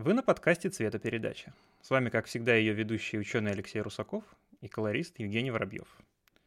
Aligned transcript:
Вы 0.00 0.14
на 0.14 0.22
подкасте 0.22 0.68
«Цветопередача». 0.68 1.52
С 1.82 1.90
вами, 1.90 2.08
как 2.08 2.26
всегда, 2.26 2.54
ее 2.54 2.72
ведущий 2.72 3.18
ученый 3.18 3.50
Алексей 3.50 3.80
Русаков 3.80 4.22
и 4.60 4.68
колорист 4.68 5.18
Евгений 5.18 5.50
Воробьев. 5.50 5.88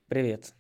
Привет. 0.07 0.53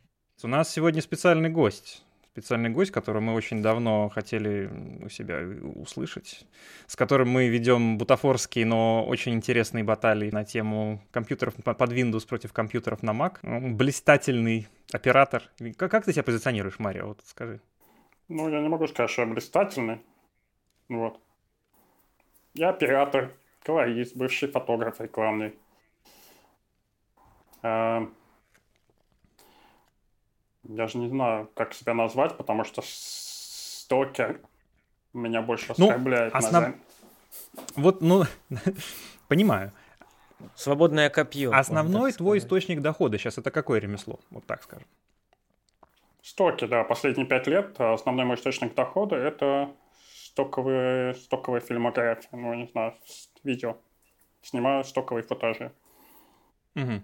У 0.43 0.47
нас 0.49 0.69
сегодня 0.69 1.01
специальный 1.01 1.49
гость. 1.49 2.03
Специальный 2.33 2.69
гость, 2.69 2.91
которого 2.91 3.21
мы 3.21 3.33
очень 3.33 3.61
давно 3.61 4.09
хотели 4.09 4.69
у 5.05 5.07
себя 5.07 5.39
услышать, 5.73 6.45
с 6.85 6.97
которым 6.97 7.29
мы 7.29 7.47
ведем 7.47 7.97
бутафорские, 7.97 8.65
но 8.65 9.05
очень 9.07 9.35
интересные 9.35 9.85
баталии 9.85 10.29
на 10.29 10.43
тему 10.43 11.01
компьютеров 11.11 11.55
под 11.63 11.93
Windows 11.93 12.27
против 12.27 12.51
компьютеров 12.51 13.03
на 13.03 13.11
Mac. 13.11 13.37
Блистательный 13.73 14.67
оператор. 14.91 15.43
Как, 15.77 15.91
как 15.91 16.03
ты 16.03 16.11
себя 16.11 16.23
позиционируешь, 16.23 16.77
Марио? 16.77 17.07
Вот 17.07 17.21
скажи. 17.23 17.61
Ну, 18.27 18.49
я 18.49 18.59
не 18.59 18.67
могу 18.67 18.85
сказать, 18.89 19.11
что 19.11 19.21
я 19.21 19.29
блистательный. 19.29 20.01
Вот. 20.89 21.21
Я 22.53 22.69
оператор, 22.69 23.33
колорист, 23.63 24.15
бывший 24.15 24.49
фотограф 24.49 24.99
рекламный. 24.99 25.53
А, 27.63 28.07
я 30.63 30.87
же 30.87 30.97
не 30.97 31.07
знаю, 31.07 31.49
как 31.53 31.73
себя 31.73 31.93
назвать, 31.93 32.37
потому 32.37 32.63
что 32.63 32.81
стокер 32.83 34.41
меня 35.13 35.41
больше 35.41 35.73
ну, 35.77 35.87
оскорбляет. 35.87 36.33
Ну, 36.33 36.39
основ... 36.39 36.75
Вот, 37.75 38.01
ну, 38.01 38.23
понимаю. 39.27 39.71
Свободное 40.55 41.09
копье. 41.09 41.51
Основной 41.51 42.11
твой 42.13 42.39
источник 42.39 42.81
дохода 42.81 43.17
сейчас 43.17 43.37
это 43.37 43.51
какое 43.51 43.79
ремесло? 43.79 44.19
Вот 44.29 44.45
так 44.45 44.63
скажем. 44.63 44.87
Стоки, 46.21 46.65
да. 46.65 46.83
Последние 46.83 47.27
пять 47.27 47.47
лет 47.47 47.79
основной 47.79 48.25
мой 48.25 48.35
источник 48.35 48.75
дохода– 48.75 49.15
это 49.17 49.71
стоковые, 50.31 51.13
стоковые 51.15 51.61
фильмографии, 51.61 52.29
ну, 52.31 52.53
не 52.53 52.67
знаю, 52.67 52.93
видео. 53.43 53.77
Снимаю 54.41 54.83
стоковые 54.85 55.23
футажи. 55.23 55.73
Угу. 56.75 57.01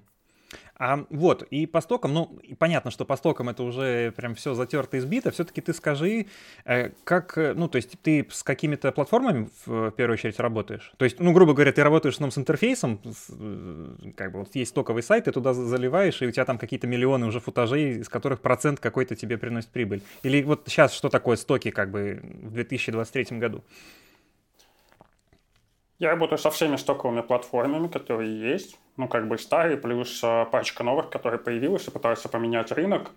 А, 0.80 1.06
вот, 1.10 1.44
и 1.44 1.66
по 1.66 1.82
стокам, 1.82 2.14
ну, 2.14 2.40
понятно, 2.60 2.92
что 2.92 3.04
по 3.04 3.16
стокам 3.16 3.50
это 3.50 3.64
уже 3.64 4.12
прям 4.12 4.36
все 4.36 4.54
затерто, 4.54 4.98
избито. 4.98 5.32
Все-таки 5.32 5.60
ты 5.62 5.74
скажи, 5.74 6.28
э, 6.66 6.92
как, 7.04 7.38
э, 7.38 7.54
ну, 7.56 7.68
то 7.68 7.78
есть 7.78 8.00
ты 8.02 8.28
с 8.30 8.44
какими-то 8.44 8.92
платформами 8.92 9.50
в 9.66 9.92
первую 9.92 10.14
очередь 10.14 10.40
работаешь? 10.40 10.94
То 10.98 11.06
есть, 11.06 11.20
ну, 11.20 11.34
грубо 11.34 11.54
говоря, 11.54 11.72
ты 11.72 11.84
работаешь 11.84 12.20
ну, 12.20 12.30
с 12.30 12.38
интерфейсом, 12.38 13.02
э, 13.04 14.12
как 14.16 14.32
бы 14.32 14.40
вот 14.40 14.56
есть 14.56 14.72
стоковый 14.72 15.02
сайт, 15.02 15.26
ты 15.26 15.32
туда 15.32 15.54
заливаешь, 15.54 16.22
и 16.22 16.28
у 16.28 16.32
тебя 16.32 16.46
там 16.46 16.58
какие-то 16.58 16.86
миллионы 16.86 17.26
уже 17.26 17.40
футажей, 17.40 18.00
из 18.00 18.10
которых 18.10 18.42
процент 18.42 18.80
какой-то 18.80 19.16
тебе 19.16 19.38
приносит 19.38 19.70
прибыль. 19.70 20.04
Или 20.22 20.44
вот 20.44 20.64
сейчас 20.68 20.94
что 20.94 21.10
такое 21.10 21.38
стоки, 21.38 21.72
как 21.72 21.90
бы, 21.90 22.20
в 22.44 22.52
2023 22.54 23.40
году? 23.40 23.64
Я 26.00 26.10
работаю 26.10 26.38
со 26.38 26.52
всеми 26.52 26.76
стоковыми 26.76 27.22
платформами, 27.22 27.88
которые 27.88 28.40
есть. 28.40 28.78
Ну, 28.98 29.08
как 29.08 29.28
бы 29.28 29.38
старые, 29.38 29.78
плюс 29.78 30.22
а, 30.24 30.46
пачка 30.46 30.84
новых, 30.84 31.12
которые 31.12 31.40
появилась 31.40 31.88
и 31.88 31.92
пытаются 31.92 32.30
поменять 32.30 32.72
рынок. 32.72 33.12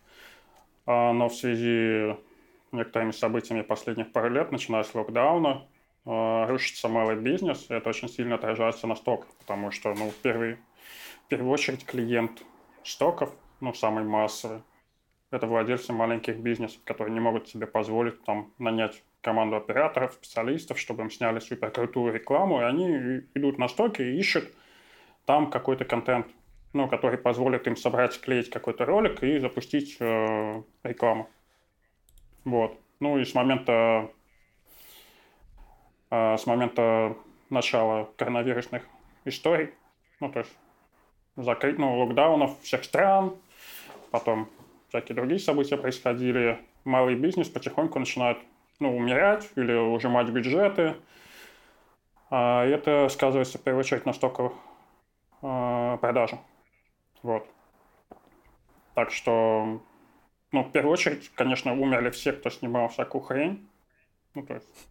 А, 0.87 1.13
но 1.13 1.29
в 1.31 1.35
связи 1.35 2.15
с 2.15 2.73
некоторыми 2.73 3.13
событиями 3.13 3.63
последних 3.63 4.13
пару 4.13 4.29
лет, 4.29 4.53
начиная 4.53 4.83
с 4.83 4.95
локдауна, 4.95 5.67
а, 6.05 6.47
рушится 6.47 6.89
малый 6.89 7.17
бизнес, 7.17 7.71
и 7.71 7.75
это 7.75 7.89
очень 7.89 8.11
сильно 8.11 8.35
отражается 8.35 8.87
на 8.87 8.95
стоках, 8.95 9.29
потому 9.39 9.71
что, 9.71 9.95
ну, 9.95 10.11
в, 10.11 10.15
первый, 10.17 10.57
в 11.25 11.29
первую 11.29 11.51
очередь 11.51 11.87
клиент 11.87 12.43
стоков, 12.85 13.35
ну, 13.61 13.73
самый 13.73 14.05
массовый, 14.05 14.63
это 15.31 15.47
владельцы 15.47 15.93
маленьких 15.95 16.37
бизнесов, 16.37 16.81
которые 16.85 17.15
не 17.15 17.21
могут 17.21 17.49
себе 17.49 17.67
позволить 17.67 18.23
там 18.25 18.53
нанять 18.59 19.03
команду 19.23 19.57
операторов, 19.57 20.15
специалистов, 20.15 20.79
чтобы 20.79 21.03
им 21.03 21.11
сняли 21.11 21.39
суперкрутую 21.39 22.13
рекламу, 22.13 22.61
и 22.61 22.65
они 22.65 23.21
идут 23.35 23.57
на 23.57 23.69
стоки 23.69 24.03
и 24.03 24.19
ищут 24.19 24.53
там 25.31 25.49
какой-то 25.49 25.85
контент, 25.85 26.27
ну, 26.73 26.89
который 26.89 27.17
позволит 27.17 27.65
им 27.69 27.77
собрать, 27.77 28.15
склеить 28.15 28.51
какой-то 28.51 28.85
ролик 28.85 29.23
и 29.23 29.39
запустить 29.39 29.97
э, 30.01 30.63
рекламу. 30.83 31.31
Вот. 32.45 32.77
Ну 32.99 33.17
и 33.17 33.25
с 33.25 33.33
момента 33.33 34.11
э, 36.11 36.37
с 36.37 36.47
момента 36.47 37.17
начала 37.49 38.09
коронавирусных 38.17 38.83
историй, 39.25 39.71
ну, 40.19 40.33
то 40.33 40.41
есть 40.41 40.51
закрыть, 41.37 41.79
ну, 41.79 42.01
локдаунов 42.01 42.61
всех 42.63 42.83
стран, 42.83 43.37
потом 44.11 44.49
всякие 44.89 45.15
другие 45.15 45.39
события 45.39 45.77
происходили, 45.77 46.59
малый 46.83 47.15
бизнес 47.15 47.49
потихоньку 47.49 48.01
начинает 48.01 48.39
ну, 48.81 48.97
умирать 48.97 49.49
или 49.55 49.75
ужимать 49.75 50.29
бюджеты. 50.31 50.97
А 52.31 52.65
это 52.65 53.09
сказывается 53.09 53.59
в 53.59 53.63
первую 53.63 53.85
очередь 53.85 54.07
на 54.07 54.13
стоковых 54.13 54.55
э, 55.43 55.99
продажах. 56.01 56.41
Вот. 57.23 57.47
Так 58.95 59.11
что, 59.13 59.81
ну, 60.53 60.63
в 60.63 60.73
первую 60.73 60.93
очередь, 60.93 61.31
конечно, 61.35 61.73
умерли 61.73 62.11
все, 62.11 62.33
кто 62.33 62.51
снимал 62.51 62.89
всякую 62.89 63.23
хрень. 63.23 63.69
Ну, 64.35 64.45
то 64.45 64.55
есть, 64.55 64.89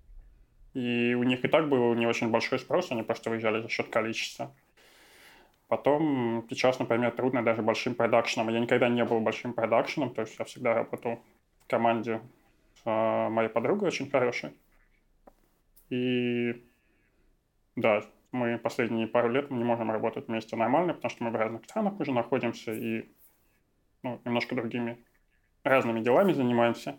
и 0.73 1.13
у 1.13 1.23
них 1.23 1.43
и 1.43 1.47
так 1.47 1.69
был 1.69 1.93
не 1.95 2.07
очень 2.07 2.29
большой 2.29 2.59
спрос, 2.59 2.91
они 2.91 3.03
просто 3.03 3.29
выезжали 3.29 3.61
за 3.61 3.69
счет 3.69 3.89
количества. 3.89 4.53
Потом 5.67 6.45
сейчас, 6.49 6.79
например, 6.79 7.11
трудно 7.11 7.43
даже 7.43 7.61
большим 7.61 7.93
продакшеном. 7.93 8.49
Я 8.49 8.59
никогда 8.59 8.89
не 8.89 9.05
был 9.05 9.19
большим 9.19 9.53
продакшеном, 9.53 10.13
то 10.13 10.21
есть 10.21 10.37
я 10.39 10.45
всегда 10.45 10.73
работал 10.73 11.21
в 11.63 11.67
команде 11.67 12.21
а, 12.85 13.29
моей 13.29 13.49
подругой 13.49 13.89
очень 13.89 14.09
хорошей. 14.09 14.51
И 15.89 16.63
да, 17.75 18.03
мы 18.31 18.57
последние 18.57 19.07
пару 19.07 19.29
лет 19.29 19.49
мы 19.49 19.57
не 19.57 19.63
можем 19.63 19.91
работать 19.91 20.27
вместе 20.27 20.55
нормально, 20.55 20.93
потому 20.93 21.09
что 21.09 21.23
мы 21.23 21.31
в 21.31 21.35
разных 21.35 21.63
странах 21.65 21.99
уже 21.99 22.11
находимся 22.11 22.71
и 22.71 23.09
ну, 24.03 24.19
немножко 24.25 24.55
другими 24.55 24.97
разными 25.63 26.01
делами 26.01 26.33
занимаемся. 26.33 26.97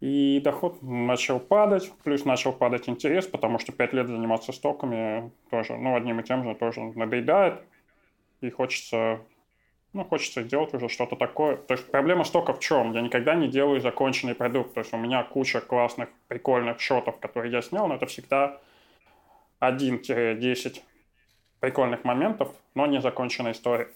И 0.00 0.40
доход 0.44 0.82
начал 0.82 1.40
падать, 1.40 1.90
плюс 2.04 2.24
начал 2.24 2.52
падать 2.52 2.88
интерес, 2.88 3.26
потому 3.26 3.58
что 3.58 3.72
пять 3.72 3.94
лет 3.94 4.08
заниматься 4.08 4.52
стоками 4.52 5.30
тоже, 5.50 5.76
ну, 5.76 5.96
одним 5.96 6.20
и 6.20 6.22
тем 6.22 6.44
же 6.44 6.54
тоже 6.54 6.80
надоедает. 6.80 7.62
И 8.42 8.50
хочется 8.50 9.20
ну, 9.96 10.04
хочется 10.04 10.42
сделать 10.42 10.74
уже 10.74 10.90
что-то 10.90 11.16
такое. 11.16 11.56
То 11.56 11.72
есть 11.72 11.90
проблема 11.90 12.24
столько 12.24 12.52
в 12.52 12.60
чем? 12.60 12.92
Я 12.92 13.00
никогда 13.00 13.34
не 13.34 13.48
делаю 13.48 13.80
законченный 13.80 14.34
продукт. 14.34 14.74
То 14.74 14.80
есть 14.80 14.92
у 14.92 14.98
меня 14.98 15.22
куча 15.22 15.62
классных, 15.62 16.10
прикольных 16.28 16.80
шотов, 16.80 17.18
которые 17.18 17.50
я 17.50 17.62
снял, 17.62 17.88
но 17.88 17.94
это 17.94 18.04
всегда 18.04 18.60
1-10 19.60 20.82
прикольных 21.60 22.04
моментов, 22.04 22.54
но 22.74 22.86
не 22.86 23.00
законченная 23.00 23.52
история. 23.52 23.88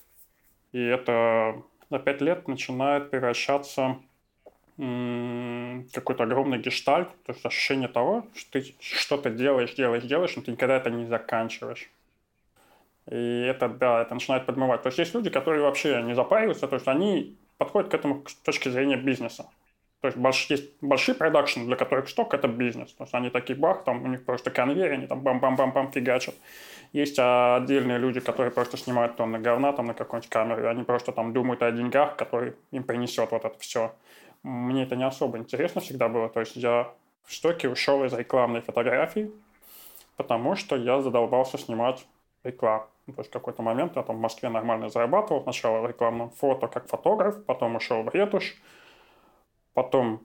И 0.73 0.83
это 0.83 1.63
за 1.91 1.99
5 1.99 2.21
лет 2.21 2.49
начинает 2.49 3.11
превращаться 3.11 3.99
в 4.77 5.85
какой-то 5.93 6.23
огромный 6.23 6.59
гештальт, 6.59 7.09
то 7.25 7.33
есть 7.33 7.45
ощущение 7.45 7.89
того, 7.89 8.27
что 8.35 8.53
ты 8.53 8.75
что-то 8.81 9.29
делаешь, 9.29 9.75
делаешь, 9.75 10.05
делаешь, 10.05 10.37
но 10.37 10.43
ты 10.43 10.53
никогда 10.53 10.77
это 10.77 10.89
не 10.91 11.05
заканчиваешь. 11.05 11.91
И 13.11 13.43
это, 13.43 13.69
да, 13.69 14.03
это 14.03 14.15
начинает 14.15 14.47
подмывать. 14.47 14.83
То 14.83 14.89
есть 14.89 14.99
есть 14.99 15.15
люди, 15.15 15.29
которые 15.29 15.63
вообще 15.63 16.01
не 16.03 16.15
запариваются, 16.15 16.67
то 16.67 16.77
есть 16.77 16.89
они 16.89 17.37
подходят 17.59 17.91
к 17.91 17.95
этому 17.95 18.25
с 18.27 18.35
точки 18.37 18.71
зрения 18.71 18.97
бизнеса. 18.97 19.47
То 20.01 20.09
есть 20.09 20.17
больш, 20.17 20.47
есть 20.47 20.71
большие 20.81 21.15
продакшн, 21.15 21.67
для 21.67 21.77
которых 21.77 22.09
сток– 22.09 22.33
это 22.35 22.49
бизнес. 22.49 22.93
То 22.93 23.05
есть 23.05 23.15
они 23.15 23.29
такие 23.29 23.59
бах, 23.59 23.85
там 23.85 24.03
у 24.03 24.09
них 24.09 24.25
просто 24.25 24.51
конвейер, 24.51 24.93
они 24.93 25.07
там 25.07 25.21
бам-бам-бам-бам 25.21 25.93
фигачат. 25.93 26.35
Есть 26.93 27.19
отдельные 27.19 27.99
люди, 27.99 28.21
которые 28.21 28.51
просто 28.51 28.79
снимают 28.79 29.17
тонны 29.17 29.39
говна 29.39 29.73
там 29.73 29.87
на 29.87 29.95
какой-нибудь 29.95 30.31
камеру, 30.31 30.63
и 30.63 30.67
они 30.67 30.85
просто 30.85 31.13
там 31.13 31.33
думают 31.35 31.63
о 31.63 31.71
деньгах, 31.71 32.17
которые 32.17 32.55
им 32.71 32.83
принесет 32.83 33.31
вот 33.31 33.45
это 33.45 33.59
все. 33.59 33.93
Мне 34.43 34.85
это 34.85 34.97
не 34.97 35.05
особо 35.05 35.37
интересно 35.37 35.83
всегда 35.83 36.09
было. 36.09 36.31
То 36.31 36.41
есть 36.41 36.57
я 36.57 36.91
в 37.25 37.35
стоке 37.35 37.69
ушел 37.69 38.03
из 38.05 38.15
рекламной 38.15 38.63
фотографии, 38.63 39.31
потому 40.17 40.57
что 40.57 40.77
я 40.77 41.01
задолбался 41.03 41.59
снимать 41.59 42.07
рекламу. 42.43 42.87
То 43.07 43.19
есть 43.19 43.31
в 43.31 43.33
какой-то 43.33 43.63
момент 43.63 43.97
я 43.97 44.03
там 44.03 44.17
в 44.17 44.21
Москве 44.21 44.49
нормально 44.49 44.89
зарабатывал. 44.89 45.43
Сначала 45.43 45.81
в 45.81 45.87
рекламном 45.87 46.31
фото 46.31 46.69
как 46.69 46.89
фотограф, 46.89 47.45
потом 47.45 47.77
ушел 47.77 48.03
в 48.03 48.09
ретушь. 48.09 48.57
Потом 49.81 50.21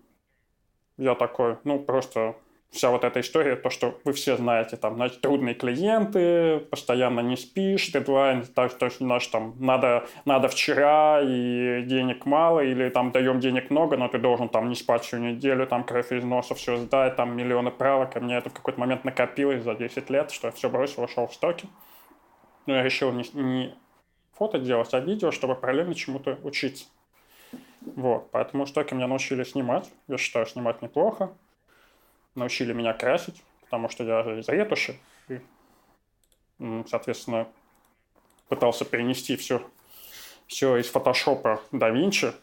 я 0.98 1.16
такой, 1.16 1.56
ну, 1.64 1.80
просто 1.80 2.36
вся 2.72 2.92
вот 2.92 3.06
эта 3.06 3.22
история, 3.22 3.56
то, 3.56 3.70
что 3.70 3.98
вы 4.04 4.12
все 4.12 4.36
знаете, 4.36 4.76
там, 4.76 4.96
значит, 4.96 5.22
трудные 5.22 5.56
клиенты, 5.56 6.60
постоянно 6.60 7.22
не 7.22 7.38
спишь, 7.38 7.90
дедлайн, 7.90 8.44
так, 8.44 8.74
то 8.74 8.88
есть, 8.88 8.98
знаешь, 8.98 9.26
там, 9.28 9.56
надо, 9.58 10.08
надо 10.26 10.50
вчера, 10.50 11.22
и 11.24 11.84
денег 11.84 12.26
мало, 12.26 12.66
или 12.66 12.90
там 12.90 13.14
даем 13.14 13.40
денег 13.40 13.70
много, 13.70 13.96
но 13.96 14.10
ты 14.10 14.18
должен 14.18 14.50
там 14.50 14.68
не 14.68 14.76
спать 14.76 15.06
всю 15.06 15.20
неделю, 15.20 15.68
там, 15.68 15.86
кровь 15.86 16.12
из 16.12 16.26
носа 16.26 16.54
все 16.54 16.76
сдать, 16.76 17.16
там, 17.16 17.38
миллионы 17.38 17.72
правок, 17.72 18.18
и 18.18 18.20
мне 18.20 18.36
это 18.36 18.50
в 18.50 18.54
какой-то 18.54 18.78
момент 18.78 19.06
накопилось 19.06 19.64
за 19.64 19.74
10 19.74 20.10
лет, 20.10 20.32
что 20.32 20.48
я 20.48 20.52
все 20.52 20.70
бросил, 20.70 21.04
ушел 21.04 21.28
в 21.28 21.34
стоки. 21.34 21.70
Но 22.66 22.76
я 22.76 22.84
решил 22.84 23.14
не, 23.14 23.24
не 23.32 23.74
фото 24.34 24.60
делать, 24.60 24.94
а 24.94 25.00
видео, 25.00 25.32
чтобы 25.32 25.56
параллельно 25.56 25.96
чему-то 25.96 26.38
учиться. 26.44 26.88
Вот, 27.86 28.32
поэтому 28.32 28.66
штоки 28.66 28.94
меня 28.94 29.08
научили 29.08 29.44
снимать. 29.44 29.92
Я 30.08 30.18
считаю, 30.18 30.46
снимать 30.46 30.82
неплохо. 30.82 31.32
Научили 32.34 32.74
меня 32.74 32.94
красить, 32.94 33.42
потому 33.62 33.90
что 33.90 34.04
я 34.04 34.22
из 34.40 34.50
ретуши. 34.50 35.00
и, 35.30 35.40
соответственно, 36.88 37.48
пытался 38.48 38.86
перенести 38.86 39.36
все, 39.36 39.62
все 40.48 40.78
из 40.78 40.90
фотошопа 40.90 41.62
в 41.72 41.76
DaVinci, 41.76 42.34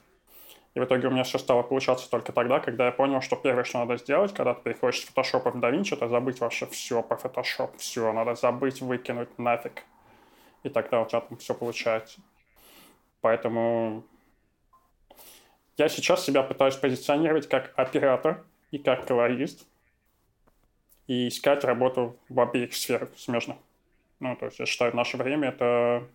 и 0.75 0.81
в 0.81 0.85
итоге 0.85 1.09
у 1.09 1.11
меня 1.11 1.23
все 1.23 1.39
стало 1.39 1.62
получаться 1.62 2.09
только 2.09 2.33
тогда, 2.33 2.59
когда 2.59 2.87
я 2.87 2.93
понял, 2.93 3.21
что 3.21 3.37
первое, 3.37 3.65
что 3.65 3.81
надо 3.81 3.99
сделать, 3.99 4.33
когда 4.33 4.55
ты 4.55 4.62
переходишь 4.62 5.03
с 5.03 5.05
фотошопа 5.05 5.50
в 5.50 5.56
DaVinci, 5.56 5.94
это 5.94 6.09
забыть 6.09 6.41
вообще 6.41 6.67
все 6.67 7.03
по 7.03 7.17
фотошоп, 7.17 7.77
все, 7.77 8.11
надо 8.12 8.35
забыть, 8.35 8.81
выкинуть 8.81 9.39
нафиг. 9.39 9.85
И 10.62 10.71
тогда 10.71 11.03
у 11.03 11.06
тебя 11.06 11.21
там 11.21 11.37
все 11.37 11.55
получается. 11.55 12.21
Поэтому 13.21 14.05
я 15.76 15.88
сейчас 15.88 16.24
себя 16.24 16.42
пытаюсь 16.42 16.76
позиционировать 16.76 17.48
как 17.48 17.72
оператор 17.76 18.44
и 18.70 18.78
как 18.78 19.06
колорист 19.06 19.66
и 21.06 21.28
искать 21.28 21.64
работу 21.64 22.16
в 22.28 22.40
обеих 22.40 22.74
сферах 22.74 23.10
смежных. 23.16 23.56
Ну, 24.20 24.36
то 24.36 24.46
есть 24.46 24.58
я 24.58 24.66
считаю, 24.66 24.92
в 24.92 24.94
наше 24.94 25.16
время 25.16 25.48
это 25.48 26.06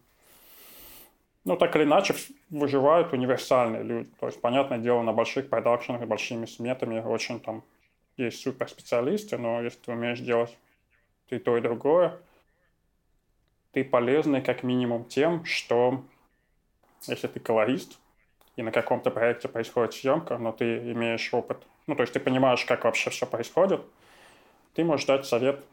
ну, 1.47 1.55
так 1.55 1.73
или 1.77 1.83
иначе, 1.83 2.13
выживают 2.49 3.13
универсальные 3.13 3.81
люди. 3.81 4.09
То 4.19 4.25
есть, 4.25 4.41
понятное 4.41 4.79
дело, 4.79 5.01
на 5.01 5.13
больших 5.13 5.49
продакшенах 5.49 6.05
большими 6.05 6.45
сметами 6.45 6.99
очень 6.99 7.39
там 7.39 7.63
есть 8.17 8.41
суперспециалисты, 8.41 9.37
но 9.37 9.61
если 9.61 9.79
ты 9.79 9.91
умеешь 9.93 10.19
делать 10.19 10.57
и 11.29 11.39
то, 11.39 11.55
и 11.55 11.61
другое, 11.61 12.19
ты 13.71 13.85
полезный 13.85 14.41
как 14.41 14.63
минимум 14.63 15.05
тем, 15.05 15.45
что 15.45 16.03
если 17.07 17.27
ты 17.27 17.39
колорист, 17.39 17.97
и 18.57 18.63
на 18.63 18.71
каком-то 18.71 19.11
проекте 19.11 19.47
происходит 19.47 19.93
съемка, 19.93 20.37
но 20.37 20.51
ты 20.51 20.91
имеешь 20.91 21.33
опыт, 21.33 21.65
ну, 21.85 21.95
то 21.95 22.01
есть 22.01 22.11
ты 22.11 22.19
понимаешь, 22.19 22.65
как 22.65 22.83
вообще 22.83 23.11
все 23.11 23.25
происходит, 23.25 23.81
ты 24.73 24.83
можешь 24.83 25.05
дать 25.05 25.25
совет 25.25 25.63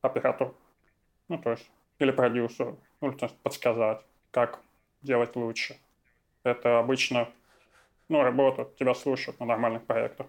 оператору, 0.00 0.54
ну, 1.28 1.36
то 1.38 1.50
есть, 1.50 1.68
или 1.98 2.12
продюсеру, 2.12 2.78
ну, 3.00 3.12
то 3.12 3.26
есть 3.26 3.36
подсказать 3.40 4.00
как 4.30 4.60
делать 5.02 5.36
лучше. 5.36 5.76
Это 6.44 6.78
обычно, 6.78 7.28
ну, 8.08 8.22
работа, 8.22 8.68
тебя 8.78 8.94
слушают 8.94 9.40
на 9.40 9.46
нормальных 9.46 9.84
проектах. 9.84 10.28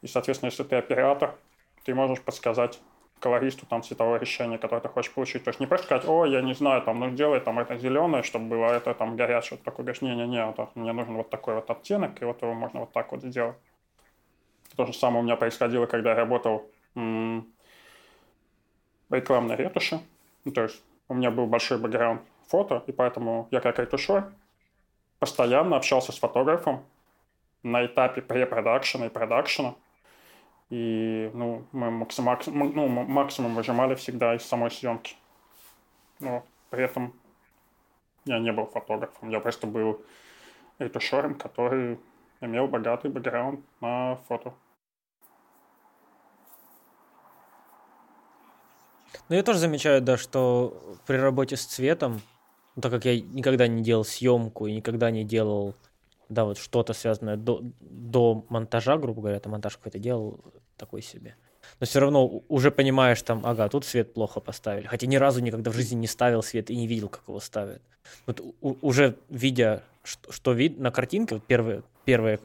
И, 0.00 0.06
соответственно, 0.06 0.48
если 0.48 0.64
ты 0.64 0.76
оператор, 0.76 1.36
ты 1.84 1.94
можешь 1.94 2.22
подсказать 2.22 2.80
колористу 3.22 3.66
там 3.66 3.82
цветовое 3.82 4.18
решение, 4.18 4.58
которое 4.58 4.80
ты 4.80 4.88
хочешь 4.88 5.12
получить. 5.12 5.44
То 5.44 5.50
есть 5.50 5.60
не 5.60 5.66
просто 5.66 5.86
сказать, 5.86 6.08
о, 6.08 6.26
я 6.26 6.42
не 6.42 6.54
знаю, 6.54 6.82
там, 6.82 6.98
ну 6.98 7.10
сделай 7.10 7.40
там 7.40 7.58
это 7.60 7.78
зеленое, 7.78 8.22
чтобы 8.24 8.46
было 8.46 8.66
это 8.66 8.92
там 8.94 9.16
горячее. 9.16 9.58
Такой 9.58 9.84
говоришь, 9.84 10.02
не-не-не, 10.02 10.46
вот, 10.46 10.74
мне 10.74 10.92
нужен 10.92 11.14
вот 11.14 11.30
такой 11.30 11.54
вот 11.54 11.70
оттенок, 11.70 12.20
и 12.20 12.24
вот 12.24 12.42
его 12.42 12.52
можно 12.52 12.80
вот 12.80 12.92
так 12.92 13.12
вот 13.12 13.22
сделать. 13.22 13.56
То 14.76 14.86
же 14.86 14.92
самое 14.92 15.20
у 15.20 15.22
меня 15.22 15.36
происходило, 15.36 15.86
когда 15.86 16.10
я 16.10 16.16
работал 16.16 16.68
в 16.94 17.44
рекламной 19.10 19.56
ретуши. 19.56 20.00
Ну, 20.44 20.52
то 20.52 20.62
есть 20.62 20.82
у 21.08 21.14
меня 21.14 21.30
был 21.30 21.46
большой 21.46 21.78
бэкграунд 21.78 22.22
фото, 22.48 22.82
и 22.86 22.92
поэтому 22.92 23.46
я 23.50 23.60
как 23.60 23.78
ретушер 23.78 24.32
постоянно 25.20 25.76
общался 25.76 26.10
с 26.10 26.18
фотографом 26.18 26.84
на 27.62 27.86
этапе 27.86 28.20
препродакшена 28.20 29.06
и 29.06 29.08
продакшена. 29.08 29.74
И 30.72 31.30
ну, 31.34 31.66
мы 31.72 31.90
максимум, 31.90 32.72
ну, 32.74 32.88
максимум 32.88 33.54
выжимали 33.54 33.94
всегда 33.94 34.34
из 34.34 34.42
самой 34.42 34.70
съемки. 34.70 35.16
Но 36.18 36.46
при 36.70 36.84
этом 36.84 37.12
я 38.24 38.38
не 38.38 38.52
был 38.52 38.64
фотографом, 38.64 39.28
я 39.28 39.40
просто 39.40 39.66
был 39.66 40.00
ретушером, 40.78 41.34
который 41.34 42.00
имел 42.40 42.68
богатый 42.68 43.10
бэкграунд 43.10 43.60
на 43.82 44.16
фото. 44.28 44.54
Ну, 49.28 49.36
я 49.36 49.42
тоже 49.42 49.58
замечаю, 49.58 50.00
да, 50.00 50.16
что 50.16 50.96
при 51.06 51.16
работе 51.16 51.56
с 51.56 51.66
цветом 51.66 52.22
ну, 52.76 52.80
так 52.80 52.92
как 52.92 53.04
я 53.04 53.20
никогда 53.20 53.66
не 53.66 53.82
делал 53.82 54.06
съемку 54.06 54.66
и 54.66 54.72
никогда 54.72 55.10
не 55.10 55.22
делал, 55.22 55.74
да, 56.30 56.46
вот 56.46 56.56
что-то 56.56 56.94
связанное 56.94 57.36
до, 57.36 57.60
до 57.80 58.46
монтажа, 58.48 58.96
грубо 58.96 59.20
говоря, 59.20 59.36
это 59.36 59.50
монтаж 59.50 59.76
какой-то 59.76 59.98
делал 59.98 60.40
такой 60.82 61.00
себе. 61.00 61.36
Но 61.78 61.86
все 61.86 62.00
равно 62.00 62.42
уже 62.48 62.72
понимаешь 62.72 63.22
там, 63.22 63.46
ага, 63.46 63.68
тут 63.68 63.84
свет 63.84 64.12
плохо 64.14 64.40
поставили. 64.40 64.86
Хотя 64.86 65.06
ни 65.06 65.14
разу 65.16 65.40
никогда 65.40 65.70
в 65.70 65.74
жизни 65.74 65.94
не 65.94 66.08
ставил 66.08 66.42
свет 66.42 66.70
и 66.70 66.76
не 66.76 66.88
видел, 66.88 67.08
как 67.08 67.22
его 67.28 67.38
ставят. 67.38 67.80
Вот 68.26 68.40
уже 68.60 69.16
видя, 69.28 69.84
что, 70.02 70.32
что 70.32 70.52
вид 70.52 70.80
на 70.80 70.90
картинке, 70.90 71.36
вот 71.36 71.44
первое, 71.46 71.82
первое 72.04 72.40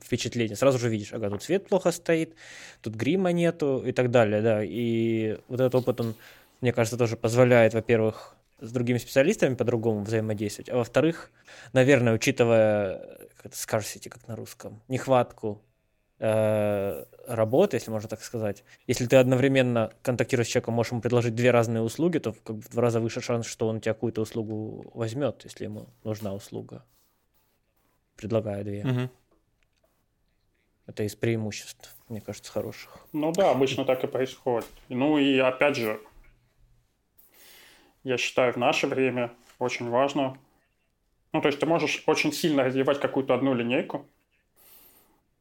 впечатление, 0.00 0.54
сразу 0.54 0.78
же 0.78 0.90
видишь, 0.90 1.14
ага, 1.14 1.30
тут 1.30 1.42
свет 1.42 1.66
плохо 1.66 1.90
стоит, 1.92 2.34
тут 2.82 2.94
грима 2.94 3.32
нету 3.32 3.82
и 3.86 3.92
так 3.92 4.10
далее, 4.10 4.42
да. 4.42 4.62
И 4.62 5.38
вот 5.48 5.60
этот 5.60 5.74
опыт, 5.74 6.00
он, 6.00 6.14
мне 6.60 6.72
кажется, 6.74 6.98
тоже 6.98 7.16
позволяет, 7.16 7.72
во-первых, 7.72 8.36
с 8.60 8.70
другими 8.70 8.98
специалистами 8.98 9.54
по-другому 9.54 10.02
взаимодействовать, 10.04 10.68
а 10.68 10.76
во-вторых, 10.76 11.30
наверное, 11.72 12.12
учитывая 12.12 13.18
как 13.36 13.46
это 13.46 13.56
scarcity, 13.56 14.08
как 14.08 14.26
на 14.28 14.36
русском, 14.36 14.82
нехватку 14.88 15.62
э, 15.62 15.67
работы, 16.18 17.76
если 17.76 17.90
можно 17.90 18.08
так 18.08 18.22
сказать, 18.22 18.64
если 18.86 19.06
ты 19.06 19.16
одновременно 19.16 19.92
контактируешь 20.02 20.48
с 20.48 20.50
человеком, 20.50 20.74
можешь 20.74 20.92
ему 20.92 21.00
предложить 21.00 21.34
две 21.34 21.52
разные 21.52 21.82
услуги, 21.82 22.18
то 22.18 22.32
как 22.32 22.56
бы 22.56 22.62
в 22.62 22.68
два 22.70 22.82
раза 22.82 23.00
выше 23.00 23.20
шанс, 23.20 23.46
что 23.46 23.68
он 23.68 23.76
у 23.76 23.80
тебя 23.80 23.94
какую-то 23.94 24.22
услугу 24.22 24.90
возьмет, 24.94 25.42
если 25.44 25.64
ему 25.64 25.86
нужна 26.02 26.34
услуга, 26.34 26.84
предлагая 28.16 28.64
две. 28.64 28.84
Угу. 28.84 29.10
Это 30.86 31.02
из 31.04 31.14
преимуществ, 31.14 31.94
мне 32.08 32.20
кажется, 32.20 32.50
хороших. 32.50 32.98
Ну 33.12 33.30
да, 33.30 33.50
обычно 33.50 33.84
так 33.84 34.02
и 34.02 34.06
происходит. 34.06 34.66
Ну 34.88 35.18
и 35.18 35.38
опять 35.38 35.76
же, 35.76 36.00
я 38.02 38.16
считаю, 38.16 38.52
в 38.54 38.56
наше 38.56 38.86
время 38.86 39.32
очень 39.58 39.88
важно. 39.88 40.36
Ну, 41.32 41.42
то 41.42 41.48
есть 41.48 41.60
ты 41.60 41.66
можешь 41.66 42.02
очень 42.06 42.32
сильно 42.32 42.64
развивать 42.64 42.98
какую-то 43.00 43.34
одну 43.34 43.52
линейку, 43.54 44.06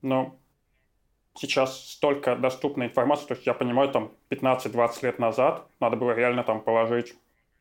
но 0.01 0.38
сейчас 1.39 1.92
столько 1.92 2.36
доступной 2.36 2.88
информации, 2.88 3.28
то 3.28 3.34
есть 3.36 3.45
я 3.45 3.54
понимаю, 3.54 3.89
там 3.89 4.12
15-20 4.30 5.04
лет 5.04 5.19
назад 5.19 5.68
надо 5.80 5.95
было 5.95 6.12
реально 6.12 6.44
там 6.44 6.62
положить 6.62 7.16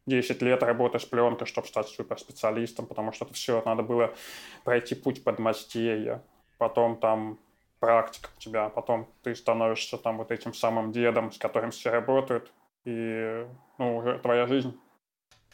10 0.06 0.42
лет 0.42 0.62
работы 0.62 0.98
с 0.98 1.04
пленкой, 1.04 1.46
чтобы 1.46 1.66
стать 1.66 1.88
суперспециалистом, 1.88 2.86
потому 2.86 3.12
что 3.12 3.24
это 3.24 3.34
все 3.34 3.62
надо 3.66 3.82
было 3.82 4.14
пройти 4.64 4.94
путь 4.94 5.24
подмастерья, 5.24 6.22
потом 6.58 6.96
там 6.96 7.38
практика 7.80 8.30
у 8.36 8.40
тебя, 8.40 8.68
потом 8.68 9.08
ты 9.22 9.34
становишься 9.34 9.98
там 9.98 10.18
вот 10.18 10.30
этим 10.30 10.54
самым 10.54 10.92
дедом, 10.92 11.32
с 11.32 11.38
которым 11.38 11.70
все 11.70 11.90
работают, 11.90 12.52
и 12.84 13.46
ну, 13.78 13.96
уже 13.96 14.18
твоя 14.18 14.46
жизнь 14.46 14.78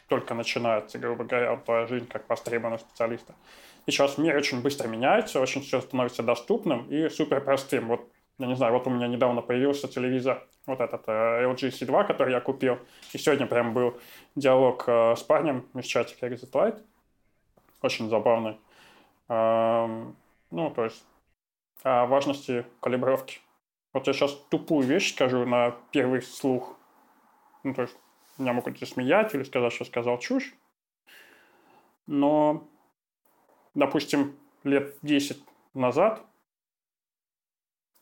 только 0.07 0.33
начинается, 0.35 0.99
грубо 0.99 1.23
говоря, 1.23 1.57
твоя 1.57 1.87
жизнь 1.87 2.07
как 2.07 2.29
востребованного 2.29 2.79
специалиста. 2.79 3.33
И 3.85 3.91
сейчас 3.91 4.17
мир 4.17 4.37
очень 4.37 4.61
быстро 4.61 4.87
меняется, 4.87 5.41
очень 5.41 5.61
все 5.61 5.81
становится 5.81 6.23
доступным 6.23 6.87
и 6.89 7.09
супер 7.09 7.41
простым. 7.41 7.87
Вот, 7.87 8.07
я 8.39 8.47
не 8.47 8.55
знаю, 8.55 8.73
вот 8.73 8.87
у 8.87 8.89
меня 8.89 9.07
недавно 9.07 9.41
появился 9.41 9.87
телевизор, 9.87 10.47
вот 10.65 10.79
этот 10.79 11.03
э, 11.07 11.45
LG 11.45 11.69
C2, 11.69 12.07
который 12.07 12.33
я 12.33 12.41
купил. 12.41 12.79
И 13.13 13.17
сегодня 13.17 13.45
прям 13.45 13.73
был 13.73 13.99
диалог 14.35 14.85
э, 14.87 15.15
с 15.15 15.23
парнем 15.23 15.67
из 15.75 15.85
чатика 15.85 16.27
Exit 16.27 16.51
Light. 16.51 16.81
Очень 17.81 18.09
забавный. 18.09 18.57
Эм, 19.29 20.15
ну, 20.51 20.69
то 20.71 20.85
есть 20.85 21.03
о 21.83 22.05
важности 22.05 22.65
калибровки. 22.79 23.39
Вот 23.91 24.07
я 24.07 24.13
сейчас 24.13 24.33
тупую 24.49 24.87
вещь 24.87 25.13
скажу 25.13 25.45
на 25.45 25.75
первый 25.91 26.21
слух. 26.21 26.77
Ну, 27.63 27.73
то 27.73 27.83
есть 27.83 27.95
меня 28.37 28.53
могут 28.53 28.79
засмеять 28.79 29.35
или 29.35 29.43
сказать, 29.43 29.73
что 29.73 29.85
сказал 29.85 30.17
чушь. 30.17 30.53
Но, 32.07 32.67
допустим, 33.75 34.35
лет 34.63 34.95
10 35.01 35.43
назад 35.73 36.21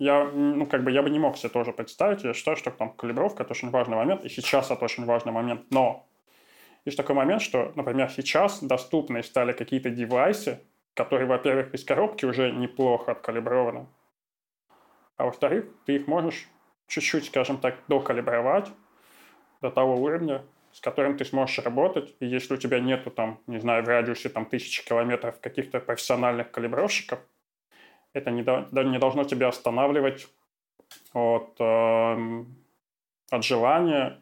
я, 0.02 0.24
ну, 0.24 0.66
как 0.66 0.84
бы 0.84 0.92
я 0.92 1.04
бы 1.04 1.12
не 1.12 1.20
мог 1.20 1.38
себе 1.38 1.50
тоже 1.50 1.74
представить. 1.74 2.24
Я 2.24 2.34
считаю, 2.34 2.58
что 2.58 2.72
там 2.72 2.92
калибровка– 2.92 3.44
это 3.46 3.52
очень 3.52 3.70
важный 3.70 3.98
момент, 3.98 4.26
и 4.26 4.30
сейчас 4.30 4.72
это 4.72 4.84
очень 4.84 5.06
важный 5.06 5.32
момент. 5.32 5.66
Но 5.70 6.08
есть 6.86 6.98
такой 6.98 7.14
момент, 7.14 7.44
что, 7.44 7.72
например, 7.76 8.10
сейчас 8.10 8.64
доступны 8.64 9.22
стали 9.22 9.54
какие-то 9.54 9.92
девайсы, 9.92 10.60
которые, 10.96 11.28
во-первых, 11.28 11.76
из 11.76 11.84
коробки 11.84 12.26
уже 12.26 12.52
неплохо 12.52 13.12
откалиброваны, 13.12 13.86
а 15.18 15.26
во-вторых, 15.26 15.66
ты 15.86 15.98
их 15.98 16.08
можешь 16.08 16.48
чуть-чуть, 16.88 17.26
скажем 17.26 17.60
так, 17.60 17.76
докалибровать, 17.88 18.72
до 19.62 19.70
того 19.70 20.02
уровня, 20.02 20.44
с 20.72 20.82
которым 20.82 21.16
ты 21.16 21.26
сможешь 21.26 21.60
работать. 21.60 22.16
И 22.20 22.26
если 22.26 22.56
у 22.56 22.58
тебя 22.58 22.80
нету 22.80 23.12
там, 23.12 23.40
не 23.46 23.60
знаю, 23.60 23.84
в 23.84 23.88
радиусе 23.88 24.30
там 24.30 24.48
тысячи 24.48 24.84
километров 24.84 25.40
каких-то 25.40 25.80
профессиональных 25.80 26.50
калибровщиков, 26.50 27.20
это 28.14 28.32
не, 28.32 28.42
не 28.42 29.00
должно 29.00 29.24
тебя 29.24 29.48
останавливать 29.48 30.28
от, 31.14 31.56
э, 31.60 32.46
от 33.32 33.44
желания 33.44 34.22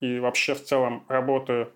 и 0.00 0.18
вообще 0.18 0.54
в 0.54 0.64
целом 0.64 1.04
работы 1.08 1.68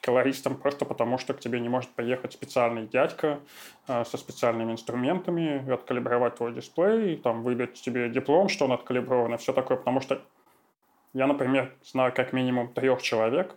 колористом 0.00 0.56
просто 0.56 0.84
потому, 0.84 1.16
что 1.16 1.32
к 1.32 1.40
тебе 1.40 1.60
не 1.60 1.70
может 1.70 1.90
поехать 1.90 2.34
специальный 2.34 2.86
дядька 2.86 3.40
э, 3.88 4.04
со 4.04 4.18
специальными 4.18 4.72
инструментами, 4.72 5.72
откалибровать 5.72 6.36
твой 6.36 6.52
дисплей, 6.52 7.16
там, 7.16 7.42
выбить 7.42 7.80
тебе 7.80 8.10
диплом, 8.10 8.48
что 8.48 8.66
он 8.66 8.72
откалиброван, 8.72 9.34
и 9.34 9.38
все 9.38 9.52
такое, 9.52 9.78
потому 9.78 10.00
что 10.00 10.20
Я, 11.14 11.26
например, 11.26 11.72
знаю 11.84 12.12
как 12.12 12.32
минимум 12.32 12.72
трех 12.74 13.00
человек, 13.00 13.54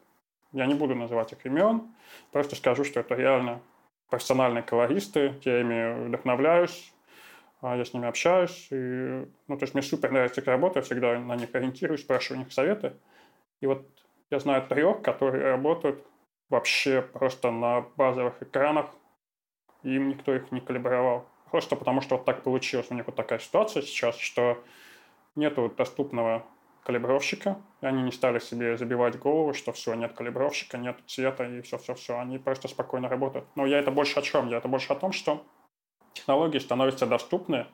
я 0.54 0.68
не 0.68 0.76
буду 0.76 0.96
называть 0.96 1.34
их 1.34 1.46
имен, 1.46 1.82
просто 2.32 2.56
скажу, 2.56 2.84
что 2.84 3.00
это 3.00 3.16
реально 3.16 3.60
профессиональные 4.10 4.64
колористы, 4.64 5.34
я 5.44 5.62
ими 5.62 6.08
вдохновляюсь, 6.08 6.94
я 7.62 7.86
с 7.86 7.94
ними 7.94 8.08
общаюсь. 8.08 8.68
И, 8.72 8.76
ну, 9.48 9.58
то 9.58 9.64
есть 9.64 9.74
мне 9.74 9.84
супер 9.84 10.12
нравится 10.12 10.42
их 10.42 10.48
работа, 10.48 10.80
я 10.80 10.84
всегда 10.84 11.20
на 11.20 11.36
них 11.36 11.54
ориентируюсь, 11.54 12.02
спрашиваю 12.02 12.42
у 12.42 12.44
них 12.44 12.54
советы. 12.54 12.94
И 13.62 13.68
вот 13.68 13.88
я 14.30 14.40
знаю 14.40 14.68
трех, 14.68 15.02
которые 15.02 15.44
работают 15.52 16.04
вообще 16.50 17.02
просто 17.02 17.52
на 17.52 17.82
базовых 17.96 18.42
экранах, 18.42 18.88
и 19.84 19.96
им 19.96 20.10
никто 20.10 20.34
их 20.36 20.52
не 20.52 20.62
калибровал. 20.62 21.26
Просто 21.52 21.76
потому, 21.76 22.02
что 22.02 22.18
вот 22.18 22.26
так 22.26 22.44
получилось. 22.44 22.88
У 22.90 22.94
них 22.94 23.06
вот 23.08 23.16
такая 23.16 23.40
ситуация 23.40 23.82
сейчас, 23.82 24.18
что 24.18 24.64
нету 25.36 25.74
доступного 25.76 26.46
калибровщика, 26.84 27.58
и 27.82 27.86
они 27.86 28.02
не 28.02 28.12
стали 28.12 28.40
себе 28.40 28.78
забивать 28.78 29.20
голову, 29.20 29.54
что 29.54 29.72
все, 29.74 29.94
нет 29.94 30.14
калибровщика, 30.14 30.78
нет 30.78 30.98
цвета 31.06 31.46
и 31.46 31.62
все-все-все. 31.62 32.18
Они 32.18 32.38
просто 32.38 32.68
спокойно 32.68 33.10
работают. 33.10 33.46
Но 33.56 33.66
я 33.66 33.80
это 33.80 33.92
больше 33.92 34.20
о 34.20 34.22
чем? 34.22 34.48
Я 34.48 34.58
это 34.58 34.68
больше 34.68 34.94
о 34.94 34.96
том, 34.96 35.12
что 35.12 35.46
технологии 36.14 36.60
становятся 36.60 37.06
доступны, 37.06 37.68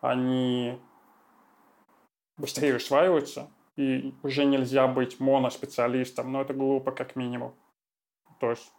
они 0.00 0.78
быстрее 2.36 2.76
усваиваются, 2.76 3.50
и 3.76 4.14
уже 4.22 4.44
нельзя 4.44 4.86
быть 4.86 5.20
моноспециалистом, 5.20 6.32
но 6.32 6.42
это 6.42 6.54
глупо 6.54 6.92
как 6.92 7.16
минимум. 7.16 7.54
То 8.38 8.50
есть 8.50 8.72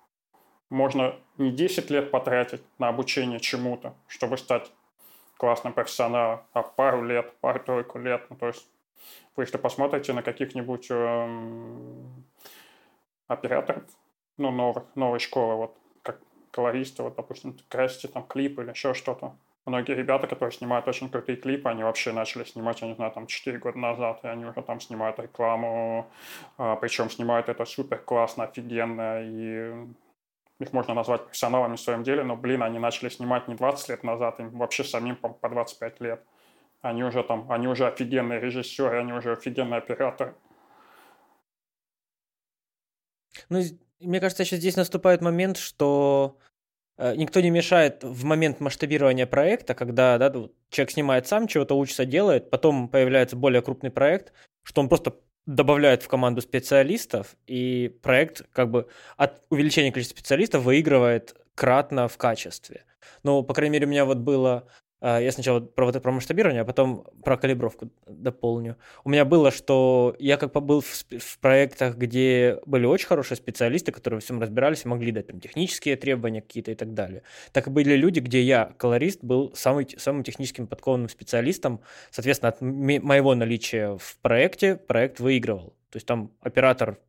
можно 0.70 1.15
не 1.38 1.51
10 1.51 1.89
лет 1.89 2.12
потратить 2.12 2.63
на 2.80 2.88
обучение 2.88 3.39
чему-то, 3.39 3.96
чтобы 4.08 4.38
стать 4.38 4.72
классным 5.38 5.74
профессионалом, 5.74 6.41
а 6.53 6.63
пару 6.63 7.03
лет, 7.03 7.34
пару-тройку 7.41 8.00
лет. 8.00 8.25
Ну, 8.30 8.36
то 8.36 8.48
есть 8.48 8.68
вы 9.36 9.44
если 9.44 9.58
посмотрите 9.58 10.13
на 10.13 10.24
каких-нибудь 10.24 10.88
эм, 10.89 12.25
операторов, 13.27 13.84
ну, 14.38 14.51
новых, 14.51 14.84
новой 14.96 15.20
школы, 15.20 15.56
вот, 15.56 15.77
колористы, 16.51 17.03
вот, 17.03 17.15
допустим, 17.15 17.58
красите 17.70 18.08
там 18.08 18.24
клипы 18.24 18.63
или 18.63 18.70
еще 18.70 18.93
что-то. 18.93 19.36
Многие 19.65 19.93
ребята, 19.93 20.25
которые 20.25 20.51
снимают 20.51 20.88
очень 20.88 21.10
крутые 21.10 21.36
клипы, 21.38 21.70
они 21.70 21.84
вообще 21.84 22.12
начали 22.12 22.43
снимать, 22.46 22.81
я 22.81 22.88
не 22.88 22.96
знаю, 22.96 23.12
там 23.12 23.27
4 23.27 23.60
года 23.60 23.77
назад, 23.77 24.20
и 24.24 24.27
они 24.27 24.46
уже 24.46 24.62
там 24.63 24.79
снимают 24.79 25.20
рекламу, 25.20 26.10
а, 26.58 26.75
причем 26.77 27.12
снимают 27.12 27.48
это 27.48 27.63
супер 27.65 28.00
классно, 28.00 28.46
офигенно, 28.46 29.22
и 29.22 29.88
их 30.60 30.74
можно 30.74 30.96
назвать 30.96 31.25
профессионалами 31.25 31.75
в 31.75 31.79
своем 31.79 32.03
деле, 32.03 32.24
но, 32.24 32.36
блин, 32.36 32.63
они 32.63 32.79
начали 32.79 33.10
снимать 33.10 33.48
не 33.48 33.55
20 33.55 33.89
лет 33.89 34.03
назад, 34.03 34.39
им 34.39 34.50
вообще 34.58 34.84
самим 34.84 35.15
по, 35.15 35.29
по 35.29 35.48
25 35.48 36.01
лет. 36.01 36.24
Они 36.81 37.03
уже 37.03 37.24
там, 37.24 37.51
они 37.51 37.67
уже 37.67 37.86
офигенные 37.86 38.39
режиссеры, 38.39 39.00
они 39.00 39.13
уже 39.13 39.34
офигенные 39.34 39.77
операторы. 39.77 40.34
Ну, 43.50 43.62
мне 44.00 44.20
кажется, 44.20 44.43
сейчас 44.43 44.60
здесь 44.60 44.75
наступает 44.75 45.22
момент, 45.22 45.58
что 45.58 46.38
никто 47.15 47.41
не 47.41 47.50
мешает 47.50 48.03
в 48.03 48.24
момент 48.25 48.60
масштабирования 48.60 49.25
проекта, 49.25 49.74
когда 49.74 50.17
да, 50.17 50.31
человек 50.70 50.91
снимает 50.91 51.27
сам, 51.27 51.48
чего-то 51.48 51.77
учится, 51.77 52.05
делает, 52.05 52.50
потом 52.50 52.89
появляется 52.89 53.36
более 53.36 53.62
крупный 53.62 53.89
проект, 53.89 54.34
что 54.63 54.81
он 54.81 54.89
просто 54.89 55.15
добавляет 55.46 56.03
в 56.03 56.08
команду 56.08 56.41
специалистов, 56.41 57.36
и 57.48 57.98
проект 58.03 58.43
как 58.53 58.70
бы 58.70 58.88
от 59.17 59.41
увеличения 59.50 59.91
количества 59.91 60.17
специалистов 60.17 60.63
выигрывает 60.63 61.36
кратно 61.55 62.08
в 62.08 62.17
качестве. 62.17 62.86
Ну, 63.24 63.43
по 63.43 63.53
крайней 63.53 63.74
мере, 63.74 63.88
у 63.88 63.89
меня 63.89 64.05
вот 64.05 64.17
было 64.17 64.67
я 65.01 65.31
сначала 65.31 65.60
про 65.60 65.86
вот 65.86 65.96
это 65.96 66.01
про 66.01 66.12
масштабирование, 66.12 66.62
а 66.62 66.65
потом 66.65 67.08
про 67.24 67.38
калибровку 67.38 67.89
дополню. 68.08 68.77
У 69.03 69.10
меня 69.10 69.25
было, 69.25 69.50
что 69.50 70.15
я 70.20 70.38
как 70.38 70.53
бы 70.53 70.62
был 70.62 70.81
в, 70.81 71.05
в 71.17 71.39
проектах, 71.39 71.98
где 71.98 72.60
были 72.65 72.86
очень 72.86 73.08
хорошие 73.08 73.36
специалисты, 73.36 73.91
которые 73.91 74.17
во 74.17 74.22
всем 74.22 74.39
разбирались 74.39 74.86
и 74.86 74.88
могли 74.88 75.12
дать 75.12 75.27
там 75.27 75.39
технические 75.39 75.96
требования 75.96 76.41
какие-то 76.41 76.72
и 76.72 76.75
так 76.75 76.93
далее. 76.93 77.24
Так 77.51 77.67
и 77.67 77.70
были 77.72 77.96
люди, 77.96 78.20
где 78.20 78.41
я, 78.43 78.74
колорист, 78.77 79.24
был 79.24 79.51
самый, 79.55 79.88
самым 79.98 80.24
техническим 80.24 80.67
подкованным 80.67 81.10
специалистом. 81.10 81.81
Соответственно, 82.12 82.50
от 82.50 82.62
моего 82.62 83.34
наличия 83.34 83.98
в 83.98 84.17
проекте 84.22 84.75
проект 84.75 85.20
выигрывал. 85.20 85.75
То 85.89 85.98
есть 85.98 86.05
там 86.05 86.31
оператор 86.41 87.00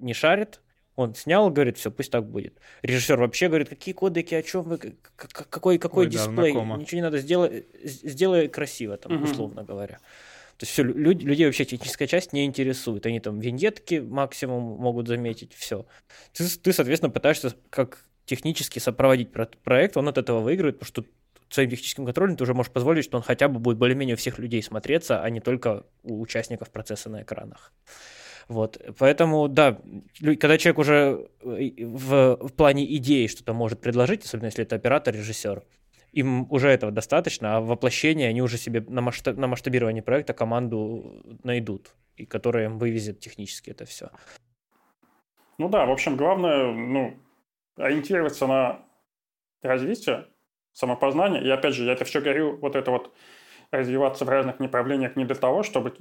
не 0.00 0.12
шарит, 0.12 0.60
он 0.98 1.14
снял, 1.14 1.48
говорит, 1.48 1.78
все, 1.78 1.92
пусть 1.92 2.10
так 2.10 2.28
будет. 2.28 2.54
Режиссер 2.82 3.20
вообще 3.20 3.46
говорит, 3.46 3.68
какие 3.68 3.94
кодеки, 3.94 4.34
о 4.34 4.42
чем 4.42 4.64
вы, 4.64 4.78
какой, 5.14 5.78
какой 5.78 6.06
Ой, 6.06 6.10
дисплей, 6.10 6.52
да, 6.52 6.76
ничего 6.76 6.96
не 6.96 7.02
надо, 7.02 7.18
сделай, 7.18 7.66
сделай 7.84 8.48
красиво, 8.48 8.96
там, 8.96 9.12
угу. 9.12 9.24
условно 9.24 9.62
говоря. 9.62 9.98
То 10.56 10.64
есть 10.64 10.72
все, 10.72 10.82
люди, 10.82 11.24
людей 11.24 11.46
вообще 11.46 11.64
техническая 11.64 12.08
часть 12.08 12.32
не 12.32 12.44
интересует. 12.44 13.06
Они 13.06 13.20
там 13.20 13.38
виньетки 13.38 14.00
максимум 14.00 14.80
могут 14.80 15.06
заметить, 15.06 15.52
все. 15.54 15.86
Ты, 16.32 16.48
ты, 16.48 16.72
соответственно, 16.72 17.10
пытаешься 17.10 17.54
как 17.70 18.04
технически 18.24 18.80
сопроводить 18.80 19.30
проект, 19.30 19.96
он 19.96 20.08
от 20.08 20.18
этого 20.18 20.40
выигрывает, 20.40 20.80
потому 20.80 20.88
что 20.88 21.04
своим 21.48 21.70
техническим 21.70 22.06
контролем 22.06 22.36
ты 22.36 22.42
уже 22.42 22.54
можешь 22.54 22.72
позволить, 22.72 23.04
что 23.04 23.18
он 23.18 23.22
хотя 23.22 23.46
бы 23.46 23.60
будет 23.60 23.78
более-менее 23.78 24.14
у 24.14 24.18
всех 24.18 24.40
людей 24.40 24.64
смотреться, 24.64 25.22
а 25.22 25.30
не 25.30 25.40
только 25.40 25.84
у 26.02 26.20
участников 26.20 26.70
процесса 26.70 27.08
на 27.08 27.22
экранах. 27.22 27.72
Вот, 28.48 28.80
поэтому, 28.98 29.46
да, 29.48 29.78
когда 30.20 30.56
человек 30.56 30.78
уже 30.78 31.28
э, 31.42 31.84
в, 31.84 32.48
в 32.48 32.52
плане 32.54 32.96
идеи 32.96 33.26
что-то 33.26 33.52
может 33.52 33.80
предложить, 33.80 34.24
особенно 34.24 34.46
если 34.46 34.64
это 34.64 34.76
оператор, 34.76 35.14
режиссер, 35.14 35.62
им 36.12 36.50
уже 36.50 36.68
этого 36.68 36.90
достаточно, 36.90 37.56
а 37.56 37.60
воплощение 37.60 38.28
они 38.28 38.40
уже 38.40 38.56
себе 38.56 38.80
на, 38.88 39.02
масштаб, 39.02 39.36
на 39.36 39.46
масштабирование 39.48 40.02
проекта 40.02 40.32
команду 40.32 41.22
найдут, 41.44 41.94
и 42.16 42.24
которая 42.24 42.64
им 42.64 42.78
вывезет 42.78 43.20
технически 43.20 43.70
это 43.70 43.84
все. 43.84 44.10
Ну 45.58 45.68
да, 45.68 45.84
в 45.84 45.90
общем, 45.90 46.16
главное, 46.16 46.72
ну, 46.72 47.18
ориентироваться 47.76 48.46
на 48.46 48.80
развитие, 49.62 50.26
самопознание. 50.72 51.44
И 51.44 51.50
опять 51.50 51.74
же, 51.74 51.84
я 51.84 51.92
это 51.92 52.04
все 52.04 52.20
говорю, 52.20 52.56
вот 52.56 52.76
это 52.76 52.90
вот 52.90 53.14
развиваться 53.70 54.24
в 54.24 54.28
разных 54.28 54.60
направлениях 54.60 55.16
не 55.16 55.24
для 55.24 55.34
того, 55.34 55.62
чтобы 55.62 55.94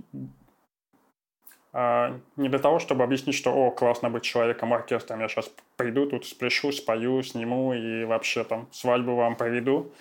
не 2.37 2.49
для 2.49 2.59
того, 2.59 2.79
чтобы 2.79 3.03
объяснить, 3.03 3.35
что 3.35 3.53
«О, 3.53 3.69
классно 3.71 4.09
быть 4.09 4.23
человеком 4.23 4.73
оркестром, 4.73 5.19
я 5.19 5.27
сейчас 5.27 5.51
приду, 5.75 6.07
тут 6.07 6.25
спляшу, 6.25 6.71
спою, 6.71 7.21
сниму 7.21 7.73
и 7.73 8.03
вообще 8.03 8.43
там 8.43 8.67
свадьбу 8.71 9.15
вам 9.15 9.35
проведу». 9.35 9.91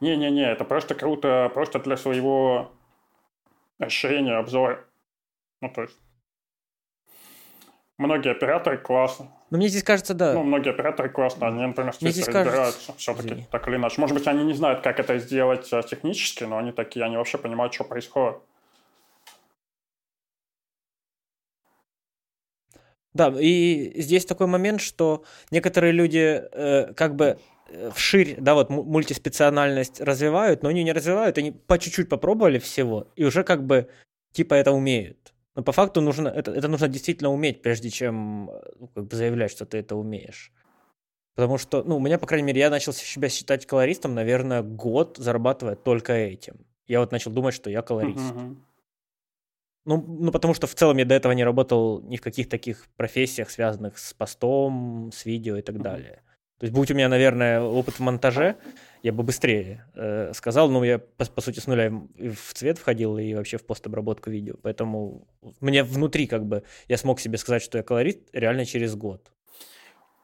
Не-не-не, 0.00 0.50
это 0.50 0.64
просто 0.64 0.94
круто, 0.94 1.50
просто 1.54 1.78
для 1.78 1.96
своего 1.96 2.72
ощущения, 3.78 4.36
обзора. 4.36 4.84
Ну, 5.62 5.70
то 5.70 5.82
есть 5.82 5.96
Многие 7.96 8.32
операторы 8.32 8.76
классно. 8.76 9.28
Но 9.50 9.58
мне 9.58 9.68
здесь 9.68 9.84
кажется, 9.84 10.14
да. 10.14 10.32
Ну, 10.34 10.42
многие 10.42 10.70
операторы 10.70 11.08
классно, 11.08 11.46
они, 11.46 11.64
например, 11.64 11.94
мне 12.00 12.10
здесь 12.10 12.26
разбираются 12.26 12.92
все-таки 12.96 13.46
так 13.52 13.68
или 13.68 13.76
иначе. 13.76 14.00
Может 14.00 14.16
быть, 14.16 14.26
они 14.26 14.42
не 14.42 14.52
знают, 14.52 14.80
как 14.80 14.98
это 14.98 15.18
сделать 15.18 15.72
а, 15.72 15.82
технически, 15.82 16.42
но 16.42 16.58
они 16.58 16.72
такие, 16.72 17.04
они 17.04 17.16
вообще 17.16 17.38
понимают, 17.38 17.72
что 17.72 17.84
происходит. 17.84 18.38
Да, 23.14 23.32
и 23.38 23.92
здесь 24.02 24.26
такой 24.26 24.48
момент, 24.48 24.80
что 24.80 25.24
некоторые 25.52 25.92
люди 25.92 26.42
э, 26.50 26.92
как 26.94 27.14
бы 27.14 27.38
э, 27.68 27.90
вширь, 27.94 28.36
да, 28.38 28.54
вот 28.54 28.70
мультиспециональность 28.70 30.00
развивают, 30.00 30.62
но 30.62 30.68
они 30.68 30.82
не 30.82 30.92
развивают, 30.92 31.38
они 31.38 31.52
по 31.52 31.78
чуть-чуть 31.78 32.08
попробовали 32.08 32.58
всего, 32.58 33.08
и 33.14 33.24
уже 33.24 33.44
как 33.44 33.64
бы 33.64 33.88
типа 34.32 34.54
это 34.54 34.72
умеют. 34.72 35.32
Но 35.54 35.62
по 35.62 35.70
факту 35.70 36.00
нужно, 36.00 36.28
это, 36.28 36.50
это 36.50 36.66
нужно 36.66 36.88
действительно 36.88 37.30
уметь, 37.30 37.62
прежде 37.62 37.88
чем 37.88 38.50
ну, 38.80 38.88
как 38.88 39.06
бы 39.06 39.16
заявлять, 39.16 39.52
что 39.52 39.64
ты 39.64 39.78
это 39.78 39.94
умеешь. 39.94 40.52
Потому 41.36 41.58
что, 41.58 41.82
ну, 41.84 41.96
у 41.96 42.00
меня, 42.00 42.18
по 42.18 42.26
крайней 42.26 42.46
мере, 42.46 42.60
я 42.60 42.70
начал 42.70 42.92
себя 42.92 43.28
считать 43.28 43.66
колористом, 43.66 44.14
наверное, 44.14 44.62
год 44.62 45.16
зарабатывая 45.18 45.76
только 45.76 46.12
этим. 46.12 46.66
Я 46.86 47.00
вот 47.00 47.12
начал 47.12 47.30
думать, 47.30 47.54
что 47.54 47.70
я 47.70 47.82
колорист. 47.82 48.18
Uh-huh. 48.18 48.56
Ну, 49.84 50.02
ну, 50.06 50.32
потому 50.32 50.54
что 50.54 50.66
в 50.66 50.74
целом 50.74 50.96
я 50.96 51.04
до 51.04 51.14
этого 51.14 51.32
не 51.32 51.44
работал 51.44 52.00
ни 52.02 52.16
в 52.16 52.22
каких 52.22 52.48
таких 52.48 52.86
профессиях, 52.96 53.50
связанных 53.50 53.98
с 53.98 54.14
постом, 54.14 55.10
с 55.12 55.26
видео 55.26 55.56
и 55.56 55.62
так 55.62 55.80
далее. 55.80 56.22
То 56.58 56.64
есть, 56.64 56.74
будь 56.74 56.90
у 56.90 56.94
меня, 56.94 57.08
наверное, 57.08 57.60
опыт 57.60 57.96
в 57.96 58.00
монтаже, 58.00 58.56
я 59.02 59.12
бы 59.12 59.22
быстрее 59.22 59.84
э, 59.94 60.32
сказал, 60.32 60.70
но 60.70 60.82
я, 60.84 60.98
по, 60.98 61.26
по 61.26 61.40
сути, 61.42 61.58
с 61.58 61.66
нуля 61.66 61.90
в 61.90 62.54
цвет 62.54 62.78
входил 62.78 63.18
и 63.18 63.34
вообще 63.34 63.58
в 63.58 63.66
постобработку 63.66 64.30
видео. 64.30 64.54
Поэтому 64.62 65.28
мне 65.60 65.82
внутри 65.82 66.26
как 66.26 66.46
бы 66.46 66.62
я 66.88 66.96
смог 66.96 67.20
себе 67.20 67.36
сказать, 67.36 67.62
что 67.62 67.76
я 67.76 67.84
колорист 67.84 68.20
реально 68.32 68.64
через 68.64 68.94
год. 68.94 69.30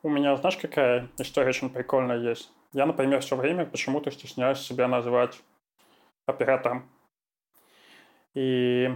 У 0.02 0.09
меня, 0.09 0.35
знаешь, 0.37 0.57
какая 0.57 1.11
история 1.19 1.49
очень 1.49 1.69
прикольная 1.69 2.19
есть? 2.19 2.50
Я, 2.73 2.87
например, 2.87 3.21
все 3.21 3.37
время 3.37 3.67
почему-то 3.67 4.11
стесняюсь 4.11 4.61
себя 4.61 4.88
называть 4.88 5.43
оператором. 6.25 6.88
И 8.33 8.88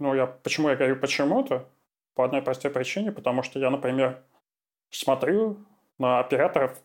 ну, 0.00 0.14
я, 0.14 0.26
почему 0.26 0.70
я 0.70 0.76
говорю 0.76 0.96
почему-то? 0.96 1.68
По 2.14 2.24
одной 2.24 2.42
простой 2.42 2.70
причине, 2.70 3.12
потому 3.12 3.42
что 3.42 3.58
я, 3.58 3.70
например, 3.70 4.22
смотрю 4.90 5.58
на 5.98 6.18
операторов. 6.18 6.76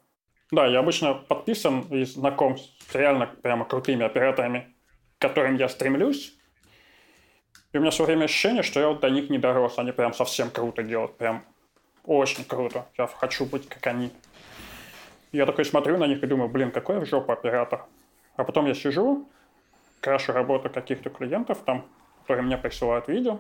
Да, 0.52 0.68
я 0.68 0.80
обычно 0.80 1.16
подписан 1.16 1.82
и 1.90 2.04
знаком 2.04 2.58
с 2.58 2.94
реально 2.94 3.28
прямо 3.42 3.66
крутыми 3.66 4.06
операторами, 4.06 4.76
к 5.18 5.22
которым 5.22 5.56
я 5.56 5.70
стремлюсь. 5.70 6.38
И 7.72 7.78
у 7.78 7.82
меня 7.82 7.90
все 7.90 8.06
время 8.06 8.26
ощущение, 8.26 8.64
что 8.64 8.80
я 8.80 8.90
вот 8.90 9.00
до 9.00 9.10
них 9.10 9.30
не 9.30 9.38
дорос. 9.38 9.80
Они 9.80 9.92
прям 9.92 10.14
совсем 10.14 10.50
круто 10.50 10.84
делают. 10.84 11.18
Прям 11.18 11.46
очень 12.04 12.44
круто. 12.44 12.86
Я 12.98 13.08
хочу 13.08 13.46
быть 13.46 13.68
как 13.68 13.88
они. 13.88 14.12
Я 15.32 15.46
такой 15.46 15.66
смотрю 15.66 15.98
на 15.98 16.06
них 16.06 16.22
и 16.22 16.28
думаю, 16.28 16.50
блин, 16.50 16.72
какой 16.72 17.00
в 17.00 17.06
жопу 17.06 17.32
оператор. 17.32 17.86
А 18.36 18.44
потом 18.44 18.66
я 18.68 18.74
сижу, 18.74 19.28
крашу 20.02 20.34
работу 20.34 20.70
каких-то 20.70 21.10
клиентов, 21.10 21.60
там, 21.66 21.86
которые 22.26 22.44
мне 22.44 22.58
присылают 22.58 23.08
видео, 23.08 23.40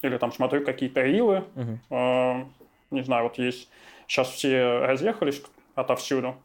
или 0.00 0.16
там 0.16 0.32
смотрю 0.32 0.64
какие-то 0.64 1.02
рилы. 1.02 1.44
Uh-huh. 1.54 1.78
Э, 1.90 2.44
не 2.90 3.02
знаю, 3.02 3.24
вот 3.24 3.38
есть... 3.38 3.68
Сейчас 4.06 4.28
все 4.30 4.80
разъехались 4.80 5.42
отовсюду. 5.74 6.36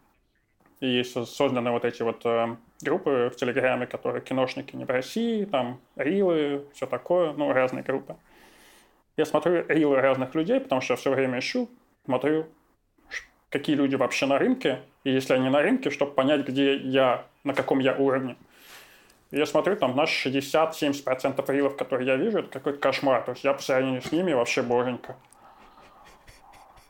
И 0.81 0.87
есть 0.87 1.11
созданы 1.11 1.71
вот 1.71 1.85
эти 1.85 2.01
вот 2.01 2.25
э, 2.25 2.55
группы 2.81 3.31
в 3.33 3.37
Телеграме, 3.37 3.87
которые 3.87 4.21
киношники 4.21 4.75
не 4.75 4.85
в 4.85 4.89
России, 4.89 5.45
там 5.45 5.79
рилы, 5.95 6.65
все 6.73 6.85
такое, 6.85 7.33
ну, 7.33 7.51
разные 7.53 7.83
группы. 7.83 8.15
Я 9.17 9.25
смотрю 9.25 9.65
рилы 9.67 10.01
разных 10.01 10.35
людей, 10.35 10.59
потому 10.59 10.81
что 10.81 10.93
я 10.93 10.97
все 10.97 11.11
время 11.11 11.39
ищу, 11.39 11.69
смотрю, 12.05 12.47
какие 13.49 13.75
люди 13.75 13.95
вообще 13.95 14.25
на 14.25 14.37
рынке, 14.37 14.79
и 15.03 15.11
если 15.11 15.33
они 15.33 15.49
на 15.49 15.61
рынке, 15.61 15.89
чтобы 15.89 16.13
понять, 16.13 16.47
где 16.47 16.75
я, 16.77 17.25
на 17.43 17.53
каком 17.53 17.79
я 17.79 17.95
уровне. 17.95 18.35
Я 19.31 19.45
смотрю, 19.45 19.75
там, 19.75 19.95
наш 19.95 20.25
60-70% 20.25 21.51
рилов, 21.53 21.77
которые 21.77 22.07
я 22.07 22.15
вижу, 22.15 22.39
это 22.39 22.49
какой-то 22.49 22.79
кошмар. 22.79 23.21
То 23.23 23.31
есть 23.31 23.43
я 23.43 23.53
по 23.53 23.61
сравнению 23.61 24.01
с 24.01 24.11
ними 24.11 24.33
вообще 24.33 24.63
боженька. 24.63 25.15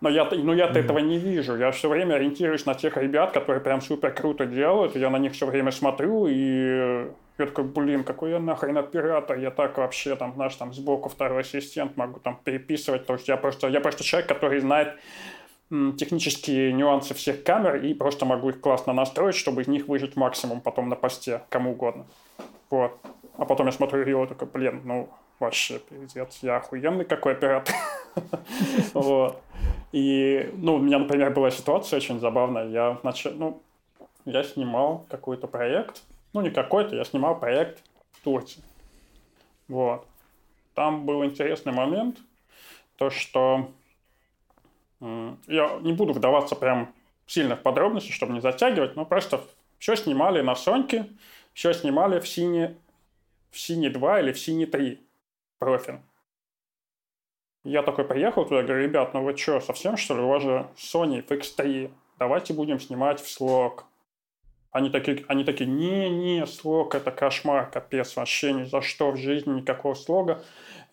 Но 0.02 0.08
я, 0.08 0.24
ну, 0.32 0.54
я 0.54 0.68
mm-hmm. 0.68 0.80
этого 0.80 1.00
не 1.00 1.18
вижу. 1.18 1.58
Я 1.58 1.72
все 1.72 1.90
время 1.90 2.16
ориентируюсь 2.16 2.66
на 2.66 2.74
тех 2.74 2.96
ребят, 2.96 3.34
которые 3.34 3.62
прям 3.62 3.82
супер 3.82 4.14
круто 4.14 4.46
делают. 4.46 4.96
Я 4.96 5.10
на 5.10 5.18
них 5.18 5.34
все 5.34 5.46
время 5.46 5.72
смотрю, 5.72 6.28
и 6.28 7.08
я 7.38 7.46
такой, 7.46 7.66
блин, 7.66 8.06
какой 8.06 8.32
я 8.32 8.40
нахрен 8.40 8.78
оператор. 8.78 9.38
Я 9.38 9.52
так 9.52 9.78
вообще, 9.78 10.16
там, 10.16 10.34
знаешь, 10.36 10.56
там 10.56 10.74
сбоку 10.74 11.10
второй 11.10 11.42
ассистент 11.42 11.98
могу 11.98 12.22
там 12.22 12.40
переписывать. 12.42 13.06
То 13.06 13.14
есть 13.14 13.28
я 13.28 13.36
просто, 13.36 13.68
я 13.68 13.82
просто 13.82 14.06
человек, 14.06 14.30
который 14.30 14.62
знает 14.62 14.98
технические 15.70 16.72
нюансы 16.74 17.14
всех 17.14 17.44
камер 17.44 17.76
и 17.84 17.94
просто 17.94 18.26
могу 18.26 18.50
их 18.50 18.62
классно 18.62 18.94
настроить, 18.94 19.36
чтобы 19.36 19.62
из 19.62 19.68
них 19.68 19.88
выжить 19.88 20.16
максимум 20.16 20.62
потом 20.62 20.90
на 20.90 20.96
посте 20.96 21.42
кому 21.50 21.72
угодно. 21.72 22.06
Вот. 22.70 23.00
А 23.38 23.46
потом 23.46 23.68
я 23.68 23.72
смотрю 23.72 24.06
его 24.06 24.26
такой, 24.26 24.48
блин, 24.48 24.82
ну, 24.84 25.10
вообще, 25.40 25.80
пиздец, 25.80 26.40
я 26.42 26.58
охуенный 26.58 27.06
какой 27.06 27.34
оператор. 27.34 27.76
Вот. 28.94 29.42
И, 29.92 30.50
ну, 30.54 30.76
у 30.76 30.80
меня, 30.80 31.00
например, 31.00 31.32
была 31.32 31.52
ситуация 31.52 31.98
очень 31.98 32.20
забавная. 32.20 32.68
Я, 32.68 33.00
ну, 33.36 33.62
я 34.26 34.44
снимал 34.44 35.06
какой-то 35.10 35.48
проект, 35.48 36.04
ну, 36.34 36.42
не 36.42 36.50
какой-то, 36.50 36.96
я 36.96 37.06
снимал 37.06 37.40
проект 37.40 37.82
в 38.12 38.24
Турции. 38.24 38.62
Вот. 39.68 40.06
Там 40.76 41.06
был 41.06 41.24
интересный 41.24 41.72
момент, 41.72 42.18
то, 42.98 43.10
что 43.10 43.72
я 45.00 45.80
не 45.82 45.94
буду 45.94 46.14
вдаваться 46.14 46.56
прям 46.56 46.94
сильно 47.26 47.56
в 47.56 47.62
подробности, 47.62 48.12
чтобы 48.12 48.34
не 48.34 48.42
затягивать, 48.42 48.96
но 48.96 49.06
просто 49.06 49.42
все 49.78 49.96
снимали 49.96 50.42
на 50.42 50.56
Соньке, 50.56 51.08
все 51.60 51.74
снимали 51.74 52.22
в 52.22 52.28
Сине, 52.28 52.78
в 53.52 53.60
Сине 53.60 53.90
2 53.90 54.22
или 54.22 54.32
в 54.32 54.40
Сине 54.40 54.66
3 54.66 54.98
профиль. 55.58 56.00
Я 57.66 57.84
такой 57.84 58.06
приехал 58.06 58.46
туда, 58.46 58.64
говорю, 58.64 58.82
ребят, 58.82 59.14
ну 59.14 59.26
вы 59.26 59.36
что, 59.36 59.60
совсем 59.60 59.98
что 59.98 60.16
ли? 60.16 60.22
У 60.22 60.30
вас 60.30 60.42
же 60.42 60.70
Sony 60.78 61.22
FX3, 61.28 61.92
давайте 62.18 62.54
будем 62.54 62.80
снимать 62.80 63.20
в 63.20 63.30
слог. 63.30 63.84
Они 64.72 64.90
такие, 64.90 65.26
они 65.28 65.44
такие, 65.44 65.70
не-не, 65.70 66.48
слог 66.48 66.96
это 66.96 67.12
кошмар, 67.12 67.70
капец, 67.70 68.16
вообще 68.16 68.54
ни 68.54 68.64
за 68.64 68.82
что 68.82 69.12
в 69.12 69.18
жизни 69.18 69.60
никакого 69.60 69.96
слога. 69.96 70.42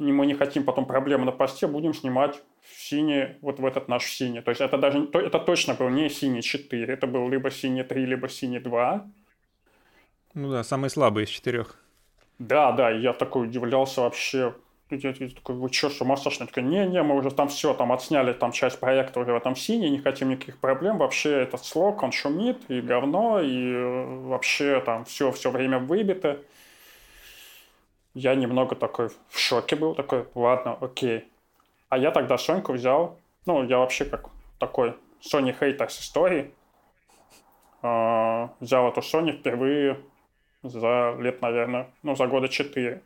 Мы 0.00 0.26
не 0.26 0.34
хотим 0.34 0.64
потом 0.64 0.84
проблемы 0.84 1.26
на 1.26 1.32
посте, 1.32 1.68
будем 1.68 1.94
снимать 1.94 2.42
в 2.62 2.82
синий, 2.82 3.36
вот 3.40 3.60
в 3.60 3.64
этот 3.64 3.86
наш 3.86 4.04
синий. 4.06 4.40
То 4.40 4.50
есть 4.50 4.60
это 4.60 4.78
даже, 4.78 5.08
это 5.12 5.38
точно 5.38 5.74
был 5.74 5.90
не 5.90 6.10
синий 6.10 6.42
4, 6.42 6.92
это 6.92 7.06
был 7.06 7.28
либо 7.28 7.52
синий 7.52 7.84
3, 7.84 8.04
либо 8.04 8.28
синий 8.28 8.58
2. 8.58 9.08
Ну 10.36 10.50
да, 10.50 10.62
самый 10.64 10.90
слабый 10.90 11.24
из 11.24 11.30
четырех. 11.30 11.76
Да, 12.38 12.70
да, 12.72 12.90
я 12.90 13.14
такой 13.14 13.46
удивлялся 13.46 14.02
вообще. 14.02 14.54
Я, 14.90 15.14
я 15.18 15.30
такой, 15.30 15.54
вы 15.54 15.72
что, 15.72 15.88
с 15.88 15.98
ума 16.02 16.16
такой, 16.16 16.62
не-не, 16.62 17.02
мы 17.02 17.16
уже 17.16 17.30
там 17.30 17.48
все, 17.48 17.72
там 17.72 17.90
отсняли 17.90 18.34
там 18.34 18.52
часть 18.52 18.78
проекта 18.78 19.18
уже 19.18 19.32
в 19.32 19.36
этом 19.36 19.56
синий, 19.56 19.88
не 19.88 19.98
хотим 19.98 20.28
никаких 20.28 20.58
проблем. 20.58 20.98
Вообще 20.98 21.30
этот 21.40 21.64
слог, 21.64 22.02
он 22.02 22.12
шумит, 22.12 22.58
и 22.68 22.82
говно, 22.82 23.40
и 23.40 23.72
э, 23.72 24.04
вообще 24.26 24.82
там 24.84 25.06
все, 25.06 25.32
все 25.32 25.50
время 25.50 25.78
выбито. 25.78 26.38
Я 28.12 28.34
немного 28.34 28.76
такой 28.76 29.08
в 29.30 29.38
шоке 29.38 29.74
был, 29.74 29.94
такой, 29.94 30.26
ладно, 30.34 30.76
окей. 30.82 31.24
А 31.88 31.96
я 31.96 32.10
тогда 32.10 32.36
Соньку 32.36 32.74
взял, 32.74 33.18
ну, 33.46 33.64
я 33.64 33.78
вообще 33.78 34.04
как 34.04 34.28
такой 34.58 34.94
Sony 35.22 35.58
хейтер 35.58 35.90
с 35.90 35.98
историей, 35.98 36.50
э, 37.80 38.48
взял 38.60 38.86
эту 38.86 39.00
Sony 39.00 39.32
впервые 39.32 39.98
за 40.68 41.16
лет, 41.20 41.42
наверное, 41.42 41.90
ну, 42.02 42.16
за 42.16 42.26
года 42.26 42.48
четыре. 42.48 43.02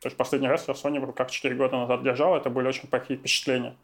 То 0.00 0.06
есть 0.06 0.16
последний 0.16 0.48
раз 0.48 0.68
я 0.68 0.74
Sony 0.74 1.00
в 1.00 1.12
как 1.12 1.30
4 1.30 1.54
года 1.56 1.76
назад 1.76 2.04
держал, 2.04 2.36
это 2.36 2.50
были 2.50 2.68
очень 2.68 2.88
плохие 2.88 3.18
впечатления. 3.18 3.74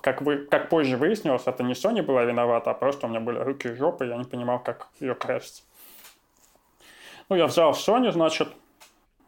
Как, 0.00 0.22
вы, 0.22 0.38
как 0.38 0.68
позже 0.68 0.96
выяснилось, 0.96 1.46
это 1.46 1.62
не 1.62 1.74
Sony 1.74 2.02
была 2.02 2.24
виновата, 2.24 2.70
а 2.70 2.74
просто 2.74 3.06
у 3.06 3.10
меня 3.10 3.20
были 3.20 3.38
руки 3.38 3.68
и 3.68 3.74
жопы, 3.74 4.06
я 4.06 4.16
не 4.16 4.24
понимал, 4.24 4.58
как 4.58 4.88
ее 4.98 5.14
красить. 5.14 5.64
Ну, 7.28 7.36
я 7.36 7.46
взял 7.46 7.70
Sony, 7.70 8.10
значит, 8.10 8.48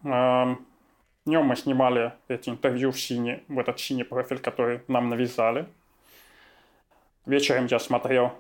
э, 0.04 0.56
Днем 1.26 1.44
мы 1.44 1.56
снимали 1.56 2.12
эти 2.28 2.50
интервью 2.50 2.92
в 2.92 3.00
синий, 3.00 3.42
в 3.48 3.58
этот 3.58 3.80
синий 3.80 4.04
профиль, 4.04 4.38
который 4.38 4.82
нам 4.86 5.08
навязали. 5.08 5.66
Вечером 7.26 7.66
я 7.66 7.80
смотрел, 7.80 8.32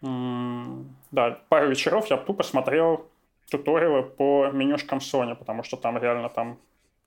да, 0.00 1.40
пару 1.48 1.68
вечеров 1.68 2.06
я 2.10 2.16
тупо 2.16 2.44
смотрел 2.44 3.07
туториалы 3.50 4.02
по 4.02 4.48
менюшкам 4.52 4.98
Sony, 4.98 5.34
потому 5.34 5.62
что 5.62 5.76
там 5.76 5.98
реально 5.98 6.28
там 6.28 6.58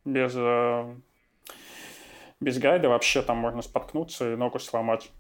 без, 0.06 0.34
э, 0.36 0.96
без 2.40 2.58
гайда 2.60 2.90
вообще 2.90 3.22
там 3.22 3.38
можно 3.38 3.62
споткнуться 3.62 4.34
и 4.34 4.36
ногу 4.36 4.60
сломать. 4.60 5.12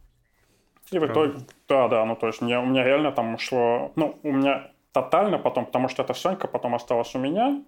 И 0.91 0.99
в 0.99 1.05
итоге, 1.05 1.39
да, 1.69 1.87
да, 1.87 2.05
ну 2.05 2.15
то 2.15 2.27
есть 2.27 2.41
мне, 2.41 2.59
у 2.59 2.65
меня 2.65 2.83
реально 2.83 3.11
там 3.11 3.35
ушло, 3.35 3.91
ну 3.95 4.19
у 4.23 4.31
меня 4.31 4.71
тотально 4.91 5.37
потом, 5.37 5.65
потому 5.65 5.87
что 5.87 6.03
эта 6.03 6.13
Сонька 6.13 6.47
потом 6.47 6.75
осталась 6.75 7.15
у 7.15 7.19
меня, 7.19 7.63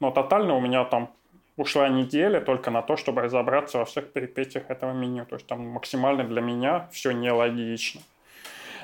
но 0.00 0.10
тотально 0.10 0.56
у 0.56 0.60
меня 0.60 0.84
там 0.84 1.10
ушла 1.56 1.88
неделя 1.88 2.40
только 2.40 2.70
на 2.70 2.82
то, 2.82 2.96
чтобы 2.96 3.22
разобраться 3.22 3.78
во 3.78 3.84
всех 3.84 4.12
перипетиях 4.12 4.70
этого 4.70 4.92
меню. 4.92 5.24
То 5.26 5.36
есть 5.36 5.46
там 5.46 5.66
максимально 5.68 6.24
для 6.24 6.40
меня 6.40 6.88
все 6.90 7.12
нелогично. 7.12 8.00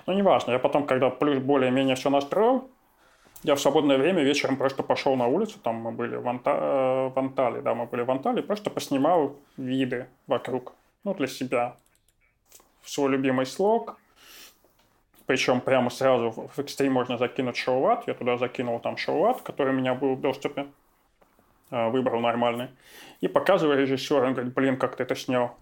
Но 0.07 0.13
неважно, 0.13 0.53
я 0.53 0.59
потом, 0.59 0.87
когда 0.87 1.11
плюс 1.11 1.39
более-менее 1.39 1.97
все 1.97 2.11
настроил, 2.11 2.71
я 3.43 3.55
в 3.55 3.61
свободное 3.61 3.99
время 3.99 4.23
вечером 4.23 4.57
просто 4.57 4.83
пошел 4.83 5.17
на 5.17 5.27
улицу, 5.27 5.59
там 5.63 5.77
мы 5.77 5.93
были 5.93 6.17
в, 6.17 6.29
Анта... 6.29 6.51
Э, 6.51 7.09
в 7.09 7.19
Анталии, 7.19 7.61
да, 7.61 7.75
мы 7.75 7.87
были 7.87 8.03
в 8.03 8.11
Анталии, 8.11 8.43
просто 8.43 8.71
поснимал 8.71 9.37
виды 9.57 10.07
вокруг, 10.27 10.75
ну, 11.05 11.15
для 11.15 11.27
себя. 11.27 11.77
Свой 12.85 13.11
любимый 13.11 13.47
слог, 13.47 13.99
причем 15.27 15.61
прямо 15.61 15.91
сразу 15.91 16.31
в 16.31 16.59
Extreme 16.59 16.91
можно 16.91 17.17
закинуть 17.17 17.57
шоулат, 17.57 18.07
я 18.07 18.15
туда 18.15 18.37
закинул 18.37 18.79
там 18.81 18.97
шоулат, 18.97 19.43
который 19.43 19.73
у 19.73 19.77
меня 19.77 19.95
был 19.95 20.17
в 20.17 20.21
доступе, 20.21 20.67
э, 21.71 21.89
выбрал 21.91 22.21
нормальный, 22.21 22.69
и 23.21 23.29
показываю 23.29 23.79
режиссеру, 23.79 24.27
он 24.27 24.35
говорит, 24.35 24.55
блин, 24.55 24.77
как 24.77 24.97
ты 24.97 25.05
это 25.05 25.15
снял? 25.15 25.57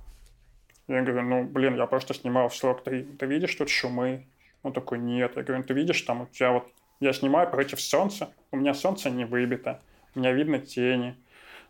Я 0.88 1.02
говорю, 1.02 1.22
ну, 1.22 1.44
блин, 1.44 1.76
я 1.76 1.86
просто 1.86 2.14
снимал 2.14 2.48
в 2.48 2.56
слог, 2.56 2.82
ты, 2.82 3.04
ты 3.04 3.26
видишь 3.26 3.54
тут 3.54 3.68
шумы? 3.68 4.26
Он 4.62 4.72
такой, 4.72 4.98
нет. 4.98 5.36
Я 5.36 5.42
говорю, 5.42 5.62
ты 5.62 5.74
видишь, 5.74 6.00
там 6.02 6.22
у 6.22 6.26
тебя 6.26 6.50
вот 6.52 6.66
я 7.00 7.12
снимаю 7.12 7.50
против 7.50 7.80
солнца, 7.80 8.32
у 8.50 8.56
меня 8.56 8.74
солнце 8.74 9.10
не 9.10 9.24
выбито, 9.24 9.80
у 10.14 10.20
меня 10.20 10.32
видно 10.32 10.58
тени. 10.58 11.16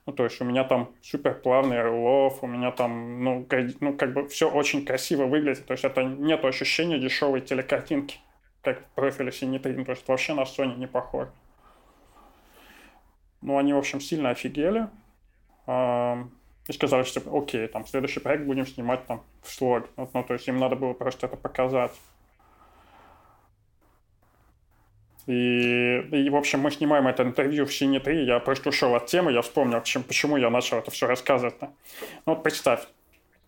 Ну, 0.06 0.14
то 0.14 0.24
есть 0.24 0.40
у 0.40 0.44
меня 0.44 0.64
там 0.64 0.94
супер 1.02 1.34
плавный 1.34 1.82
рулов, 1.82 2.42
у 2.42 2.46
меня 2.46 2.70
там, 2.70 3.22
ну, 3.22 3.46
ну, 3.80 3.92
как 3.94 4.14
бы 4.14 4.26
все 4.28 4.50
очень 4.50 4.86
красиво 4.86 5.26
выглядит. 5.26 5.66
То 5.66 5.72
есть 5.72 5.84
это 5.84 6.02
нет 6.02 6.42
ощущения 6.46 6.98
дешевой 6.98 7.42
телекартинки, 7.42 8.16
как 8.62 8.80
в 8.80 8.86
профиле 8.94 9.30
Синитри. 9.30 9.84
То 9.84 9.90
есть 9.90 10.08
вообще 10.08 10.32
на 10.32 10.44
Sony 10.44 10.78
не 10.78 10.86
похож. 10.86 11.28
Ну, 13.42 13.58
они, 13.58 13.74
в 13.74 13.76
общем, 13.76 14.00
сильно 14.00 14.30
офигели. 14.30 14.88
И 15.66 16.72
сказали, 16.72 17.02
что 17.02 17.20
окей, 17.36 17.68
там, 17.68 17.86
следующий 17.86 18.20
проект 18.20 18.44
будем 18.44 18.66
снимать 18.66 19.04
там 19.06 19.22
в 19.42 19.52
слог. 19.52 19.90
Ну, 19.98 20.06
то 20.06 20.32
есть 20.32 20.48
им 20.48 20.58
надо 20.58 20.76
было 20.76 20.94
просто 20.94 21.26
это 21.26 21.36
показать. 21.36 21.92
И, 25.28 25.98
и, 26.10 26.30
в 26.30 26.36
общем, 26.36 26.60
мы 26.60 26.70
снимаем 26.70 27.06
это 27.06 27.22
интервью 27.22 27.66
в 27.66 27.74
Сине 27.74 28.00
3. 28.00 28.24
Я 28.24 28.40
просто 28.40 28.70
ушел 28.70 28.94
от 28.94 29.06
темы, 29.06 29.30
я 29.30 29.42
вспомнил, 29.42 29.78
почему, 29.78 30.04
почему 30.04 30.36
я 30.38 30.48
начал 30.48 30.78
это 30.78 30.90
все 30.90 31.06
рассказывать. 31.06 31.54
Ну 31.60 31.68
вот 32.24 32.42
представь, 32.42 32.88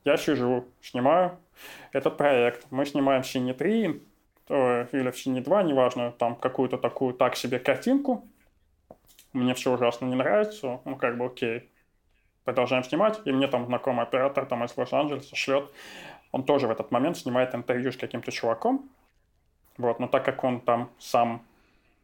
я 0.05 0.19
сижу, 0.19 0.66
снимаю 0.83 1.38
этот 1.93 2.19
проект. 2.19 2.66
Мы 2.71 2.85
снимаем 2.85 3.23
в 3.23 3.27
Сине 3.27 3.55
3 3.55 3.85
или 4.49 5.11
в 5.11 5.19
Сине 5.19 5.40
2, 5.40 5.62
неважно, 5.62 6.12
там 6.12 6.37
какую-то 6.37 6.77
такую 6.77 7.14
так 7.14 7.35
себе 7.35 7.59
картинку. 7.59 8.29
Мне 9.33 9.55
все 9.55 9.73
ужасно 9.73 10.05
не 10.05 10.16
нравится. 10.16 10.81
Ну, 10.85 10.97
как 10.97 11.16
бы 11.16 11.25
окей. 11.25 11.71
продолжаем 12.45 12.83
снимать, 12.85 13.21
и 13.25 13.33
мне 13.33 13.47
там 13.47 13.66
знакомый 13.66 14.03
оператор 14.03 14.45
там 14.45 14.64
из 14.64 14.77
Лос-Анджелеса 14.77 15.37
шлет, 15.37 15.71
он 16.33 16.45
тоже 16.45 16.66
в 16.66 16.71
этот 16.71 16.90
момент 16.90 17.16
снимает 17.16 17.55
интервью 17.55 17.93
с 17.93 17.97
каким-то 17.97 18.33
чуваком, 18.33 18.88
вот, 19.79 20.01
но 20.01 20.09
так 20.09 20.25
как 20.25 20.43
он 20.45 20.61
там 20.61 20.90
сам, 20.99 21.43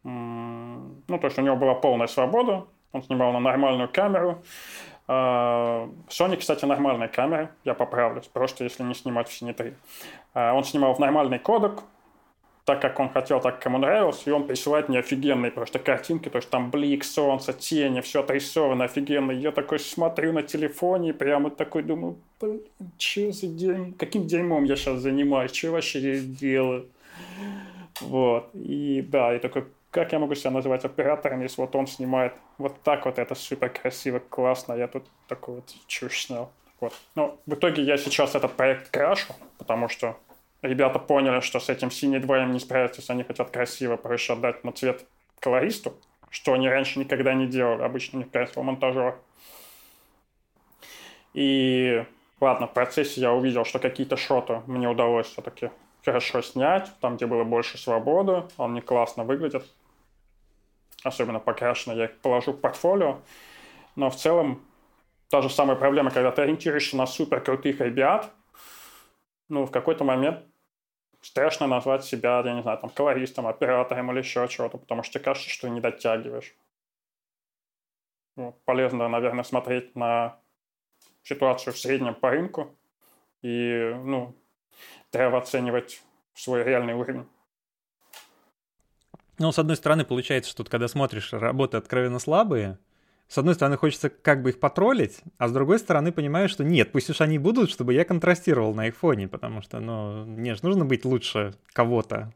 ну, 0.06 1.18
то 1.18 1.26
есть 1.26 1.38
у 1.38 1.42
него 1.42 1.56
была 1.56 1.74
полная 1.74 2.06
свобода, 2.06 2.66
он 2.92 3.02
снимал 3.02 3.32
на 3.32 3.40
нормальную 3.40 3.88
камеру, 3.88 4.42
а, 5.08 5.88
Sony, 6.08 6.36
кстати, 6.36 6.64
нормальная 6.64 7.08
камера, 7.08 7.50
я 7.64 7.74
поправлюсь, 7.74 8.26
просто 8.26 8.64
если 8.64 8.82
не 8.82 8.94
снимать 8.94 9.28
в 9.28 9.30
Cine 9.30 9.52
3. 9.52 9.74
А, 10.34 10.52
он 10.54 10.64
снимал 10.64 10.94
в 10.94 10.98
нормальный 10.98 11.38
кодек, 11.38 11.82
так, 12.64 12.80
как 12.80 12.98
он 12.98 13.10
хотел, 13.10 13.40
так, 13.40 13.56
как 13.56 13.66
ему 13.66 13.78
нравилось, 13.78 14.22
и 14.26 14.30
он 14.32 14.48
присылает 14.48 14.88
мне 14.88 14.98
офигенные 14.98 15.52
просто 15.52 15.78
картинки, 15.78 16.28
то 16.28 16.38
есть 16.38 16.50
там 16.50 16.70
блик, 16.72 17.04
солнце, 17.04 17.52
тени, 17.52 18.00
все 18.00 18.20
отрисовано 18.20 18.84
офигенно. 18.84 19.30
Я 19.30 19.52
такой 19.52 19.78
смотрю 19.78 20.32
на 20.32 20.42
телефоне 20.42 21.10
и 21.10 21.12
прямо 21.12 21.50
такой 21.50 21.84
думаю, 21.84 22.16
блин, 22.40 22.62
что 22.98 23.30
за 23.30 23.46
дерьм, 23.46 23.92
каким 23.92 24.26
дерьмом 24.26 24.64
я 24.64 24.74
сейчас 24.74 24.98
занимаюсь, 24.98 25.54
что 25.54 25.70
вообще 25.70 26.00
здесь 26.00 26.24
делаю? 26.24 26.88
Вот, 28.00 28.50
и 28.52 29.00
да, 29.08 29.36
и 29.36 29.38
такой, 29.38 29.66
как 29.90 30.12
я 30.12 30.18
могу 30.18 30.34
себя 30.34 30.50
называть 30.50 30.84
оператором, 30.84 31.40
если 31.40 31.60
вот 31.60 31.74
он 31.74 31.86
снимает 31.86 32.34
вот 32.58 32.80
так 32.82 33.06
вот, 33.06 33.18
это 33.18 33.34
супер 33.34 33.70
красиво, 33.70 34.18
классно, 34.18 34.74
я 34.74 34.88
тут 34.88 35.06
такой 35.28 35.56
вот 35.56 35.74
чушь 35.86 36.22
снял. 36.22 36.50
Вот. 36.80 36.92
Ну, 37.14 37.38
в 37.46 37.54
итоге 37.54 37.82
я 37.82 37.96
сейчас 37.96 38.34
этот 38.34 38.52
проект 38.54 38.90
крашу, 38.90 39.34
потому 39.58 39.88
что 39.88 40.18
ребята 40.60 40.98
поняли, 40.98 41.40
что 41.40 41.60
с 41.60 41.68
этим 41.68 41.90
синий 41.90 42.18
2 42.18 42.42
им 42.42 42.52
не 42.52 42.60
справятся, 42.60 43.00
если 43.00 43.12
они 43.12 43.22
хотят 43.22 43.50
красиво 43.50 43.96
проще 43.96 44.34
отдать 44.34 44.64
на 44.64 44.72
цвет 44.72 45.06
колористу, 45.40 45.94
что 46.28 46.52
они 46.52 46.68
раньше 46.68 46.98
никогда 46.98 47.32
не 47.34 47.46
делали, 47.46 47.82
обычно 47.82 48.18
не 48.18 48.24
красил 48.24 48.62
монтажер. 48.62 49.16
И 51.32 52.04
ладно, 52.40 52.66
в 52.66 52.74
процессе 52.74 53.20
я 53.20 53.32
увидел, 53.32 53.64
что 53.64 53.78
какие-то 53.78 54.16
шоты 54.16 54.62
мне 54.66 54.88
удалось 54.88 55.26
все-таки 55.26 55.70
хорошо 56.06 56.40
снять, 56.40 56.88
там, 57.00 57.16
где 57.16 57.26
было 57.26 57.42
больше 57.42 57.78
свободы, 57.78 58.44
он 58.58 58.74
не 58.74 58.80
классно 58.80 59.24
выглядит, 59.24 59.66
особенно 61.02 61.40
покрашено, 61.40 61.94
я 61.94 62.04
их 62.04 62.16
положу 62.18 62.52
в 62.52 62.60
портфолио, 62.60 63.18
но 63.96 64.08
в 64.08 64.14
целом 64.14 64.62
та 65.28 65.42
же 65.42 65.50
самая 65.50 65.76
проблема, 65.76 66.12
когда 66.12 66.30
ты 66.30 66.42
ориентируешься 66.42 66.96
на 66.96 67.06
супер 67.06 67.40
крутых 67.40 67.80
ребят, 67.80 68.30
ну, 69.48 69.66
в 69.66 69.72
какой-то 69.72 70.04
момент 70.04 70.44
страшно 71.20 71.66
назвать 71.66 72.04
себя, 72.04 72.40
я 72.44 72.54
не 72.54 72.62
знаю, 72.62 72.78
там, 72.78 72.90
колористом, 72.90 73.48
оператором 73.48 74.12
или 74.12 74.18
еще 74.18 74.46
чего-то, 74.48 74.78
потому 74.78 75.02
что 75.02 75.14
тебе 75.14 75.24
кажется, 75.24 75.50
что 75.50 75.68
не 75.68 75.80
дотягиваешь. 75.80 76.54
Ну, 78.36 78.56
полезно, 78.64 79.08
наверное, 79.08 79.42
смотреть 79.42 79.96
на 79.96 80.38
ситуацию 81.24 81.72
в 81.74 81.78
среднем 81.78 82.14
по 82.14 82.30
рынку. 82.30 82.76
И, 83.42 83.92
ну, 84.04 84.36
треба 85.10 85.38
оценивать 85.38 86.02
свой 86.34 86.64
реальный 86.64 86.94
уровень. 86.94 87.26
Ну, 89.38 89.52
с 89.52 89.58
одной 89.58 89.76
стороны, 89.76 90.04
получается, 90.04 90.50
что 90.50 90.64
тут, 90.64 90.70
когда 90.70 90.88
смотришь 90.88 91.32
работы 91.32 91.76
откровенно 91.76 92.18
слабые, 92.18 92.78
с 93.28 93.36
одной 93.38 93.54
стороны, 93.54 93.76
хочется 93.76 94.08
как 94.08 94.42
бы 94.42 94.50
их 94.50 94.60
потроллить, 94.60 95.20
а 95.36 95.48
с 95.48 95.52
другой 95.52 95.78
стороны, 95.78 96.12
понимаю, 96.12 96.48
что 96.48 96.64
нет, 96.64 96.92
пусть 96.92 97.10
уж 97.10 97.20
они 97.20 97.38
будут, 97.38 97.70
чтобы 97.70 97.92
я 97.92 98.04
контрастировал 98.04 98.72
на 98.74 98.86
их 98.86 98.96
фоне, 98.96 99.26
потому 99.26 99.62
что, 99.62 99.80
ну, 99.80 100.24
нет, 100.24 100.62
нужно 100.62 100.84
быть 100.84 101.04
лучше 101.04 101.54
кого-то. 101.72 102.32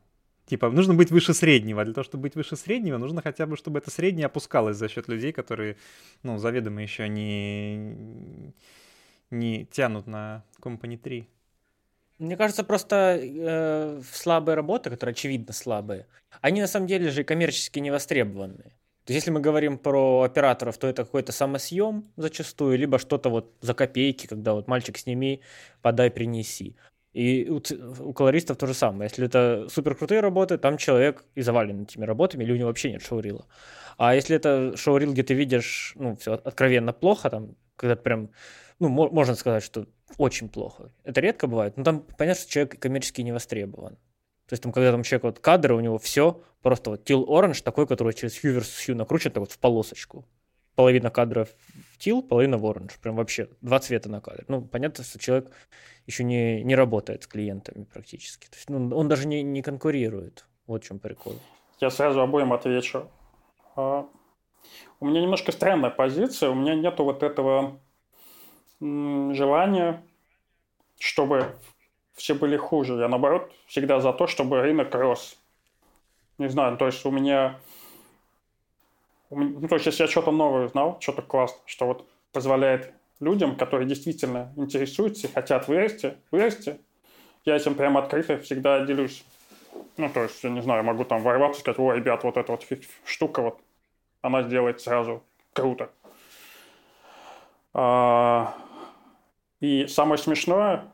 Типа, 0.47 0.69
нужно 0.69 0.95
быть 0.95 1.13
выше 1.13 1.33
среднего. 1.33 1.85
Для 1.85 1.95
того, 1.95 2.05
чтобы 2.05 2.23
быть 2.23 2.35
выше 2.35 2.57
среднего, 2.57 2.99
нужно 2.99 3.23
хотя 3.23 3.47
бы, 3.47 3.57
чтобы 3.57 3.79
это 3.79 3.93
среднее 3.93 4.27
опускалось 4.27 4.77
за 4.77 4.89
счет 4.89 5.07
людей, 5.07 5.33
которые, 5.33 5.77
ну, 6.25 6.39
заведомо 6.39 6.83
еще 6.83 7.09
не, 7.09 8.53
не 9.31 9.65
тянут 9.67 10.09
на 10.09 10.45
Company 10.61 10.99
3. 10.99 11.29
Мне 12.21 12.37
кажется, 12.37 12.65
просто 12.65 13.19
э, 13.19 14.03
слабые 14.13 14.55
работы, 14.55 14.91
которые 14.91 15.13
очевидно 15.13 15.55
слабые, 15.55 16.07
они 16.43 16.61
на 16.61 16.67
самом 16.67 16.87
деле 16.87 17.11
же 17.11 17.25
коммерчески 17.25 17.79
не 17.79 17.91
востребованные. 17.91 18.77
То 19.07 19.15
есть, 19.15 19.25
если 19.25 19.31
мы 19.31 19.41
говорим 19.41 19.79
про 19.79 20.23
операторов, 20.23 20.77
то 20.77 20.87
это 20.87 21.05
какой-то 21.05 21.33
самосъем 21.33 22.13
зачастую, 22.19 22.77
либо 22.79 22.99
что-то 22.99 23.31
вот 23.31 23.55
за 23.63 23.73
копейки, 23.73 24.27
когда 24.27 24.53
вот 24.53 24.69
мальчик 24.69 24.99
сними, 24.99 25.41
подай, 25.81 26.11
принеси. 26.11 26.77
И 27.15 27.49
у, 27.49 27.63
у 28.01 28.13
колористов 28.13 28.59
то 28.59 28.67
же 28.67 28.75
самое. 28.75 29.09
Если 29.09 29.25
это 29.25 29.67
супер 29.71 29.95
крутые 29.95 30.21
работы, 30.21 30.59
там 30.59 30.77
человек 30.77 31.25
и 31.35 31.41
завален 31.41 31.85
этими 31.85 32.05
работами, 32.05 32.45
или 32.45 32.53
у 32.53 32.57
него 32.57 32.69
вообще 32.69 32.93
нет 32.93 33.03
шоурила. 33.03 33.47
А 33.97 34.15
если 34.15 34.37
это 34.37 34.77
шоурил, 34.77 35.13
где 35.13 35.23
ты 35.23 35.33
видишь, 35.33 35.95
ну, 35.97 36.17
все 36.17 36.35
откровенно 36.35 36.93
плохо, 36.93 37.31
там, 37.31 37.57
когда 37.77 37.97
прям, 37.97 38.31
ну, 38.79 38.91
можно 38.91 39.35
сказать, 39.35 39.65
что 39.65 39.87
очень 40.19 40.49
плохо. 40.49 40.93
Это 41.05 41.21
редко 41.21 41.47
бывает, 41.47 41.77
но 41.77 41.85
там 41.85 42.01
понятно, 42.01 42.43
что 42.43 42.51
человек 42.51 42.79
коммерчески 42.79 43.21
не 43.23 43.33
востребован. 43.33 43.97
То 44.51 44.55
есть 44.55 44.63
там, 44.65 44.73
когда 44.73 44.91
там 44.91 45.05
человек, 45.05 45.25
вот 45.25 45.39
кадры, 45.39 45.77
у 45.77 45.81
него 45.81 45.99
все, 45.99 46.43
просто 46.61 46.91
вот 46.91 47.09
Teal 47.09 47.25
Orange 47.25 47.63
такой, 47.63 47.87
который 47.87 48.13
через 48.13 48.43
Hoover 48.43 48.63
Hue 48.63 48.95
накручен 48.95 49.31
так 49.31 49.41
вот 49.41 49.53
в 49.53 49.59
полосочку. 49.59 50.25
Половина 50.75 51.11
кадра 51.11 51.45
в 51.45 51.99
Teal, 51.99 52.21
половина 52.21 52.59
в 52.59 52.65
Orange. 52.65 52.93
Прям 53.01 53.15
вообще 53.15 53.49
два 53.61 53.79
цвета 53.79 54.09
на 54.09 54.21
кадре. 54.21 54.45
Ну, 54.49 54.63
понятно, 54.63 55.05
что 55.05 55.21
человек 55.21 55.53
еще 56.07 56.25
не, 56.25 56.65
не 56.65 56.75
работает 56.75 57.23
с 57.23 57.27
клиентами 57.29 57.85
практически. 57.85 58.47
То 58.47 58.57
есть 58.57 58.69
ну, 58.71 58.97
он 58.97 59.09
даже 59.09 59.29
не, 59.29 59.43
не 59.43 59.63
конкурирует. 59.63 60.47
Вот 60.67 60.83
в 60.83 60.87
чем 60.87 60.99
прикол. 60.99 61.35
Я 61.81 61.91
сразу 61.91 62.21
обоим 62.21 62.53
отвечу. 62.53 63.09
А, 63.77 64.09
у 64.99 65.07
меня 65.07 65.23
немножко 65.23 65.53
странная 65.53 65.91
позиция. 65.91 66.51
У 66.51 66.55
меня 66.55 66.75
нету 66.75 67.05
вот 67.05 67.23
этого 67.23 67.81
желания, 68.81 70.03
чтобы 70.99 71.55
все 72.15 72.35
были 72.35 72.57
хуже. 72.57 72.95
Я, 72.95 73.09
наоборот, 73.09 73.53
всегда 73.67 74.01
за 74.01 74.13
то, 74.13 74.27
чтобы 74.27 74.61
рынок 74.61 74.95
рос. 74.95 75.39
Не 76.39 76.49
знаю, 76.49 76.77
то 76.77 76.87
есть 76.87 77.05
у 77.05 77.11
меня... 77.11 77.59
Ну, 79.31 79.69
то 79.69 79.77
есть 79.77 79.87
если 79.87 80.03
я 80.03 80.09
что-то 80.09 80.33
новое 80.33 80.67
узнал, 80.67 80.99
что-то 81.01 81.23
классно, 81.23 81.61
что 81.67 81.87
вот 81.87 82.09
позволяет 82.33 82.93
людям, 83.21 83.57
которые 83.57 83.87
действительно 83.87 84.53
интересуются 84.57 85.29
и 85.29 85.33
хотят 85.33 85.69
вырасти, 85.69 86.17
вырасти, 86.31 86.79
я 87.45 87.57
этим 87.57 87.75
прямо 87.75 88.01
открыто 88.01 88.39
всегда 88.39 88.85
делюсь. 88.85 89.25
Ну, 89.97 90.09
то 90.09 90.23
есть, 90.23 90.43
я 90.43 90.51
не 90.51 90.63
знаю, 90.63 90.83
могу 90.83 91.05
там 91.05 91.23
ворваться 91.23 91.59
и 91.59 91.63
сказать, 91.63 91.79
о, 91.79 91.93
ребят, 91.93 92.25
вот 92.25 92.37
эта 92.37 92.51
вот 92.53 92.67
штука, 93.05 93.43
вот, 93.43 93.61
она 94.23 94.43
сделает 94.43 94.81
сразу 94.81 95.23
круто. 95.53 95.91
А, 97.73 98.57
и 99.61 99.87
самое 99.87 100.19
смешное, 100.19 100.85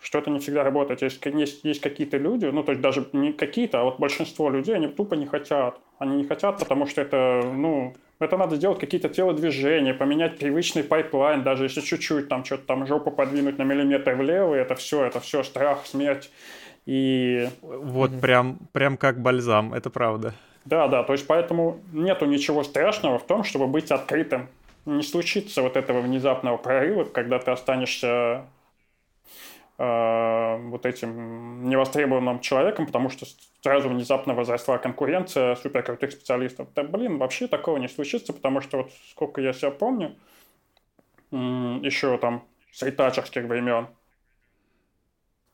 что 0.00 0.18
это 0.18 0.30
не 0.30 0.38
всегда 0.38 0.62
работает. 0.62 1.02
Есть, 1.02 1.24
есть, 1.24 1.64
есть 1.64 1.80
какие-то 1.80 2.16
люди, 2.16 2.46
ну, 2.46 2.62
то 2.62 2.72
есть 2.72 2.82
даже 2.82 3.06
не 3.12 3.32
какие-то, 3.32 3.80
а 3.80 3.84
вот 3.84 3.98
большинство 3.98 4.50
людей, 4.50 4.74
они 4.74 4.88
тупо 4.88 5.14
не 5.14 5.26
хотят. 5.26 5.80
Они 5.98 6.16
не 6.16 6.24
хотят, 6.24 6.58
потому 6.58 6.86
что 6.86 7.00
это, 7.00 7.42
ну, 7.54 7.94
это 8.18 8.36
надо 8.36 8.56
сделать 8.56 8.78
какие-то 8.78 9.08
телодвижения, 9.08 9.94
поменять 9.94 10.38
привычный 10.38 10.84
pipeline, 10.84 11.42
даже 11.42 11.64
если 11.64 11.80
чуть-чуть 11.80 12.28
там 12.28 12.44
что-то 12.44 12.66
там 12.66 12.86
жопу 12.86 13.10
подвинуть 13.10 13.58
на 13.58 13.62
миллиметр 13.62 14.14
влево, 14.14 14.54
это 14.54 14.74
все, 14.74 15.04
это 15.04 15.20
все 15.20 15.42
страх, 15.42 15.86
смерть. 15.86 16.30
И... 16.84 17.48
Вот 17.62 18.10
mm-hmm. 18.10 18.20
прям, 18.20 18.58
прям 18.72 18.96
как 18.96 19.20
бальзам, 19.20 19.74
это 19.74 19.90
правда. 19.90 20.34
Да, 20.64 20.88
да, 20.88 21.02
то 21.02 21.12
есть 21.12 21.26
поэтому 21.26 21.80
нету 21.92 22.26
ничего 22.26 22.62
страшного 22.64 23.18
в 23.18 23.26
том, 23.26 23.44
чтобы 23.44 23.66
быть 23.66 23.90
открытым. 23.90 24.48
Не 24.86 25.02
случится 25.02 25.62
вот 25.62 25.76
этого 25.76 26.00
внезапного 26.00 26.56
прорыва, 26.56 27.04
когда 27.04 27.38
ты 27.38 27.50
останешься 27.50 28.46
Э, 29.78 30.56
вот 30.56 30.86
этим 30.86 31.68
невостребованным 31.68 32.40
человеком, 32.40 32.86
потому 32.86 33.10
что 33.10 33.26
сразу 33.60 33.90
внезапно 33.90 34.32
возросла 34.32 34.78
конкуренция 34.78 35.54
суперкрутых 35.54 36.12
специалистов. 36.12 36.68
Да, 36.74 36.82
блин, 36.82 37.18
вообще 37.18 37.46
такого 37.46 37.76
не 37.76 37.88
случится, 37.88 38.32
потому 38.32 38.62
что 38.62 38.78
вот 38.78 38.92
сколько 39.10 39.42
я 39.42 39.52
себя 39.52 39.70
помню, 39.70 40.16
еще 41.30 42.16
там 42.16 42.42
с 42.72 42.82
ретачерских 42.82 43.44
времен, 43.44 43.88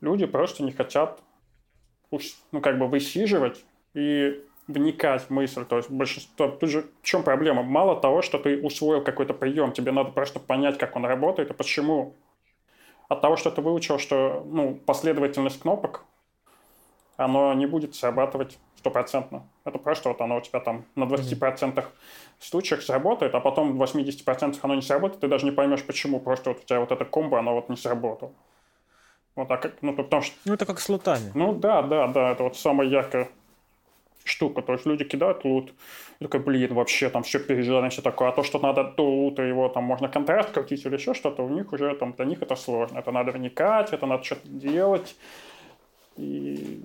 люди 0.00 0.26
просто 0.26 0.62
не 0.62 0.70
хотят 0.70 1.20
ну, 2.52 2.60
как 2.60 2.78
бы 2.78 2.86
высиживать 2.86 3.64
и 3.94 4.40
вникать 4.66 5.22
в 5.22 5.30
мысль. 5.30 5.64
То 5.64 5.76
есть 5.76 5.90
большинство... 5.90 6.48
Тут 6.48 6.70
же 6.70 6.86
в 7.02 7.04
чем 7.04 7.22
проблема? 7.22 7.62
Мало 7.62 8.00
того, 8.00 8.22
что 8.22 8.38
ты 8.38 8.60
усвоил 8.60 9.02
какой-то 9.02 9.34
прием, 9.34 9.72
тебе 9.72 9.92
надо 9.92 10.10
просто 10.10 10.40
понять, 10.40 10.78
как 10.78 10.96
он 10.96 11.04
работает 11.04 11.50
и 11.50 11.54
почему 11.54 12.14
от 13.08 13.20
того, 13.20 13.36
что 13.36 13.50
ты 13.50 13.60
выучил, 13.60 13.98
что 13.98 14.42
ну, 14.46 14.74
последовательность 14.74 15.60
кнопок, 15.60 16.04
оно 17.16 17.52
не 17.54 17.66
будет 17.66 17.94
срабатывать 17.94 18.58
стопроцентно. 18.76 19.46
Это 19.64 19.78
просто 19.78 20.08
вот 20.08 20.20
оно 20.20 20.38
у 20.38 20.40
тебя 20.40 20.60
там 20.60 20.84
на 20.96 21.04
20% 21.04 21.84
случаях 22.40 22.82
сработает, 22.82 23.34
а 23.34 23.40
потом 23.40 23.76
в 23.76 23.82
80% 23.82 24.58
оно 24.62 24.74
не 24.74 24.82
сработает, 24.82 25.20
ты 25.20 25.28
даже 25.28 25.44
не 25.44 25.52
поймешь 25.52 25.84
почему. 25.84 26.20
Просто 26.20 26.50
вот 26.50 26.60
у 26.60 26.64
тебя 26.64 26.80
вот 26.80 26.90
эта 26.90 27.04
комбо, 27.04 27.38
оно 27.38 27.54
вот 27.54 27.68
не 27.68 27.76
сработало. 27.76 28.32
Вот, 29.34 29.50
а 29.50 29.56
как, 29.56 29.80
ну, 29.82 29.94
потому 29.94 30.22
что... 30.22 30.36
Ну, 30.44 30.54
это 30.54 30.66
как 30.66 30.78
с 30.78 30.88
лутами. 30.88 31.30
Ну, 31.34 31.54
да, 31.54 31.82
да, 31.82 32.06
да, 32.08 32.32
это 32.32 32.42
вот 32.42 32.56
самое 32.56 32.90
яркое 32.90 33.30
штука. 34.24 34.62
То 34.62 34.72
есть 34.72 34.86
люди 34.86 35.04
кидают 35.04 35.44
лут, 35.44 35.72
и 36.20 36.24
такой, 36.24 36.40
блин, 36.40 36.74
вообще 36.74 37.10
там 37.10 37.22
все 37.22 37.38
переживано, 37.38 37.88
все 37.88 38.02
такое. 38.02 38.28
А 38.28 38.32
то, 38.32 38.42
что 38.42 38.58
надо 38.58 38.84
до 38.84 39.02
лута 39.02 39.42
его 39.42 39.68
там 39.68 39.84
можно 39.84 40.08
контраст 40.08 40.50
крутить 40.50 40.84
или 40.86 40.94
еще 40.94 41.14
что-то, 41.14 41.42
у 41.42 41.48
них 41.48 41.72
уже 41.72 41.94
там, 41.94 42.12
для 42.12 42.24
них 42.24 42.42
это 42.42 42.56
сложно. 42.56 42.98
Это 42.98 43.12
надо 43.12 43.32
вникать, 43.32 43.92
это 43.92 44.06
надо 44.06 44.22
что-то 44.22 44.48
делать. 44.48 45.16
И 46.16 46.82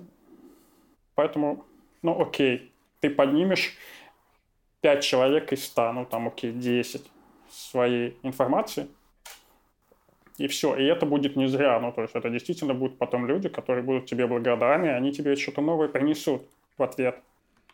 поэтому, 1.15 1.65
ну 2.01 2.21
окей, 2.21 2.71
ты 2.99 3.09
поднимешь 3.09 3.75
5 4.81 5.03
человек 5.03 5.53
из 5.53 5.65
100, 5.65 5.93
ну 5.93 6.05
там 6.05 6.27
окей, 6.27 6.51
10 6.51 7.03
своей 7.49 8.17
информации, 8.23 8.87
и 10.37 10.47
все. 10.47 10.75
И 10.75 10.83
это 10.83 11.05
будет 11.05 11.35
не 11.35 11.47
зря. 11.47 11.79
Ну, 11.79 11.91
то 11.91 12.01
есть 12.01 12.15
это 12.15 12.29
действительно 12.29 12.73
будут 12.73 12.97
потом 12.97 13.25
люди, 13.25 13.49
которые 13.49 13.83
будут 13.83 14.05
тебе 14.05 14.27
благодарны, 14.27 14.85
и 14.85 14.89
они 14.89 15.11
тебе 15.11 15.35
что-то 15.35 15.61
новое 15.61 15.87
принесут 15.87 16.43
в 16.77 16.83
ответ. 16.83 17.15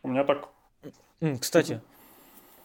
У 0.02 0.10
меня 0.10 0.24
так... 0.24 0.50
Кстати, 1.40 1.82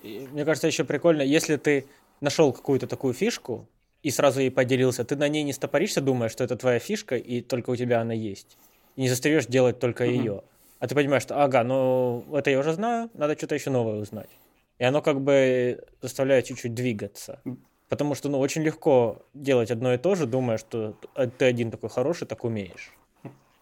мне 0.02 0.44
кажется, 0.44 0.66
еще 0.66 0.84
прикольно, 0.84 1.22
если 1.22 1.56
ты 1.56 1.86
нашел 2.20 2.52
какую-то 2.52 2.86
такую 2.86 3.14
фишку 3.14 3.68
и 4.02 4.10
сразу 4.10 4.40
ей 4.40 4.50
поделился, 4.50 5.04
ты 5.04 5.16
на 5.16 5.28
ней 5.28 5.44
не 5.44 5.52
стопоришься, 5.52 6.00
думая, 6.00 6.28
что 6.28 6.44
это 6.44 6.56
твоя 6.56 6.78
фишка, 6.78 7.16
и 7.16 7.40
только 7.40 7.70
у 7.70 7.76
тебя 7.76 8.00
она 8.00 8.14
есть. 8.14 8.56
И 8.96 9.02
не 9.02 9.08
застаешь 9.08 9.46
делать 9.46 9.78
только 9.78 10.04
mm-hmm. 10.04 10.16
ее. 10.16 10.42
А 10.80 10.86
ты 10.86 10.94
понимаешь, 10.94 11.22
что, 11.22 11.42
ага, 11.42 11.64
ну 11.64 12.24
это 12.32 12.50
я 12.50 12.58
уже 12.58 12.72
знаю, 12.72 13.10
надо 13.14 13.36
что-то 13.36 13.54
еще 13.54 13.70
новое 13.70 14.00
узнать. 14.00 14.30
И 14.78 14.84
оно 14.84 15.02
как 15.02 15.20
бы 15.20 15.84
заставляет 16.00 16.46
чуть-чуть 16.46 16.74
двигаться. 16.74 17.40
Потому 17.88 18.14
что, 18.14 18.28
ну, 18.28 18.38
очень 18.38 18.62
легко 18.62 19.22
делать 19.34 19.70
одно 19.70 19.94
и 19.94 19.98
то 19.98 20.14
же, 20.14 20.26
думая, 20.26 20.58
что 20.58 20.94
ты 21.38 21.44
один 21.44 21.70
такой 21.70 21.88
хороший, 21.88 22.26
так 22.26 22.44
умеешь. 22.44 22.92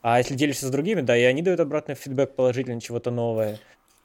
А 0.08 0.18
если 0.18 0.36
делишься 0.36 0.68
с 0.68 0.70
другими, 0.70 1.00
да, 1.00 1.16
и 1.16 1.24
они 1.24 1.42
дают 1.42 1.58
обратный 1.58 1.96
фидбэк 1.96 2.36
положительно, 2.36 2.80
чего-то 2.80 3.10
новое. 3.10 3.58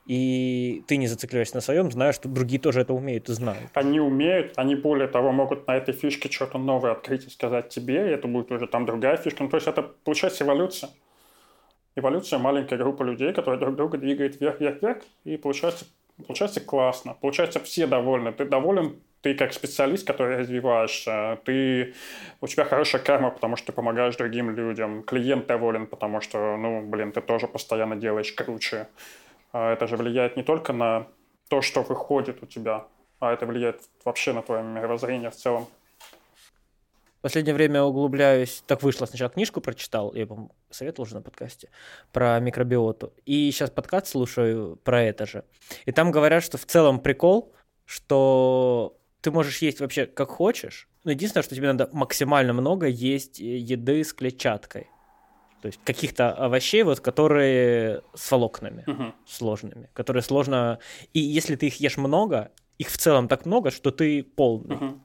И 0.07 0.83
ты 0.87 0.97
не 0.97 1.05
зацикливаешься 1.05 1.53
на 1.53 1.61
своем, 1.61 1.91
зная, 1.91 2.11
что 2.11 2.27
другие 2.27 2.59
тоже 2.59 2.81
это 2.81 2.91
умеют 2.91 3.29
и 3.29 3.33
знают. 3.33 3.69
Они 3.75 3.99
умеют, 3.99 4.53
они 4.55 4.73
более 4.73 5.07
того 5.07 5.31
могут 5.31 5.67
на 5.67 5.77
этой 5.77 5.93
фишке 5.93 6.27
что-то 6.31 6.57
новое 6.57 6.93
открыть 6.93 7.27
и 7.27 7.29
сказать 7.29 7.69
тебе, 7.69 7.97
и 7.97 8.13
это 8.13 8.27
будет 8.27 8.51
уже 8.51 8.65
там 8.65 8.87
другая 8.87 9.15
фишка. 9.17 9.43
Ну, 9.43 9.49
то 9.49 9.57
есть 9.57 9.67
это 9.67 9.83
получается 9.83 10.43
эволюция. 10.43 10.89
Эволюция 11.95 12.39
маленькая 12.39 12.79
группа 12.79 13.03
людей, 13.03 13.31
которая 13.31 13.59
друг 13.59 13.75
друга 13.75 13.99
двигает 13.99 14.41
вверх, 14.41 14.59
вверх, 14.59 14.81
вверх, 14.81 15.03
и 15.23 15.37
получается, 15.37 15.85
получается 16.25 16.61
классно. 16.61 17.13
Получается 17.21 17.59
все 17.59 17.85
довольны. 17.85 18.31
Ты 18.31 18.45
доволен 18.45 18.95
ты 19.21 19.35
как 19.35 19.53
специалист, 19.53 20.05
который 20.05 20.37
развиваешься, 20.37 21.39
ты, 21.45 21.93
у 22.41 22.47
тебя 22.47 22.65
хорошая 22.65 23.01
карма, 23.01 23.29
потому 23.29 23.55
что 23.55 23.67
ты 23.67 23.71
помогаешь 23.71 24.15
другим 24.15 24.49
людям, 24.49 25.03
клиент 25.03 25.47
доволен, 25.47 25.87
потому 25.87 26.21
что, 26.21 26.57
ну, 26.57 26.81
блин, 26.81 27.11
ты 27.11 27.21
тоже 27.21 27.47
постоянно 27.47 27.95
делаешь 27.95 28.31
круче. 28.31 28.87
А 29.53 29.73
это 29.73 29.87
же 29.87 29.97
влияет 29.97 30.37
не 30.37 30.43
только 30.43 30.73
на 30.73 31.07
то, 31.49 31.61
что 31.61 31.83
выходит 31.83 32.41
у 32.41 32.45
тебя, 32.45 32.87
а 33.19 33.31
это 33.33 33.45
влияет 33.45 33.81
вообще 34.05 34.33
на 34.33 34.41
твое 34.41 34.63
мировоззрение 34.63 35.29
в 35.29 35.35
целом. 35.35 35.67
В 37.19 37.21
последнее 37.21 37.53
время 37.53 37.83
углубляюсь, 37.83 38.63
так 38.65 38.81
вышло, 38.81 39.05
сначала 39.05 39.29
книжку 39.29 39.61
прочитал, 39.61 40.15
я, 40.15 40.25
по 40.25 40.49
советовал 40.71 41.03
уже 41.03 41.13
на 41.13 41.21
подкасте, 41.21 41.69
про 42.11 42.39
микробиоту, 42.39 43.13
и 43.25 43.51
сейчас 43.51 43.69
подкаст 43.69 44.07
слушаю 44.07 44.77
про 44.77 45.03
это 45.03 45.27
же. 45.27 45.43
И 45.85 45.91
там 45.91 46.09
говорят, 46.09 46.43
что 46.43 46.57
в 46.57 46.65
целом 46.65 46.99
прикол, 46.99 47.53
что 47.85 48.97
ты 49.21 49.31
можешь 49.31 49.59
есть 49.59 49.79
вообще 49.79 50.05
как 50.05 50.29
хочешь, 50.29 50.87
но 51.03 51.11
единственное, 51.11 51.43
что 51.43 51.55
тебе 51.55 51.71
надо 51.71 51.89
максимально 51.93 52.53
много 52.53 52.87
есть 52.87 53.39
э, 53.39 53.57
еды 53.57 54.03
с 54.03 54.13
клетчаткой. 54.13 54.87
То 55.61 55.67
есть 55.67 55.79
каких-то 55.83 56.31
овощей, 56.31 56.83
вот, 56.83 56.99
которые 56.99 58.01
с 58.15 58.31
волокнами 58.31 58.83
uh-huh. 58.87 59.13
сложными, 59.27 59.89
которые 59.93 60.23
сложно... 60.23 60.79
И 61.13 61.19
если 61.19 61.55
ты 61.55 61.67
их 61.67 61.79
ешь 61.79 61.97
много, 61.97 62.51
их 62.79 62.89
в 62.89 62.97
целом 62.97 63.27
так 63.27 63.45
много, 63.45 63.69
что 63.69 63.91
ты 63.91 64.23
полный. 64.23 64.75
Uh-huh. 64.75 64.99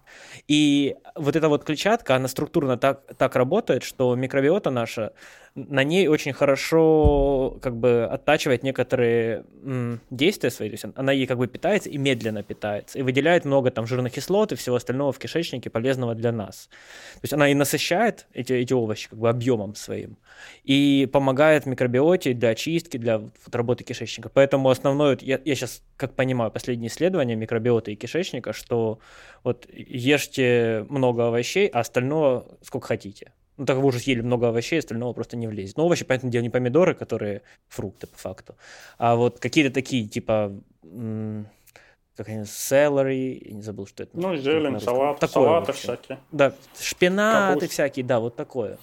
И 0.49 0.97
вот 1.15 1.37
эта 1.37 1.51
вот 1.51 1.65
клетчатка, 1.65 2.17
она 2.17 2.27
структурно 2.29 2.79
так, 2.79 3.03
так 3.19 3.37
работает, 3.37 3.83
что 3.83 4.15
микробиота 4.17 4.71
наша 4.71 5.13
на 5.57 5.85
ней 5.85 6.07
очень 6.07 6.35
хорошо 6.35 7.59
как 7.63 7.77
бы 7.77 8.05
оттачивает 8.05 8.63
некоторые 8.63 9.45
м, 9.65 10.01
действия 10.11 10.51
свои, 10.51 10.69
то 10.69 10.75
есть 10.75 10.85
она 10.95 11.13
ей 11.13 11.27
как 11.27 11.39
бы 11.39 11.47
питается 11.47 11.89
и 11.89 11.97
медленно 11.97 12.43
питается, 12.43 12.99
и 12.99 13.03
выделяет 13.03 13.47
много 13.47 13.71
там 13.71 13.87
жирных 13.87 14.13
кислот 14.13 14.53
и 14.53 14.55
всего 14.55 14.77
остального 14.77 15.13
в 15.13 15.19
кишечнике 15.19 15.71
полезного 15.71 16.15
для 16.15 16.31
нас. 16.31 16.69
То 17.15 17.21
есть 17.23 17.33
она 17.33 17.49
и 17.49 17.55
насыщает 17.55 18.27
эти, 18.35 18.53
эти 18.53 18.75
овощи 18.75 19.09
как 19.09 19.19
бы 19.19 19.31
объемом 19.31 19.75
своим, 19.75 20.19
и 20.63 21.09
помогает 21.11 21.65
микробиоте 21.65 22.35
для 22.35 22.51
очистки, 22.51 22.99
для 22.99 23.19
вот, 23.19 23.33
работы 23.53 23.83
кишечника. 23.83 24.29
Поэтому 24.29 24.69
основное, 24.69 25.17
я, 25.23 25.41
я 25.43 25.55
сейчас, 25.55 25.83
как 25.97 26.13
понимаю, 26.15 26.51
последние 26.51 26.89
исследования 26.89 27.35
микробиоты 27.35 27.95
и 27.95 27.97
кишечника, 27.97 28.53
что 28.53 28.99
вот 29.43 29.67
ешьте 29.73 30.85
много 30.91 31.29
овощей, 31.29 31.69
а 31.69 31.81
остального 31.81 32.47
сколько 32.63 32.89
хотите. 32.89 33.33
Ну, 33.57 33.65
так 33.65 33.79
вы 33.79 33.87
уже 33.87 33.99
съели 33.99 34.21
много 34.21 34.49
овощей, 34.49 34.79
остального 34.79 35.13
просто 35.13 35.37
не 35.37 35.47
влезет. 35.47 35.77
Но 35.77 35.87
овощи, 35.87 36.05
понятное 36.05 36.31
дело, 36.31 36.43
не 36.43 36.51
помидоры, 36.51 36.95
которые 36.95 37.43
фрукты 37.69 38.07
по 38.07 38.19
факту, 38.19 38.57
а 38.99 39.17
вот 39.17 39.39
какие-то 39.41 39.73
такие, 39.73 40.07
типа, 40.07 40.53
как 40.83 42.29
они, 42.29 42.43
celery, 42.43 43.43
я 43.45 43.55
не 43.55 43.63
забыл, 43.63 43.87
что 43.87 44.03
это. 44.03 44.19
Ну, 44.19 44.37
зелень, 44.37 44.81
салат, 44.81 45.19
такое 45.19 45.45
салаты 45.45 45.67
вообще. 45.69 45.83
всякие. 45.83 46.19
Да, 46.33 46.55
шпинаты 46.79 47.55
Капуст. 47.55 47.73
всякие, 47.73 48.05
да, 48.05 48.21
вот 48.21 48.37
такое. 48.37 48.79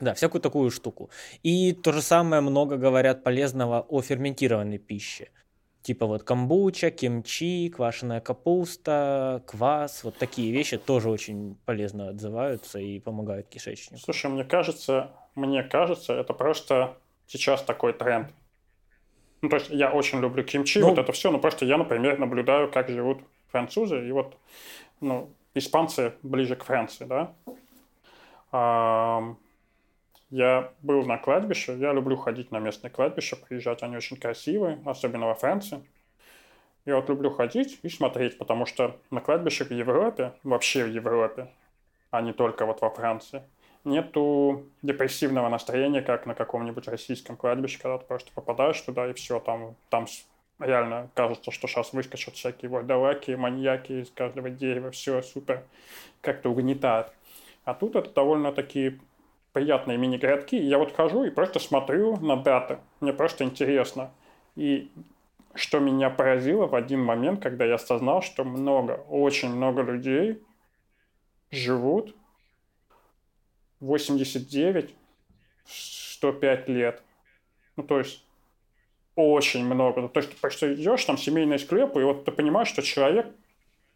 Да, 0.00 0.14
всякую 0.14 0.42
такую 0.42 0.70
штуку. 0.70 1.10
И 1.42 1.72
то 1.72 1.92
же 1.92 2.02
самое 2.02 2.42
много 2.42 2.76
говорят 2.76 3.24
полезного 3.24 3.80
о 3.88 4.02
ферментированной 4.02 4.78
пище. 4.78 5.30
Типа 5.86 6.06
вот 6.06 6.24
камбуча, 6.24 6.90
кимчи, 6.90 7.68
квашеная 7.68 8.20
капуста, 8.20 9.40
квас, 9.46 10.02
вот 10.02 10.16
такие 10.16 10.50
вещи 10.50 10.78
тоже 10.78 11.08
очень 11.08 11.56
полезно 11.64 12.08
отзываются 12.08 12.80
и 12.80 12.98
помогают 12.98 13.46
кишечнику. 13.46 14.02
Слушай, 14.02 14.32
мне 14.32 14.42
кажется, 14.42 15.12
мне 15.36 15.62
кажется, 15.62 16.12
это 16.14 16.32
просто 16.32 16.96
сейчас 17.28 17.62
такой 17.62 17.92
тренд. 17.92 18.32
Ну, 19.42 19.48
то 19.48 19.58
есть 19.58 19.70
я 19.70 19.92
очень 19.92 20.18
люблю 20.18 20.42
кимчи, 20.42 20.80
ну, 20.80 20.88
вот 20.88 20.98
это 20.98 21.12
все, 21.12 21.30
но 21.30 21.38
просто 21.38 21.64
я, 21.64 21.78
например, 21.78 22.18
наблюдаю, 22.18 22.68
как 22.68 22.88
живут 22.88 23.20
французы, 23.52 24.08
и 24.08 24.10
вот, 24.10 24.36
ну, 25.00 25.30
испанцы 25.54 26.14
ближе 26.24 26.56
к 26.56 26.64
Франции, 26.64 27.04
да. 27.04 27.32
Я 30.30 30.72
был 30.82 31.04
на 31.04 31.18
кладбище, 31.18 31.76
я 31.78 31.92
люблю 31.92 32.16
ходить 32.16 32.50
на 32.50 32.58
местные 32.58 32.90
кладбища, 32.90 33.36
приезжать, 33.36 33.82
они 33.82 33.96
очень 33.96 34.16
красивые, 34.16 34.80
особенно 34.84 35.26
во 35.26 35.34
Франции. 35.34 35.84
Я 36.84 36.96
вот 36.96 37.08
люблю 37.08 37.30
ходить 37.30 37.78
и 37.82 37.88
смотреть, 37.88 38.36
потому 38.38 38.66
что 38.66 38.96
на 39.10 39.20
кладбищах 39.20 39.68
в 39.68 39.72
Европе, 39.72 40.32
вообще 40.42 40.84
в 40.84 40.88
Европе, 40.88 41.48
а 42.10 42.22
не 42.22 42.32
только 42.32 42.66
вот 42.66 42.80
во 42.80 42.90
Франции, 42.90 43.42
нету 43.84 44.64
депрессивного 44.82 45.48
настроения, 45.48 46.02
как 46.02 46.26
на 46.26 46.34
каком-нибудь 46.34 46.88
российском 46.88 47.36
кладбище, 47.36 47.78
когда 47.80 47.98
ты 47.98 48.04
просто 48.04 48.32
попадаешь 48.34 48.80
туда 48.80 49.08
и 49.08 49.12
все, 49.12 49.38
там, 49.38 49.76
там 49.90 50.06
реально 50.58 51.08
кажется, 51.14 51.52
что 51.52 51.68
сейчас 51.68 51.92
выскочат 51.92 52.34
всякие 52.34 52.68
вурдалаки, 52.68 53.30
маньяки 53.32 54.02
из 54.02 54.10
каждого 54.10 54.50
дерева, 54.50 54.90
все 54.90 55.22
супер, 55.22 55.62
как-то 56.20 56.50
угнетает. 56.50 57.12
А 57.64 57.74
тут 57.74 57.94
это 57.94 58.10
довольно-таки 58.10 58.98
приятные 59.56 59.96
мини-городки. 59.96 60.58
Я 60.58 60.76
вот 60.76 60.94
хожу 60.94 61.24
и 61.24 61.30
просто 61.30 61.60
смотрю 61.60 62.18
на 62.18 62.36
даты. 62.36 62.78
Мне 63.00 63.14
просто 63.14 63.42
интересно. 63.42 64.12
И 64.54 64.90
что 65.54 65.78
меня 65.78 66.10
поразило 66.10 66.66
в 66.66 66.74
один 66.74 67.02
момент, 67.02 67.42
когда 67.42 67.64
я 67.64 67.76
осознал, 67.76 68.20
что 68.20 68.44
много, 68.44 69.02
очень 69.08 69.48
много 69.48 69.80
людей 69.80 70.42
живут 71.50 72.14
89, 73.80 74.94
105 75.64 76.68
лет. 76.68 77.02
Ну, 77.76 77.82
то 77.82 77.96
есть 77.96 78.22
очень 79.14 79.64
много. 79.64 80.06
То 80.08 80.20
есть 80.20 80.32
ты 80.32 80.36
просто 80.38 80.74
идешь, 80.74 81.02
там 81.06 81.16
семейные 81.16 81.58
склепы, 81.58 82.02
и 82.02 82.04
вот 82.04 82.26
ты 82.26 82.30
понимаешь, 82.30 82.68
что 82.68 82.82
человек 82.82 83.26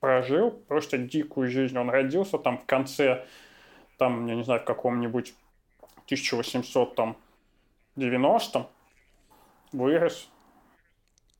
прожил 0.00 0.52
просто 0.52 0.96
дикую 0.96 1.50
жизнь. 1.50 1.76
Он 1.76 1.90
родился 1.90 2.38
там 2.38 2.56
в 2.56 2.64
конце, 2.64 3.26
там, 3.98 4.26
я 4.26 4.34
не 4.34 4.42
знаю, 4.42 4.62
в 4.62 4.64
каком-нибудь 4.64 5.34
1890 6.14 8.66
вырос, 9.72 10.28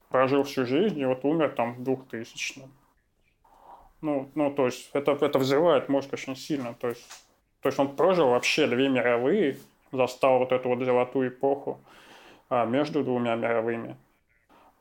прожил 0.09 0.44
всю 0.44 0.64
жизнь 0.66 0.98
и 0.98 1.04
вот 1.04 1.24
умер 1.24 1.50
там 1.50 1.74
в 1.74 1.83
2000 1.83 2.62
ну, 4.02 4.30
ну, 4.35 4.50
то 4.50 4.66
есть 4.66 4.90
это, 4.92 5.12
это 5.12 5.38
взрывает 5.38 5.88
мозг 5.88 6.12
очень 6.12 6.37
сильно. 6.37 6.74
То 6.74 6.88
есть, 6.88 7.06
то 7.61 7.68
есть 7.68 7.78
он 7.78 7.96
прожил 7.96 8.30
вообще 8.30 8.66
две 8.66 8.88
мировые, 8.88 9.59
застал 9.92 10.38
вот 10.38 10.52
эту 10.52 10.68
вот 10.68 10.85
золотую 10.85 11.28
эпоху 11.28 11.80
а, 12.48 12.64
между 12.64 13.04
двумя 13.04 13.35
мировыми. 13.35 13.96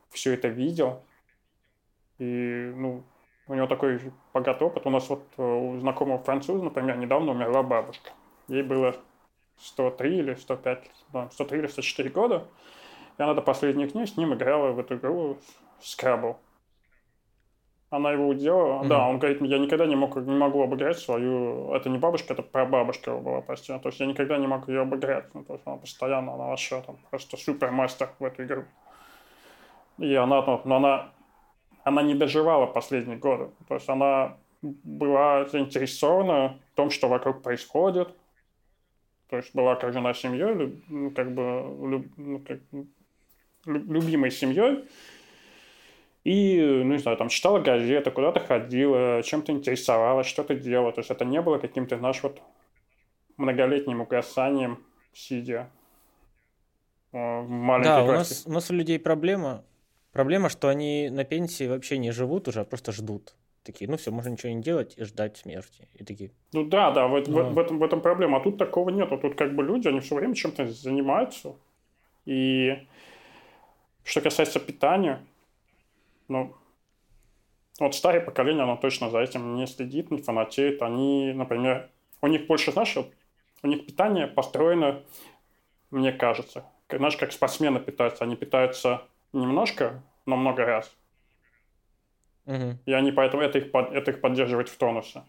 Все 0.10 0.34
это 0.34 0.48
видел. 0.48 1.04
И, 2.18 2.72
ну, 2.76 3.04
у 3.48 3.54
него 3.54 3.68
такой 3.68 4.00
богатый 4.34 4.64
опыт. 4.64 4.86
У 4.86 4.90
нас 4.90 5.08
вот 5.10 5.24
э, 5.38 5.44
у 5.44 5.80
знакомого 5.80 6.22
француза, 6.22 6.64
например, 6.64 6.98
недавно 6.98 7.32
умерла 7.32 7.64
бабушка. 7.64 8.12
Ей 8.48 8.64
было 8.64 8.96
103 9.60 10.18
или 10.18 10.36
105, 10.36 10.92
103 11.32 11.60
или 11.60 11.68
104 11.68 12.10
года. 12.10 12.48
И 13.18 13.22
она 13.22 13.34
до 13.34 13.42
последних 13.42 13.94
дней 13.94 14.08
с 14.08 14.18
ним 14.18 14.34
играла 14.34 14.72
в 14.72 14.80
эту 14.80 14.96
игру 14.96 15.38
Scrabble. 15.82 16.38
Она 17.90 18.12
его 18.12 18.28
уделала. 18.28 18.84
Mm-hmm. 18.84 18.88
Да, 18.88 19.08
он 19.08 19.18
говорит, 19.18 19.42
я 19.42 19.58
никогда 19.58 19.88
не, 19.88 19.96
мог, 19.96 20.16
не 20.16 20.36
могу 20.36 20.62
обыграть 20.62 21.00
свою... 21.00 21.74
Это 21.74 21.90
не 21.90 21.98
бабушка, 21.98 22.34
это 22.34 22.44
прабабушка 22.44 23.12
его 23.12 23.20
была, 23.20 23.42
прости. 23.42 23.74
То 23.80 23.90
есть 23.90 24.00
я 24.00 24.06
никогда 24.06 24.38
не 24.38 24.46
могу 24.46 24.72
ее 24.72 24.82
обыграть. 24.82 25.34
Ну, 25.34 25.44
то 25.44 25.54
есть 25.54 25.66
она 25.66 25.78
постоянно, 25.78 26.34
она 26.36 26.46
вообще 26.46 26.82
там 26.82 26.98
просто 27.10 27.36
супермастер 27.38 28.10
в 28.20 28.24
эту 28.24 28.44
игру. 28.44 28.66
И 29.98 30.14
она, 30.14 30.44
ну, 30.44 30.62
но 30.66 30.76
она, 30.76 31.12
она 31.84 32.04
не 32.04 32.14
доживала 32.14 32.68
последние 32.68 33.18
годы. 33.18 33.50
То 33.68 33.74
есть 33.74 33.90
она 33.90 34.38
была 34.62 35.46
заинтересована 35.46 36.60
в 36.74 36.76
том, 36.76 36.92
что 36.92 37.08
вокруг 37.08 37.42
происходит. 37.42 38.10
То 39.30 39.38
есть 39.38 39.54
была 39.54 39.74
окружена 39.74 40.14
семьей, 40.14 40.74
ну, 40.88 41.12
как 41.12 41.34
бы 41.34 41.44
ну, 42.18 42.40
как, 42.40 42.60
любимой 43.66 44.32
семьей. 44.32 44.86
И, 46.24 46.60
ну, 46.60 46.94
не 46.94 46.98
знаю, 46.98 47.18
там 47.18 47.30
читала 47.30 47.60
газеты, 47.60 48.12
куда-то 48.12 48.40
ходила, 48.40 49.24
чем-то 49.24 49.52
интересовалась, 49.52 50.28
что-то 50.28 50.56
делала. 50.56 50.92
То 50.92 51.00
есть 51.00 51.12
это 51.12 51.26
не 51.26 51.42
было 51.42 51.60
каким-то, 51.60 51.98
знаешь, 51.98 52.22
вот 52.24 52.42
многолетним 53.38 54.02
угасанием, 54.02 54.84
сидя 55.14 55.70
в 57.12 57.48
маленькой 57.48 57.88
Да, 57.88 58.04
у 58.04 58.08
нас, 58.08 58.44
у 58.46 58.52
нас 58.52 58.70
у 58.70 58.74
людей 58.74 59.00
проблема. 59.00 59.64
Проблема, 60.12 60.50
что 60.50 60.68
они 60.68 61.10
на 61.10 61.24
пенсии 61.24 61.68
вообще 61.68 61.98
не 61.98 62.12
живут 62.12 62.48
уже, 62.48 62.62
а 62.62 62.66
просто 62.66 62.92
ждут. 62.92 63.36
Такие, 63.64 63.90
ну 63.90 63.98
все, 63.98 64.12
можно 64.12 64.30
ничего 64.30 64.52
не 64.52 64.62
делать 64.62 64.98
и 64.98 65.04
ждать 65.04 65.38
смерти. 65.38 65.88
И 65.94 66.04
такие. 66.04 66.32
Ну 66.54 66.64
да, 66.64 66.92
да, 66.92 67.08
в, 67.08 67.22
в, 67.22 67.54
в, 67.54 67.60
этом, 67.60 67.80
в 67.80 67.84
этом 67.84 68.02
проблема. 68.02 68.38
А 68.38 68.42
тут 68.42 68.58
такого 68.58 68.90
нет. 68.90 69.10
Тут 69.10 69.36
как 69.36 69.56
бы 69.56 69.64
люди, 69.64 69.88
они 69.88 70.00
все 70.00 70.16
время 70.16 70.34
чем-то 70.34 70.68
занимаются. 70.68 71.56
И 72.26 72.88
что 74.04 74.22
касается 74.22 74.60
питания, 74.60 75.26
ну, 76.28 76.56
вот 77.80 77.96
старое 77.96 78.22
поколение, 78.22 78.64
оно 78.64 78.76
точно 78.76 79.10
за 79.10 79.20
этим 79.20 79.56
не 79.56 79.68
следит, 79.68 80.12
не 80.12 80.22
фанатеет. 80.22 80.82
Они, 80.82 81.32
например, 81.34 81.90
у 82.22 82.28
них 82.28 82.48
больше, 82.48 82.72
знаешь, 82.72 82.96
у 83.62 83.68
них 83.68 83.86
питание 83.86 84.28
построено, 84.28 85.04
мне 85.92 86.12
кажется, 86.12 86.66
знаешь, 86.90 87.18
как 87.18 87.32
спортсмены 87.32 87.80
питаются. 87.80 88.24
Они 88.24 88.36
питаются 88.36 89.04
немножко, 89.34 90.04
но 90.26 90.36
много 90.36 90.66
раз. 90.66 90.96
Угу. 92.46 92.78
И 92.86 92.94
они 92.94 93.12
поэтому 93.12 93.44
это 93.44 93.60
их, 93.60 93.74
это 93.74 94.12
их 94.12 94.22
поддерживает 94.22 94.70
в 94.70 94.78
тонусе. 94.78 95.24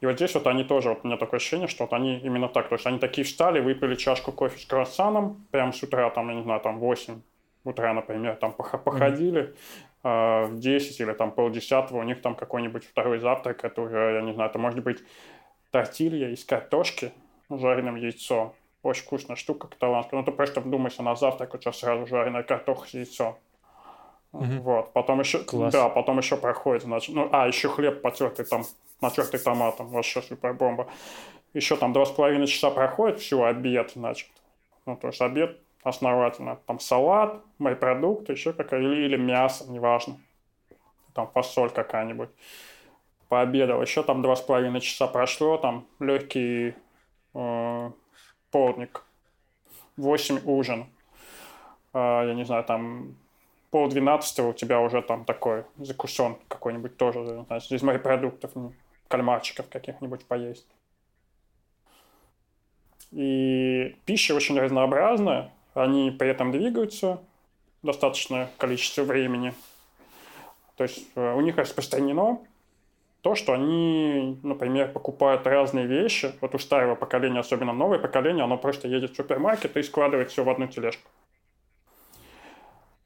И 0.00 0.06
вот 0.06 0.16
здесь 0.16 0.34
вот 0.34 0.46
они 0.46 0.64
тоже, 0.64 0.88
вот 0.88 1.00
у 1.04 1.06
меня 1.06 1.16
такое 1.16 1.38
ощущение, 1.38 1.68
что 1.68 1.84
вот 1.84 1.92
они 1.92 2.18
именно 2.18 2.48
так, 2.48 2.68
то 2.68 2.74
есть 2.74 2.86
они 2.86 2.98
такие 2.98 3.24
встали, 3.24 3.60
выпили 3.60 3.94
чашку 3.94 4.32
кофе 4.32 4.58
с 4.58 4.66
круассаном, 4.66 5.46
прямо 5.50 5.72
с 5.72 5.82
утра, 5.82 6.10
там, 6.10 6.28
я 6.30 6.34
не 6.34 6.42
знаю, 6.42 6.60
там 6.60 6.78
8 6.78 7.20
утра, 7.64 7.92
например, 7.94 8.36
там 8.36 8.52
походили, 8.52 9.54
mm-hmm. 10.02 10.46
в 10.46 10.58
10 10.58 11.00
или 11.00 11.12
там 11.12 11.30
полдесятого 11.32 11.98
у 11.98 12.02
них 12.02 12.20
там 12.20 12.34
какой-нибудь 12.34 12.84
второй 12.84 13.18
завтрак, 13.20 13.64
это 13.64 13.80
уже, 13.80 14.14
я 14.14 14.20
не 14.20 14.32
знаю, 14.32 14.50
это 14.50 14.58
может 14.58 14.82
быть 14.82 14.98
тортилья 15.70 16.30
из 16.30 16.44
картошки 16.44 17.12
с 17.48 17.60
жареным 17.60 17.96
яйцом. 17.96 18.54
Очень 18.82 19.04
вкусная 19.04 19.36
штука 19.36 19.66
каталанская. 19.66 20.20
Ну, 20.20 20.24
ты 20.24 20.30
просто 20.30 20.60
вдумайся 20.60 21.02
на 21.02 21.16
завтрак, 21.16 21.54
у 21.54 21.58
тебя 21.58 21.72
сразу 21.72 22.06
жареная 22.06 22.42
картошка 22.42 22.86
с 22.86 22.94
яйцом. 22.94 23.38
Mm-hmm. 24.34 24.60
Вот, 24.60 24.92
потом 24.92 25.20
еще, 25.20 25.38
Класс. 25.44 25.72
да, 25.72 25.88
потом 25.88 26.18
еще 26.18 26.36
проходит, 26.36 26.82
значит, 26.82 27.14
ну, 27.14 27.28
а, 27.30 27.46
еще 27.46 27.68
хлеб 27.68 28.02
потертый 28.02 28.44
там, 28.44 28.64
натертый 29.00 29.38
томатом, 29.38 29.86
вообще 29.88 30.22
супер 30.22 30.54
бомба. 30.54 30.88
Еще 31.52 31.76
там 31.76 31.92
два 31.92 32.04
с 32.04 32.10
половиной 32.10 32.48
часа 32.48 32.70
проходит, 32.70 33.20
все, 33.20 33.44
обед, 33.44 33.92
значит. 33.94 34.28
Ну, 34.86 34.96
то 34.96 35.06
есть 35.06 35.20
обед 35.20 35.60
основательно. 35.84 36.56
Там 36.66 36.80
салат, 36.80 37.44
морепродукты, 37.58 38.32
еще 38.32 38.52
какая 38.52 38.80
или, 38.80 39.04
или 39.04 39.16
мясо, 39.16 39.70
неважно. 39.70 40.18
Там 41.12 41.30
фасоль 41.32 41.70
какая-нибудь. 41.70 42.30
Пообедал. 43.28 43.80
Еще 43.82 44.02
там 44.02 44.20
два 44.20 44.34
с 44.34 44.40
половиной 44.40 44.80
часа 44.80 45.06
прошло, 45.06 45.58
там 45.58 45.86
легкий 46.00 46.74
э, 47.34 47.90
полдник. 48.50 49.04
Восемь 49.96 50.40
ужин. 50.44 50.86
Э, 51.92 52.24
я 52.26 52.34
не 52.34 52.44
знаю, 52.44 52.64
там 52.64 53.14
пол 53.74 53.88
двенадцатого 53.88 54.50
у 54.50 54.52
тебя 54.52 54.80
уже 54.80 55.02
там 55.02 55.24
такой 55.24 55.64
закусон 55.78 56.38
какой-нибудь 56.46 56.96
тоже, 56.96 57.44
значит, 57.48 57.72
из 57.72 57.82
морепродуктов, 57.82 58.52
кальмарчиков 59.08 59.68
каких-нибудь 59.68 60.24
поесть. 60.26 60.68
И 63.10 63.96
пища 64.04 64.36
очень 64.36 64.56
разнообразная, 64.60 65.50
они 65.74 66.12
при 66.12 66.28
этом 66.28 66.52
двигаются 66.52 67.20
достаточное 67.82 68.48
количество 68.58 69.02
времени. 69.02 69.54
То 70.76 70.84
есть 70.84 71.08
э, 71.16 71.34
у 71.34 71.40
них 71.40 71.56
распространено 71.56 72.38
то, 73.22 73.34
что 73.34 73.54
они, 73.54 74.38
например, 74.44 74.92
покупают 74.92 75.48
разные 75.48 75.88
вещи. 75.88 76.32
Вот 76.40 76.54
у 76.54 76.60
старого 76.60 76.94
поколения, 76.94 77.40
особенно 77.40 77.72
новое 77.72 77.98
поколение, 77.98 78.44
оно 78.44 78.56
просто 78.56 78.86
едет 78.86 79.14
в 79.14 79.16
супермаркет 79.16 79.76
и 79.76 79.82
складывает 79.82 80.30
все 80.30 80.44
в 80.44 80.48
одну 80.48 80.68
тележку. 80.68 81.10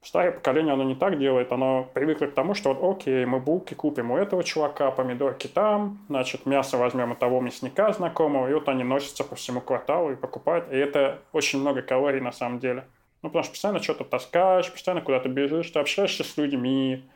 Старое 0.01 0.31
поколение, 0.31 0.75
оно 0.75 0.85
не 0.85 0.95
так 0.95 1.19
делает, 1.19 1.51
оно 1.51 1.91
привыкло 1.93 2.27
к 2.27 2.35
тому, 2.35 2.55
что 2.55 2.73
вот 2.73 2.99
окей, 2.99 3.27
мы 3.27 3.41
булки 3.41 3.75
купим 3.75 4.13
у 4.13 4.17
этого 4.17 4.45
чувака, 4.45 4.93
помидорки 4.93 5.49
там, 5.49 5.99
значит, 6.09 6.47
мясо 6.47 6.79
возьмем 6.79 7.13
у 7.13 7.15
того 7.17 7.41
мясника 7.41 7.93
знакомого, 7.93 8.49
и 8.49 8.55
вот 8.55 8.69
они 8.69 8.85
носятся 8.85 9.25
по 9.25 9.35
всему 9.35 9.61
кварталу 9.61 10.13
и 10.13 10.17
покупают, 10.17 10.73
и 10.73 10.77
это 10.77 11.19
очень 11.33 11.59
много 11.59 11.83
калорий 11.83 12.21
на 12.21 12.31
самом 12.31 12.61
деле. 12.61 12.85
Ну, 13.23 13.29
потому 13.29 13.43
что 13.43 13.53
постоянно 13.53 13.83
что-то 13.83 14.05
таскаешь, 14.05 14.71
постоянно 14.71 15.03
куда-то 15.03 15.29
бежишь, 15.29 15.71
ты 15.71 15.81
общаешься 15.81 16.23
с 16.23 16.37
людьми, 16.37 17.11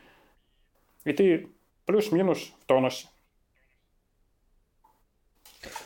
и 1.05 1.13
ты 1.13 1.49
плюс-минус 1.85 2.51
в 2.61 2.65
тонусе. 2.65 3.07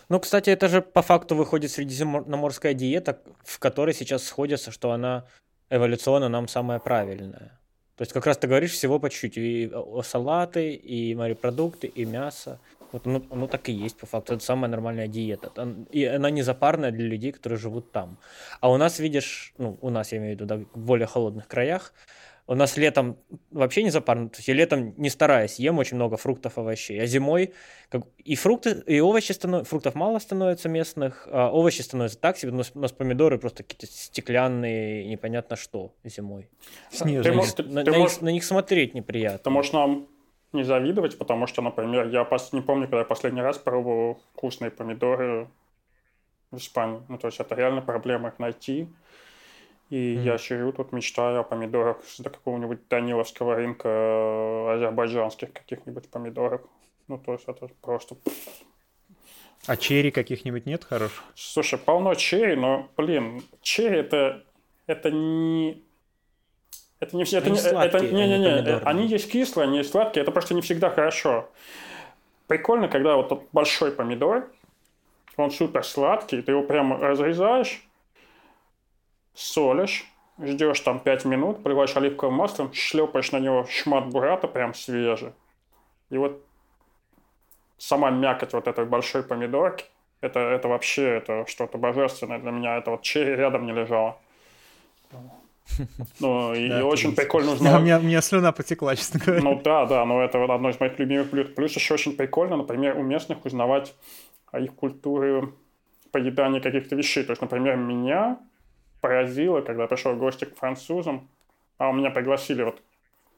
Ну, 0.09 0.19
кстати, 0.19 0.49
это 0.49 0.67
же 0.67 0.81
по 0.81 1.03
факту 1.03 1.35
выходит 1.35 1.69
средиземноморская 1.69 2.73
диета, 2.73 3.21
в 3.43 3.59
которой 3.59 3.93
сейчас 3.93 4.23
сходятся, 4.23 4.71
что 4.71 4.91
она 4.91 5.27
эволюционно 5.69 6.29
нам 6.29 6.47
самое 6.47 6.79
правильное. 6.79 7.59
То 7.95 8.03
есть 8.03 8.13
как 8.13 8.25
раз 8.25 8.37
ты 8.37 8.47
говоришь 8.47 8.73
всего 8.73 8.99
по 8.99 9.09
чуть-чуть. 9.09 9.37
И 9.37 9.71
салаты, 10.03 10.73
и 10.73 11.15
морепродукты, 11.15 11.87
и 11.87 12.05
мясо. 12.05 12.59
Вот 12.91 13.07
оно, 13.07 13.23
оно 13.31 13.47
так 13.47 13.69
и 13.69 13.71
есть, 13.71 13.97
по 13.97 14.05
факту. 14.05 14.35
Это 14.35 14.43
самая 14.43 14.69
нормальная 14.69 15.07
диета. 15.07 15.51
И 15.91 16.05
она 16.05 16.29
не 16.29 16.43
запарная 16.43 16.91
для 16.91 17.05
людей, 17.05 17.31
которые 17.31 17.59
живут 17.59 17.91
там. 17.91 18.17
А 18.61 18.69
у 18.69 18.77
нас, 18.77 18.99
видишь, 18.99 19.53
ну, 19.57 19.77
у 19.81 19.89
нас, 19.89 20.11
я 20.11 20.19
имею 20.19 20.37
в 20.37 20.39
виду, 20.39 20.45
да, 20.45 20.57
в 20.73 20.85
более 20.85 21.07
холодных 21.07 21.47
краях, 21.47 21.91
у 22.47 22.55
нас 22.55 22.77
летом 22.77 23.17
вообще 23.51 23.83
не 23.83 23.89
запарно. 23.89 24.29
То 24.29 24.37
есть 24.37 24.47
я 24.47 24.53
летом 24.53 24.93
не 24.97 25.09
стараюсь, 25.09 25.59
ем 25.59 25.77
очень 25.77 25.97
много 25.97 26.15
фруктов, 26.15 26.57
овощей. 26.57 27.01
А 27.01 27.05
зимой 27.05 27.53
как, 27.89 28.03
и 28.17 28.35
фрукты, 28.35 28.83
и 28.87 29.01
овощи 29.01 29.33
становятся, 29.33 29.69
фруктов 29.69 29.95
мало 29.95 30.19
становится 30.19 30.69
местных, 30.69 31.27
а 31.29 31.51
овощи 31.51 31.81
становятся 31.81 32.17
так 32.19 32.37
себе, 32.37 32.53
у 32.53 32.55
нас, 32.55 32.71
у 32.73 32.79
нас 32.79 32.93
помидоры 32.93 33.37
просто 33.37 33.63
какие-то 33.63 33.87
стеклянные, 33.87 35.05
непонятно 35.05 35.57
что 35.57 35.93
зимой. 36.05 36.49
Снежные. 36.89 37.35
на, 37.35 37.83
ты 37.83 37.91
на, 37.91 37.97
можешь, 37.97 38.21
на 38.21 38.29
них 38.29 38.45
смотреть 38.45 38.93
неприятно. 38.93 39.39
Ты 39.39 39.49
можешь 39.49 39.73
нам 39.73 40.07
не 40.53 40.63
завидовать, 40.63 41.17
потому 41.17 41.47
что, 41.47 41.61
например, 41.61 42.07
я 42.07 42.25
не 42.53 42.61
помню, 42.61 42.85
когда 42.85 42.99
я 42.99 43.05
последний 43.05 43.41
раз 43.41 43.57
пробовал 43.57 44.21
вкусные 44.33 44.71
помидоры 44.71 45.49
в 46.51 46.57
Испании. 46.57 47.01
Ну, 47.09 47.17
то 47.17 47.27
есть 47.27 47.41
это 47.41 47.53
реально 47.55 47.81
проблема 47.81 48.29
их 48.29 48.39
найти. 48.39 48.87
И 49.89 49.95
mm-hmm. 49.95 50.23
я 50.23 50.37
сижу 50.37 50.71
тут, 50.73 50.91
мечтаю 50.91 51.39
о 51.39 51.43
помидорах 51.43 52.03
с 52.05 52.21
какого-нибудь 52.21 52.87
Даниловского 52.89 53.55
рынка 53.55 53.87
э, 53.87 54.73
азербайджанских 54.75 55.53
каких-нибудь 55.53 56.09
помидоров. 56.09 56.61
Ну, 57.07 57.17
то 57.17 57.33
есть 57.33 57.45
это 57.47 57.69
просто... 57.81 58.17
А 59.65 59.77
черри 59.77 60.11
каких-нибудь 60.11 60.65
нет 60.65 60.83
хороших? 60.83 61.23
Слушай, 61.35 61.79
полно 61.79 62.15
черри, 62.15 62.55
но, 62.55 62.89
блин, 62.97 63.43
черри 63.61 63.99
это, 63.99 64.43
это 64.87 65.09
не... 65.09 65.81
Это 66.99 67.15
не 67.15 67.23
все, 67.23 67.37
это 67.37 67.49
не, 67.49 67.59
это, 67.59 67.99
не, 67.99 68.11
не, 68.11 68.27
не, 68.27 68.39
не, 68.39 68.49
помидоры. 68.49 68.85
они 68.85 69.07
есть 69.07 69.31
кислые, 69.31 69.67
они 69.67 69.77
есть 69.77 69.91
сладкие, 69.91 70.23
это 70.23 70.31
просто 70.31 70.53
не 70.53 70.61
всегда 70.61 70.89
хорошо. 70.89 71.49
Прикольно, 72.47 72.87
когда 72.87 73.15
вот 73.15 73.47
большой 73.53 73.91
помидор, 73.91 74.49
он 75.37 75.51
супер 75.51 75.83
сладкий, 75.83 76.41
ты 76.41 76.51
его 76.51 76.63
прямо 76.63 76.97
разрезаешь, 76.97 77.86
солишь, 79.37 80.05
ждешь 80.39 80.79
там 80.81 80.99
5 80.99 81.25
минут, 81.25 81.63
поливаешь 81.63 81.95
оливковым 81.95 82.35
маслом, 82.35 82.73
шлепаешь 82.73 83.31
на 83.31 83.37
него 83.37 83.65
шмат 83.69 84.09
бурата 84.09 84.47
прям 84.47 84.73
свежий. 84.73 85.31
И 86.09 86.17
вот 86.17 86.43
сама 87.77 88.09
мякоть 88.09 88.53
вот 88.53 88.67
этой 88.67 88.85
большой 88.85 89.23
помидорки, 89.23 89.85
это, 90.21 90.39
это 90.39 90.67
вообще 90.67 91.17
это 91.17 91.45
что-то 91.47 91.77
божественное 91.77 92.39
для 92.39 92.51
меня. 92.51 92.77
Это 92.77 92.91
вот 92.91 93.03
черри 93.03 93.35
рядом 93.35 93.67
не 93.67 93.71
лежало. 93.71 94.17
Ну, 96.19 96.53
и 96.55 96.69
да, 96.69 96.85
очень 96.85 97.15
прикольно 97.15 97.51
узнать. 97.51 97.79
У 97.79 97.83
меня, 97.83 97.99
у 97.99 98.01
меня 98.01 98.21
слюна 98.21 98.51
потекла, 98.51 98.95
честно 98.95 99.19
говоря. 99.19 99.43
Ну 99.43 99.61
да, 99.61 99.85
да, 99.85 100.05
но 100.05 100.23
это 100.23 100.43
одно 100.43 100.69
из 100.69 100.79
моих 100.79 100.97
любимых 100.97 101.29
блюд. 101.29 101.53
Плюс 101.53 101.75
еще 101.75 101.93
очень 101.93 102.15
прикольно, 102.15 102.57
например, 102.57 102.97
у 102.97 103.03
местных 103.03 103.45
узнавать 103.45 103.93
о 104.51 104.59
их 104.59 104.73
культуре 104.73 105.49
поедания 106.11 106.61
каких-то 106.61 106.95
вещей. 106.95 107.23
То 107.23 107.33
есть, 107.33 107.41
например, 107.41 107.75
меня 107.75 108.39
поразило, 109.01 109.61
когда 109.61 109.87
пришел 109.87 110.13
в 110.13 110.19
гости 110.19 110.45
к 110.45 110.57
французам, 110.57 111.29
а 111.77 111.89
у 111.89 111.93
меня 111.93 112.09
пригласили 112.09 112.63
вот 112.63 112.81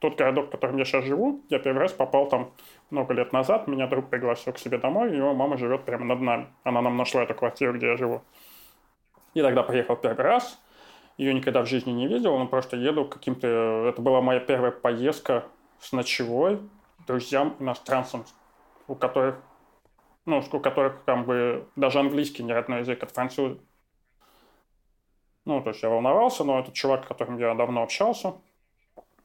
тот 0.00 0.16
городок, 0.16 0.46
в 0.46 0.50
котором 0.50 0.78
я 0.78 0.84
сейчас 0.84 1.04
живу, 1.04 1.44
я 1.50 1.58
первый 1.58 1.80
раз 1.80 1.92
попал 1.92 2.28
там 2.28 2.52
много 2.90 3.12
лет 3.12 3.32
назад, 3.32 3.68
меня 3.68 3.86
друг 3.86 4.08
пригласил 4.08 4.52
к 4.52 4.58
себе 4.58 4.78
домой, 4.78 5.12
и 5.12 5.16
его 5.16 5.34
мама 5.34 5.58
живет 5.58 5.84
прямо 5.84 6.06
над 6.06 6.20
нами. 6.20 6.46
Она 6.64 6.80
нам 6.80 6.96
нашла 6.96 7.22
эту 7.22 7.34
квартиру, 7.34 7.74
где 7.74 7.88
я 7.88 7.96
живу. 7.96 8.22
И 9.34 9.42
тогда 9.42 9.62
приехал 9.62 9.96
первый 9.96 10.22
раз, 10.22 10.58
ее 11.18 11.34
никогда 11.34 11.62
в 11.62 11.66
жизни 11.66 11.90
не 11.90 12.06
видел, 12.08 12.38
но 12.38 12.46
просто 12.46 12.76
еду 12.76 13.04
каким-то... 13.04 13.86
Это 13.86 14.00
была 14.00 14.22
моя 14.22 14.40
первая 14.40 14.70
поездка 14.70 15.44
с 15.78 15.92
ночевой 15.92 16.58
друзьям 17.06 17.56
иностранцам, 17.58 18.24
у 18.88 18.94
которых, 18.94 19.36
ну, 20.24 20.42
у 20.50 20.60
которых 20.60 21.04
как 21.04 21.26
бы 21.26 21.68
даже 21.76 22.00
английский 22.00 22.42
не 22.42 22.54
родной 22.54 22.80
язык, 22.80 23.02
от 23.02 23.10
француза. 23.10 23.58
Ну, 25.44 25.62
то 25.62 25.70
есть 25.70 25.82
я 25.82 25.88
волновался, 25.88 26.44
но 26.44 26.60
этот 26.60 26.74
чувак, 26.74 27.04
с 27.04 27.08
которым 27.08 27.38
я 27.38 27.54
давно 27.54 27.82
общался, 27.82 28.34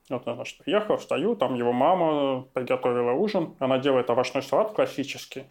вот, 0.09 0.23
значит, 0.23 0.59
приехал, 0.59 0.97
встаю, 0.97 1.35
там 1.35 1.55
его 1.55 1.73
мама 1.73 2.43
приготовила 2.53 3.11
ужин, 3.11 3.55
она 3.59 3.79
делает 3.79 4.09
овощной 4.09 4.43
салат 4.43 4.71
классический, 4.73 5.45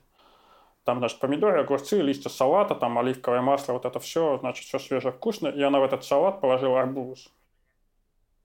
там, 0.84 0.98
значит, 0.98 1.18
помидоры, 1.18 1.60
огурцы, 1.60 2.00
листья 2.00 2.28
салата, 2.28 2.74
там 2.74 2.98
оливковое 2.98 3.40
масло, 3.40 3.72
вот 3.72 3.86
это 3.86 3.98
все, 4.00 4.38
значит, 4.38 4.66
все 4.66 4.78
свежее, 4.78 5.12
вкусное. 5.12 5.50
И 5.52 5.62
она 5.62 5.80
в 5.80 5.84
этот 5.84 6.04
салат 6.04 6.42
положила 6.42 6.80
арбуз. 6.80 7.32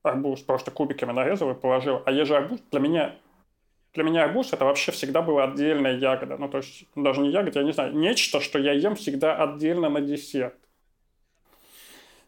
Арбуз 0.03 0.41
просто 0.41 0.71
кубиками 0.71 1.11
нарезала 1.11 1.51
и 1.51 1.59
положила. 1.59 2.01
А 2.05 2.11
ежи 2.11 2.35
арбуз 2.35 2.61
для 2.71 2.79
меня 2.79 3.15
для 3.93 4.03
меня 4.03 4.23
арбуз 4.23 4.53
это 4.53 4.65
вообще 4.65 4.91
всегда 4.91 5.21
была 5.21 5.45
отдельная 5.45 5.97
ягода. 5.97 6.37
Ну, 6.37 6.47
то 6.47 6.57
есть, 6.57 6.85
даже 6.95 7.21
не 7.21 7.31
ягода, 7.31 7.59
я 7.59 7.65
не 7.65 7.73
знаю, 7.73 7.93
нечто, 7.95 8.39
что 8.39 8.57
я 8.57 8.71
ем 8.71 8.95
всегда 8.95 9.35
отдельно 9.35 9.89
на 9.89 9.99
десерт. 9.99 10.55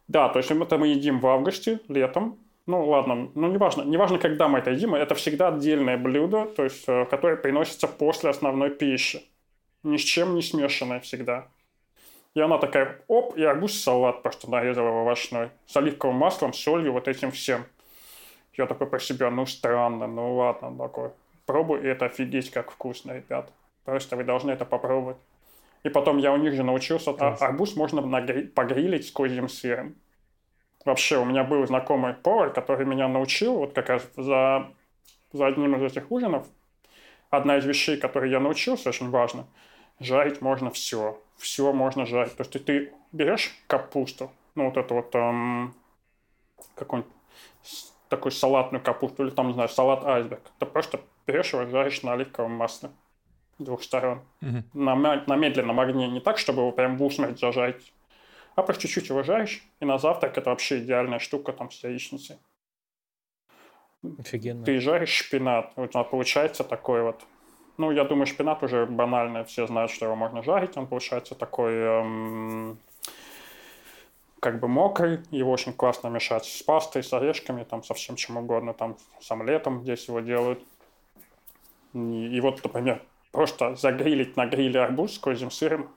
Да, 0.07 0.29
то 0.29 0.39
есть 0.39 0.51
это 0.51 0.77
мы 0.77 0.87
едим 0.87 1.19
в 1.19 1.27
августе, 1.27 1.79
летом. 1.87 2.37
Ну, 2.67 2.85
ладно, 2.87 3.29
ну, 3.33 3.51
неважно, 3.51 3.83
неважно, 3.83 4.19
когда 4.19 4.47
мы 4.47 4.59
это 4.59 4.71
едим, 4.71 4.93
это 4.93 5.15
всегда 5.15 5.49
отдельное 5.49 5.97
блюдо, 5.97 6.45
то 6.45 6.63
есть, 6.63 6.83
э, 6.87 7.05
которое 7.05 7.35
приносится 7.37 7.87
после 7.87 8.29
основной 8.29 8.69
пищи. 8.69 9.23
Ни 9.83 9.97
с 9.97 10.01
чем 10.01 10.35
не 10.35 10.41
смешанное 10.41 10.99
всегда. 10.99 11.47
И 12.35 12.39
она 12.39 12.57
такая, 12.59 13.01
оп, 13.07 13.35
и 13.35 13.43
арбуз-салат 13.43 14.21
просто 14.21 14.49
нарезала 14.49 15.01
овощной. 15.01 15.49
С 15.65 15.75
оливковым 15.75 16.17
маслом, 16.17 16.53
солью, 16.53 16.93
вот 16.93 17.07
этим 17.07 17.31
всем. 17.31 17.65
Я 18.55 18.67
такой 18.67 18.87
про 18.87 18.99
себя, 18.99 19.31
ну 19.31 19.45
странно, 19.45 20.07
ну 20.07 20.35
ладно, 20.35 20.77
такой 20.77 21.11
пробуй, 21.51 21.81
и 21.81 21.87
это 21.87 22.05
офигеть 22.05 22.49
как 22.49 22.71
вкусно, 22.71 23.11
ребят. 23.11 23.51
Просто 23.83 24.15
вы 24.15 24.23
должны 24.23 24.51
это 24.51 24.63
попробовать. 24.63 25.17
И 25.83 25.89
потом 25.89 26.17
я 26.17 26.31
у 26.31 26.37
них 26.37 26.53
же 26.53 26.63
научился, 26.63 27.11
а 27.11 27.35
арбуз 27.39 27.75
можно 27.75 28.01
нагри- 28.01 28.47
погрилить 28.47 29.07
с 29.07 29.11
козьим 29.11 29.49
сыром. 29.49 29.95
Вообще, 30.85 31.17
у 31.17 31.25
меня 31.25 31.43
был 31.43 31.65
знакомый 31.65 32.13
повар, 32.13 32.51
который 32.51 32.85
меня 32.85 33.07
научил, 33.07 33.55
вот 33.55 33.73
как 33.73 33.89
раз 33.89 34.07
за, 34.15 34.71
за 35.31 35.47
одним 35.47 35.75
из 35.75 35.91
этих 35.91 36.11
ужинов, 36.11 36.47
одна 37.29 37.57
из 37.57 37.65
вещей, 37.65 37.97
которые 37.97 38.31
я 38.31 38.39
научился, 38.39 38.89
очень 38.89 39.09
важно, 39.09 39.47
жарить 39.99 40.41
можно 40.41 40.71
все. 40.71 41.19
Все 41.37 41.71
можно 41.73 42.05
жарить. 42.05 42.35
То 42.35 42.43
есть 42.43 42.65
ты, 42.65 42.93
берешь 43.11 43.55
капусту, 43.67 44.31
ну 44.55 44.65
вот 44.65 44.77
это 44.77 44.93
вот 44.93 45.15
эм, 45.15 45.73
какой-нибудь 46.75 47.11
такую 48.09 48.31
салатную 48.31 48.83
капусту, 48.83 49.23
или 49.23 49.31
там, 49.31 49.47
не 49.47 49.53
знаю, 49.53 49.69
салат 49.69 50.03
айсберг. 50.05 50.41
Ты 50.59 50.65
просто 50.65 50.99
берешь 51.25 51.53
его, 51.53 51.65
жаришь 51.65 52.03
на 52.03 52.13
оливковом 52.13 52.51
масле 52.51 52.89
двух 53.63 53.83
сторон. 53.83 54.21
Угу. 54.41 54.63
На, 54.73 54.95
на 54.95 55.35
медленном 55.35 55.79
огне. 55.79 56.07
Не 56.07 56.19
так, 56.19 56.37
чтобы 56.37 56.61
его 56.61 56.71
прям 56.71 56.97
в 56.97 57.03
усмерть 57.03 57.39
зажарить, 57.39 57.93
а 58.55 58.63
просто 58.63 58.83
чуть-чуть 58.83 59.09
его 59.09 59.23
жаришь, 59.23 59.63
и 59.79 59.85
на 59.85 59.97
завтрак 59.97 60.37
это 60.37 60.49
вообще 60.49 60.79
идеальная 60.79 61.19
штука 61.19 61.53
там 61.53 61.71
с 61.71 61.83
яичницей. 61.83 62.37
Офигенно. 64.19 64.65
Ты 64.65 64.79
жаришь 64.79 65.13
шпинат, 65.13 65.73
вот 65.75 65.91
получается 66.09 66.63
такой 66.63 67.03
вот 67.03 67.23
ну, 67.77 67.89
я 67.89 68.03
думаю, 68.03 68.27
шпинат 68.27 68.61
уже 68.61 68.85
банальный, 68.85 69.43
все 69.43 69.65
знают, 69.65 69.91
что 69.91 70.05
его 70.05 70.15
можно 70.15 70.43
жарить, 70.43 70.77
он 70.77 70.85
получается 70.85 71.33
такой 71.33 71.73
эм, 71.73 72.77
как 74.39 74.59
бы 74.59 74.67
мокрый, 74.67 75.19
его 75.31 75.51
очень 75.51 75.73
классно 75.73 76.07
мешать 76.09 76.45
с 76.45 76.61
пастой, 76.63 77.03
с 77.03 77.13
орешками, 77.13 77.63
там, 77.63 77.83
со 77.83 77.93
всем 77.93 78.15
чем 78.15 78.37
угодно, 78.37 78.73
там, 78.73 78.97
с 79.19 79.31
омлетом 79.31 79.81
здесь 79.81 80.07
его 80.07 80.19
делают. 80.19 80.63
И, 81.93 82.27
и 82.27 82.41
вот, 82.41 82.63
например, 82.63 83.01
просто 83.31 83.75
загрилить 83.75 84.37
на 84.37 84.45
гриле 84.45 84.81
арбуз 84.81 85.15
с 85.15 85.19
козьим 85.19 85.51
сыром, 85.51 85.89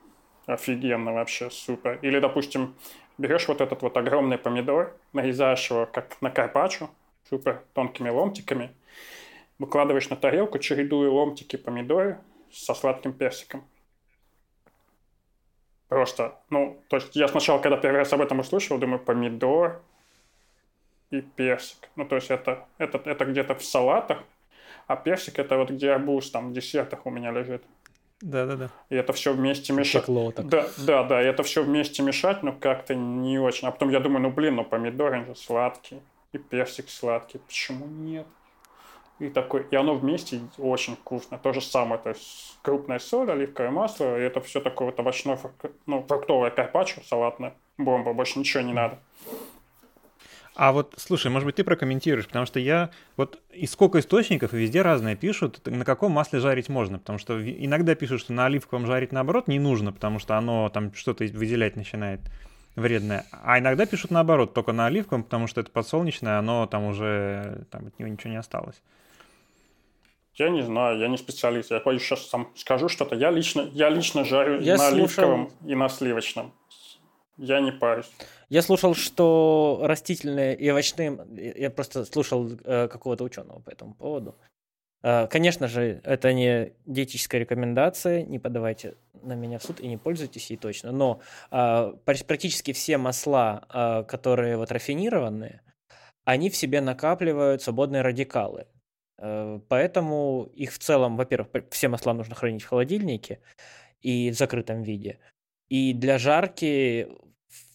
офигенно 0.47 1.13
вообще, 1.13 1.51
супер. 1.51 1.99
Или, 2.03 2.19
допустим, 2.21 2.75
берешь 3.19 3.49
вот 3.49 3.61
этот 3.61 3.83
вот 3.83 3.97
огромный 3.97 4.39
помидор, 4.39 4.97
нарезаешь 5.13 5.71
его 5.71 5.87
как 5.87 6.21
на 6.21 6.31
карпаччо, 6.31 6.91
супер 7.29 7.63
тонкими 7.75 8.11
ломтиками, 8.11 8.75
выкладываешь 9.59 10.11
на 10.11 10.17
тарелку, 10.17 10.59
чередуя 10.59 11.11
ломтики 11.11 11.57
помидоры 11.57 12.19
со 12.53 12.75
сладким 12.75 13.13
персиком. 13.13 13.65
Просто, 15.89 16.41
ну, 16.51 16.83
то 16.89 16.97
есть 16.97 17.15
я 17.15 17.29
сначала, 17.29 17.61
когда 17.61 17.77
первый 17.77 17.99
раз 17.99 18.13
об 18.13 18.21
этом 18.21 18.41
услышал, 18.41 18.79
думаю, 18.79 18.99
помидор 18.99 19.83
и 21.11 21.21
персик. 21.21 21.89
Ну, 21.95 22.05
то 22.05 22.17
есть 22.17 22.31
это, 22.31 22.67
это, 22.79 22.99
это 23.05 23.25
где-то 23.25 23.55
в 23.55 23.65
салатах, 23.65 24.25
а 24.87 24.97
персик 24.97 25.39
это 25.39 25.57
вот 25.57 25.71
где 25.71 25.93
арбуз, 25.93 26.31
там 26.31 26.51
в 26.51 26.53
десертах 26.53 27.07
у 27.07 27.11
меня 27.11 27.31
лежит. 27.31 27.63
Да, 28.21 28.47
да, 28.47 28.57
да. 28.57 28.71
И 28.89 28.95
это 28.95 29.13
все 29.13 29.35
вместе 29.35 29.73
мешать. 29.73 30.05
Да, 30.07 30.67
да, 30.79 31.03
да, 31.03 31.23
и 31.23 31.27
это 31.27 31.43
все 31.43 31.63
вместе 31.63 32.03
мешать, 32.03 32.43
но 32.43 32.53
как-то 32.53 32.95
не 32.95 33.39
очень. 33.39 33.69
А 33.69 33.71
потом 33.71 33.91
я 33.91 34.01
думаю, 34.01 34.23
ну 34.23 34.31
блин, 34.31 34.57
ну 34.57 34.65
помидор 34.65 35.13
он 35.13 35.27
же 35.27 35.35
сладкий, 35.35 36.01
и 36.33 36.39
персик 36.39 36.89
сладкий, 36.89 37.39
почему 37.39 37.87
нет? 37.87 38.27
И 39.21 39.29
такой, 39.29 39.67
и 39.71 39.77
оно 39.77 39.95
вместе 39.95 40.41
очень 40.59 40.97
вкусно. 40.97 41.39
То 41.39 41.53
же 41.53 41.61
самое, 41.61 42.01
то 42.01 42.11
есть 42.11 42.59
крупная 42.63 42.99
соль, 42.99 43.31
оливковое 43.31 43.71
масло, 43.71 44.19
и 44.19 44.23
это 44.23 44.41
все 44.41 44.61
такое 44.61 44.87
вот 44.87 44.99
овощное, 44.99 45.39
ну, 45.87 46.03
фруктовое 46.03 46.51
карпаччо 46.51 47.01
салатное, 47.07 47.55
бомба, 47.79 48.13
больше 48.13 48.39
ничего 48.39 48.63
не 48.63 48.73
надо. 48.73 48.99
А 50.55 50.71
вот, 50.73 50.95
слушай, 50.97 51.33
может 51.33 51.47
быть, 51.47 51.57
ты 51.57 51.65
прокомментируешь, 51.65 52.27
потому 52.27 52.47
что 52.47 52.61
я 52.61 52.91
вот 53.17 53.41
из 53.53 53.73
сколько 53.73 53.99
источников 53.99 54.55
и 54.55 54.59
везде 54.59 54.83
разные 54.83 55.17
пишут, 55.17 55.61
на 55.67 55.85
каком 55.85 56.13
масле 56.13 56.39
жарить 56.39 56.69
можно, 56.69 56.99
потому 56.99 57.19
что 57.19 57.43
иногда 57.43 57.97
пишут, 57.97 58.21
что 58.21 58.33
на 58.33 58.47
оливковом 58.47 58.87
жарить 58.87 59.11
наоборот 59.11 59.49
не 59.49 59.59
нужно, 59.59 59.93
потому 59.93 60.21
что 60.21 60.39
оно 60.39 60.69
там 60.69 60.95
что-то 60.95 61.25
выделять 61.25 61.75
начинает 61.75 62.21
вредное. 62.77 63.27
А 63.33 63.59
иногда 63.59 63.85
пишут 63.85 64.13
наоборот, 64.13 64.55
только 64.55 64.73
на 64.73 64.87
оливковом, 64.87 65.25
потому 65.25 65.49
что 65.49 65.61
это 65.61 65.73
подсолнечное, 65.73 66.39
оно 66.39 66.67
там 66.67 66.85
уже, 66.85 67.67
там 67.71 67.89
от 67.89 67.99
него 67.99 68.09
ничего 68.09 68.31
не 68.31 68.39
осталось. 68.39 68.81
Я 70.37 70.51
не 70.51 70.63
знаю, 70.63 70.99
я 70.99 71.07
не 71.07 71.17
специалист. 71.17 71.71
Я 71.71 71.81
сейчас 71.81 72.27
сам 72.27 72.51
скажу 72.57 72.89
что-то. 72.89 73.15
Я 73.15 73.31
лично, 73.31 73.69
я 73.73 73.89
лично 73.89 74.25
жарю 74.25 74.61
я 74.61 74.77
на 74.77 74.91
слушал... 74.91 75.25
оливковом 75.25 75.51
и 75.65 75.75
на 75.77 75.89
сливочном. 75.89 76.53
Я 77.37 77.61
не 77.61 77.73
парюсь. 77.73 78.11
Я 78.49 78.63
слушал, 78.63 78.95
что 78.95 79.81
растительные 79.83 80.57
и 80.57 80.71
овощные... 80.71 81.19
Я 81.57 81.71
просто 81.71 82.05
слушал 82.05 82.49
э, 82.65 82.89
какого-то 82.89 83.25
ученого 83.25 83.61
по 83.61 83.71
этому 83.71 83.95
поводу. 83.95 84.37
Э, 85.03 85.27
конечно 85.27 85.67
же, 85.67 86.01
это 86.05 86.33
не 86.33 86.73
диетическая 86.87 87.41
рекомендация, 87.41 88.23
не 88.23 88.39
подавайте 88.39 88.95
на 89.23 89.35
меня 89.35 89.59
в 89.59 89.65
суд 89.65 89.81
и 89.81 89.89
не 89.89 89.97
пользуйтесь 89.97 90.51
ей 90.51 90.57
точно. 90.57 90.93
Но 90.93 91.21
э, 91.51 91.93
практически 92.05 92.73
все 92.73 92.99
масла, 92.99 93.67
э, 93.73 94.05
которые 94.05 94.57
вот 94.57 94.71
рафинированные, 94.71 95.61
они 96.25 96.51
в 96.51 96.57
себе 96.57 96.81
накапливают 96.81 97.63
свободные 97.63 98.03
радикалы. 98.03 98.67
Э, 99.19 99.61
поэтому 99.69 100.51
их 100.55 100.73
в 100.73 100.79
целом, 100.79 101.17
во-первых, 101.17 101.49
все 101.71 101.89
масла 101.89 102.13
нужно 102.13 102.35
хранить 102.35 102.63
в 102.63 102.69
холодильнике 102.69 103.41
и 104.01 104.31
в 104.31 104.35
закрытом 104.35 104.83
виде. 104.83 105.19
И 105.69 105.93
для 105.93 106.19
жарки 106.19 107.09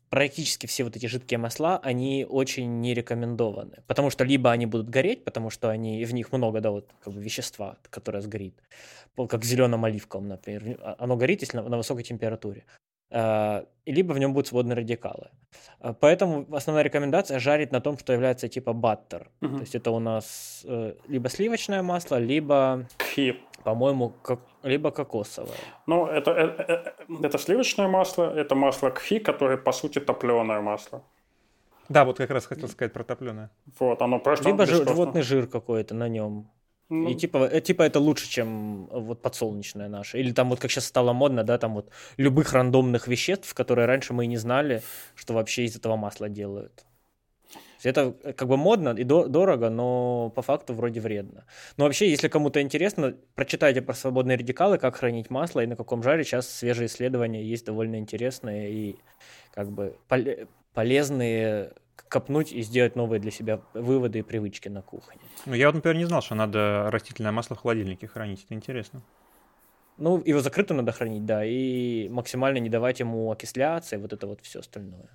практически 0.09 0.65
все 0.65 0.83
вот 0.83 0.95
эти 0.95 1.05
жидкие 1.05 1.37
масла, 1.37 1.79
они 1.83 2.25
очень 2.27 2.81
не 2.81 2.93
рекомендованы. 2.93 3.83
Потому 3.87 4.09
что 4.09 4.23
либо 4.23 4.51
они 4.51 4.65
будут 4.65 4.89
гореть, 4.89 5.23
потому 5.23 5.49
что 5.49 5.69
они, 5.69 6.03
в 6.03 6.13
них 6.13 6.31
много, 6.31 6.61
да, 6.61 6.71
вот 6.71 6.89
как 7.03 7.13
бы 7.13 7.21
вещества, 7.21 7.77
которое 7.89 8.21
сгорит. 8.21 8.55
Как 9.29 9.43
зеленым 9.43 9.85
оливковым, 9.85 10.27
например. 10.27 10.79
А, 10.81 10.95
оно 10.99 11.15
горит, 11.15 11.41
если 11.41 11.57
на, 11.57 11.63
на 11.63 11.77
высокой 11.77 12.03
температуре. 12.03 12.65
А, 13.11 13.65
либо 13.85 14.13
в 14.13 14.19
нем 14.19 14.33
будут 14.33 14.47
сводные 14.47 14.75
радикалы. 14.75 15.29
А, 15.79 15.93
поэтому 15.93 16.47
основная 16.55 16.83
рекомендация 16.83 17.39
жарить 17.39 17.71
на 17.71 17.81
том, 17.81 17.97
что 17.97 18.13
является 18.13 18.47
типа 18.47 18.73
баттер. 18.73 19.29
Угу. 19.41 19.55
То 19.55 19.61
есть 19.61 19.75
это 19.75 19.91
у 19.91 19.99
нас 19.99 20.61
э, 20.65 20.95
либо 21.07 21.29
сливочное 21.29 21.83
масло, 21.83 22.17
либо, 22.17 22.87
Кхи. 22.97 23.35
По-моему, 23.63 24.13
как, 24.23 24.39
либо 24.63 24.91
кокосовое. 24.91 25.57
Ну, 25.87 26.05
это, 26.07 26.31
это, 26.31 26.93
э, 27.07 27.23
это 27.23 27.37
сливочное 27.37 27.87
масло, 27.87 28.33
это 28.35 28.55
масло 28.55 28.89
кхи, 28.89 29.19
которое, 29.19 29.57
по 29.57 29.71
сути, 29.71 29.99
топленое 29.99 30.61
масло. 30.61 31.03
Да, 31.89 32.05
вот 32.05 32.17
как 32.17 32.29
раз 32.29 32.45
хотел 32.45 32.67
сказать 32.67 32.93
про 32.93 33.03
топленое. 33.03 33.49
Вот, 33.79 34.01
оно 34.01 34.19
просто... 34.19 34.49
Либо 34.49 34.65
жир, 34.65 34.87
животный 34.87 35.23
жир 35.23 35.47
какой-то 35.47 35.95
на 35.95 36.07
нем. 36.07 36.49
Ну, 36.89 37.09
и 37.09 37.15
типа, 37.15 37.37
э, 37.51 37.61
типа 37.61 37.83
это 37.83 37.99
лучше, 37.99 38.27
чем 38.29 38.87
вот 38.87 39.21
подсолнечное 39.21 39.89
наше. 39.89 40.19
Или 40.19 40.31
там 40.31 40.49
вот 40.49 40.59
как 40.59 40.71
сейчас 40.71 40.85
стало 40.85 41.13
модно, 41.13 41.43
да, 41.43 41.57
там 41.57 41.75
вот 41.75 41.89
любых 42.17 42.53
рандомных 42.53 43.07
веществ, 43.07 43.53
которые 43.53 43.85
раньше 43.85 44.13
мы 44.13 44.25
и 44.25 44.27
не 44.27 44.37
знали, 44.37 44.81
что 45.15 45.33
вообще 45.33 45.65
из 45.65 45.75
этого 45.75 45.97
масла 45.97 46.29
делают. 46.29 46.85
Это 47.83 48.11
как 48.11 48.47
бы 48.47 48.57
модно 48.57 48.89
и 48.89 49.03
дорого, 49.03 49.69
но 49.69 50.31
по 50.35 50.41
факту 50.41 50.73
вроде 50.73 50.99
вредно. 50.99 51.45
Но 51.77 51.85
вообще, 51.85 52.09
если 52.09 52.27
кому-то 52.27 52.61
интересно, 52.61 53.15
прочитайте 53.35 53.81
про 53.81 53.93
свободные 53.93 54.37
радикалы, 54.37 54.77
как 54.77 54.97
хранить 54.97 55.29
масло 55.29 55.61
и 55.61 55.67
на 55.67 55.75
каком 55.75 56.03
жаре. 56.03 56.23
Сейчас 56.23 56.49
свежие 56.49 56.87
исследования 56.87 57.43
есть 57.43 57.65
довольно 57.65 57.97
интересные 57.97 58.71
и 58.71 58.95
как 59.53 59.71
бы 59.71 59.97
полезные 60.73 61.73
копнуть 62.07 62.51
и 62.51 62.61
сделать 62.61 62.95
новые 62.95 63.19
для 63.19 63.31
себя 63.31 63.61
выводы 63.73 64.19
и 64.19 64.21
привычки 64.21 64.69
на 64.69 64.81
кухне. 64.81 65.21
Ну, 65.45 65.53
я 65.53 65.67
вот, 65.67 65.75
например, 65.75 65.97
не 65.97 66.05
знал, 66.05 66.21
что 66.21 66.35
надо 66.35 66.89
растительное 66.91 67.31
масло 67.31 67.55
в 67.55 67.59
холодильнике 67.59 68.07
хранить. 68.07 68.45
Это 68.45 68.53
интересно. 68.53 69.01
Ну, 69.97 70.21
его 70.25 70.39
закрытым 70.39 70.77
надо 70.77 70.93
хранить, 70.93 71.25
да, 71.25 71.43
и 71.43 72.07
максимально 72.09 72.59
не 72.59 72.69
давать 72.69 73.01
ему 73.01 73.31
окисляться 73.31 73.97
и 73.97 73.99
вот 73.99 74.13
это 74.13 74.27
вот 74.27 74.39
все 74.41 74.59
остальное. 74.59 75.09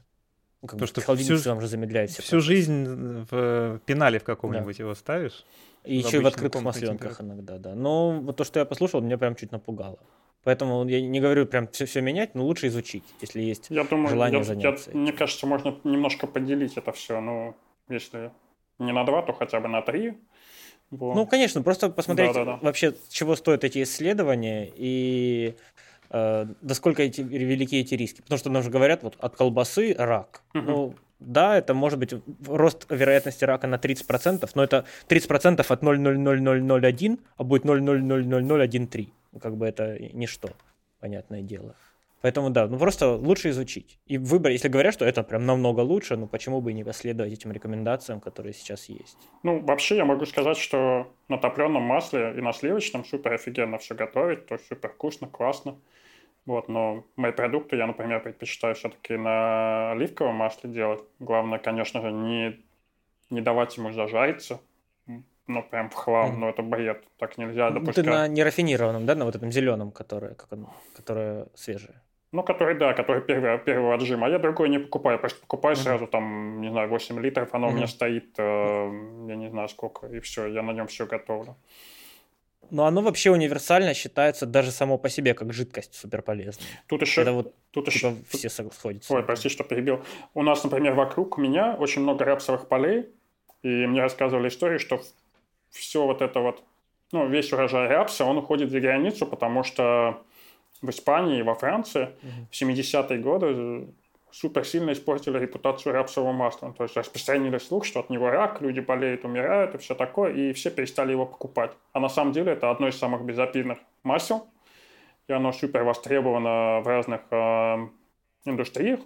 Ну, 0.65 0.69
как 0.69 0.79
Потому 0.79 0.87
что 0.87 1.01
холодильник 1.03 1.41
всю, 1.41 1.61
же 1.61 1.69
замедляет 1.69 2.11
все. 2.11 2.23
Всю 2.23 2.41
жизнь 2.41 3.27
в 3.31 3.81
пенале 3.85 4.19
в 4.19 4.25
каком-нибудь 4.25 4.79
да. 4.79 4.85
его 4.85 4.95
ставишь. 4.95 5.45
И 5.85 5.97
еще 5.97 6.17
и 6.17 6.21
в 6.21 6.27
открытых 6.27 6.63
масленках 6.63 7.21
иногда, 7.21 7.59
да. 7.59 7.75
Но 7.75 8.13
вот 8.13 8.37
то, 8.39 8.45
что 8.45 8.61
я 8.61 8.65
послушал, 8.65 9.03
меня 9.03 9.19
прям 9.19 9.37
чуть 9.37 9.53
напугало. 9.53 9.99
Поэтому 10.43 10.89
я 10.89 11.03
не 11.03 11.21
говорю 11.21 11.45
прям 11.45 11.69
все, 11.69 11.85
все 11.85 12.01
менять, 12.01 12.35
но 12.35 12.47
лучше 12.47 12.69
изучить, 12.69 13.05
если 13.21 13.43
есть 13.43 13.67
я 13.69 13.85
думаю, 13.85 14.09
желание 14.09 14.39
я, 14.39 14.45
заняться. 14.45 14.91
Я, 14.91 14.97
мне 14.97 15.13
кажется, 15.13 15.47
можно 15.47 15.79
немножко 15.85 16.27
поделить 16.27 16.79
это 16.79 16.93
все. 16.93 17.21
Ну, 17.21 17.55
если 17.91 18.31
не 18.79 18.93
на 18.93 19.05
два, 19.05 19.21
то 19.21 19.35
хотя 19.35 19.61
бы 19.61 19.69
на 19.69 19.83
три. 19.83 20.15
Вот. 20.91 21.15
Ну, 21.15 21.27
конечно, 21.27 21.61
просто 21.63 21.91
посмотреть 21.91 22.33
да, 22.33 22.45
да, 22.45 22.53
да. 22.53 22.59
вообще, 22.63 22.95
чего 23.11 23.37
стоят 23.37 23.65
эти 23.65 23.83
исследования 23.83 24.73
и 24.75 25.57
э, 26.15 26.47
насколько 26.63 27.03
эти, 27.03 27.21
велики 27.21 27.77
эти 27.77 27.95
риски. 27.95 28.23
Потому 28.23 28.39
что 28.39 28.51
нам 28.51 28.63
же 28.63 28.71
говорят, 28.71 29.03
вот 29.03 29.17
от 29.19 29.37
колбасы 29.37 29.95
рак. 29.99 30.43
Угу. 30.55 30.65
Ну, 30.65 30.95
да, 31.21 31.59
это 31.59 31.75
может 31.75 31.99
быть 31.99 32.15
рост 32.47 32.87
вероятности 32.91 33.45
рака 33.45 33.67
на 33.67 33.77
30%, 33.77 34.49
но 34.55 34.65
это 34.65 34.85
30% 35.09 35.67
от 35.69 35.83
0,00001, 35.83 37.19
а 37.37 37.45
будет 37.45 37.65
0,00013. 37.65 39.09
Ну, 39.33 39.41
как 39.41 39.57
бы 39.57 39.67
это 39.67 39.99
ничто, 40.13 40.51
понятное 41.01 41.43
дело. 41.43 41.75
Поэтому 42.25 42.49
да, 42.49 42.67
ну 42.67 42.79
просто 42.79 43.17
лучше 43.17 43.51
изучить. 43.51 43.99
И 44.07 44.17
выбор, 44.17 44.51
если 44.51 44.69
говорят, 44.69 44.95
что 44.95 45.05
это 45.05 45.23
прям 45.23 45.45
намного 45.45 45.81
лучше, 45.81 46.17
ну 46.17 46.27
почему 46.27 46.63
бы 46.63 46.71
и 46.71 46.75
не 46.75 46.83
последовать 46.83 47.35
этим 47.35 47.53
рекомендациям, 47.53 48.21
которые 48.21 48.55
сейчас 48.55 48.89
есть? 48.89 49.19
Ну, 49.43 49.61
вообще 49.61 49.97
я 49.97 50.07
могу 50.07 50.25
сказать, 50.25 50.57
что 50.57 51.07
на 51.29 51.37
топленом 51.37 51.83
масле 51.83 52.33
и 52.35 52.41
на 52.41 52.55
сливочном 52.55 53.05
супер 53.05 53.35
офигенно 53.35 53.77
все 53.77 53.95
готовить, 53.95 54.47
то 54.47 54.57
супер 54.57 54.89
вкусно, 54.89 55.29
классно. 55.29 55.77
Вот, 56.47 56.69
но 56.69 57.05
мои 57.17 57.33
продукты 57.33 57.77
я, 57.77 57.87
например, 57.87 58.21
предпочитаю 58.21 58.75
все-таки 58.75 59.17
на 59.17 59.93
оливковом 59.93 60.35
масле 60.37 60.71
делать. 60.71 61.03
Главное, 61.19 61.59
конечно 61.59 62.03
же, 62.03 62.13
не, 62.13 62.61
не 63.31 63.41
давать 63.41 63.77
ему 63.79 63.93
зажариться, 63.93 64.61
ну, 65.47 65.63
прям 65.63 65.91
в 65.91 65.95
хлам, 65.95 66.35
mm. 66.35 66.37
но 66.37 66.49
это 66.51 66.63
бред, 66.63 67.05
так 67.19 67.39
нельзя 67.39 67.71
допускать. 67.71 67.97
Ну, 67.99 68.03
ты 68.03 68.11
на 68.11 68.29
нерафинированном, 68.29 69.07
да, 69.07 69.15
на 69.15 69.25
вот 69.25 69.37
этом 69.37 69.53
зеленом, 69.53 69.91
которое, 69.91 70.35
как 70.35 70.53
он, 70.53 70.69
которое 70.97 71.49
свежее? 71.55 72.01
Ну, 72.33 72.43
который, 72.43 72.77
да, 72.77 72.95
который 72.95 73.23
первый, 73.23 73.59
первый 73.59 73.95
отжим. 73.95 74.25
А 74.25 74.29
я 74.29 74.39
другой 74.39 74.69
не 74.69 74.79
покупаю, 74.79 75.19
просто 75.19 75.41
покупаю 75.41 75.77
mm-hmm. 75.77 75.83
сразу 75.83 76.07
там, 76.07 76.61
не 76.61 76.71
знаю, 76.71 76.89
8 76.89 77.21
литров, 77.21 77.55
оно 77.55 77.69
mm-hmm. 77.69 77.71
у 77.71 77.75
меня 77.75 77.87
стоит, 77.87 78.35
э, 78.39 79.25
я 79.29 79.37
не 79.37 79.51
знаю 79.51 79.69
сколько, 79.69 80.07
и 80.07 80.21
все, 80.21 80.47
я 80.47 80.63
на 80.63 80.73
нем 80.73 80.87
все 80.89 81.07
готовлю. 81.07 81.57
Но 82.71 82.87
оно 82.87 83.03
вообще 83.03 83.31
универсально 83.31 83.95
считается 83.95 84.47
даже 84.47 84.71
само 84.71 84.99
по 84.99 85.09
себе 85.09 85.35
как 85.35 85.53
жидкость 85.53 85.95
суперполезная. 85.95 86.67
Тут 86.87 87.03
еще... 87.03 87.23
Это 87.23 87.33
вот 87.33 87.55
тут 87.71 87.87
типа 87.87 87.95
еще... 87.97 88.17
все 88.29 88.49
сходятся. 88.49 89.15
Ой, 89.15 89.23
прости, 89.23 89.49
что 89.49 89.65
перебил. 89.65 90.05
У 90.35 90.43
нас, 90.43 90.63
например, 90.65 90.95
вокруг 90.95 91.39
меня 91.39 91.75
очень 91.75 92.03
много 92.03 92.25
рапсовых 92.25 92.69
полей, 92.69 93.09
и 93.63 93.87
мне 93.87 94.03
рассказывали 94.03 94.49
историю, 94.49 94.79
что 94.79 95.03
все 95.71 96.05
вот 96.07 96.23
это 96.23 96.41
вот, 96.41 96.63
ну, 97.13 97.27
весь 97.27 97.53
урожай 97.53 97.89
рапса, 97.89 98.25
он 98.25 98.39
уходит 98.39 98.71
за 98.71 98.81
границу, 98.81 99.27
потому 99.27 99.65
что 99.65 100.23
в 100.83 100.91
Испании 100.91 101.41
и 101.41 101.43
во 101.43 101.55
Франции 101.55 102.11
mm-hmm. 102.23 102.47
в 102.51 102.63
70-е 102.63 103.19
годы 103.19 103.89
супер 104.35 104.65
сильно 104.65 104.93
испортили 104.93 105.39
репутацию 105.39 105.93
рапсового 105.93 106.33
масла. 106.33 106.73
То 106.73 106.83
есть 106.83 106.97
распространили 106.97 107.59
слух, 107.59 107.85
что 107.85 108.01
от 108.01 108.11
него 108.11 108.31
рак, 108.31 108.61
люди 108.61 108.81
болеют, 108.81 109.25
умирают 109.25 109.75
и 109.75 109.79
все 109.79 109.95
такое, 109.95 110.33
и 110.33 110.53
все 110.53 110.71
перестали 110.71 111.13
его 111.13 111.25
покупать. 111.25 111.73
А 111.93 112.01
на 112.01 112.09
самом 112.09 112.33
деле 112.33 112.53
это 112.53 112.71
одно 112.71 112.89
из 112.89 112.99
самых 112.99 113.25
безобидных 113.25 113.79
масел, 114.03 114.49
и 115.29 115.33
оно 115.33 115.53
супер 115.53 115.85
востребовано 115.85 116.81
в 116.81 116.87
разных 116.87 117.21
э, 117.31 117.89
индустриях, 118.45 119.01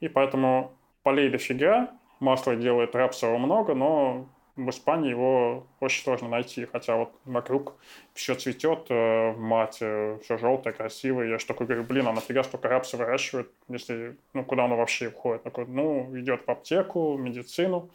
и 0.00 0.08
поэтому 0.08 0.72
полей 1.04 1.30
дофига, 1.30 1.92
масла 2.18 2.56
делают 2.56 2.94
рапсового 2.96 3.38
много, 3.38 3.74
но 3.74 4.28
в 4.58 4.70
Испании 4.70 5.10
его 5.10 5.66
очень 5.78 6.02
сложно 6.02 6.28
найти, 6.28 6.66
хотя 6.66 6.96
вот 6.96 7.12
вокруг 7.24 7.74
все 8.12 8.34
цветет, 8.34 8.86
э, 8.88 9.32
мать, 9.34 9.76
все 9.76 10.38
желтое, 10.38 10.74
красивое. 10.74 11.28
Я 11.28 11.38
что 11.38 11.48
такой 11.54 11.66
говорю, 11.66 11.84
блин, 11.84 12.08
а 12.08 12.12
нафига 12.12 12.42
столько 12.42 12.68
рапса 12.68 12.96
выращивают, 12.96 13.52
если, 13.68 14.16
ну, 14.32 14.44
куда 14.44 14.64
оно 14.64 14.76
вообще 14.76 15.10
входит? 15.10 15.44
Такой, 15.44 15.66
ну, 15.66 16.10
идет 16.18 16.44
в 16.44 16.50
аптеку, 16.50 17.14
в 17.14 17.20
медицину, 17.20 17.88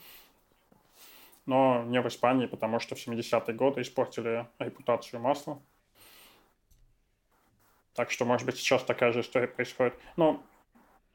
но 1.45 1.83
не 1.83 1.99
в 1.99 2.07
Испании, 2.07 2.45
потому 2.45 2.79
что 2.79 2.95
в 2.95 3.07
70-е 3.07 3.53
годы 3.53 3.81
испортили 3.81 4.47
репутацию 4.57 5.19
масла. 5.19 5.59
Так 7.93 8.09
что, 8.09 8.23
может 8.23 8.45
быть, 8.45 8.55
сейчас 8.55 8.83
такая 8.83 9.11
же 9.11 9.19
история 9.19 9.47
происходит. 9.47 9.95
Но 10.15 10.41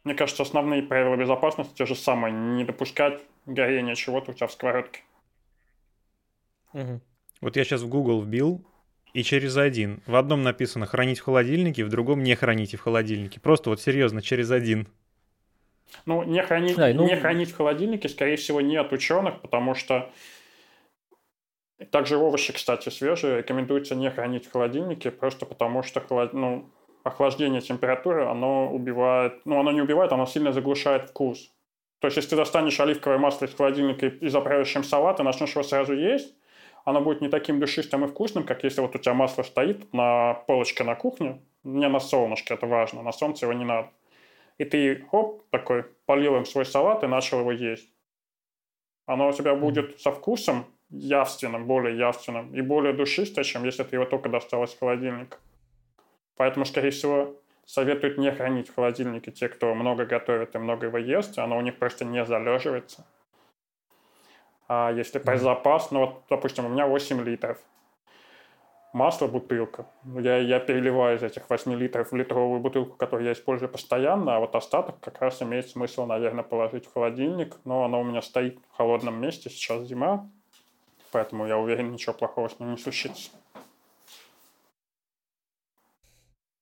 мне 0.05 0.15
кажется, 0.15 0.43
основные 0.43 0.83
правила 0.83 1.17
безопасности 1.17 1.75
те 1.75 1.87
же 1.87 1.95
самые. 1.95 2.33
Не 2.33 2.65
допускать 2.65 3.23
горения 3.47 3.95
чего-то 3.95 4.31
у 4.31 4.35
тебя 4.35 4.47
в 4.47 4.53
сковородке. 4.53 5.01
Угу. 6.73 7.01
Вот 7.41 7.57
я 7.57 7.65
сейчас 7.65 7.83
в 7.83 7.89
Google 7.89 8.23
вбил, 8.23 8.65
и 9.13 9.23
через 9.23 9.57
один. 9.57 10.03
В 10.07 10.17
одном 10.17 10.43
написано 10.43 10.87
хранить 10.87 11.21
в 11.21 11.25
холодильнике, 11.25 11.85
в 11.85 11.89
другом 11.89 12.23
не 12.23 12.35
храните 12.35 12.77
в 12.77 12.83
холодильнике. 12.83 13.41
Просто 13.41 13.71
вот 13.71 13.81
серьезно, 13.81 14.23
через 14.23 14.51
один. 14.51 14.89
Ну, 16.05 16.23
не 16.23 16.43
хранить, 16.43 16.79
а, 16.79 16.93
ну... 16.93 17.07
не 17.07 17.17
хранить 17.17 17.51
в 17.51 17.57
холодильнике, 17.57 18.09
скорее 18.09 18.37
всего, 18.37 18.61
не 18.61 18.77
от 18.77 18.93
ученых, 18.93 19.41
потому 19.41 19.75
что 19.75 20.11
также 21.91 22.17
овощи, 22.17 22.53
кстати, 22.53 22.91
свежие, 22.91 23.39
рекомендуется 23.39 23.95
не 23.95 24.11
хранить 24.11 24.47
в 24.47 24.53
холодильнике, 24.53 25.11
просто 25.11 25.47
потому 25.47 25.83
что 25.83 26.01
холод... 26.01 26.35
ну, 26.35 26.71
охлаждение 27.05 27.61
температуры, 27.61 28.27
оно 28.27 28.71
убивает, 28.71 29.41
ну, 29.45 29.59
оно 29.59 29.73
не 29.73 29.81
убивает, 29.81 30.13
оно 30.13 30.27
сильно 30.27 30.53
заглушает 30.53 31.09
вкус. 31.09 31.51
То 32.01 32.09
есть, 32.09 32.17
если 32.17 32.31
ты 32.31 32.37
достанешь 32.37 32.79
оливковое 32.79 33.19
масло 33.19 33.47
из 33.47 33.55
холодильника 33.55 34.07
и 34.07 34.29
заправишь 34.29 34.77
им 34.77 34.85
салат, 34.85 35.19
и 35.21 35.23
начнешь 35.23 35.51
его 35.51 35.63
сразу 35.63 35.95
есть, 35.95 36.35
оно 36.85 37.01
будет 37.01 37.21
не 37.21 37.29
таким 37.29 37.61
душистым 37.61 38.05
и 38.05 38.09
вкусным, 38.09 38.45
как 38.45 38.65
если 38.65 38.81
вот 38.81 38.95
у 38.95 38.99
тебя 38.99 39.15
масло 39.15 39.43
стоит 39.43 39.93
на 39.93 40.35
полочке 40.47 40.85
на 40.85 40.95
кухне, 40.95 41.41
не 41.65 41.89
на 41.89 42.01
солнышке, 42.01 42.55
это 42.55 42.67
важно, 42.67 43.03
на 43.03 43.13
солнце 43.13 43.47
его 43.47 43.53
не 43.53 43.65
надо. 43.65 43.91
И 44.59 44.65
ты, 44.65 45.05
оп, 45.13 45.49
такой, 45.51 45.85
полил 46.07 46.37
им 46.37 46.45
свой 46.45 46.65
салат 46.65 47.05
и 47.05 47.07
начал 47.07 47.41
его 47.41 47.53
есть. 47.53 47.89
Оно 49.07 49.29
у 49.29 49.33
тебя 49.33 49.55
будет 49.55 50.01
со 50.01 50.11
вкусом 50.11 50.67
явственным, 50.91 51.67
более 51.67 51.97
явственным 51.97 52.55
и 52.55 52.61
более 52.61 52.93
душистое, 52.93 53.45
чем 53.45 53.65
если 53.65 53.85
ты 53.85 53.97
его 53.97 54.05
только 54.05 54.29
достал 54.29 54.65
из 54.65 54.75
холодильника. 54.75 55.39
Поэтому, 56.37 56.65
скорее 56.65 56.91
всего, 56.91 57.37
советуют 57.65 58.19
не 58.19 58.33
хранить 58.33 58.69
в 58.69 58.75
холодильнике 58.75 59.31
те, 59.31 59.49
кто 59.49 59.75
много 59.75 60.07
готовит 60.07 60.55
и 60.55 60.59
много 60.59 60.87
его 60.87 60.99
ест, 60.99 61.39
оно 61.39 61.59
у 61.59 61.61
них 61.61 61.79
просто 61.79 62.05
не 62.05 62.25
залеживается. 62.25 63.07
А 64.69 64.93
если 64.93 65.23
запас, 65.39 65.91
ну 65.91 66.01
вот, 66.01 66.23
допустим, 66.29 66.67
у 66.67 66.69
меня 66.69 66.87
8 66.87 67.23
литров. 67.25 67.59
Масло 68.93 69.27
бутылка. 69.27 69.87
Я, 70.05 70.39
я 70.39 70.61
переливаю 70.61 71.19
из 71.19 71.23
этих 71.23 71.49
8 71.49 71.75
литров 71.75 72.13
в 72.13 72.17
литровую 72.17 72.61
бутылку, 72.61 72.97
которую 72.97 73.27
я 73.27 73.33
использую 73.33 73.71
постоянно, 73.71 74.37
а 74.37 74.41
вот 74.41 74.55
остаток 74.55 75.01
как 75.01 75.21
раз 75.21 75.43
имеет 75.43 75.69
смысл, 75.69 76.07
наверное, 76.07 76.45
положить 76.45 76.87
в 76.87 76.93
холодильник. 76.93 77.57
Но 77.65 77.85
оно 77.85 78.01
у 78.01 78.05
меня 78.05 78.23
стоит 78.23 78.59
в 78.73 78.77
холодном 78.77 79.21
месте, 79.21 79.51
сейчас 79.51 79.85
зима, 79.85 80.29
поэтому 81.13 81.47
я 81.47 81.59
уверен, 81.59 81.93
ничего 81.93 82.15
плохого 82.15 82.49
с 82.49 82.59
ним 82.59 82.73
не 82.73 82.79
случится. 82.79 83.31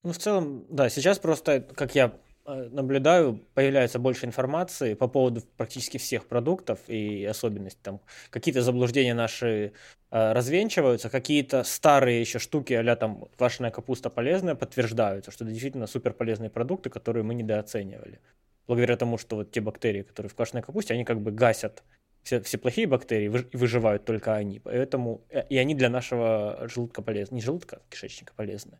Ну, 0.02 0.12
в 0.12 0.18
целом, 0.18 0.64
да, 0.68 0.88
сейчас 0.88 1.18
просто, 1.18 1.60
как 1.60 1.96
я 1.96 2.12
наблюдаю, 2.46 3.40
появляется 3.54 3.98
больше 3.98 4.26
информации 4.26 4.94
по 4.94 5.08
поводу 5.08 5.42
практически 5.56 5.98
всех 5.98 6.26
продуктов 6.26 6.80
и 6.88 7.24
особенностей. 7.24 7.80
Там 7.82 8.00
какие-то 8.30 8.62
заблуждения 8.62 9.14
наши 9.14 9.72
э, 10.10 10.32
развенчиваются, 10.32 11.10
какие-то 11.10 11.64
старые 11.64 12.20
еще 12.20 12.38
штуки, 12.38 12.72
а 12.72 12.96
там 12.96 13.26
квашеная 13.36 13.70
капуста 13.70 14.10
полезная, 14.10 14.54
подтверждаются, 14.54 15.30
что 15.30 15.44
это 15.44 15.52
действительно 15.52 15.86
супер 15.86 16.12
полезные 16.12 16.50
продукты, 16.50 16.90
которые 16.90 17.24
мы 17.24 17.34
недооценивали. 17.34 18.20
Благодаря 18.66 18.96
тому, 18.96 19.18
что 19.18 19.36
вот 19.36 19.50
те 19.50 19.60
бактерии, 19.60 20.02
которые 20.02 20.30
в 20.30 20.34
квашеной 20.34 20.62
капусте, 20.62 20.94
они 20.94 21.04
как 21.04 21.20
бы 21.20 21.30
гасят 21.30 21.82
все, 22.22 22.40
все 22.40 22.58
плохие 22.58 22.88
бактерии, 22.88 23.28
выживают 23.52 24.04
только 24.04 24.34
они. 24.34 24.58
Поэтому 24.58 25.24
э, 25.30 25.46
и 25.48 25.56
они 25.58 25.74
для 25.74 25.88
нашего 25.88 26.66
желудка 26.72 27.02
полезны. 27.02 27.36
Не 27.36 27.40
желудка, 27.40 27.76
а 27.76 27.90
кишечника 27.90 28.32
полезны. 28.34 28.78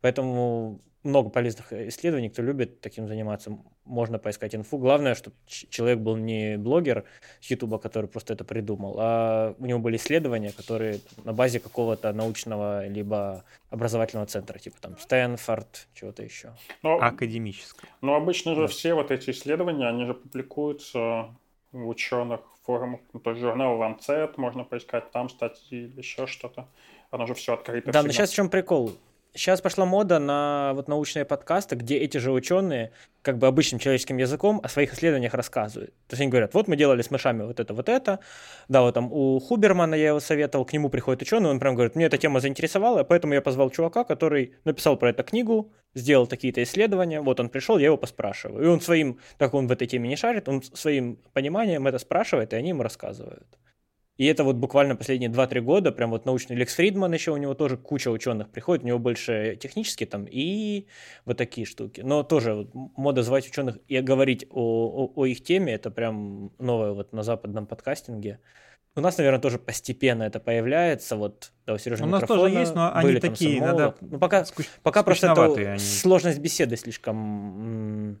Поэтому 0.00 0.80
много 1.02 1.30
полезных 1.30 1.72
э, 1.72 1.88
исследований, 1.88 2.28
кто 2.28 2.42
любит 2.42 2.80
таким 2.80 3.08
заниматься, 3.08 3.58
можно 3.84 4.18
поискать 4.18 4.54
инфу. 4.54 4.78
Главное, 4.78 5.14
чтобы 5.14 5.36
человек 5.46 5.98
был 5.98 6.16
не 6.16 6.56
блогер 6.58 7.04
с 7.40 7.50
Ютуба, 7.50 7.78
который 7.78 8.06
просто 8.06 8.34
это 8.34 8.44
придумал, 8.44 8.96
а 8.98 9.54
у 9.58 9.66
него 9.66 9.78
были 9.78 9.96
исследования, 9.96 10.52
которые 10.52 11.00
на 11.24 11.32
базе 11.32 11.60
какого-то 11.60 12.12
научного 12.12 12.86
либо 12.86 13.44
образовательного 13.70 14.26
центра, 14.26 14.58
типа 14.58 14.76
там 14.80 14.98
Стэнфорд, 14.98 15.88
чего-то 15.94 16.22
еще. 16.22 16.54
Но, 16.82 16.98
Академического. 17.00 17.88
Но 18.00 18.14
обычно 18.14 18.54
же 18.54 18.62
да. 18.62 18.66
все 18.66 18.94
вот 18.94 19.10
эти 19.10 19.30
исследования, 19.30 19.88
они 19.88 20.04
же 20.04 20.14
публикуются 20.14 21.34
в 21.72 21.88
ученых 21.88 22.40
форумах, 22.64 23.00
ну, 23.12 23.20
то 23.20 23.30
есть 23.30 23.42
журнал 23.42 23.80
Lancet, 23.80 24.34
можно 24.36 24.64
поискать 24.64 25.10
там 25.10 25.28
статьи 25.28 25.86
или 25.86 25.98
еще 25.98 26.26
что-то. 26.26 26.68
Оно 27.10 27.26
же 27.26 27.34
все 27.34 27.54
открыто. 27.54 27.86
Да, 27.86 27.92
всегда. 27.92 28.06
но 28.06 28.12
сейчас 28.12 28.30
в 28.30 28.34
чем 28.34 28.48
прикол? 28.48 28.92
Сейчас 29.32 29.60
пошла 29.60 29.86
мода 29.86 30.18
на 30.18 30.72
вот 30.74 30.88
научные 30.88 31.24
подкасты, 31.24 31.76
где 31.76 31.98
эти 31.98 32.18
же 32.18 32.32
ученые 32.32 32.90
как 33.22 33.38
бы 33.38 33.46
обычным 33.46 33.78
человеческим 33.78 34.16
языком 34.16 34.60
о 34.62 34.68
своих 34.68 34.92
исследованиях 34.92 35.34
рассказывают. 35.34 35.90
То 36.08 36.14
есть 36.14 36.20
они 36.20 36.30
говорят, 36.30 36.52
вот 36.54 36.66
мы 36.66 36.76
делали 36.76 37.02
с 37.02 37.12
мышами 37.12 37.44
вот 37.44 37.60
это, 37.60 37.72
вот 37.72 37.88
это. 37.88 38.18
Да, 38.68 38.82
вот 38.82 38.94
там 38.94 39.12
у 39.12 39.38
Хубермана 39.38 39.94
я 39.94 40.08
его 40.08 40.20
советовал, 40.20 40.64
к 40.64 40.72
нему 40.72 40.88
приходит 40.88 41.22
ученый, 41.22 41.48
он 41.48 41.60
прям 41.60 41.74
говорит, 41.74 41.94
мне 41.94 42.06
эта 42.06 42.18
тема 42.18 42.40
заинтересовала, 42.40 43.04
поэтому 43.04 43.34
я 43.34 43.40
позвал 43.40 43.70
чувака, 43.70 44.02
который 44.02 44.54
написал 44.64 44.96
про 44.96 45.10
это 45.10 45.22
книгу, 45.22 45.72
сделал 45.94 46.26
какие-то 46.26 46.62
исследования, 46.64 47.20
вот 47.20 47.38
он 47.38 47.50
пришел, 47.50 47.78
я 47.78 47.86
его 47.86 47.96
поспрашиваю. 47.96 48.64
И 48.64 48.66
он 48.66 48.80
своим, 48.80 49.20
так 49.38 49.54
он 49.54 49.68
в 49.68 49.72
этой 49.72 49.86
теме 49.86 50.08
не 50.08 50.16
шарит, 50.16 50.48
он 50.48 50.62
своим 50.62 51.18
пониманием 51.32 51.86
это 51.86 51.98
спрашивает, 51.98 52.52
и 52.52 52.56
они 52.56 52.70
ему 52.70 52.82
рассказывают. 52.82 53.46
И 54.20 54.26
это 54.26 54.44
вот 54.44 54.56
буквально 54.56 54.96
последние 54.96 55.30
2-3 55.30 55.60
года, 55.62 55.92
прям 55.92 56.10
вот 56.10 56.26
научный 56.26 56.54
Лекс 56.54 56.74
Фридман 56.74 57.10
еще, 57.10 57.30
у 57.30 57.38
него 57.38 57.54
тоже 57.54 57.78
куча 57.78 58.10
ученых 58.10 58.50
приходит, 58.50 58.84
у 58.84 58.86
него 58.86 58.98
больше 58.98 59.56
технические 59.58 60.06
там 60.06 60.26
и 60.30 60.88
вот 61.24 61.38
такие 61.38 61.66
штуки. 61.66 62.02
Но 62.02 62.22
тоже 62.22 62.52
вот 62.54 62.74
мода 62.74 63.22
звать 63.22 63.48
ученых 63.48 63.78
и 63.88 63.98
говорить 64.00 64.44
о, 64.50 65.06
о, 65.06 65.12
о 65.16 65.24
их 65.24 65.42
теме, 65.42 65.72
это 65.72 65.90
прям 65.90 66.52
новое 66.58 66.92
вот 66.92 67.14
на 67.14 67.22
западном 67.22 67.66
подкастинге. 67.66 68.40
У 68.94 69.00
нас, 69.00 69.16
наверное, 69.16 69.40
тоже 69.40 69.58
постепенно 69.58 70.24
это 70.24 70.38
появляется. 70.38 71.16
Вот, 71.16 71.52
да, 71.64 71.72
у 71.72 71.78
Сережи 71.78 72.04
У 72.04 72.06
нас 72.06 72.22
тоже 72.22 72.50
есть, 72.50 72.74
но 72.74 72.94
они 72.94 73.12
были, 73.12 73.20
такие, 73.20 73.58
там, 73.58 73.68
иногда 73.68 73.94
ну, 74.02 74.18
пока, 74.18 74.44
скуч... 74.44 74.66
пока 74.82 75.02
просто 75.02 75.28
это 75.28 75.44
они. 75.46 75.78
сложность 75.78 76.40
беседы 76.40 76.76
слишком 76.76 78.20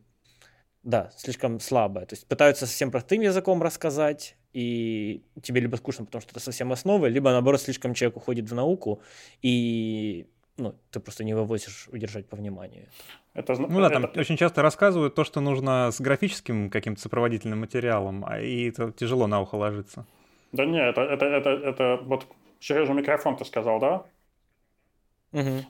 да, 0.82 1.10
слишком 1.14 1.60
слабая. 1.60 2.06
То 2.06 2.14
есть 2.14 2.26
пытаются 2.26 2.66
совсем 2.66 2.90
простым 2.90 3.20
языком 3.20 3.62
рассказать, 3.62 4.38
и 4.52 5.22
тебе 5.42 5.60
либо 5.60 5.76
скучно, 5.76 6.04
потому 6.04 6.22
что 6.22 6.32
это 6.32 6.40
совсем 6.40 6.72
основы, 6.72 7.08
либо 7.08 7.30
наоборот 7.30 7.60
слишком 7.60 7.94
человек 7.94 8.16
уходит 8.16 8.50
в 8.50 8.54
науку, 8.54 9.00
и 9.42 10.26
ну, 10.56 10.74
ты 10.90 11.00
просто 11.00 11.24
не 11.24 11.34
вывозишь 11.34 11.88
удержать 11.92 12.28
по 12.28 12.36
вниманию. 12.36 12.86
Это, 13.34 13.54
ну 13.60 13.80
да, 13.80 13.90
там 13.90 14.10
очень 14.16 14.36
часто 14.36 14.62
рассказывают 14.62 15.14
то, 15.14 15.24
что 15.24 15.40
нужно 15.40 15.90
с 15.90 16.00
графическим 16.00 16.68
каким-то 16.70 17.00
сопроводительным 17.00 17.60
материалом, 17.60 18.24
а 18.26 18.40
и 18.40 18.68
это 18.68 18.92
тяжело 18.92 19.26
на 19.26 19.40
ухо 19.40 19.54
ложится. 19.54 20.06
Да 20.52 20.64
не, 20.64 20.82
это, 20.82 21.02
это, 21.02 21.26
это, 21.26 21.50
это 21.50 22.00
вот 22.02 22.26
Сережа 22.58 22.92
микрофон 22.92 23.36
ты 23.36 23.44
сказал, 23.44 23.78
да? 23.78 24.04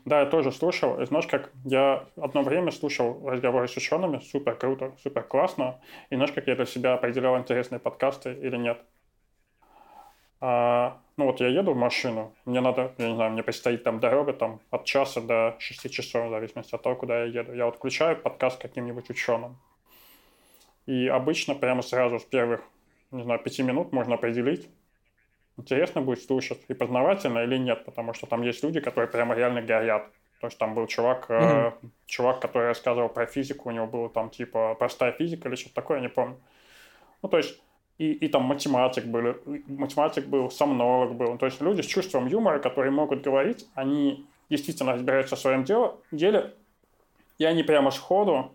Да, 0.04 0.20
я 0.20 0.26
тоже 0.26 0.52
слушал. 0.52 1.00
И 1.00 1.06
знаешь, 1.06 1.26
как 1.26 1.50
я 1.64 2.06
одно 2.16 2.42
время 2.42 2.70
слушал 2.70 3.28
разговоры 3.28 3.68
с 3.68 3.76
учеными, 3.76 4.18
супер 4.18 4.56
круто, 4.56 4.92
супер 5.02 5.22
классно. 5.22 5.80
И 6.08 6.14
знаешь, 6.14 6.32
как 6.32 6.46
я 6.46 6.56
для 6.56 6.66
себя 6.66 6.94
определял 6.94 7.38
интересные 7.38 7.78
подкасты 7.78 8.32
или 8.32 8.56
нет. 8.56 8.80
А, 10.40 10.98
ну 11.18 11.26
вот 11.26 11.40
я 11.40 11.48
еду 11.48 11.74
в 11.74 11.76
машину, 11.76 12.34
мне 12.46 12.62
надо, 12.62 12.94
я 12.96 13.08
не 13.08 13.14
знаю, 13.14 13.32
мне 13.32 13.42
предстоит 13.42 13.84
там 13.84 14.00
дорога 14.00 14.32
там 14.32 14.60
от 14.70 14.86
часа 14.86 15.20
до 15.20 15.54
6 15.58 15.90
часов, 15.92 16.28
в 16.28 16.30
зависимости 16.30 16.74
от 16.74 16.82
того, 16.82 16.96
куда 16.96 17.24
я 17.24 17.40
еду. 17.42 17.52
Я 17.52 17.66
вот 17.66 17.76
включаю 17.76 18.16
подкаст 18.16 18.60
каким-нибудь 18.60 19.10
ученым. 19.10 19.58
И 20.86 21.08
обычно 21.08 21.54
прямо 21.54 21.82
сразу 21.82 22.18
с 22.18 22.24
первых, 22.24 22.62
не 23.10 23.22
знаю, 23.22 23.38
пяти 23.40 23.62
минут 23.62 23.92
можно 23.92 24.14
определить, 24.14 24.70
интересно 25.60 26.02
будет 26.02 26.22
слушать 26.22 26.58
и 26.68 26.74
познавательно 26.74 27.40
или 27.40 27.58
нет, 27.58 27.84
потому 27.84 28.14
что 28.14 28.26
там 28.26 28.42
есть 28.42 28.64
люди, 28.64 28.80
которые 28.80 29.08
прямо 29.08 29.34
реально 29.34 29.62
горят. 29.62 30.04
То 30.40 30.46
есть 30.46 30.58
там 30.58 30.74
был 30.74 30.86
чувак, 30.86 31.28
mm-hmm. 31.28 31.72
э, 31.82 31.88
чувак, 32.06 32.40
который 32.40 32.68
рассказывал 32.68 33.08
про 33.10 33.26
физику, 33.26 33.68
у 33.68 33.72
него 33.72 33.86
было 33.86 34.08
там 34.08 34.30
типа 34.30 34.74
простая 34.74 35.12
физика 35.12 35.48
или 35.48 35.56
что-то 35.56 35.74
такое, 35.74 35.98
я 35.98 36.02
не 36.02 36.08
помню. 36.08 36.36
Ну, 37.22 37.28
то 37.28 37.36
есть 37.36 37.60
и, 37.98 38.12
и 38.12 38.28
там 38.28 38.44
математик 38.44 39.04
был, 39.04 39.36
математик 39.66 40.26
был, 40.26 40.50
сомнолог 40.50 41.14
был. 41.14 41.36
То 41.36 41.46
есть 41.46 41.60
люди 41.60 41.82
с 41.82 41.86
чувством 41.86 42.26
юмора, 42.26 42.58
которые 42.58 42.90
могут 42.90 43.20
говорить, 43.20 43.66
они 43.74 44.26
действительно 44.48 44.94
разбираются 44.94 45.36
в 45.36 45.38
своем 45.38 45.64
деле, 45.64 45.92
деле 46.10 46.54
и 47.36 47.44
они 47.44 47.62
прямо 47.62 47.90
сходу 47.90 48.54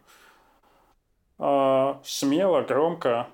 э, 1.37 1.95
смело, 2.03 2.61
громко 2.61 3.27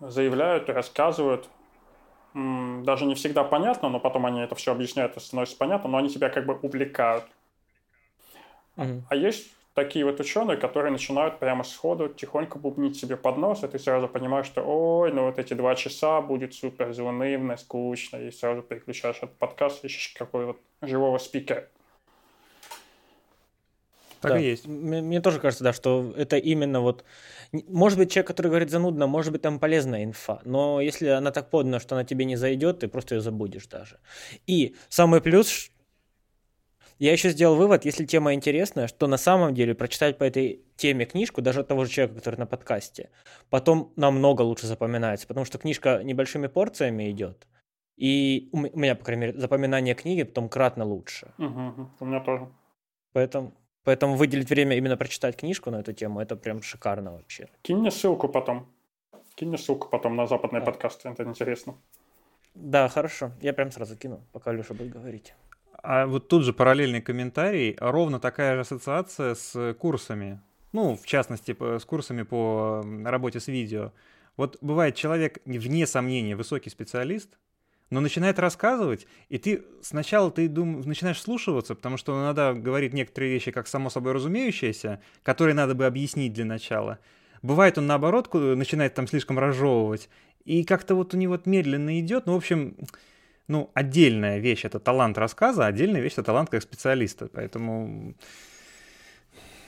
заявляют 0.00 0.68
и 0.68 0.72
рассказывают 0.72 1.48
даже 2.34 3.04
не 3.06 3.14
всегда 3.14 3.44
понятно, 3.44 3.88
но 3.88 4.00
потом 4.00 4.26
они 4.26 4.40
это 4.40 4.54
все 4.54 4.72
объясняют 4.72 5.16
и 5.16 5.20
становится 5.20 5.56
понятно, 5.56 5.88
но 5.88 5.98
они 5.98 6.08
тебя 6.08 6.28
как 6.30 6.46
бы 6.46 6.54
увлекают. 6.54 7.24
Mm-hmm. 8.76 9.02
А 9.08 9.16
есть 9.16 9.50
такие 9.74 10.04
вот 10.04 10.18
ученые, 10.18 10.56
которые 10.56 10.90
начинают 10.90 11.38
прямо 11.38 11.62
сходу 11.62 12.08
тихонько 12.08 12.58
бубнить 12.58 12.96
себе 12.96 13.16
под 13.16 13.36
нос, 13.36 13.62
и 13.62 13.68
ты 13.68 13.78
сразу 13.78 14.08
понимаешь, 14.08 14.46
что 14.46 14.62
ой, 14.62 15.12
ну 15.12 15.26
вот 15.26 15.38
эти 15.38 15.54
два 15.54 15.74
часа 15.76 16.20
будет 16.20 16.54
супер 16.54 16.92
заунывно, 16.92 17.56
скучно, 17.56 18.16
и 18.16 18.30
сразу 18.32 18.62
переключаешь 18.62 19.18
этот 19.18 19.36
подкаст, 19.36 19.84
ищешь 19.84 20.14
какой 20.16 20.46
вот 20.46 20.60
живого 20.82 21.18
спикера. 21.18 21.68
Так 24.24 24.32
да. 24.32 24.38
и 24.40 24.44
есть. 24.44 24.66
Мне, 24.66 25.02
мне 25.02 25.20
тоже 25.20 25.40
кажется, 25.40 25.64
да, 25.64 25.72
что 25.72 26.12
это 26.16 26.36
именно 26.36 26.80
вот... 26.80 27.04
Может 27.52 27.98
быть, 27.98 28.10
человек, 28.10 28.26
который 28.28 28.48
говорит 28.48 28.70
занудно, 28.70 29.06
может 29.06 29.32
быть, 29.32 29.42
там 29.42 29.58
полезная 29.58 30.04
инфа, 30.04 30.40
но 30.44 30.80
если 30.80 31.08
она 31.08 31.30
так 31.30 31.50
подана, 31.50 31.78
что 31.78 31.94
она 31.94 32.04
тебе 32.04 32.24
не 32.24 32.36
зайдет, 32.36 32.80
ты 32.80 32.88
просто 32.88 33.14
ее 33.14 33.20
забудешь 33.20 33.66
даже. 33.66 34.00
И 34.46 34.74
самый 34.88 35.20
плюс, 35.20 35.70
я 36.98 37.12
еще 37.12 37.30
сделал 37.30 37.56
вывод, 37.56 37.84
если 37.84 38.04
тема 38.04 38.34
интересная, 38.34 38.88
что 38.88 39.06
на 39.06 39.16
самом 39.16 39.54
деле 39.54 39.74
прочитать 39.74 40.16
по 40.18 40.24
этой 40.24 40.62
теме 40.76 41.04
книжку, 41.04 41.42
даже 41.42 41.60
от 41.60 41.68
того 41.68 41.84
же 41.84 41.90
человека, 41.90 42.16
который 42.16 42.36
на 42.36 42.46
подкасте, 42.46 43.10
потом 43.50 43.92
намного 43.96 44.42
лучше 44.42 44.66
запоминается, 44.66 45.26
потому 45.26 45.44
что 45.44 45.58
книжка 45.58 46.02
небольшими 46.02 46.46
порциями 46.46 47.10
идет. 47.10 47.46
И 47.96 48.48
у 48.52 48.58
меня, 48.58 48.94
по 48.94 49.04
крайней 49.04 49.26
мере, 49.26 49.38
запоминание 49.38 49.94
книги 49.94 50.24
потом 50.24 50.48
кратно 50.48 50.84
лучше. 50.84 51.32
Угу, 51.38 51.90
у 52.00 52.04
меня 52.04 52.20
тоже. 52.20 52.48
Поэтому 53.12 53.54
Поэтому 53.84 54.16
выделить 54.16 54.48
время 54.48 54.76
именно 54.76 54.96
прочитать 54.96 55.36
книжку 55.36 55.70
на 55.70 55.80
эту 55.80 55.92
тему, 55.92 56.20
это 56.20 56.36
прям 56.36 56.62
шикарно 56.62 57.12
вообще. 57.12 57.48
Кинь 57.62 57.78
мне 57.78 57.90
ссылку 57.90 58.28
потом. 58.28 58.66
Кинь 59.34 59.48
мне 59.48 59.58
ссылку 59.58 59.88
потом 59.88 60.16
на 60.16 60.26
западные 60.26 60.62
а. 60.62 60.64
подкасты, 60.64 61.08
это 61.08 61.24
интересно. 61.24 61.74
Да, 62.54 62.88
хорошо. 62.88 63.32
Я 63.42 63.52
прям 63.52 63.70
сразу 63.70 63.96
кину, 63.96 64.24
пока 64.32 64.52
Леша 64.52 64.74
будет 64.74 64.90
говорить. 64.90 65.34
А 65.82 66.06
вот 66.06 66.28
тут 66.28 66.44
же 66.44 66.52
параллельный 66.52 67.02
комментарий. 67.02 67.76
Ровно 67.78 68.20
такая 68.20 68.54
же 68.54 68.60
ассоциация 68.60 69.34
с 69.34 69.74
курсами. 69.74 70.40
Ну, 70.72 70.96
в 70.96 71.04
частности, 71.04 71.54
с 71.78 71.84
курсами 71.84 72.22
по 72.22 72.82
работе 73.04 73.38
с 73.38 73.48
видео. 73.48 73.92
Вот 74.36 74.56
бывает 74.60 74.94
человек, 74.94 75.38
вне 75.44 75.86
сомнения, 75.86 76.36
высокий 76.36 76.70
специалист, 76.70 77.38
но 77.94 78.00
начинает 78.00 78.40
рассказывать, 78.40 79.06
и 79.28 79.38
ты 79.38 79.62
сначала 79.80 80.28
ты 80.32 80.48
дум, 80.48 80.80
начинаешь 80.80 81.22
слушаться, 81.22 81.76
потому 81.76 81.96
что 81.96 82.20
иногда 82.20 82.52
говорит 82.52 82.92
некоторые 82.92 83.32
вещи 83.32 83.52
как 83.52 83.68
само 83.68 83.88
собой 83.88 84.14
разумеющиеся, 84.14 85.00
которые 85.22 85.54
надо 85.54 85.76
бы 85.76 85.86
объяснить 85.86 86.32
для 86.32 86.44
начала. 86.44 86.98
Бывает 87.42 87.78
он 87.78 87.86
наоборот 87.86 88.34
начинает 88.34 88.94
там 88.94 89.06
слишком 89.06 89.38
разжевывать, 89.38 90.08
и 90.44 90.64
как-то 90.64 90.96
вот 90.96 91.14
у 91.14 91.16
него 91.16 91.38
медленно 91.44 92.00
идет, 92.00 92.26
ну, 92.26 92.32
в 92.32 92.36
общем, 92.38 92.76
ну, 93.46 93.70
отдельная 93.74 94.38
вещь— 94.38 94.64
это 94.64 94.80
талант 94.80 95.16
рассказа, 95.16 95.64
отдельная 95.64 96.00
вещь— 96.00 96.12
это 96.14 96.24
талант 96.24 96.50
как 96.50 96.62
специалиста, 96.62 97.28
поэтому... 97.32 98.16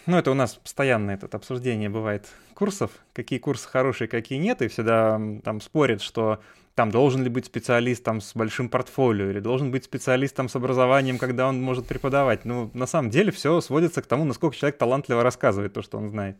Ну, 0.06 0.16
это 0.16 0.30
у 0.30 0.34
нас 0.34 0.54
постоянно 0.54 1.10
это 1.10 1.28
обсуждение 1.36 1.88
бывает 1.88 2.28
курсов, 2.54 2.92
какие 3.12 3.40
курсы 3.40 3.68
хорошие, 3.68 4.06
какие 4.06 4.38
нет, 4.38 4.62
и 4.62 4.68
всегда 4.68 5.20
там 5.42 5.60
спорят, 5.60 6.00
что 6.00 6.40
там 6.76 6.90
должен 6.90 7.24
ли 7.24 7.28
быть 7.28 7.46
специалист 7.46 8.04
там 8.04 8.20
с 8.20 8.34
большим 8.34 8.68
портфолио 8.68 9.30
или 9.30 9.40
должен 9.40 9.70
быть 9.70 9.84
специалист 9.84 10.36
там 10.36 10.48
с 10.48 10.54
образованием, 10.54 11.18
когда 11.18 11.48
он 11.48 11.60
может 11.60 11.88
преподавать. 11.88 12.44
Ну, 12.44 12.70
на 12.74 12.86
самом 12.86 13.10
деле 13.10 13.32
все 13.32 13.60
сводится 13.60 14.00
к 14.00 14.06
тому, 14.06 14.24
насколько 14.24 14.54
человек 14.54 14.78
талантливо 14.78 15.22
рассказывает 15.22 15.72
то, 15.72 15.82
что 15.82 15.98
он 15.98 16.08
знает. 16.08 16.38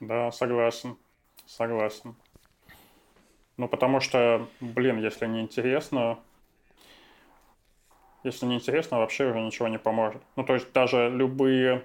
Да, 0.00 0.30
согласен, 0.30 0.96
согласен. 1.44 2.14
Ну, 3.56 3.68
потому 3.68 4.00
что, 4.00 4.48
блин, 4.60 4.98
если 4.98 5.26
не 5.26 5.40
интересно, 5.40 6.18
если 8.22 8.46
не 8.46 8.56
интересно, 8.56 8.98
вообще 8.98 9.28
уже 9.28 9.40
ничего 9.40 9.68
не 9.68 9.78
поможет. 9.78 10.22
Ну, 10.36 10.44
то 10.44 10.54
есть 10.54 10.72
даже 10.72 11.10
любые... 11.10 11.82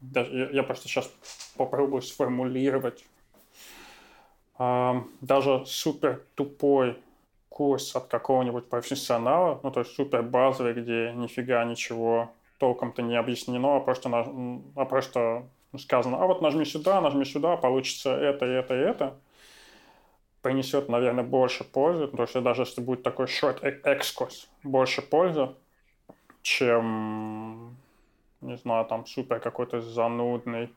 Даже, 0.00 0.50
я, 0.52 0.62
просто 0.62 0.88
сейчас 0.88 1.10
попробую 1.56 2.02
сформулировать. 2.02 3.04
Даже 4.58 5.64
супер 5.66 6.22
тупой 6.34 6.96
курс 7.48 7.96
от 7.96 8.08
какого-нибудь 8.08 8.68
профессионала, 8.68 9.60
ну, 9.62 9.70
то 9.70 9.80
есть 9.80 9.94
супер 9.94 10.22
базовый, 10.22 10.74
где 10.74 11.12
нифига 11.14 11.64
ничего 11.64 12.30
толком-то 12.58 13.00
не 13.02 13.16
объяснено, 13.16 13.76
а 13.76 13.80
просто, 13.80 14.10
а 14.76 14.84
просто 14.84 15.46
сказано, 15.78 16.22
а 16.22 16.26
вот 16.26 16.42
нажми 16.42 16.64
сюда, 16.64 17.00
нажми 17.00 17.24
сюда, 17.24 17.56
получится 17.56 18.14
это, 18.14 18.44
это 18.44 18.74
это, 18.74 19.18
принесет, 20.42 20.88
наверное, 20.88 21.24
больше 21.24 21.64
пользы, 21.64 22.08
то 22.08 22.22
есть 22.22 22.40
даже 22.42 22.62
если 22.62 22.80
будет 22.80 23.02
такой 23.02 23.26
short 23.26 23.62
экскурс, 23.84 24.48
больше 24.62 25.02
пользы, 25.02 25.50
чем, 26.42 27.76
не 28.46 28.56
знаю, 28.56 28.86
там 28.86 29.06
супер 29.06 29.40
какой-то 29.40 29.80
занудный 29.80 30.70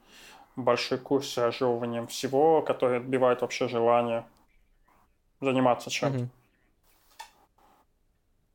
большой 0.56 0.98
курс 0.98 1.30
с 1.30 1.38
разжевыванием 1.38 2.08
всего, 2.08 2.62
который 2.62 2.98
отбивает 2.98 3.42
вообще 3.42 3.68
желание 3.68 4.26
заниматься 5.42 5.90
чем-то. 5.90 6.28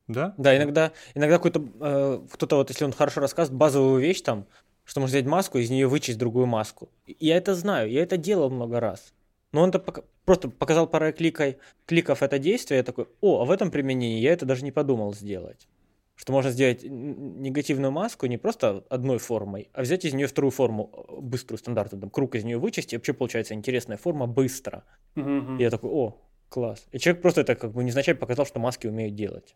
Да? 0.07 0.35
Да, 0.37 0.55
иногда, 0.55 0.91
иногда 1.15 1.37
какой-то, 1.37 1.63
э, 1.79 2.19
кто-то 2.31 2.57
вот, 2.57 2.69
если 2.69 2.85
он 2.85 2.91
хорошо 2.91 3.21
рассказывает, 3.21 3.57
базовую 3.57 3.99
вещь 3.99 4.21
там, 4.21 4.45
что 4.83 4.99
можно 4.99 5.17
взять 5.17 5.25
маску, 5.25 5.57
из 5.57 5.71
нее 5.71 5.87
вычесть 5.87 6.19
другую 6.19 6.45
маску. 6.45 6.89
Я 7.07 7.37
это 7.37 7.55
знаю, 7.55 7.89
я 7.89 8.03
это 8.03 8.17
делал 8.17 8.51
много 8.51 8.79
раз. 8.79 9.13
Но 9.51 9.63
он 9.63 9.71
-то 9.71 10.03
просто 10.25 10.49
показал 10.49 10.85
парой 10.85 11.11
кликой, 11.11 11.57
кликов 11.87 12.21
это 12.21 12.37
действие, 12.37 12.79
я 12.79 12.83
такой, 12.83 13.07
о, 13.21 13.41
а 13.41 13.45
в 13.45 13.51
этом 13.51 13.71
применении 13.71 14.19
я 14.19 14.33
это 14.33 14.45
даже 14.45 14.63
не 14.63 14.71
подумал 14.71 15.13
сделать. 15.13 15.67
Что 16.15 16.31
можно 16.31 16.49
сделать 16.49 16.83
негативную 16.83 17.91
маску 17.91 18.25
не 18.25 18.37
просто 18.37 18.85
одной 18.89 19.17
формой, 19.17 19.69
а 19.73 19.81
взять 19.81 20.05
из 20.05 20.13
нее 20.13 20.27
вторую 20.27 20.51
форму, 20.51 20.89
э, 20.93 21.19
быструю, 21.19 21.57
стандартную, 21.57 22.01
там, 22.01 22.09
круг 22.09 22.35
из 22.35 22.45
нее 22.45 22.57
вычесть, 22.57 22.93
и 22.93 22.95
вообще 22.95 23.13
получается 23.13 23.53
интересная 23.53 23.97
форма 23.97 24.25
быстро. 24.25 24.85
Mm-hmm. 25.15 25.57
И 25.57 25.61
я 25.61 25.69
такой, 25.69 25.91
о, 25.91 26.17
класс. 26.49 26.87
И 26.91 26.99
человек 26.99 27.21
просто 27.21 27.41
это 27.41 27.55
как 27.55 27.73
бы 27.73 27.83
незначай 27.83 28.15
показал, 28.15 28.45
что 28.45 28.59
маски 28.59 28.87
умеют 28.87 29.15
делать. 29.15 29.55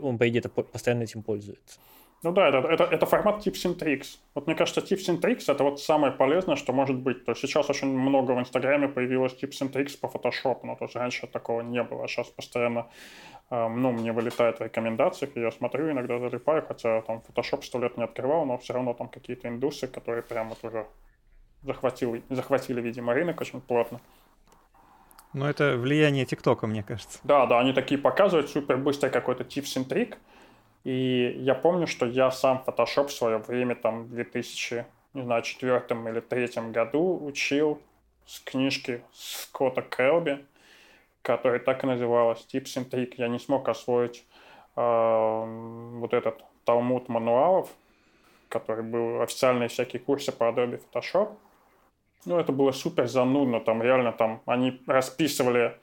Он, 0.00 0.18
по 0.18 0.28
идее, 0.28 0.42
постоянно 0.42 1.04
этим 1.04 1.22
пользуется. 1.22 1.78
Ну 2.24 2.30
да, 2.32 2.48
это, 2.48 2.58
это, 2.58 2.84
это 2.84 3.06
формат 3.06 3.44
Tips 3.44 3.64
and 3.66 3.78
Tricks. 3.78 4.18
Вот 4.34 4.46
мне 4.46 4.54
кажется, 4.54 4.80
Tips 4.80 5.08
and 5.08 5.20
Tricks 5.20 5.52
это 5.52 5.64
вот 5.64 5.80
самое 5.80 6.12
полезное, 6.12 6.54
что 6.54 6.72
может 6.72 6.96
быть. 6.96 7.24
То 7.24 7.32
есть 7.32 7.40
сейчас 7.40 7.68
очень 7.68 7.88
много 7.88 8.32
в 8.32 8.38
Инстаграме 8.38 8.88
появилось 8.88 9.32
Tips 9.32 9.62
and 9.62 9.72
Tricks 9.72 9.98
по 10.00 10.06
Photoshop, 10.06 10.60
ну 10.62 10.76
то 10.76 10.84
есть 10.84 10.94
раньше 10.94 11.26
такого 11.26 11.62
не 11.62 11.82
было, 11.82 12.06
сейчас 12.06 12.28
постоянно 12.28 12.86
э, 13.50 13.68
ну, 13.68 13.90
мне 13.90 14.12
вылетает 14.12 14.60
в 14.60 14.62
рекомендациях, 14.62 15.30
я 15.34 15.50
смотрю, 15.50 15.90
иногда 15.90 16.20
залипаю, 16.20 16.64
хотя 16.66 17.02
там 17.02 17.22
Photoshop 17.28 17.62
сто 17.62 17.80
лет 17.80 17.96
не 17.96 18.04
открывал, 18.04 18.46
но 18.46 18.56
все 18.56 18.74
равно 18.74 18.94
там 18.94 19.08
какие-то 19.08 19.48
индусы, 19.48 19.88
которые 19.88 20.22
прямо 20.22 20.50
вот 20.50 20.58
уже 20.62 20.86
захватили, 21.62 22.22
захватили, 22.30 22.80
видимо, 22.80 23.14
рынок 23.14 23.40
очень 23.40 23.60
плотно. 23.60 24.00
Ну, 25.32 25.46
это 25.46 25.76
влияние 25.76 26.26
ТикТока, 26.26 26.66
мне 26.66 26.82
кажется. 26.82 27.18
Да, 27.24 27.46
да, 27.46 27.58
они 27.58 27.72
такие 27.72 27.98
показывают 27.98 28.50
супер 28.50 28.76
быстрый 28.76 29.10
какой-то 29.10 29.44
tips 29.44 29.76
and 29.76 29.88
trick, 29.88 30.16
и 30.84 31.34
я 31.38 31.54
помню, 31.54 31.86
что 31.86 32.06
я 32.06 32.30
сам 32.30 32.62
Photoshop 32.66 33.08
в 33.08 33.12
свое 33.12 33.38
время, 33.38 33.74
там, 33.74 34.04
в 34.04 34.08
2000, 34.10 34.84
не 35.14 35.22
знаю, 35.22 35.42
четвертом 35.42 36.08
или 36.08 36.20
третьем 36.20 36.72
году 36.72 37.24
учил 37.24 37.80
с 38.26 38.40
книжки 38.40 39.02
Скотта 39.12 39.82
Крелби, 39.82 40.44
которая 41.22 41.60
так 41.60 41.84
и 41.84 41.86
называлась 41.86 42.46
Tips 42.52 42.76
and 42.76 42.90
Trick. 42.90 43.14
Я 43.16 43.28
не 43.28 43.38
смог 43.38 43.68
освоить 43.68 44.24
э, 44.76 45.98
вот 46.00 46.12
этот 46.12 46.42
талмуд 46.64 47.08
мануалов, 47.08 47.70
который 48.48 48.84
был 48.84 49.22
официальные 49.22 49.68
всякие 49.68 50.00
курсы 50.00 50.32
по 50.32 50.44
Adobe 50.44 50.82
Photoshop. 50.92 51.36
Ну, 52.24 52.38
это 52.38 52.52
было 52.52 52.72
супер 52.72 53.06
занудно, 53.06 53.60
там 53.60 53.82
реально 53.82 54.12
там 54.12 54.42
они 54.46 54.80
расписывали 54.86 55.76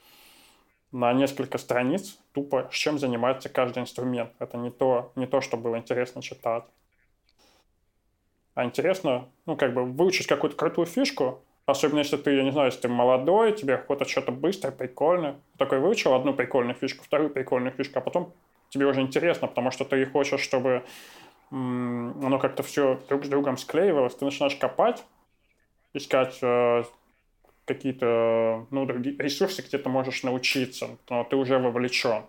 на 0.91 1.13
несколько 1.13 1.57
страниц 1.57 2.18
тупо, 2.39 2.69
чем 2.71 2.97
занимается 2.99 3.49
каждый 3.49 3.83
инструмент. 3.83 4.31
Это 4.39 4.57
не 4.57 4.71
то, 4.71 5.11
не 5.15 5.27
то, 5.27 5.41
что 5.41 5.57
было 5.57 5.77
интересно 5.77 6.21
читать. 6.21 6.63
А 8.55 8.63
интересно, 8.63 9.27
ну, 9.45 9.57
как 9.57 9.73
бы 9.73 9.83
выучить 9.83 10.27
какую-то 10.27 10.55
крутую 10.55 10.85
фишку, 10.85 11.41
особенно 11.65 11.99
если 11.99 12.17
ты, 12.17 12.35
я 12.35 12.43
не 12.43 12.51
знаю, 12.51 12.67
если 12.67 12.81
ты 12.81 12.87
молодой, 12.87 13.51
тебе 13.51 13.75
охота 13.75 14.05
что-то 14.05 14.31
быстрое, 14.31 14.71
прикольное. 14.71 15.35
Такой 15.57 15.79
выучил 15.79 16.13
одну 16.13 16.33
прикольную 16.33 16.75
фишку, 16.75 17.03
вторую 17.03 17.29
прикольную 17.29 17.73
фишку, 17.73 17.99
а 17.99 18.01
потом 18.01 18.33
тебе 18.69 18.85
уже 18.85 19.01
интересно, 19.01 19.47
потому 19.47 19.71
что 19.71 19.83
ты 19.83 20.05
хочешь, 20.05 20.41
чтобы 20.41 20.83
оно 21.51 22.39
как-то 22.39 22.63
все 22.63 22.99
друг 23.09 23.25
с 23.25 23.27
другом 23.27 23.57
склеивалось. 23.57 24.15
Ты 24.15 24.25
начинаешь 24.25 24.55
копать, 24.55 25.03
искать 25.93 26.37
э, 26.41 26.83
какие-то 27.73 28.67
ну, 28.71 28.85
другие 28.85 29.15
ресурсы, 29.17 29.61
где 29.61 29.77
ты 29.77 29.89
можешь 29.89 30.23
научиться, 30.23 30.97
но 31.09 31.23
ты 31.23 31.35
уже 31.35 31.57
вовлечен. 31.59 32.23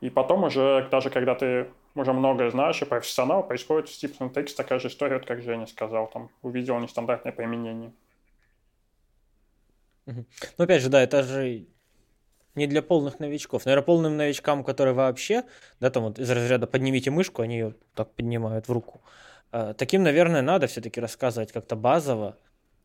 И 0.00 0.10
потом 0.10 0.44
уже, 0.44 0.88
даже 0.90 1.10
когда 1.10 1.34
ты 1.34 1.68
уже 1.94 2.12
многое 2.12 2.50
знаешь 2.50 2.82
и 2.82 2.84
профессионал, 2.84 3.46
происходит 3.46 3.88
в 3.88 3.92
Tips 3.92 4.18
and 4.18 4.54
такая 4.54 4.78
же 4.78 4.88
история, 4.88 5.16
вот 5.16 5.26
как 5.26 5.42
Женя 5.42 5.66
сказал, 5.66 6.08
там, 6.08 6.30
увидел 6.42 6.78
нестандартное 6.78 7.32
применение. 7.32 7.92
Ну, 10.06 10.24
опять 10.56 10.82
же, 10.82 10.88
да, 10.88 11.02
это 11.02 11.22
же 11.22 11.66
не 12.54 12.66
для 12.66 12.82
полных 12.82 13.20
новичков. 13.20 13.64
Наверное, 13.66 13.84
полным 13.84 14.16
новичкам, 14.16 14.64
которые 14.64 14.94
вообще, 14.94 15.44
да, 15.80 15.90
там 15.90 16.04
вот 16.04 16.18
из 16.18 16.30
разряда 16.30 16.66
поднимите 16.66 17.10
мышку, 17.10 17.42
они 17.42 17.54
ее 17.54 17.74
так 17.94 18.14
поднимают 18.14 18.68
в 18.68 18.72
руку. 18.72 19.02
А, 19.50 19.74
таким, 19.74 20.02
наверное, 20.02 20.42
надо 20.42 20.66
все-таки 20.66 21.00
рассказывать 21.00 21.52
как-то 21.52 21.76
базово, 21.76 22.36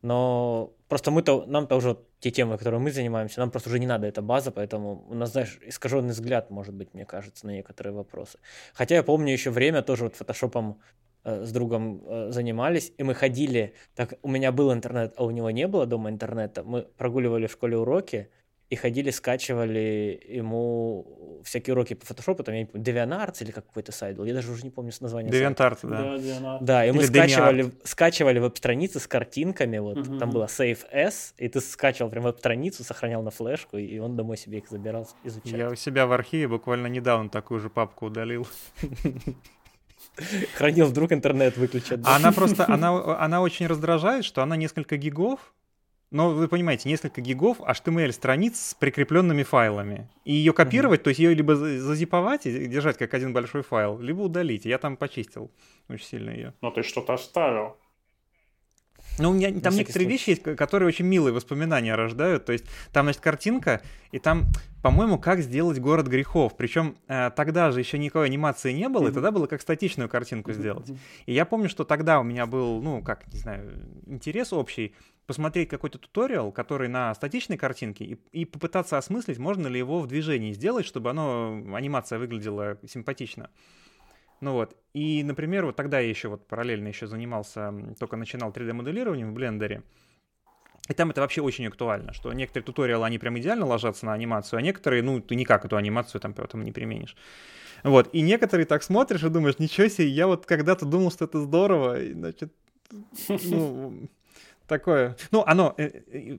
но 0.04 0.74
просто 0.88 1.10
мы-то, 1.10 1.46
нам-то 1.46 1.76
уже 1.76 1.96
те 2.20 2.30
темы, 2.30 2.58
которые 2.58 2.78
мы 2.78 2.90
занимаемся, 2.90 3.40
нам 3.40 3.50
просто 3.50 3.70
уже 3.70 3.78
не 3.78 3.86
надо 3.86 4.06
эта 4.06 4.20
база, 4.20 4.50
поэтому 4.50 5.06
у 5.08 5.14
нас, 5.14 5.32
знаешь, 5.32 5.58
искаженный 5.64 6.10
взгляд, 6.10 6.50
может 6.50 6.74
быть, 6.74 6.92
мне 6.92 7.06
кажется, 7.06 7.46
на 7.46 7.52
некоторые 7.52 7.94
вопросы. 7.94 8.38
Хотя 8.74 8.96
я 8.96 9.02
помню 9.02 9.32
еще 9.32 9.50
время 9.50 9.80
тоже 9.80 10.04
вот 10.04 10.14
фотошопом 10.14 10.78
э, 11.24 11.44
с 11.46 11.52
другом 11.52 12.02
э, 12.04 12.30
занимались, 12.30 12.92
и 12.98 13.02
мы 13.02 13.14
ходили, 13.14 13.72
так 13.94 14.18
у 14.20 14.28
меня 14.28 14.52
был 14.52 14.74
интернет, 14.74 15.14
а 15.16 15.24
у 15.24 15.30
него 15.30 15.50
не 15.50 15.66
было 15.66 15.86
дома 15.86 16.10
интернета, 16.10 16.64
мы 16.64 16.82
прогуливали 16.82 17.46
в 17.46 17.52
школе 17.52 17.78
уроки, 17.78 18.28
и 18.70 18.76
ходили, 18.76 19.10
скачивали 19.10 20.20
ему 20.26 21.40
всякие 21.44 21.74
уроки 21.74 21.94
по 21.94 22.06
фотошопу, 22.06 22.42
там, 22.42 22.54
я 22.54 22.60
не 22.62 22.66
помню, 22.66 22.84
DeviantArt 22.86 23.42
или 23.42 23.50
какой-то 23.50 23.92
сайт 23.92 24.16
был, 24.16 24.24
я 24.24 24.34
даже 24.34 24.50
уже 24.50 24.64
не 24.64 24.70
помню 24.70 24.92
название 25.00 25.30
DeviantArt, 25.30 25.78
да. 25.82 26.18
Да, 26.18 26.58
да, 26.60 26.86
и 26.86 26.90
мы 26.90 27.04
скачивали, 27.04 27.72
скачивали 27.84 28.38
веб-страницы 28.38 29.00
с 29.00 29.06
картинками, 29.06 29.78
вот, 29.78 29.98
угу. 29.98 30.18
там 30.18 30.30
было 30.30 30.46
Save 30.46 30.86
S, 30.90 31.34
и 31.36 31.48
ты 31.48 31.60
скачивал 31.60 32.10
прям 32.10 32.24
веб-страницу, 32.24 32.84
сохранял 32.84 33.22
на 33.22 33.30
флешку, 33.30 33.76
и 33.76 33.98
он 33.98 34.16
домой 34.16 34.36
себе 34.36 34.58
их 34.58 34.68
забирал 34.68 35.08
изучать. 35.24 35.52
Я 35.52 35.68
у 35.68 35.74
себя 35.74 36.06
в 36.06 36.12
архиве 36.12 36.48
буквально 36.48 36.86
недавно 36.86 37.28
такую 37.28 37.60
же 37.60 37.68
папку 37.68 38.06
удалил. 38.06 38.46
Хранил, 40.56 40.86
вдруг 40.86 41.12
интернет 41.12 41.56
выключат. 41.56 42.00
Она 42.04 42.32
просто, 42.32 42.66
она, 42.68 43.18
она 43.18 43.40
очень 43.42 43.66
раздражает, 43.66 44.24
что 44.24 44.42
она 44.42 44.56
несколько 44.56 44.96
гигов, 44.96 45.52
но 46.14 46.30
вы 46.30 46.46
понимаете, 46.46 46.88
несколько 46.88 47.20
гигов 47.20 47.58
HTML-страниц 47.58 48.68
с 48.68 48.74
прикрепленными 48.74 49.42
файлами. 49.42 50.08
И 50.24 50.32
ее 50.32 50.52
копировать, 50.52 51.00
mm-hmm. 51.00 51.02
то 51.02 51.08
есть 51.08 51.18
ее 51.18 51.34
либо 51.34 51.56
зазиповать 51.56 52.46
и 52.46 52.68
держать 52.68 52.98
как 52.98 53.12
один 53.14 53.32
большой 53.32 53.64
файл, 53.64 53.98
либо 53.98 54.20
удалить. 54.20 54.64
Я 54.64 54.78
там 54.78 54.96
почистил 54.96 55.50
очень 55.88 56.06
сильно 56.06 56.30
ее. 56.30 56.54
Но 56.60 56.70
ты 56.70 56.84
что-то 56.84 57.14
оставил. 57.14 57.78
Ну, 59.18 59.30
у 59.30 59.32
меня 59.32 59.50
На 59.50 59.60
там 59.60 59.74
некоторые 59.74 60.06
случай. 60.06 60.12
вещи 60.12 60.30
есть, 60.30 60.56
которые 60.56 60.86
очень 60.86 61.04
милые 61.04 61.32
воспоминания 61.32 61.96
рождают. 61.96 62.44
То 62.44 62.52
есть 62.52 62.64
там, 62.92 63.06
значит, 63.06 63.20
картинка, 63.20 63.82
и 64.12 64.20
там, 64.20 64.44
по-моему, 64.84 65.18
как 65.18 65.40
сделать 65.40 65.80
город 65.80 66.06
грехов. 66.06 66.56
Причем 66.56 66.96
э, 67.08 67.32
тогда 67.34 67.72
же 67.72 67.80
еще 67.80 67.98
никакой 67.98 68.26
анимации 68.26 68.72
не 68.72 68.88
было, 68.88 69.08
mm-hmm. 69.08 69.10
и 69.10 69.14
тогда 69.14 69.32
было 69.32 69.46
как 69.48 69.60
статичную 69.60 70.08
картинку 70.08 70.52
mm-hmm. 70.52 70.54
сделать. 70.54 70.92
И 71.26 71.34
я 71.34 71.44
помню, 71.44 71.68
что 71.68 71.82
тогда 71.82 72.20
у 72.20 72.22
меня 72.22 72.46
был, 72.46 72.80
ну, 72.82 73.02
как, 73.02 73.26
не 73.32 73.38
знаю, 73.40 73.72
интерес 74.06 74.52
общий 74.52 74.94
посмотреть 75.26 75.68
какой-то 75.68 75.98
туториал, 75.98 76.52
который 76.52 76.88
на 76.88 77.14
статичной 77.14 77.56
картинке, 77.56 78.04
и, 78.04 78.18
и 78.32 78.44
попытаться 78.44 78.98
осмыслить, 78.98 79.38
можно 79.38 79.68
ли 79.68 79.78
его 79.78 80.00
в 80.00 80.06
движении 80.06 80.52
сделать, 80.52 80.86
чтобы 80.86 81.10
оно, 81.10 81.62
анимация 81.74 82.18
выглядела 82.18 82.78
симпатично. 82.86 83.50
Ну 84.40 84.52
вот, 84.52 84.76
и, 84.92 85.22
например, 85.22 85.64
вот 85.64 85.76
тогда 85.76 86.00
я 86.00 86.08
еще 86.08 86.28
вот 86.28 86.46
параллельно 86.46 86.88
еще 86.88 87.06
занимался, 87.06 87.72
только 87.98 88.16
начинал 88.16 88.50
3D-моделированием 88.50 89.30
в 89.30 89.34
Блендере, 89.34 89.82
и 90.88 90.92
там 90.92 91.10
это 91.10 91.22
вообще 91.22 91.40
очень 91.40 91.66
актуально, 91.66 92.12
что 92.12 92.32
некоторые 92.32 92.66
туториалы, 92.66 93.06
они 93.06 93.18
прям 93.18 93.38
идеально 93.38 93.64
ложатся 93.64 94.04
на 94.04 94.12
анимацию, 94.12 94.58
а 94.58 94.62
некоторые, 94.62 95.02
ну, 95.02 95.20
ты 95.20 95.34
никак 95.34 95.64
эту 95.64 95.76
анимацию 95.76 96.20
там 96.20 96.34
поэтому 96.34 96.62
не 96.62 96.72
применишь. 96.72 97.16
Вот, 97.84 98.10
и 98.12 98.20
некоторые 98.20 98.66
так 98.66 98.82
смотришь 98.82 99.22
и 99.22 99.28
думаешь, 99.30 99.58
ничего 99.58 99.88
себе, 99.88 100.08
я 100.08 100.26
вот 100.26 100.44
когда-то 100.44 100.84
думал, 100.84 101.10
что 101.10 101.24
это 101.24 101.40
здорово, 101.40 102.02
и, 102.02 102.12
значит, 102.12 102.52
ну, 103.28 104.08
такое. 104.66 105.16
Ну, 105.30 105.42
оно... 105.46 105.74
Э, 105.78 105.90
э, 106.12 106.38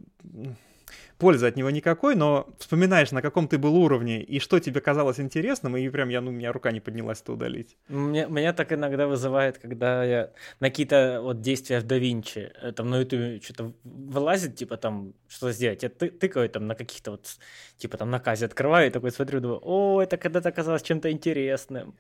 пользы 1.18 1.48
от 1.48 1.56
него 1.56 1.70
никакой, 1.70 2.16
но 2.16 2.48
вспоминаешь, 2.60 3.12
на 3.12 3.22
каком 3.22 3.48
ты 3.48 3.58
был 3.58 3.76
уровне 3.76 4.22
и 4.22 4.40
что 4.40 4.60
тебе 4.60 4.82
казалось 4.82 5.20
интересным, 5.20 5.78
и 5.78 5.90
прям 5.90 6.10
я, 6.10 6.22
ну, 6.22 6.30
у 6.30 6.34
меня 6.34 6.52
рука 6.52 6.72
не 6.72 6.82
поднялась 6.82 7.22
это 7.22 7.34
удалить. 7.34 7.78
Меня, 7.88 8.26
меня 8.28 8.54
так 8.54 8.74
иногда 8.74 9.08
вызывает, 9.08 9.58
когда 9.58 10.04
я 10.04 10.32
на 10.60 10.70
какие-то 10.70 11.22
вот 11.22 11.42
действия 11.42 11.80
в 11.80 11.86
DaVinci, 11.86 12.52
э, 12.62 12.72
там 12.74 12.90
на 12.90 13.00
YouTube 13.00 13.44
что-то 13.44 13.74
вылазит, 13.84 14.56
типа 14.56 14.78
там, 14.78 15.14
что 15.28 15.52
сделать, 15.52 15.84
я 15.84 15.90
ты, 15.90 16.10
тыкаю 16.10 16.50
там 16.50 16.68
на 16.68 16.76
каких-то 16.76 17.12
вот, 17.12 17.38
типа 17.78 17.98
там 17.98 18.10
на 18.12 18.20
казе 18.20 18.46
открываю 18.46 18.88
и 18.88 18.92
такой 18.92 19.12
смотрю, 19.12 19.40
думаю, 19.40 19.62
о, 19.64 20.02
это 20.02 20.18
когда-то 20.18 20.52
казалось 20.52 20.84
чем-то 20.84 21.12
интересным. 21.12 21.96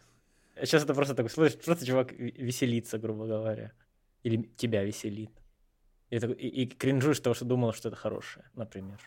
Сейчас 0.57 0.83
это 0.83 0.93
просто 0.93 1.15
такой, 1.15 1.29
слышишь, 1.29 1.59
просто 1.59 1.85
чувак 1.85 2.11
веселится, 2.13 2.97
грубо 2.97 3.27
говоря. 3.27 3.71
Или 4.23 4.49
тебя 4.57 4.83
веселит. 4.83 5.31
И, 6.09 6.17
и, 6.17 6.63
и 6.63 6.65
кринжуешь 6.67 7.19
того, 7.19 7.33
что 7.33 7.45
думал, 7.45 7.73
что 7.73 7.89
это 7.89 7.97
хорошее, 7.97 8.45
например. 8.53 8.99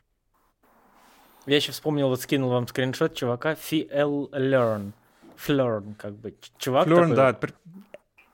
Я 1.46 1.56
еще 1.56 1.72
вспомнил, 1.72 2.08
вот 2.08 2.20
скинул 2.20 2.50
вам 2.50 2.66
скриншот 2.68 3.14
чувака 3.14 3.52
FL 3.54 4.30
Learn. 4.30 4.92
Flern, 5.36 5.94
как 5.94 6.14
бы. 6.14 6.34
Чувак 6.58 6.88
такой, 6.88 7.14
да. 7.14 7.38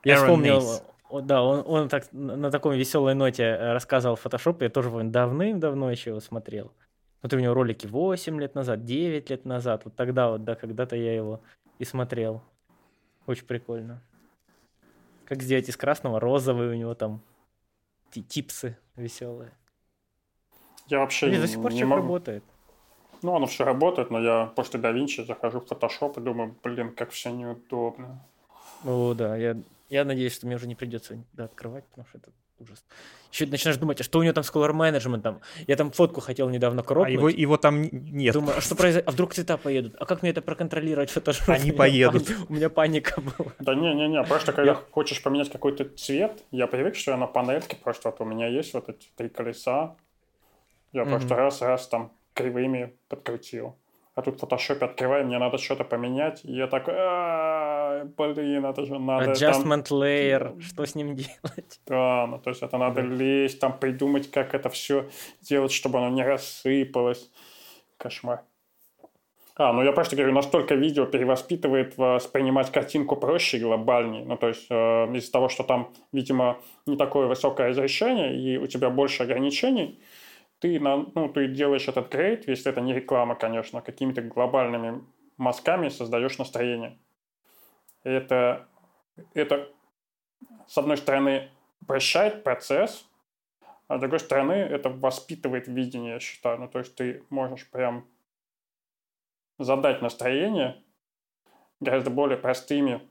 Я 0.03 0.17
вспомнил, 0.17 0.61
да, 1.21 1.43
он, 1.43 1.63
он 1.65 1.89
так 1.89 2.11
на 2.11 2.51
такой 2.51 2.77
веселой 2.77 3.13
ноте 3.13 3.43
э, 3.43 3.73
рассказывал 3.73 4.19
Photoshop, 4.21 4.57
я 4.61 4.69
тоже 4.69 4.89
давным-давно 4.89 5.91
еще 5.91 6.11
его 6.11 6.19
смотрел. 6.19 6.71
Вот 7.21 7.33
у 7.33 7.39
него 7.39 7.53
ролики 7.53 7.87
8 7.87 8.39
лет 8.39 8.55
назад, 8.55 8.85
9 8.85 9.29
лет 9.29 9.45
назад, 9.45 9.85
вот 9.85 9.95
тогда 9.95 10.29
вот, 10.29 10.43
да, 10.43 10.55
когда-то 10.55 10.95
я 10.95 11.15
его 11.15 11.41
и 11.79 11.85
смотрел. 11.85 12.41
Очень 13.27 13.45
прикольно. 13.45 14.01
Как 15.25 15.41
сделать 15.41 15.69
из 15.69 15.77
красного 15.77 16.19
розовый 16.19 16.69
у 16.69 16.73
него 16.73 16.93
там 16.93 17.21
типсы 18.21 18.77
веселые. 18.95 19.51
Я 20.87 20.99
вообще 20.99 21.29
Нет, 21.29 21.41
до 21.41 21.47
сих 21.47 21.61
пор 21.61 21.73
не 21.73 21.83
могу... 21.83 22.01
работает. 22.01 22.43
Ну, 23.21 23.35
оно 23.35 23.47
все 23.47 23.63
работает, 23.63 24.11
но 24.11 24.21
я 24.21 24.45
после 24.55 24.79
DaVinci 24.79 25.25
захожу 25.25 25.59
в 25.59 25.65
Photoshop 25.65 26.19
и 26.19 26.23
думаю, 26.23 26.55
блин, 26.63 26.93
как 26.93 27.09
все 27.09 27.31
неудобно. 27.31 28.23
О, 28.83 29.13
да, 29.15 29.35
я, 29.35 29.57
я 29.89 30.05
надеюсь, 30.05 30.35
что 30.35 30.45
мне 30.45 30.57
уже 30.57 30.67
не 30.67 30.75
придется 30.75 31.17
да, 31.33 31.45
открывать, 31.45 31.85
потому 31.85 32.07
что 32.07 32.19
это 32.19 32.29
ужас. 32.59 32.83
Еще 33.31 33.47
начинаешь 33.47 33.77
думать, 33.77 33.99
а 33.99 34.03
что 34.03 34.19
у 34.19 34.23
него 34.23 34.33
там 34.33 34.45
с 34.45 34.51
color 34.51 34.71
менеджментом? 34.71 35.41
Я 35.67 35.75
там 35.75 35.91
фотку 35.91 36.21
хотел 36.21 36.49
недавно 36.49 36.83
кропнуть. 36.83 37.09
А 37.09 37.11
его, 37.11 37.27
его 37.27 37.57
там 37.57 37.81
нет. 37.91 38.33
Думаю, 38.33 38.57
а 38.57 38.61
что 38.61 38.75
произойдет? 38.75 39.09
А 39.09 39.11
вдруг 39.11 39.33
цвета 39.33 39.57
поедут? 39.57 39.95
А 39.99 40.05
как 40.05 40.21
мне 40.21 40.31
это 40.31 40.41
проконтролировать 40.41 41.09
в 41.09 41.13
фотошопе? 41.13 41.51
Они 41.51 41.71
поедут. 41.73 42.31
У 42.47 42.53
меня 42.53 42.69
паника 42.69 43.19
была. 43.19 43.51
Да 43.59 43.75
не-не-не, 43.75 44.23
просто 44.23 44.53
когда 44.53 44.71
я... 44.71 44.75
хочешь 44.91 45.21
поменять 45.21 45.51
какой-то 45.51 45.83
цвет, 45.83 46.43
я 46.51 46.67
привык, 46.67 46.95
что 46.95 47.11
я 47.11 47.17
на 47.17 47.27
панельке 47.27 47.75
просто 47.75 48.09
вот 48.09 48.21
у 48.21 48.25
меня 48.25 48.47
есть 48.47 48.73
вот 48.73 48.87
эти 48.87 49.07
три 49.17 49.27
колеса. 49.27 49.95
Я 50.93 51.01
mm-hmm. 51.01 51.09
просто 51.09 51.35
раз-раз 51.35 51.87
там 51.89 52.13
кривыми 52.33 52.93
подкрутил. 53.09 53.75
А 54.15 54.21
тут 54.21 54.37
в 54.37 54.39
фотошопе 54.39 54.85
открываю, 54.85 55.25
мне 55.25 55.37
надо 55.37 55.57
что-то 55.57 55.83
поменять, 55.83 56.39
и 56.45 56.53
я 56.53 56.67
такой, 56.67 56.93
блин, 58.03 58.65
это 58.65 58.85
же 58.85 58.99
надо... 58.99 59.31
Adjustment 59.31 59.89
там... 59.89 59.99
layer, 59.99 60.61
что 60.61 60.85
с 60.85 60.95
ним 60.95 61.15
делать? 61.15 61.79
Да, 61.87 62.27
ну 62.27 62.39
то 62.39 62.49
есть 62.49 62.61
это 62.61 62.77
надо 62.77 63.01
лезть, 63.01 63.59
там 63.59 63.77
придумать, 63.79 64.29
как 64.29 64.53
это 64.53 64.69
все 64.69 65.09
делать, 65.41 65.71
чтобы 65.71 65.99
оно 65.99 66.09
не 66.09 66.23
рассыпалось. 66.23 67.31
Кошмар. 67.97 68.43
А, 69.57 69.71
ну 69.71 69.83
я 69.83 69.93
просто 69.93 70.17
говорю, 70.17 70.33
настолько 70.33 70.75
видео 70.75 71.05
перевоспитывает 71.05 71.97
воспринимать 71.97 72.71
картинку 72.71 73.15
проще 73.15 73.57
и 73.57 73.61
глобальнее. 73.61 74.25
Ну, 74.25 74.35
то 74.35 74.49
есть 74.49 74.67
э, 74.69 75.15
из-за 75.15 75.31
того, 75.31 75.47
что 75.47 75.63
там, 75.63 75.93
видимо, 76.11 76.59
не 76.85 76.97
такое 76.97 77.27
высокое 77.27 77.69
разрешение, 77.69 78.37
и 78.37 78.57
у 78.57 78.67
тебя 78.67 78.89
больше 78.89 79.23
ограничений, 79.23 80.01
ты, 80.59 80.77
на, 80.79 81.05
ну, 81.15 81.29
ты 81.29 81.47
делаешь 81.47 81.87
этот 81.87 82.11
грейд, 82.11 82.49
если 82.49 82.69
это 82.69 82.81
не 82.81 82.93
реклама, 82.93 83.35
конечно, 83.35 83.81
какими-то 83.81 84.21
глобальными 84.21 85.01
мазками 85.37 85.87
создаешь 85.87 86.37
настроение. 86.37 86.97
Это, 88.05 88.67
это, 89.33 89.67
с 90.67 90.77
одной 90.77 90.95
стороны, 90.95 91.49
прощает 91.87 92.43
процесс, 92.43 93.09
а 93.87 93.97
с 93.97 93.99
другой 93.99 94.19
стороны, 94.19 94.53
это 94.53 94.89
воспитывает 94.89 95.67
видение, 95.67 96.13
я 96.13 96.19
считаю. 96.19 96.59
Ну, 96.59 96.67
то 96.67 96.79
есть 96.79 96.95
ты 96.95 97.23
можешь 97.29 97.69
прям 97.69 98.07
задать 99.57 100.01
настроение 100.01 100.83
гораздо 101.79 102.11
более 102.11 102.37
простыми 102.37 103.01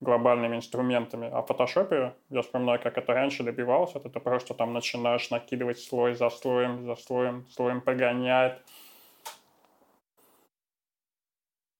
глобальными 0.00 0.56
инструментами. 0.56 1.30
А 1.32 1.42
в 1.42 1.46
фотошопе, 1.46 2.14
я 2.28 2.42
вспоминаю, 2.42 2.80
как 2.80 2.98
это 2.98 3.14
раньше 3.14 3.44
добивалось, 3.44 3.94
это 3.94 4.10
ты 4.10 4.18
просто 4.18 4.54
там 4.54 4.72
начинаешь 4.72 5.30
накидывать 5.30 5.78
слой 5.78 6.14
за 6.14 6.28
слоем, 6.28 6.84
за 6.84 6.96
слоем, 6.96 7.46
слоем 7.50 7.80
погонять. 7.80 8.60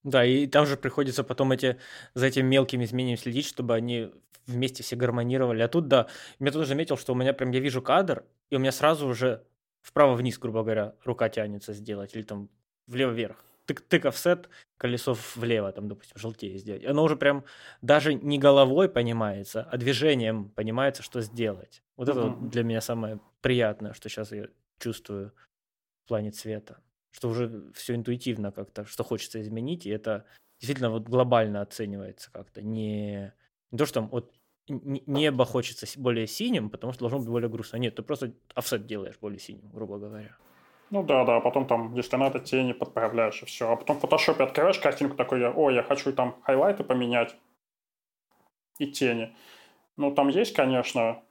Да, 0.04 0.24
и 0.24 0.46
там 0.46 0.66
же 0.66 0.76
приходится 0.76 1.24
потом 1.24 1.52
эти, 1.52 1.78
за 2.14 2.26
этими 2.26 2.46
мелкими 2.46 2.84
изменениями 2.84 3.18
следить, 3.18 3.46
чтобы 3.46 3.74
они 3.74 4.10
вместе 4.46 4.82
все 4.82 4.96
гармонировали. 4.96 5.62
А 5.62 5.68
тут, 5.68 5.88
да, 5.88 6.06
я 6.38 6.52
тоже 6.52 6.68
заметил, 6.68 6.96
что 6.96 7.12
у 7.12 7.16
меня 7.16 7.32
прям, 7.32 7.50
я 7.50 7.60
вижу 7.60 7.82
кадр, 7.82 8.24
и 8.50 8.56
у 8.56 8.58
меня 8.58 8.72
сразу 8.72 9.06
уже 9.08 9.44
вправо-вниз, 9.80 10.38
грубо 10.38 10.62
говоря, 10.62 10.94
рука 11.04 11.28
тянется 11.28 11.72
сделать, 11.72 12.14
или 12.14 12.22
там 12.22 12.50
влево-вверх 12.86 13.44
тык, 13.66 13.80
тык 13.80 14.06
офсет, 14.06 14.48
колесо 14.76 15.16
влево, 15.34 15.72
там, 15.72 15.88
допустим, 15.88 16.16
желтее 16.16 16.58
сделать. 16.58 16.84
Оно 16.84 17.02
уже 17.02 17.16
прям 17.16 17.44
даже 17.82 18.14
не 18.14 18.38
головой 18.38 18.88
понимается, 18.88 19.62
а 19.62 19.76
движением 19.76 20.50
понимается, 20.50 21.02
что 21.02 21.20
сделать. 21.20 21.82
Вот 21.96 22.08
это 22.08 22.20
вот 22.22 22.50
для 22.50 22.62
меня 22.62 22.80
самое 22.80 23.20
приятное, 23.40 23.92
что 23.92 24.08
сейчас 24.08 24.32
я 24.32 24.48
чувствую 24.78 25.32
в 26.04 26.08
плане 26.08 26.30
цвета. 26.30 26.78
Что 27.14 27.28
уже 27.28 27.70
все 27.74 27.94
интуитивно 27.94 28.50
как-то, 28.50 28.84
что 28.86 29.04
хочется 29.04 29.40
изменить, 29.40 29.86
и 29.86 29.90
это 29.90 30.26
действительно 30.58 30.90
вот 30.90 31.04
глобально 31.04 31.60
оценивается 31.60 32.32
как-то. 32.32 32.60
Не, 32.60 33.32
не 33.70 33.78
то, 33.78 33.86
что 33.86 34.00
там 34.00 34.08
вот 34.08 34.34
небо 34.66 35.44
хочется 35.44 35.86
более 36.00 36.26
синим, 36.26 36.70
потому 36.70 36.92
что 36.92 37.00
должно 37.00 37.18
быть 37.18 37.28
более 37.28 37.48
грустно. 37.48 37.76
Нет, 37.76 37.94
ты 37.94 38.02
просто 38.02 38.32
офсет 38.54 38.86
делаешь 38.86 39.18
более 39.20 39.38
синим, 39.38 39.70
грубо 39.70 39.98
говоря. 39.98 40.36
Ну 40.90 41.02
да, 41.02 41.24
да, 41.24 41.40
потом 41.40 41.66
там, 41.66 41.94
если 41.94 42.16
надо, 42.16 42.40
тени 42.40 42.72
подправляешь 42.72 43.42
и 43.42 43.46
все. 43.46 43.70
А 43.70 43.76
потом 43.76 43.98
в 43.98 44.00
фотошопе 44.00 44.44
открываешь 44.44 44.78
картинку 44.78 45.16
такой, 45.16 45.46
о, 45.46 45.70
я 45.70 45.82
хочу 45.82 46.12
там 46.12 46.40
хайлайты 46.42 46.82
поменять 46.82 47.36
и 48.78 48.86
тени. 48.86 49.36
Ну, 49.96 50.12
там 50.12 50.28
есть, 50.28 50.52
конечно, 50.52 51.22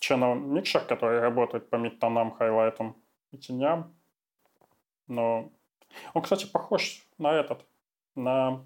channel 0.00 0.34
микшер, 0.34 0.84
который 0.84 1.20
работает 1.20 1.68
по 1.68 1.76
мидтонам, 1.76 2.32
хайлайтам 2.32 2.96
и 3.30 3.38
теням. 3.38 3.94
Но 5.12 5.52
он, 6.14 6.22
кстати, 6.22 6.46
похож 6.46 7.06
на 7.18 7.32
этот, 7.34 7.66
на 8.14 8.64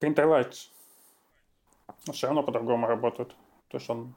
Printer 0.00 0.26
Lights. 0.26 0.68
Но 2.06 2.12
все 2.12 2.28
равно 2.28 2.44
по-другому 2.44 2.86
работает. 2.86 3.34
То 3.68 3.78
есть 3.78 3.90
он 3.90 4.14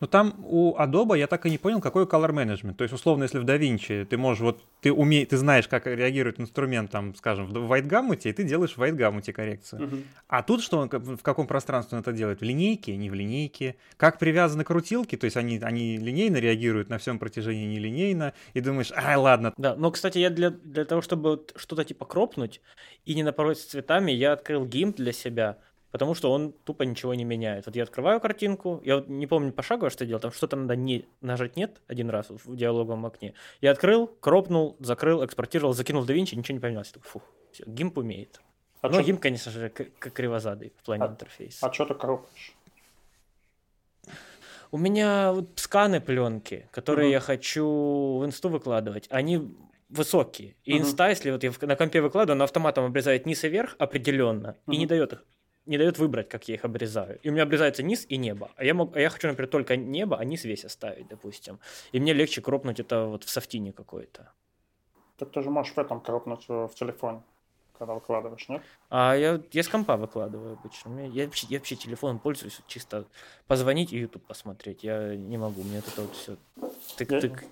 но 0.00 0.06
там 0.06 0.34
у 0.44 0.76
Adobe 0.76 1.18
я 1.18 1.26
так 1.26 1.46
и 1.46 1.50
не 1.50 1.58
понял, 1.58 1.80
какой 1.80 2.04
color 2.04 2.30
management. 2.30 2.74
То 2.74 2.84
есть, 2.84 2.94
условно, 2.94 3.24
если 3.24 3.38
в 3.38 3.44
DaVinci 3.44 4.04
ты 4.04 4.16
можешь, 4.16 4.40
вот, 4.40 4.62
ты 4.80 4.92
умеешь, 4.92 5.28
ты 5.28 5.36
знаешь, 5.36 5.68
как 5.68 5.86
реагирует 5.86 6.40
инструмент, 6.40 6.90
там, 6.90 7.14
скажем, 7.14 7.46
в 7.46 7.72
white 7.72 7.86
гаммуте, 7.86 8.30
и 8.30 8.32
ты 8.32 8.44
делаешь 8.44 8.76
в 8.76 8.82
white 8.82 8.94
гаммуте 8.94 9.32
коррекцию. 9.32 9.82
Uh-huh. 9.82 10.04
А 10.28 10.42
тут 10.42 10.62
что, 10.62 10.88
в 10.90 11.22
каком 11.22 11.46
пространстве 11.46 11.96
он 11.96 12.02
это 12.02 12.12
делает? 12.12 12.40
В 12.40 12.44
линейке, 12.44 12.96
не 12.96 13.10
в 13.10 13.14
линейке? 13.14 13.76
Как 13.96 14.18
привязаны 14.18 14.64
крутилки, 14.64 15.16
то 15.16 15.24
есть 15.24 15.36
они, 15.36 15.58
они 15.58 15.98
линейно 15.98 16.38
реагируют 16.38 16.88
на 16.88 16.98
всем 16.98 17.18
протяжении 17.18 17.66
нелинейно, 17.66 18.34
и 18.54 18.60
думаешь, 18.60 18.92
ай, 18.94 19.16
ладно. 19.16 19.52
Да, 19.56 19.74
но, 19.76 19.90
кстати, 19.90 20.18
я 20.18 20.30
для, 20.30 20.50
для 20.50 20.84
того, 20.84 21.02
чтобы 21.02 21.44
что-то 21.56 21.84
типа 21.84 22.04
кропнуть 22.04 22.60
и 23.04 23.14
не 23.14 23.22
напороть 23.22 23.58
с 23.58 23.64
цветами, 23.64 24.12
я 24.12 24.32
открыл 24.32 24.66
GIMP 24.66 24.96
для 24.96 25.12
себя— 25.12 25.58
потому 25.90 26.14
что 26.14 26.30
он 26.30 26.52
тупо 26.52 26.84
ничего 26.84 27.14
не 27.14 27.24
меняет. 27.24 27.66
Вот 27.66 27.76
я 27.76 27.82
открываю 27.82 28.20
картинку, 28.20 28.80
я 28.84 28.96
вот 28.96 29.08
не 29.08 29.26
помню 29.26 29.52
пошагово, 29.52 29.90
что 29.90 30.06
делал, 30.06 30.20
там 30.20 30.32
что-то 30.32 30.56
надо 30.56 30.76
не 30.76 31.06
нажать 31.20 31.56
«нет» 31.56 31.80
один 31.86 32.10
раз 32.10 32.30
в 32.30 32.56
диалоговом 32.56 33.06
окне. 33.06 33.34
Я 33.60 33.72
открыл, 33.72 34.06
кропнул, 34.06 34.76
закрыл, 34.80 35.24
экспортировал, 35.24 35.72
закинул 35.72 36.02
в 36.02 36.08
DaVinci, 36.08 36.36
ничего 36.36 36.54
не 36.54 36.60
поменялось. 36.60 36.90
Так, 36.90 37.04
фух, 37.04 37.22
все, 37.52 37.64
гимп 37.66 37.98
умеет. 37.98 38.40
А 38.82 38.88
Но 38.88 39.02
гимп, 39.02 39.20
конечно 39.20 39.52
же, 39.52 39.68
как 39.68 40.12
кривозадый 40.12 40.72
в 40.78 40.84
плане 40.84 41.04
а, 41.04 41.08
интерфейса. 41.08 41.66
А 41.66 41.72
что 41.72 41.84
ты 41.84 41.94
кропаешь? 41.94 42.54
У 44.72 44.78
меня 44.78 45.32
вот 45.32 45.50
сканы 45.56 46.00
пленки, 46.00 46.68
которые 46.70 47.08
угу. 47.08 47.12
я 47.14 47.20
хочу 47.20 48.18
в 48.18 48.24
инсту 48.24 48.48
выкладывать, 48.48 49.08
они 49.10 49.52
высокие. 49.88 50.54
И 50.64 50.74
угу. 50.74 50.82
инста, 50.82 51.08
если 51.08 51.32
вот 51.32 51.42
я 51.42 51.52
на 51.62 51.76
компе 51.76 52.00
выкладываю, 52.00 52.36
она 52.36 52.44
автоматом 52.44 52.84
обрезает 52.84 53.26
низ 53.26 53.42
и 53.42 53.48
верх 53.48 53.74
определенно 53.78 54.56
угу. 54.66 54.72
и 54.72 54.76
не 54.78 54.86
дает 54.86 55.12
их 55.12 55.24
не 55.66 55.78
дает 55.78 55.98
выбрать, 55.98 56.28
как 56.28 56.48
я 56.48 56.54
их 56.54 56.64
обрезаю. 56.64 57.18
И 57.22 57.28
у 57.28 57.32
меня 57.32 57.44
обрезается 57.44 57.82
низ 57.82 58.06
и 58.08 58.16
небо. 58.16 58.50
А 58.56 58.64
я, 58.64 58.74
мог, 58.74 58.96
а 58.96 59.00
я 59.00 59.10
хочу, 59.10 59.28
например, 59.28 59.48
только 59.48 59.76
небо, 59.76 60.16
а 60.18 60.24
низ 60.24 60.44
весь 60.44 60.64
оставить, 60.64 61.08
допустим. 61.08 61.58
И 61.92 62.00
мне 62.00 62.12
легче 62.12 62.40
кропнуть 62.40 62.80
это 62.80 63.04
вот 63.04 63.24
в 63.24 63.30
софтине 63.30 63.72
какой-то. 63.72 64.32
Так 65.16 65.30
ты 65.30 65.42
же 65.42 65.50
можешь 65.50 65.74
в 65.74 65.78
этом 65.78 66.00
кропнуть 66.00 66.46
э, 66.48 66.66
в 66.66 66.74
телефоне, 66.74 67.22
когда 67.78 67.94
выкладываешь, 67.94 68.48
нет? 68.48 68.62
А 68.88 69.14
я, 69.14 69.40
я 69.52 69.62
с 69.62 69.68
компа 69.68 69.96
выкладываю 69.96 70.54
обычно. 70.54 71.06
Я 71.08 71.26
вообще, 71.26 71.46
я 71.50 71.58
вообще 71.58 71.76
телефоном 71.76 72.18
пользуюсь 72.18 72.60
чисто 72.66 73.04
позвонить 73.46 73.92
и 73.92 73.98
YouTube 73.98 74.26
посмотреть. 74.26 74.82
Я 74.82 75.14
не 75.14 75.36
могу, 75.36 75.62
мне 75.62 75.78
это 75.78 76.00
вот 76.00 76.14
все 76.14 76.36
тык-тык. 76.96 77.44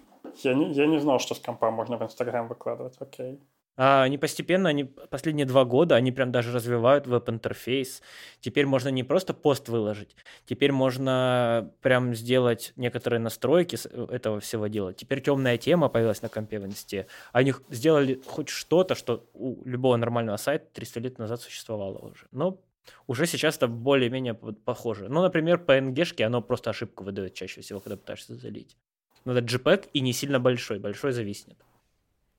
Я 0.43 0.55
не, 0.55 0.73
я 0.73 0.87
не 0.87 0.99
знал, 0.99 1.19
что 1.19 1.35
с 1.35 1.41
компа 1.41 1.71
можно 1.71 1.99
в 1.99 2.03
Инстаграм 2.03 2.49
выкладывать, 2.49 2.97
окей. 3.01 3.39
А 3.81 4.03
они 4.03 4.19
постепенно, 4.19 4.69
они 4.69 4.83
последние 4.83 5.47
два 5.47 5.65
года, 5.65 5.95
они 5.95 6.11
прям 6.11 6.33
даже 6.33 6.53
развивают 6.53 7.07
веб-интерфейс. 7.07 8.03
Теперь 8.41 8.67
можно 8.67 8.89
не 8.89 9.05
просто 9.05 9.35
пост 9.35 9.69
выложить, 9.69 10.17
теперь 10.47 10.73
можно 10.73 11.73
прям 11.81 12.13
сделать 12.17 12.73
некоторые 12.75 13.21
настройки 13.21 13.79
э, 13.85 14.07
этого 14.11 14.41
всего 14.41 14.67
дела. 14.67 14.93
Теперь 14.93 15.21
темная 15.21 15.59
тема 15.59 15.89
появилась 15.89 16.23
на 16.23 16.29
компе 16.29 16.59
в 16.59 16.67
инсте. 16.67 17.07
Они 17.33 17.55
сделали 17.71 18.21
хоть 18.27 18.49
что-то, 18.49 18.97
что 18.97 19.25
у 19.33 19.65
любого 19.65 19.97
нормального 19.97 20.39
сайта 20.39 20.67
300 20.73 21.01
лет 21.01 21.19
назад 21.19 21.41
существовало 21.41 21.99
уже. 21.99 22.27
Но 22.33 22.61
уже 23.07 23.27
сейчас 23.27 23.59
это 23.59 23.69
более-менее 23.69 24.35
похоже. 24.35 25.09
Ну, 25.09 25.23
например, 25.23 25.63
PNG-шки, 25.65 26.23
оно 26.23 26.43
просто 26.43 26.71
ошибку 26.71 27.05
выдает 27.05 27.35
чаще 27.35 27.61
всего, 27.61 27.79
когда 27.79 27.97
пытаешься 27.97 28.35
залить. 28.35 28.77
Это 29.25 29.39
JPEG 29.39 29.91
и 29.93 30.01
не 30.01 30.13
сильно 30.13 30.41
большой, 30.41 30.81
большой 30.81 31.13
зависнет. 31.13 31.59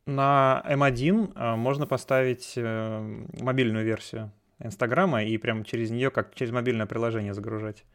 На 0.10 0.64
M1 0.68 1.34
а, 1.36 1.56
можно 1.56 1.86
поставить 1.86 2.54
э, 2.56 3.24
мобильную 3.42 3.86
версию 3.86 4.32
Инстаграма 4.58 5.24
и 5.24 5.38
прям 5.38 5.64
через 5.64 5.92
нее, 5.92 6.10
как 6.10 6.34
через 6.34 6.52
мобильное 6.52 6.88
приложение 6.88 7.34
загружать. 7.36 7.86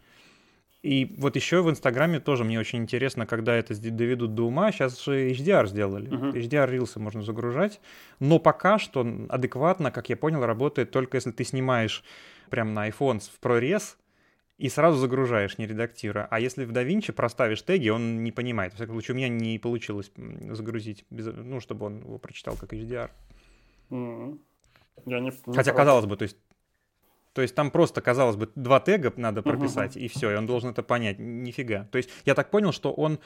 И 0.82 1.16
вот 1.18 1.34
еще 1.34 1.62
в 1.62 1.70
Инстаграме 1.70 2.20
тоже 2.20 2.44
мне 2.44 2.60
очень 2.60 2.80
интересно, 2.80 3.26
когда 3.26 3.54
это 3.54 3.74
доведут 3.90 4.34
до 4.34 4.44
ума. 4.44 4.70
Сейчас 4.70 5.02
же 5.02 5.30
HDR 5.30 5.66
сделали. 5.66 6.10
Uh-huh. 6.10 6.32
HDR 6.32 6.70
рилсы 6.70 7.00
можно 7.00 7.22
загружать. 7.22 7.80
Но 8.20 8.38
пока 8.38 8.78
что 8.78 9.00
адекватно, 9.28 9.90
как 9.90 10.10
я 10.10 10.16
понял, 10.16 10.44
работает 10.44 10.90
только 10.90 11.16
если 11.16 11.30
ты 11.30 11.42
снимаешь 11.42 12.04
прям 12.50 12.74
на 12.74 12.88
iPhone 12.88 13.20
в 13.20 13.44
ProRes, 13.44 13.96
и 14.56 14.68
сразу 14.68 14.98
загружаешь, 14.98 15.58
не 15.58 15.66
редактируя. 15.66 16.26
А 16.30 16.38
если 16.38 16.64
в 16.64 16.70
DaVinci 16.70 17.12
проставишь 17.12 17.62
теги, 17.62 17.88
он 17.88 18.22
не 18.22 18.30
понимает. 18.30 18.72
В 18.72 18.76
всяком 18.76 18.94
случае, 18.94 19.14
у 19.14 19.16
меня 19.16 19.28
не 19.28 19.58
получилось 19.58 20.12
загрузить, 20.50 21.04
без, 21.10 21.26
ну, 21.26 21.60
чтобы 21.60 21.86
он 21.86 22.00
его 22.00 22.18
прочитал 22.18 22.56
как 22.56 22.72
HDR. 22.72 23.10
Mm-hmm. 23.90 24.38
Я 25.06 25.20
не, 25.20 25.32
не 25.46 25.54
Хотя, 25.54 25.72
казалось 25.72 26.06
бы, 26.06 26.16
то 26.16 26.22
есть 26.22 26.36
то 27.32 27.42
есть 27.42 27.54
там 27.56 27.72
просто, 27.72 28.00
казалось 28.00 28.36
бы, 28.36 28.48
два 28.54 28.78
тега 28.78 29.12
надо 29.16 29.42
прописать, 29.42 29.96
uh-huh. 29.96 30.02
и 30.02 30.08
все, 30.08 30.30
и 30.30 30.36
он 30.36 30.46
должен 30.46 30.70
это 30.70 30.84
понять. 30.84 31.18
Нифига. 31.18 31.88
То 31.90 31.98
есть 31.98 32.08
я 32.24 32.34
так 32.36 32.48
понял, 32.48 32.70
что 32.70 32.92
он 32.92 33.18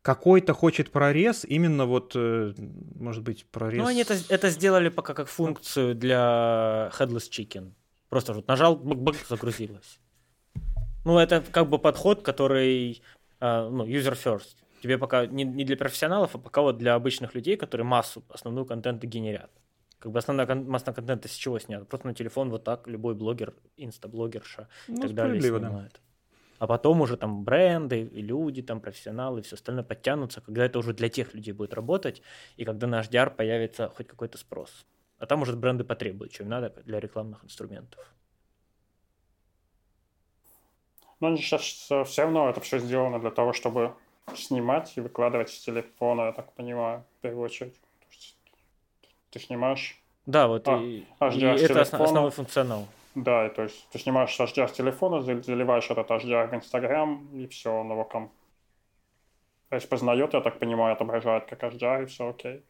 какой-то 0.00 0.54
хочет 0.54 0.90
прорез, 0.90 1.44
именно 1.44 1.84
вот, 1.84 2.12
э, 2.16 2.54
может 2.94 3.22
быть, 3.22 3.44
прорез... 3.50 3.82
Ну, 3.82 3.86
они 3.86 4.00
это, 4.00 4.16
это 4.30 4.48
сделали 4.48 4.88
пока 4.88 5.12
как 5.12 5.28
функцию 5.28 5.94
для 5.94 6.90
Headless 6.98 7.28
Chicken. 7.30 7.72
Просто 8.08 8.32
вот 8.32 8.48
нажал, 8.48 8.76
бэк-бэк, 8.76 9.16
загрузилось. 9.28 10.00
Ну, 11.04 11.18
это 11.18 11.40
как 11.40 11.68
бы 11.68 11.78
подход, 11.78 12.22
который, 12.22 13.02
а, 13.40 13.68
ну, 13.68 13.86
user 13.86 14.14
first. 14.14 14.56
Тебе 14.82 14.98
пока 14.98 15.26
не, 15.26 15.44
не 15.44 15.64
для 15.64 15.76
профессионалов, 15.76 16.34
а 16.34 16.38
пока 16.38 16.62
вот 16.62 16.78
для 16.78 16.94
обычных 16.94 17.34
людей, 17.34 17.56
которые 17.56 17.86
массу, 17.86 18.22
основную 18.28 18.66
контента 18.66 19.06
генерят. 19.06 19.50
Как 19.98 20.12
бы 20.12 20.18
основная 20.18 20.46
кон- 20.46 20.68
масса 20.68 20.92
контента 20.92 21.28
с 21.28 21.32
чего 21.32 21.58
снята? 21.58 21.86
Просто 21.86 22.06
на 22.06 22.14
телефон 22.14 22.50
вот 22.50 22.64
так 22.64 22.86
любой 22.86 23.14
блогер, 23.14 23.54
инстаблогерша 23.78 24.68
ну, 24.88 24.98
и 24.98 25.00
так 25.00 25.14
далее 25.14 25.40
снимает. 25.40 25.92
Да. 25.92 26.00
А 26.58 26.66
потом 26.66 27.00
уже 27.00 27.16
там 27.16 27.44
бренды, 27.44 28.02
и 28.02 28.22
люди, 28.22 28.62
там 28.62 28.80
профессионалы, 28.80 29.40
и 29.40 29.42
все 29.42 29.56
остальное 29.56 29.84
подтянутся, 29.84 30.40
когда 30.40 30.64
это 30.64 30.78
уже 30.78 30.92
для 30.92 31.08
тех 31.08 31.34
людей 31.34 31.52
будет 31.52 31.74
работать, 31.74 32.22
и 32.56 32.64
когда 32.64 32.86
на 32.86 33.00
HDR 33.00 33.34
появится 33.34 33.88
хоть 33.88 34.06
какой-то 34.06 34.38
спрос. 34.38 34.86
А 35.18 35.26
там 35.26 35.42
уже 35.42 35.56
бренды 35.56 35.84
потребуют, 35.84 36.32
чем 36.32 36.48
надо 36.48 36.70
для 36.84 37.00
рекламных 37.00 37.44
инструментов. 37.44 38.14
Но 41.20 41.36
сейчас 41.36 41.62
все 41.62 42.22
равно 42.22 42.48
это 42.48 42.60
все 42.60 42.78
сделано 42.78 43.18
для 43.18 43.30
того, 43.30 43.52
чтобы 43.52 43.94
снимать 44.34 44.92
и 44.96 45.00
выкладывать 45.00 45.50
с 45.50 45.58
телефона, 45.60 46.26
я 46.26 46.32
так 46.32 46.52
понимаю, 46.52 47.04
в 47.18 47.22
первую 47.22 47.44
очередь. 47.44 47.74
Ты 49.30 49.40
снимаешь... 49.40 50.00
Да, 50.26 50.46
вот 50.48 50.66
а, 50.68 50.78
и, 50.78 51.04
HDR 51.20 51.56
и 51.56 51.64
это 51.64 51.74
телефона. 51.74 52.04
основной 52.04 52.30
функционал. 52.30 52.88
Да, 53.14 53.46
и 53.46 53.50
то 53.50 53.62
есть 53.64 53.86
ты 53.90 53.98
снимаешь 53.98 54.38
HDR 54.38 54.68
с 54.68 54.72
телефона, 54.72 55.20
заливаешь 55.20 55.90
этот 55.90 56.10
HDR 56.10 56.48
в 56.48 56.54
Инстаграм, 56.54 57.28
и 57.32 57.46
все, 57.46 57.70
он 57.70 57.90
его 57.90 58.04
там 58.04 58.30
распознает, 59.70 60.32
я 60.34 60.40
так 60.40 60.58
понимаю, 60.58 60.94
отображает 60.94 61.46
как 61.46 61.62
HDR, 61.62 62.04
и 62.04 62.06
все 62.06 62.30
окей. 62.30 62.64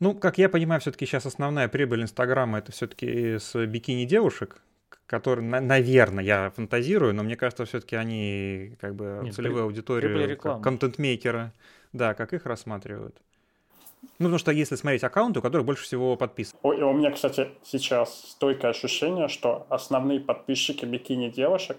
Ну, 0.00 0.14
как 0.14 0.38
я 0.38 0.48
понимаю, 0.48 0.80
все-таки 0.80 1.06
сейчас 1.06 1.26
основная 1.26 1.68
прибыль 1.68 2.02
Инстаграма 2.02 2.58
это 2.58 2.72
все-таки 2.72 3.38
с 3.38 3.54
бикини 3.66 4.04
девушек, 4.04 4.62
которые, 5.06 5.48
наверное, 5.60 6.24
я 6.24 6.50
фантазирую, 6.50 7.14
но 7.14 7.22
мне 7.22 7.36
кажется, 7.36 7.64
все-таки 7.64 7.96
они 7.96 8.76
как 8.80 8.94
бы 8.94 9.20
Нет, 9.22 9.34
целевую 9.34 9.64
аудиторию 9.64 10.36
контент-мейкера, 10.38 11.52
да, 11.92 12.14
как 12.14 12.32
их 12.32 12.46
рассматривают. 12.46 13.20
Ну, 14.18 14.26
потому 14.26 14.38
что 14.38 14.52
если 14.52 14.76
смотреть 14.76 15.02
аккаунты, 15.04 15.40
у 15.40 15.42
которых 15.42 15.66
больше 15.66 15.82
всего 15.84 16.16
подписок. 16.16 16.58
Ой, 16.62 16.80
у 16.82 16.92
меня, 16.92 17.10
кстати, 17.10 17.50
сейчас 17.64 18.30
стойкое 18.30 18.70
ощущение, 18.70 19.28
что 19.28 19.66
основные 19.70 20.20
подписчики 20.20 20.84
бикини-девушек 20.84 21.78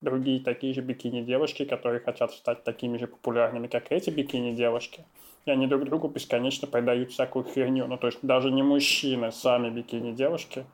другие 0.00 0.40
такие 0.40 0.74
же 0.74 0.80
бикини-девушки, 0.80 1.64
которые 1.64 2.00
хотят 2.00 2.32
стать 2.32 2.64
такими 2.64 2.98
же 2.98 3.06
популярными, 3.06 3.66
как 3.66 3.92
эти 3.92 4.10
бикини-девушки. 4.10 5.04
И 5.46 5.50
они 5.50 5.66
друг 5.66 5.84
другу 5.84 6.08
бесконечно 6.08 6.68
продают 6.68 7.12
всякую 7.12 7.44
херню. 7.44 7.86
Ну, 7.86 7.96
то 7.96 8.08
есть 8.08 8.18
даже 8.22 8.50
не 8.50 8.62
мужчины, 8.62 9.32
сами 9.32 9.70
бикини-девушки 9.70 10.64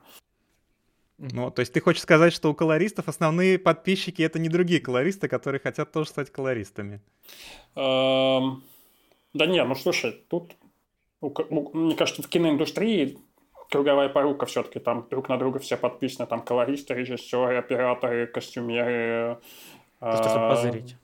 ну, 1.17 1.49
то 1.51 1.61
есть 1.61 1.73
ты 1.73 1.81
хочешь 1.81 2.01
сказать, 2.01 2.33
что 2.33 2.51
у 2.51 2.53
колористов 2.53 3.07
основные 3.07 3.57
подписчики 3.57 4.21
это 4.21 4.37
не 4.39 4.49
другие 4.49 4.79
колористы, 4.79 5.27
которые 5.27 5.59
хотят 5.59 5.91
тоже 5.91 6.09
стать 6.09 6.31
колористами? 6.31 7.01
Эм, 7.75 8.63
да 9.33 9.45
не, 9.47 9.63
ну 9.63 9.75
слушай, 9.75 10.23
тут, 10.29 10.55
мне 11.21 11.95
кажется, 11.95 12.21
в 12.21 12.27
киноиндустрии 12.27 13.17
круговая 13.69 14.09
порука 14.09 14.45
все-таки, 14.45 14.79
там 14.79 15.07
друг 15.09 15.29
на 15.29 15.37
друга 15.37 15.59
все 15.59 15.77
подписаны, 15.77 16.27
там 16.27 16.41
колористы, 16.41 16.93
режиссеры, 16.93 17.57
операторы, 17.57 18.27
костюмеры. 18.27 19.39
Просто 19.99 20.29
чтобы 20.29 20.49
позырить. 20.49 20.95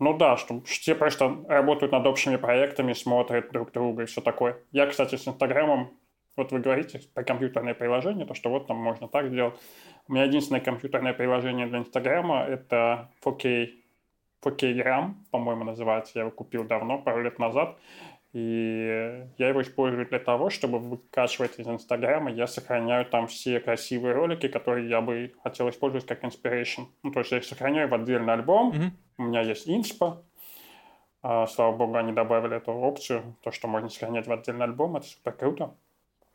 Ну 0.00 0.18
да, 0.18 0.36
что 0.36 0.60
все 0.62 0.94
просто 0.94 1.44
работают 1.48 1.92
над 1.92 2.04
общими 2.06 2.36
проектами, 2.36 2.92
смотрят 2.92 3.50
друг 3.52 3.72
друга 3.72 4.02
и 4.02 4.06
все 4.06 4.20
такое. 4.20 4.58
Я, 4.72 4.86
кстати, 4.86 5.16
с 5.16 5.26
Инстаграмом 5.26 5.90
вот 6.36 6.52
вы 6.52 6.60
говорите 6.60 7.00
про 7.14 7.24
компьютерное 7.24 7.74
приложение, 7.74 8.26
то, 8.26 8.34
что 8.34 8.50
вот 8.50 8.66
там 8.66 8.76
можно 8.76 9.08
так 9.08 9.28
сделать. 9.28 9.54
У 10.08 10.12
меня 10.12 10.24
единственное 10.24 10.60
компьютерное 10.60 11.14
приложение 11.14 11.66
для 11.66 11.78
Инстаграма– 11.78 12.44
это 12.48 13.10
4K, 13.24 13.70
4K 14.44 14.82
RAM, 14.82 15.14
по-моему, 15.30 15.64
называется. 15.64 16.12
Я 16.16 16.22
его 16.22 16.30
купил 16.30 16.64
давно, 16.64 16.98
пару 16.98 17.22
лет 17.22 17.38
назад. 17.38 17.78
И 18.34 19.26
я 19.38 19.48
его 19.48 19.62
использую 19.62 20.08
для 20.08 20.18
того, 20.18 20.50
чтобы 20.50 20.80
выкачивать 20.80 21.60
из 21.60 21.68
Инстаграма. 21.68 22.32
Я 22.32 22.48
сохраняю 22.48 23.06
там 23.06 23.28
все 23.28 23.60
красивые 23.60 24.12
ролики, 24.12 24.48
которые 24.48 24.88
я 24.88 25.00
бы 25.00 25.32
хотел 25.44 25.70
использовать 25.70 26.04
как 26.04 26.24
inspiration. 26.24 26.86
Ну, 27.04 27.12
то 27.12 27.20
есть 27.20 27.30
я 27.30 27.38
их 27.38 27.44
сохраняю 27.44 27.88
в 27.88 27.94
отдельный 27.94 28.32
альбом. 28.32 28.72
Mm-hmm. 28.72 28.90
У 29.18 29.22
меня 29.22 29.42
есть 29.42 29.68
инспа. 29.68 30.24
А, 31.22 31.46
слава 31.46 31.76
богу, 31.76 31.94
они 31.96 32.12
добавили 32.12 32.56
эту 32.56 32.72
опцию, 32.72 33.36
то, 33.40 33.52
что 33.52 33.68
можно 33.68 33.88
сохранять 33.88 34.26
в 34.26 34.32
отдельный 34.32 34.64
альбом. 34.64 34.96
Это 34.96 35.06
супер 35.06 35.32
круто. 35.32 35.74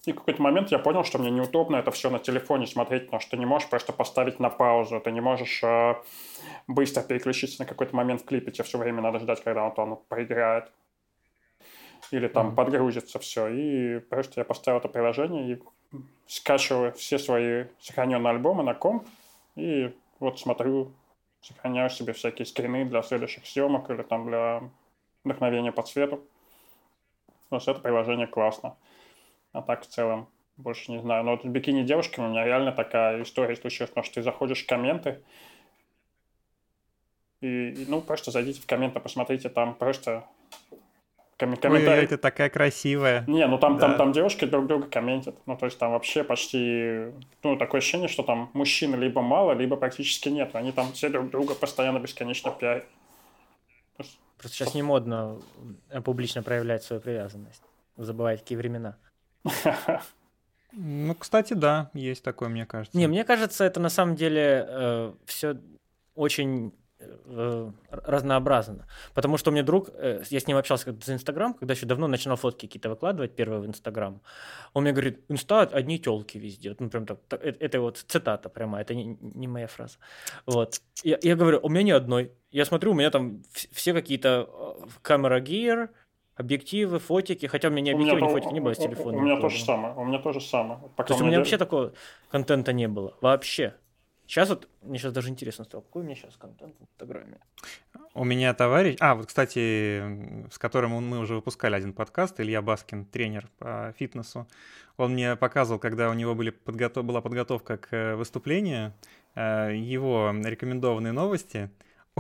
И 0.06 0.14
в 0.14 0.16
какой-то 0.16 0.42
момент 0.42 0.72
я 0.72 0.80
понял, 0.80 1.04
что 1.04 1.20
мне 1.20 1.30
неудобно 1.30 1.76
это 1.78 1.92
все 1.92 2.10
на 2.10 2.20
телефоне 2.20 2.68
смотреть, 2.68 3.06
потому 3.06 3.20
что 3.20 3.32
ты 3.32 3.38
не 3.38 3.46
можешь 3.46 3.70
просто 3.70 3.92
поставить 3.92 4.40
на 4.40 4.50
паузу, 4.50 5.02
ты 5.02 5.12
не 5.12 5.22
можешь 5.22 5.62
э, 5.64 5.96
быстро 6.68 7.02
переключиться 7.04 7.62
на 7.62 7.66
какой-то 7.66 7.96
момент 7.96 8.22
в 8.22 8.26
клипе, 8.26 8.52
тебе 8.52 8.64
все 8.64 8.78
время 8.78 9.02
надо 9.02 9.20
ждать, 9.20 9.44
когда 9.44 9.66
он 9.66 9.74
там 9.74 10.00
проиграет. 10.08 10.72
Или 12.12 12.28
там 12.28 12.50
mm-hmm. 12.50 12.56
подгрузится 12.56 13.20
все. 13.20 13.48
И 13.50 14.00
просто 14.00 14.40
я 14.42 14.46
поставил 14.46 14.80
это 14.80 14.88
приложение 14.88 15.54
и 15.54 15.64
скачиваю 16.28 16.94
все 16.94 17.20
свои 17.20 17.66
сохраненные 17.80 18.32
альбомы 18.32 18.64
на 18.64 18.74
комп 18.74 19.06
и 19.56 19.94
вот 20.20 20.40
смотрю, 20.40 20.92
сохраняю 21.42 21.90
себе 21.90 22.14
всякие 22.14 22.46
скрины 22.46 22.86
для 22.86 23.02
следующих 23.04 23.46
съемок 23.46 23.90
или 23.90 24.02
там 24.04 24.28
для 24.28 24.64
вдохновения 25.24 25.72
по 25.72 25.84
цвету. 25.84 26.24
Вот 27.50 27.68
это 27.68 27.80
приложение 27.80 28.28
классно. 28.28 28.76
А 29.52 29.62
так 29.62 29.84
в 29.84 29.88
целом 29.88 30.30
больше 30.58 30.92
не 30.92 31.00
знаю. 31.00 31.24
Но 31.24 31.32
вот 31.32 31.44
с 31.44 31.46
бикини 31.46 31.84
девушками 31.84 32.28
у 32.28 32.30
меня 32.30 32.46
реально 32.46 32.72
такая 32.72 33.24
история 33.24 33.56
случилась, 33.56 33.90
потому 33.90 34.06
что 34.06 34.16
ты 34.16 34.24
заходишь 34.24 34.64
в 34.64 34.68
комменты, 34.68 35.22
и, 37.42 37.86
ну, 37.88 38.02
просто 38.02 38.32
зайдите 38.32 38.62
в 38.62 38.66
комменты, 38.66 39.00
посмотрите, 39.00 39.48
там 39.48 39.74
просто 39.74 40.26
ком- 41.38 41.56
комментарии. 41.56 42.00
Ой, 42.00 42.06
это 42.06 42.18
такая 42.18 42.50
красивая. 42.50 43.24
Не, 43.28 43.48
ну 43.48 43.58
там, 43.58 43.78
да. 43.78 43.88
там, 43.88 43.98
там 43.98 44.12
девушки 44.12 44.44
друг 44.44 44.68
друга 44.68 44.88
комментят. 44.88 45.36
Ну, 45.46 45.56
то 45.56 45.66
есть 45.66 45.80
там 45.80 45.92
вообще 45.92 46.26
почти, 46.26 47.14
ну, 47.44 47.56
такое 47.56 47.80
ощущение, 47.80 48.10
что 48.10 48.24
там 48.24 48.50
мужчин 48.54 49.00
либо 49.00 49.22
мало, 49.22 49.54
либо 49.54 49.78
практически 49.78 50.28
нет. 50.28 50.54
Они 50.54 50.74
там 50.74 50.92
все 50.92 51.08
друг 51.08 51.30
друга 51.30 51.56
постоянно 51.56 52.00
бесконечно 52.00 52.52
пиарят. 52.52 52.86
Просто 54.38 54.56
сейчас 54.56 54.74
не 54.74 54.82
модно 54.82 55.42
э, 55.90 56.02
публично 56.02 56.44
проявлять 56.44 56.84
свою 56.84 57.02
привязанность. 57.02 57.62
Забывать, 57.98 58.40
какие 58.40 58.58
времена. 58.58 58.98
Ну, 60.72 61.16
кстати, 61.16 61.54
да, 61.54 61.90
есть 61.94 62.24
такое, 62.24 62.50
мне 62.50 62.66
кажется. 62.66 62.98
Не, 62.98 63.08
мне 63.08 63.24
кажется, 63.24 63.64
это 63.64 63.80
на 63.80 63.90
самом 63.90 64.16
деле 64.16 64.66
э, 64.68 65.14
все 65.26 65.58
очень 66.14 66.74
э, 67.00 67.72
разнообразно. 67.90 68.88
Потому 69.16 69.38
что 69.38 69.50
у 69.50 69.54
меня 69.54 69.64
друг, 69.64 69.90
э, 69.94 70.22
я 70.30 70.40
с 70.40 70.46
ним 70.46 70.58
общался 70.58 70.86
когда 70.86 71.04
за 71.04 71.14
Инстаграм, 71.14 71.56
когда 71.56 71.74
еще 71.74 71.88
давно 71.88 72.08
начинал 72.08 72.38
фотки 72.38 72.68
какие-то 72.68 72.90
выкладывать, 72.90 73.36
первые 73.36 73.62
в 73.62 73.66
Инстаграм. 73.66 74.22
Он 74.74 74.84
мне 74.84 74.92
говорит, 74.92 75.24
инста 75.28 75.62
одни 75.62 75.98
телки 75.98 76.38
везде. 76.38 76.76
Ну, 76.78 76.90
прям 76.90 77.08
так, 77.08 77.20
это, 77.30 77.66
это 77.66 77.82
вот 77.82 77.98
цитата 77.98 78.48
прямо, 78.50 78.80
это 78.80 78.94
не, 78.94 79.18
не 79.22 79.48
моя 79.48 79.68
фраза. 79.68 79.98
Вот. 80.46 80.82
Я, 81.04 81.18
я 81.24 81.36
говорю, 81.36 81.60
у 81.64 81.70
меня 81.70 81.84
ни 81.84 81.92
одной. 81.92 82.32
Я 82.52 82.66
смотрю, 82.66 82.92
у 82.92 82.96
меня 82.96 83.10
там 83.10 83.42
все 83.54 83.94
какие-то 83.94 84.48
камера 85.02 85.40
гир, 85.40 85.90
объективы, 86.40 87.00
фотики, 87.00 87.48
хотя 87.48 87.68
у 87.68 87.72
меня 87.72 87.82
ни 87.82 87.90
объективы, 87.92 88.22
ни 88.22 88.32
фотики 88.32 88.54
не 88.54 88.62
было 88.62 88.74
с 88.74 88.78
телефона. 88.78 89.18
У 89.18 89.22
меня 89.22 89.40
то 89.42 89.50
же 89.50 89.62
самое, 89.62 89.94
у 89.96 90.06
меня 90.06 90.20
то 90.20 90.32
же 90.32 90.40
самое. 90.40 90.80
Пока 90.96 91.08
то 91.08 91.14
есть 91.14 91.22
у 91.22 91.26
меня 91.26 91.38
вообще 91.38 91.58
такого 91.58 91.94
контента 92.32 92.72
не 92.72 92.88
было, 92.88 93.14
вообще. 93.20 93.76
Сейчас 94.26 94.48
вот, 94.50 94.70
мне 94.82 95.00
сейчас 95.00 95.12
даже 95.12 95.30
интересно 95.30 95.66
стало, 95.66 95.82
какой 95.82 96.04
у 96.04 96.06
меня 96.06 96.16
сейчас 96.16 96.38
контент 96.38 96.76
в 96.80 96.84
Инстаграме? 96.84 97.40
У 98.14 98.24
меня 98.24 98.54
товарищ, 98.54 98.96
а, 99.00 99.16
вот, 99.16 99.26
кстати, 99.26 100.48
с 100.50 100.58
которым 100.58 100.92
мы 100.92 101.20
уже 101.20 101.36
выпускали 101.36 101.76
один 101.76 101.94
подкаст, 101.94 102.40
Илья 102.40 102.62
Баскин, 102.62 103.06
тренер 103.06 103.50
по 103.58 103.94
фитнесу, 103.98 104.48
он 104.98 105.14
мне 105.14 105.36
показывал, 105.36 105.80
когда 105.80 106.10
у 106.10 106.14
него 106.14 106.36
были 106.36 106.52
подготов... 106.52 107.06
была 107.06 107.22
подготовка 107.22 107.78
к 107.78 108.16
выступлению, 108.16 108.94
э, 109.36 109.76
его 109.76 110.32
рекомендованные 110.32 111.12
новости, 111.12 111.70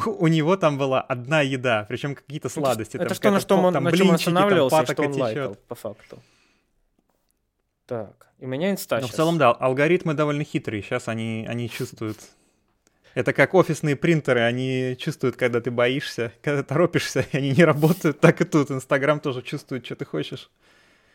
у 0.07 0.27
него 0.27 0.55
там 0.57 0.77
была 0.77 1.01
одна 1.01 1.41
еда, 1.41 1.85
причем 1.87 2.15
какие-то 2.15 2.49
сладости. 2.49 2.97
Это, 2.97 3.07
там, 3.07 3.15
что, 3.15 3.31
на, 3.31 3.39
что 3.39 3.57
он, 3.57 3.73
на 3.73 3.91
чем 3.91 4.09
он 4.09 4.15
останавливался, 4.15 4.77
там, 4.77 4.85
что 4.85 5.03
он 5.03 5.13
лайкал, 5.13 5.55
по 5.67 5.75
факту. 5.75 6.19
Так, 7.85 8.27
и 8.39 8.45
меня 8.45 8.71
инста 8.71 8.99
ну, 8.99 9.07
в 9.07 9.11
целом, 9.11 9.37
да, 9.37 9.51
алгоритмы 9.51 10.13
довольно 10.13 10.43
хитрые. 10.43 10.81
Сейчас 10.81 11.07
они, 11.07 11.45
они 11.47 11.69
чувствуют... 11.69 12.17
Это 13.15 13.33
как 13.33 13.55
офисные 13.55 13.95
принтеры, 13.95 14.41
они 14.41 14.95
чувствуют, 14.99 15.35
когда 15.35 15.59
ты 15.59 15.71
боишься, 15.71 16.31
когда 16.41 16.61
торопишься, 16.61 17.25
и 17.31 17.37
они 17.37 17.51
не 17.51 17.65
работают. 17.65 18.19
Так 18.19 18.41
и 18.41 18.45
тут 18.45 18.69
Инстаграм 18.69 19.19
тоже 19.19 19.41
чувствует, 19.41 19.85
что 19.85 19.95
ты 19.95 20.05
хочешь. 20.05 20.51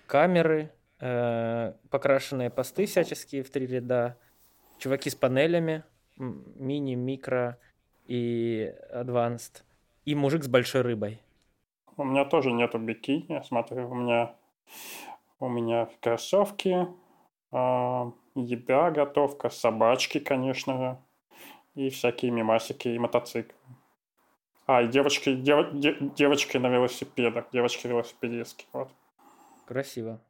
Камеры, 0.07 0.73
э, 1.01 1.73
покрашенные 1.91 2.51
посты 2.51 2.87
всяческие 2.87 3.45
в 3.45 3.51
три 3.51 3.67
ряда, 3.67 4.19
чуваки 4.79 5.09
с 5.09 5.15
панелями, 5.15 5.85
мини, 6.17 6.95
микро 6.95 7.59
и 8.07 8.73
advanced, 8.93 9.63
и 10.05 10.15
мужик 10.15 10.45
с 10.45 10.49
большой 10.49 10.83
рыбой. 10.83 11.21
У 11.97 12.05
меня 12.05 12.25
тоже 12.25 12.53
нету 12.53 12.79
бикини, 12.79 13.43
смотрю, 13.45 13.89
у 13.89 13.95
меня 13.95 14.35
у 15.39 15.49
меня 15.49 15.89
кроссовки, 16.01 16.87
э, 17.53 18.13
еда, 18.35 18.91
готовка, 18.91 19.51
собачки, 19.51 20.19
конечно 20.19 20.77
же, 20.77 20.99
и 21.75 21.91
всякие 21.91 22.31
мимасики, 22.31 22.89
и 22.89 22.99
мотоциклы. 22.99 23.55
А, 24.67 24.83
и 24.83 24.89
девочки, 24.89 25.35
дев, 25.35 25.73
де, 25.75 25.97
девочки 26.17 26.57
на 26.57 26.69
велосипедах, 26.69 27.47
девочки-велосипедистки, 27.53 28.67
вот. 28.73 28.91
Красиво. 29.67 30.21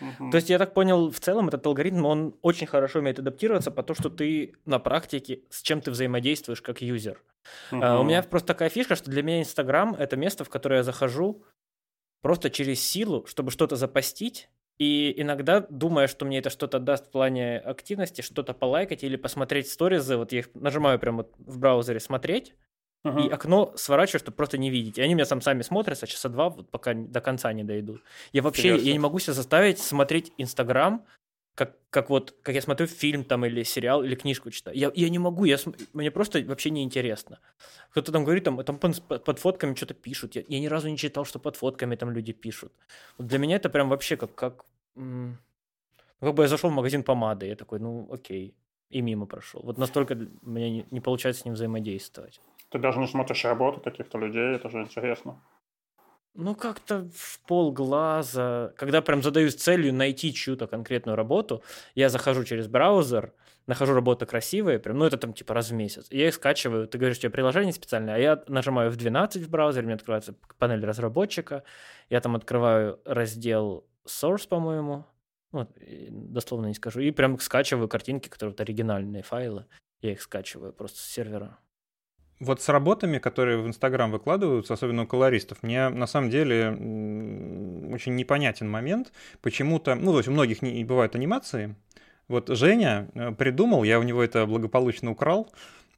Угу. 0.00 0.30
То 0.30 0.36
есть, 0.36 0.50
я 0.50 0.58
так 0.58 0.74
понял, 0.74 1.10
в 1.10 1.20
целом 1.20 1.48
этот 1.48 1.66
алгоритм, 1.66 2.04
он 2.04 2.34
очень 2.42 2.66
хорошо 2.66 2.98
умеет 2.98 3.18
адаптироваться 3.18 3.70
по 3.70 3.82
то, 3.82 3.94
что 3.94 4.10
ты 4.10 4.54
на 4.64 4.78
практике, 4.78 5.42
с 5.50 5.62
чем 5.62 5.80
ты 5.80 5.90
взаимодействуешь 5.90 6.62
как 6.62 6.82
юзер. 6.82 7.22
Угу. 7.72 7.78
У 7.78 8.02
меня 8.02 8.22
просто 8.22 8.48
такая 8.48 8.68
фишка, 8.68 8.96
что 8.96 9.10
для 9.10 9.22
меня 9.22 9.40
Инстаграм— 9.40 9.94
это 9.98 10.16
место, 10.16 10.44
в 10.44 10.48
которое 10.48 10.76
я 10.76 10.82
захожу 10.82 11.44
просто 12.22 12.50
через 12.50 12.82
силу, 12.82 13.24
чтобы 13.26 13.50
что-то 13.50 13.76
запостить, 13.76 14.48
и 14.78 15.12
иногда, 15.16 15.66
думая, 15.68 16.06
что 16.06 16.24
мне 16.24 16.38
это 16.38 16.50
что-то 16.50 16.78
даст 16.78 17.06
в 17.06 17.10
плане 17.10 17.58
активности, 17.58 18.22
что-то 18.22 18.54
полайкать 18.54 19.02
или 19.02 19.16
посмотреть 19.16 19.68
сторизы, 19.68 20.16
вот 20.16 20.32
я 20.32 20.40
их 20.40 20.50
нажимаю 20.54 21.00
прямо 21.00 21.18
вот 21.18 21.34
в 21.38 21.58
браузере 21.58 21.98
«Смотреть», 21.98 22.54
uh-huh. 23.04 23.26
и 23.26 23.28
окно 23.28 23.72
сворачиваю, 23.76 24.20
чтобы 24.20 24.36
просто 24.36 24.58
не 24.58 24.70
видеть. 24.70 24.98
И 24.98 25.02
они 25.02 25.14
меня 25.14 25.26
сам 25.26 25.40
сами 25.40 25.62
смотрятся 25.62 26.06
часа 26.06 26.28
два, 26.28 26.48
вот 26.48 26.70
пока 26.70 26.94
до 26.94 27.20
конца 27.20 27.52
не 27.52 27.64
дойдут. 27.64 28.02
Я 28.32 28.42
вообще, 28.42 28.76
я 28.76 28.92
не 28.92 28.98
могу 28.98 29.18
себя 29.18 29.34
заставить 29.34 29.78
смотреть 29.78 30.32
Инстаграм, 30.38 31.04
как, 31.54 31.76
как 31.90 32.08
вот, 32.08 32.36
как 32.42 32.54
я 32.54 32.62
смотрю 32.62 32.86
фильм 32.86 33.24
там 33.24 33.44
или 33.44 33.64
сериал, 33.64 34.04
или 34.04 34.14
книжку 34.14 34.50
читаю. 34.50 34.76
Я, 34.76 34.92
я 34.94 35.08
не 35.08 35.18
могу, 35.18 35.44
я, 35.44 35.58
мне 35.92 36.10
просто 36.10 36.40
вообще 36.44 36.70
не 36.70 36.84
интересно. 36.84 37.40
Кто-то 37.90 38.12
там 38.12 38.22
говорит, 38.22 38.44
там, 38.44 38.62
там 38.62 38.78
под, 38.78 39.38
фотками 39.40 39.74
что-то 39.74 39.94
пишут. 39.94 40.36
Я, 40.36 40.44
я 40.46 40.60
ни 40.60 40.68
разу 40.68 40.88
не 40.88 40.96
читал, 40.96 41.24
что 41.24 41.40
под 41.40 41.56
фотками 41.56 41.96
там 41.96 42.12
люди 42.12 42.32
пишут. 42.32 42.72
Вот 43.18 43.26
для 43.26 43.38
меня 43.38 43.56
это 43.56 43.70
прям 43.70 43.88
вообще 43.88 44.16
как, 44.16 44.34
как, 44.36 44.64
ну, 44.94 45.34
как 46.20 46.34
бы 46.34 46.44
я 46.44 46.48
зашел 46.48 46.70
в 46.70 46.74
магазин 46.74 47.02
помады, 47.02 47.46
я 47.46 47.56
такой, 47.56 47.80
ну 47.80 48.08
окей, 48.12 48.54
и 48.90 49.00
мимо 49.00 49.26
прошел. 49.26 49.60
Вот 49.64 49.78
настолько 49.78 50.14
мне 50.42 50.70
не, 50.70 50.86
не 50.92 51.00
получается 51.00 51.42
с 51.42 51.44
ним 51.44 51.54
взаимодействовать. 51.54 52.40
Ты 52.70 52.78
даже 52.78 52.98
не 52.98 53.06
смотришь 53.06 53.44
работу 53.44 53.80
каких-то 53.80 54.18
людей, 54.18 54.54
это 54.56 54.68
же 54.68 54.82
интересно. 54.82 55.40
Ну, 56.34 56.54
как-то 56.54 57.08
в 57.14 57.40
полглаза. 57.46 58.72
Когда 58.76 59.02
прям 59.02 59.22
задаюсь 59.22 59.56
целью 59.56 59.92
найти 59.92 60.32
чью-то 60.32 60.66
конкретную 60.68 61.16
работу, 61.16 61.64
я 61.96 62.08
захожу 62.10 62.44
через 62.44 62.68
браузер, 62.68 63.32
нахожу 63.66 63.94
работу 63.94 64.24
красивые, 64.26 64.78
прям, 64.78 64.98
ну, 64.98 65.04
это 65.04 65.16
там 65.16 65.32
типа 65.32 65.54
раз 65.54 65.70
в 65.70 65.74
месяц. 65.74 66.06
Я 66.10 66.28
их 66.28 66.34
скачиваю, 66.34 66.86
ты 66.86 66.96
говоришь, 66.96 67.18
у 67.18 67.20
тебя 67.22 67.30
приложение 67.30 67.72
специальное, 67.72 68.14
а 68.14 68.18
я 68.18 68.44
нажимаю 68.46 68.90
в 68.90 68.96
12 68.96 69.42
в 69.42 69.50
браузере, 69.50 69.86
мне 69.86 69.94
открывается 69.94 70.34
панель 70.58 70.84
разработчика, 70.84 71.64
я 72.08 72.20
там 72.20 72.36
открываю 72.36 73.00
раздел 73.04 73.84
Source, 74.06 74.46
по-моему, 74.48 75.06
вот, 75.50 75.70
дословно 76.08 76.66
не 76.66 76.74
скажу, 76.74 77.00
и 77.00 77.10
прям 77.10 77.38
скачиваю 77.40 77.88
картинки, 77.88 78.28
которые 78.28 78.52
вот 78.52 78.60
оригинальные 78.60 79.22
файлы, 79.22 79.66
я 80.02 80.12
их 80.12 80.22
скачиваю 80.22 80.72
просто 80.72 81.00
с 81.00 81.04
сервера. 81.04 81.58
Вот 82.40 82.62
с 82.62 82.68
работами, 82.68 83.18
которые 83.18 83.58
в 83.58 83.66
Инстаграм 83.66 84.12
выкладываются, 84.12 84.74
особенно 84.74 85.02
у 85.02 85.06
колористов, 85.06 85.62
мне 85.62 85.88
на 85.88 86.06
самом 86.06 86.30
деле 86.30 86.68
очень 87.92 88.14
непонятен 88.14 88.70
момент. 88.70 89.12
Почему-то, 89.42 89.96
ну, 89.96 90.12
то 90.12 90.18
есть 90.18 90.28
у 90.28 90.32
многих 90.32 90.62
не 90.62 90.84
бывают 90.84 91.16
анимации. 91.16 91.74
Вот 92.28 92.48
Женя 92.48 93.08
э, 93.14 93.32
придумал, 93.32 93.84
я 93.84 93.98
у 93.98 94.02
него 94.02 94.22
это 94.22 94.46
благополучно 94.46 95.10
украл, 95.10 95.50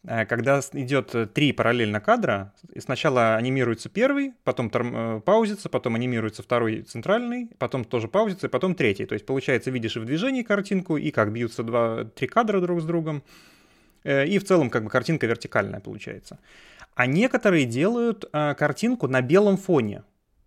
э, 0.05 0.25
когда 0.25 0.61
идет 0.73 1.35
три 1.35 1.53
параллельно 1.53 2.01
кадра, 2.01 2.55
и 2.73 2.81
сначала 2.81 3.35
анимируется 3.35 3.89
первый, 3.89 4.33
потом 4.45 4.71
э, 4.73 5.21
паузится, 5.25 5.69
потом 5.69 5.97
анимируется 5.97 6.43
второй 6.43 6.83
центральный, 6.83 7.51
потом 7.59 7.85
тоже 7.85 8.07
паузится, 8.09 8.47
и 8.47 8.51
потом 8.51 8.77
третий. 8.77 9.07
То 9.07 9.15
есть, 9.15 9.27
получается, 9.27 9.71
видишь 9.71 9.97
и 9.97 10.01
в 10.01 10.05
движении 10.05 10.43
картинку, 10.43 10.97
и 10.97 11.11
как 11.11 11.33
бьются 11.33 11.65
два, 11.65 12.05
три 12.05 12.29
кадра 12.29 12.61
друг 12.61 12.81
с 12.81 12.85
другом. 12.85 13.25
Э, 14.05 14.27
и 14.27 14.39
в 14.39 14.45
целом 14.45 14.71
как 14.71 14.85
бы 14.85 14.91
картинка 14.91 15.27
вертикальная 15.27 15.81
получается. 15.81 16.39
А 16.95 17.07
некоторые 17.07 17.67
делают 17.67 18.25
э, 18.33 18.55
картинку 18.55 19.09
на 19.09 19.23
белом 19.23 19.57
фоне. 19.57 20.03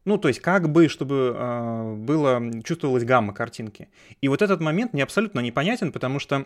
Ну, 0.06 0.18
то 0.18 0.28
есть 0.28 0.42
как 0.42 0.70
бы, 0.70 0.90
чтобы 0.90 1.34
э, 1.36 1.96
было, 1.96 2.42
чувствовалась 2.64 3.06
гамма 3.06 3.34
картинки. 3.34 3.88
И 4.22 4.28
вот 4.28 4.42
этот 4.42 4.60
момент 4.60 4.94
мне 4.94 5.04
абсолютно 5.04 5.40
непонятен, 5.40 5.92
потому 5.92 6.20
что 6.20 6.46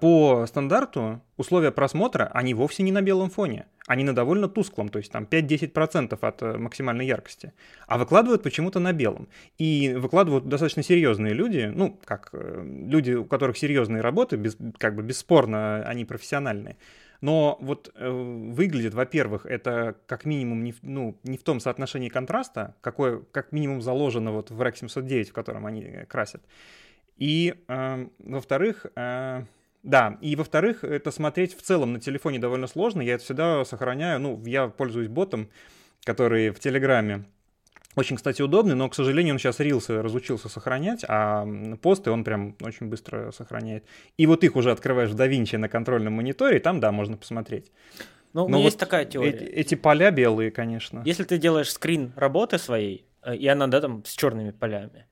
по 0.00 0.46
стандарту 0.46 1.20
условия 1.36 1.70
просмотра, 1.70 2.30
они 2.32 2.54
вовсе 2.54 2.82
не 2.82 2.92
на 2.92 3.02
белом 3.02 3.30
фоне. 3.30 3.66
Они 3.86 4.02
на 4.02 4.14
довольно 4.14 4.48
тусклом, 4.48 4.88
то 4.88 4.98
есть 4.98 5.12
там 5.12 5.24
5-10% 5.30 6.18
от 6.20 6.42
э, 6.42 6.58
максимальной 6.58 7.06
яркости. 7.06 7.52
А 7.86 7.98
выкладывают 7.98 8.42
почему-то 8.42 8.80
на 8.80 8.92
белом. 8.92 9.28
И 9.58 9.94
выкладывают 9.96 10.48
достаточно 10.48 10.82
серьезные 10.82 11.34
люди, 11.34 11.70
ну, 11.72 11.98
как 12.04 12.30
э, 12.32 12.64
люди, 12.64 13.12
у 13.12 13.24
которых 13.24 13.56
серьезные 13.56 14.02
работы, 14.02 14.36
без, 14.36 14.56
как 14.78 14.96
бы 14.96 15.02
бесспорно 15.02 15.84
они 15.86 16.04
профессиональные. 16.04 16.76
Но 17.20 17.58
вот 17.60 17.92
э, 17.94 18.10
выглядит, 18.10 18.92
во-первых, 18.92 19.46
это 19.46 19.96
как 20.06 20.24
минимум 20.24 20.64
не, 20.64 20.74
ну, 20.82 21.16
не 21.22 21.38
в 21.38 21.44
том 21.44 21.60
соотношении 21.60 22.08
контраста, 22.08 22.74
какое 22.80 23.22
как 23.30 23.52
минимум 23.52 23.80
заложено 23.82 24.32
вот 24.32 24.50
в 24.50 24.60
REC 24.60 24.78
709, 24.80 25.30
в 25.30 25.32
котором 25.32 25.64
они 25.64 26.04
красят. 26.08 26.42
И, 27.18 27.54
э, 27.68 28.06
во-вторых, 28.18 28.86
э, 28.96 29.44
да, 29.86 30.18
и 30.20 30.34
во-вторых, 30.34 30.82
это 30.82 31.12
смотреть 31.12 31.56
в 31.56 31.62
целом 31.62 31.92
на 31.92 32.00
телефоне 32.00 32.40
довольно 32.40 32.66
сложно. 32.66 33.02
Я 33.02 33.14
это 33.14 33.24
всегда 33.24 33.64
сохраняю. 33.64 34.18
Ну, 34.18 34.42
я 34.44 34.66
пользуюсь 34.66 35.08
ботом, 35.08 35.48
который 36.02 36.50
в 36.50 36.58
Телеграме. 36.58 37.24
Очень, 37.94 38.16
кстати, 38.16 38.42
удобный, 38.42 38.74
но, 38.74 38.88
к 38.90 38.96
сожалению, 38.96 39.34
он 39.34 39.38
сейчас 39.38 39.60
рилсы 39.60 40.02
разучился 40.02 40.48
сохранять, 40.48 41.04
а 41.08 41.46
посты 41.80 42.10
он 42.10 42.24
прям 42.24 42.56
очень 42.60 42.88
быстро 42.88 43.30
сохраняет. 43.30 43.84
И 44.18 44.26
вот 44.26 44.42
их 44.42 44.56
уже 44.56 44.72
открываешь 44.72 45.10
в 45.10 45.14
DaVinci 45.14 45.56
на 45.56 45.68
контрольном 45.68 46.14
мониторе, 46.14 46.56
и 46.56 46.60
там, 46.60 46.80
да, 46.80 46.90
можно 46.90 47.16
посмотреть. 47.16 47.70
Ну, 48.32 48.44
у 48.44 48.48
меня 48.48 48.58
вот 48.58 48.64
есть 48.64 48.78
такая 48.78 49.04
теория. 49.04 49.30
Эти, 49.30 49.44
эти 49.44 49.74
поля 49.76 50.10
белые, 50.10 50.50
конечно. 50.50 51.02
Если 51.06 51.22
ты 51.22 51.38
делаешь 51.38 51.72
скрин 51.72 52.12
работы 52.16 52.58
своей, 52.58 53.06
э, 53.22 53.36
и 53.36 53.46
она, 53.46 53.68
да, 53.68 53.80
там, 53.80 54.04
с 54.04 54.14
черными 54.14 54.50
полями, 54.50 55.06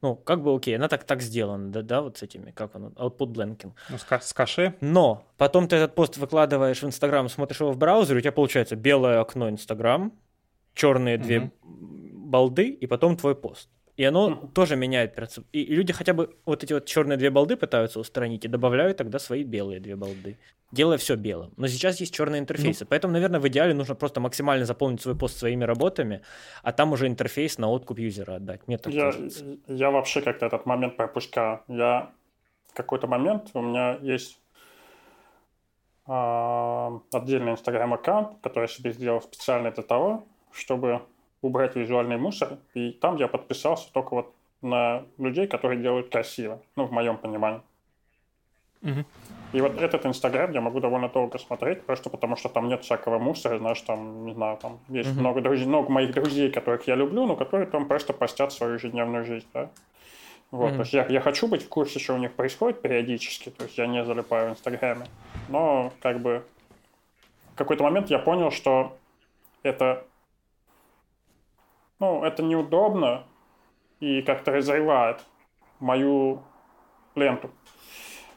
ну, 0.00 0.14
как 0.14 0.42
бы 0.42 0.54
окей, 0.54 0.76
она 0.76 0.88
так, 0.88 1.04
так 1.04 1.22
сделана, 1.22 1.70
да, 1.72 1.82
да, 1.82 2.02
вот 2.02 2.18
с 2.18 2.22
этими, 2.22 2.50
как 2.52 2.74
оно, 2.76 2.88
output 2.90 3.32
blanking. 3.32 3.72
Ну, 3.88 3.98
с, 3.98 4.06
с 4.06 4.32
каше. 4.32 4.74
Но 4.80 5.24
потом 5.36 5.66
ты 5.66 5.76
этот 5.76 5.94
пост 5.94 6.16
выкладываешь 6.16 6.82
в 6.82 6.86
Инстаграм, 6.86 7.28
смотришь 7.28 7.60
его 7.60 7.72
в 7.72 7.78
браузере, 7.78 8.18
у 8.18 8.20
тебя 8.20 8.32
получается 8.32 8.76
белое 8.76 9.20
окно 9.20 9.50
Инстаграм, 9.50 10.12
черные 10.74 11.18
две 11.18 11.50
балды, 11.62 12.68
и 12.68 12.86
потом 12.86 13.16
твой 13.16 13.34
пост. 13.34 13.68
И 13.98 14.04
оно 14.04 14.30
mm-hmm. 14.30 14.52
тоже 14.52 14.76
меняет 14.76 15.16
принцип. 15.16 15.44
И 15.52 15.64
люди 15.64 15.92
хотя 15.92 16.14
бы 16.14 16.36
вот 16.46 16.62
эти 16.62 16.72
вот 16.72 16.86
черные 16.86 17.18
две 17.18 17.30
балды 17.30 17.56
пытаются 17.56 17.98
устранить 17.98 18.44
и 18.44 18.48
добавляют 18.48 18.96
тогда 18.96 19.18
свои 19.18 19.42
белые 19.42 19.80
две 19.80 19.96
балды, 19.96 20.38
делая 20.70 20.98
все 20.98 21.16
белым. 21.16 21.52
Но 21.56 21.66
сейчас 21.66 21.98
есть 21.98 22.14
черные 22.14 22.38
интерфейсы, 22.38 22.84
mm-hmm. 22.84 22.88
поэтому, 22.88 23.12
наверное, 23.12 23.40
в 23.40 23.48
идеале 23.48 23.74
нужно 23.74 23.96
просто 23.96 24.20
максимально 24.20 24.66
заполнить 24.66 25.00
свой 25.00 25.16
пост 25.16 25.36
своими 25.36 25.64
работами, 25.64 26.22
а 26.62 26.70
там 26.70 26.92
уже 26.92 27.08
интерфейс 27.08 27.58
на 27.58 27.68
откуп 27.68 27.98
юзера 27.98 28.36
отдать. 28.36 28.68
Мне 28.68 28.78
так 28.78 28.92
я, 28.92 29.10
кажется. 29.10 29.44
Я 29.66 29.90
вообще 29.90 30.20
как-то 30.20 30.46
этот 30.46 30.64
момент 30.64 30.96
пропускаю. 30.96 31.60
Я 31.66 32.12
в 32.68 32.74
какой-то 32.74 33.08
момент 33.08 33.50
у 33.54 33.60
меня 33.60 33.98
есть 34.00 34.38
э, 36.06 37.00
отдельный 37.12 37.50
инстаграм-аккаунт, 37.50 38.38
который 38.42 38.64
я 38.64 38.68
себе 38.68 38.92
сделал 38.92 39.20
специально 39.20 39.72
для 39.72 39.82
того, 39.82 40.24
чтобы 40.52 41.02
убрать 41.42 41.76
визуальный 41.76 42.16
мусор, 42.16 42.58
и 42.74 42.92
там 42.92 43.16
я 43.16 43.28
подписался 43.28 43.92
только 43.92 44.14
вот 44.14 44.34
на 44.62 45.04
людей, 45.18 45.46
которые 45.46 45.80
делают 45.80 46.10
красиво, 46.10 46.60
ну, 46.76 46.84
в 46.84 46.92
моем 46.92 47.16
понимании. 47.16 47.60
Угу. 48.82 49.04
И 49.52 49.60
вот 49.60 49.80
этот 49.80 50.04
Инстаграм 50.06 50.52
я 50.52 50.60
могу 50.60 50.80
довольно 50.80 51.08
долго 51.08 51.38
смотреть, 51.38 51.82
просто 51.82 52.10
потому 52.10 52.36
что 52.36 52.48
там 52.48 52.68
нет 52.68 52.84
всякого 52.84 53.18
мусора, 53.18 53.58
знаешь, 53.58 53.80
там, 53.80 54.26
не 54.26 54.34
знаю, 54.34 54.58
там 54.58 54.78
есть 54.88 55.12
угу. 55.12 55.20
много 55.20 55.40
друзей, 55.40 55.66
много 55.66 55.90
моих 55.90 56.12
друзей, 56.12 56.50
которых 56.50 56.86
я 56.86 56.94
люблю, 56.94 57.26
но 57.26 57.36
которые 57.36 57.66
там 57.66 57.88
просто 57.88 58.12
постят 58.12 58.52
свою 58.52 58.74
ежедневную 58.74 59.24
жизнь, 59.24 59.46
да. 59.54 59.70
Вот, 60.50 60.72
mm 60.72 60.74
то 60.76 60.80
есть 60.80 60.92
я, 60.94 61.06
я 61.06 61.20
хочу 61.20 61.46
быть 61.46 61.62
в 61.62 61.68
курсе, 61.68 61.98
что 61.98 62.14
у 62.14 62.18
них 62.18 62.32
происходит 62.32 62.80
периодически, 62.80 63.50
то 63.50 63.64
есть 63.64 63.76
я 63.76 63.86
не 63.86 64.02
залипаю 64.04 64.48
в 64.48 64.52
Инстаграме, 64.52 65.06
но 65.48 65.92
как 66.00 66.20
бы 66.20 66.42
в 67.52 67.58
какой-то 67.58 67.84
момент 67.84 68.08
я 68.08 68.18
понял, 68.18 68.50
что 68.50 68.96
это 69.62 70.04
ну, 72.00 72.24
это 72.24 72.42
неудобно 72.42 73.24
и 74.00 74.22
как-то 74.22 74.52
разрывает 74.52 75.20
мою 75.80 76.42
ленту. 77.14 77.50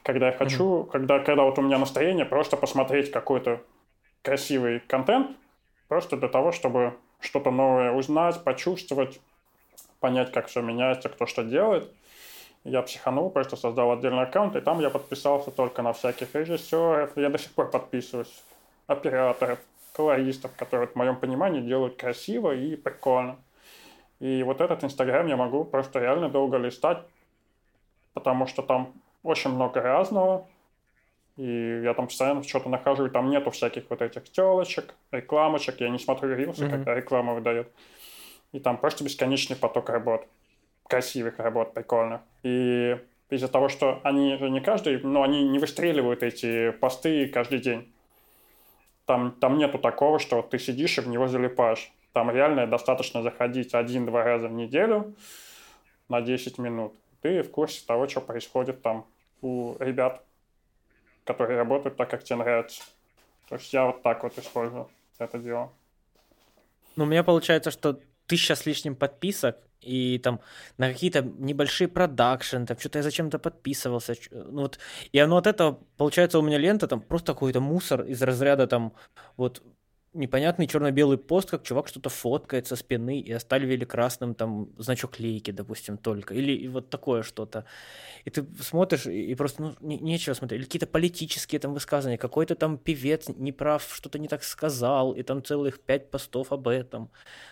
Когда 0.03 0.27
я 0.27 0.31
хочу, 0.31 0.63
mm-hmm. 0.63 0.91
когда, 0.91 1.19
когда 1.19 1.43
вот 1.43 1.59
у 1.59 1.61
меня 1.61 1.77
настроение 1.77 2.25
просто 2.25 2.57
посмотреть 2.57 3.11
какой-то 3.11 3.61
красивый 4.23 4.79
контент, 4.79 5.37
просто 5.87 6.17
для 6.17 6.27
того, 6.27 6.51
чтобы 6.51 6.97
что-то 7.19 7.51
новое 7.51 7.91
узнать, 7.91 8.43
почувствовать, 8.43 9.21
понять, 9.99 10.31
как 10.31 10.47
все 10.47 10.61
меняется, 10.61 11.09
кто 11.09 11.27
что 11.27 11.43
делает. 11.43 11.91
Я 12.63 12.81
психанул, 12.81 13.29
просто 13.29 13.55
создал 13.55 13.91
отдельный 13.91 14.23
аккаунт, 14.23 14.55
и 14.55 14.61
там 14.61 14.79
я 14.79 14.89
подписался 14.89 15.51
только 15.51 15.81
на 15.81 15.93
всяких 15.93 16.33
режиссеров. 16.35 17.15
Я 17.15 17.29
до 17.29 17.37
сих 17.37 17.51
пор 17.53 17.69
подписываюсь. 17.71 18.43
Операторов, 18.87 19.59
колористов, 19.93 20.51
которые, 20.55 20.87
в 20.87 20.95
моем 20.95 21.15
понимании, 21.15 21.61
делают 21.61 21.95
красиво 21.95 22.53
и 22.53 22.75
прикольно. 22.75 23.37
И 24.21 24.43
вот 24.43 24.61
этот 24.61 24.83
Инстаграм 24.83 25.25
я 25.25 25.35
могу 25.35 25.65
просто 25.65 25.99
реально 25.99 26.29
долго 26.29 26.57
листать, 26.57 26.99
потому 28.13 28.45
что 28.45 28.61
там 28.61 28.93
очень 29.23 29.49
много 29.49 29.81
разного. 29.81 30.47
И 31.37 31.81
я 31.83 31.95
там 31.95 32.05
постоянно 32.05 32.43
что-то 32.43 32.69
нахожу, 32.69 33.07
и 33.07 33.09
там 33.09 33.31
нету 33.31 33.49
всяких 33.49 33.89
вот 33.89 34.03
этих 34.03 34.31
телочек, 34.31 34.93
рекламочек. 35.11 35.79
Я 35.79 35.89
не 35.89 35.97
смотрю 35.97 36.35
рилсы, 36.35 36.65
mm-hmm. 36.65 36.69
когда 36.69 36.93
реклама 36.93 37.33
выдает. 37.33 37.71
И 38.51 38.59
там 38.59 38.77
просто 38.77 39.03
бесконечный 39.03 39.55
поток 39.55 39.89
работ. 39.89 40.27
Красивых 40.87 41.39
работ, 41.39 41.73
прикольных. 41.73 42.21
И 42.43 42.99
из-за 43.31 43.47
того, 43.47 43.69
что 43.69 44.01
они 44.03 44.37
же 44.37 44.51
не 44.51 44.61
каждый, 44.61 45.01
но 45.01 45.23
они 45.23 45.49
не 45.49 45.57
выстреливают 45.57 46.21
эти 46.21 46.69
посты 46.69 47.27
каждый 47.27 47.57
день. 47.57 47.91
Там, 49.07 49.31
там 49.31 49.57
нету 49.57 49.79
такого, 49.79 50.19
что 50.19 50.43
ты 50.43 50.59
сидишь 50.59 50.99
и 50.99 51.01
в 51.01 51.07
него 51.07 51.27
залипаешь. 51.27 51.91
Там 52.13 52.29
реально 52.29 52.67
достаточно 52.67 53.21
заходить 53.21 53.73
один-два 53.73 54.23
раза 54.23 54.47
в 54.47 54.53
неделю 54.53 55.15
на 56.09 56.21
10 56.21 56.57
минут. 56.57 56.93
Ты 57.21 57.41
в 57.43 57.51
курсе 57.51 57.85
того, 57.85 58.07
что 58.07 58.21
происходит 58.21 58.81
там 58.81 59.05
у 59.41 59.75
ребят, 59.79 60.23
которые 61.23 61.57
работают 61.57 61.97
так, 61.97 62.09
как 62.09 62.23
тебе 62.23 62.37
нравится. 62.37 62.83
То 63.47 63.55
есть 63.55 63.71
я 63.73 63.85
вот 63.85 64.01
так 64.01 64.23
вот 64.23 64.37
использую 64.37 64.89
это 65.19 65.37
дело. 65.39 65.71
Ну, 66.95 67.05
у 67.05 67.07
меня 67.07 67.23
получается, 67.23 67.71
что 67.71 67.99
тысяча 68.25 68.55
с 68.55 68.65
лишним 68.65 68.95
подписок, 68.95 69.57
и 69.81 70.19
там 70.19 70.39
на 70.77 70.91
какие-то 70.91 71.21
небольшие 71.21 71.87
продакшн, 71.87 72.65
там 72.65 72.77
что-то 72.77 72.99
я 72.99 73.03
зачем-то 73.03 73.39
подписывался. 73.39 74.15
Ну, 74.31 74.61
вот, 74.61 74.79
и 75.11 75.19
оно 75.19 75.37
от 75.37 75.47
этого, 75.47 75.79
получается, 75.97 76.39
у 76.39 76.41
меня 76.41 76.57
лента 76.57 76.87
там 76.87 77.01
просто 77.01 77.33
какой-то 77.33 77.61
мусор 77.61 78.03
из 78.03 78.21
разряда 78.21 78.67
там 78.67 78.93
вот 79.37 79.63
непонятный 80.13 80.67
черно-белый 80.67 81.17
пост, 81.17 81.49
как 81.49 81.63
чувак 81.63 81.87
что-то 81.87 82.09
фоткает 82.09 82.67
со 82.67 82.75
спины 82.75 83.19
и 83.19 83.31
оставили 83.31 83.85
красным 83.85 84.35
там 84.35 84.69
значок 84.77 85.19
лейки, 85.19 85.51
допустим, 85.51 85.97
только. 85.97 86.33
Или 86.33 86.67
вот 86.67 86.89
такое 86.89 87.23
что-то. 87.23 87.65
И 88.25 88.29
ты 88.29 88.45
смотришь, 88.61 89.05
и 89.05 89.33
просто 89.35 89.61
ну, 89.61 89.75
не, 89.79 89.99
нечего 89.99 90.33
смотреть. 90.33 90.59
Или 90.59 90.65
какие-то 90.65 90.87
политические 90.87 91.59
там 91.59 91.73
высказывания. 91.73 92.17
Какой-то 92.17 92.55
там 92.55 92.77
певец 92.77 93.29
не 93.29 93.51
прав, 93.51 93.89
что-то 93.93 94.19
не 94.19 94.27
так 94.27 94.43
сказал, 94.43 95.13
и 95.13 95.23
там 95.23 95.43
целых 95.43 95.79
пять 95.79 96.11
постов 96.11 96.51
об 96.51 96.67
этом. 96.67 97.09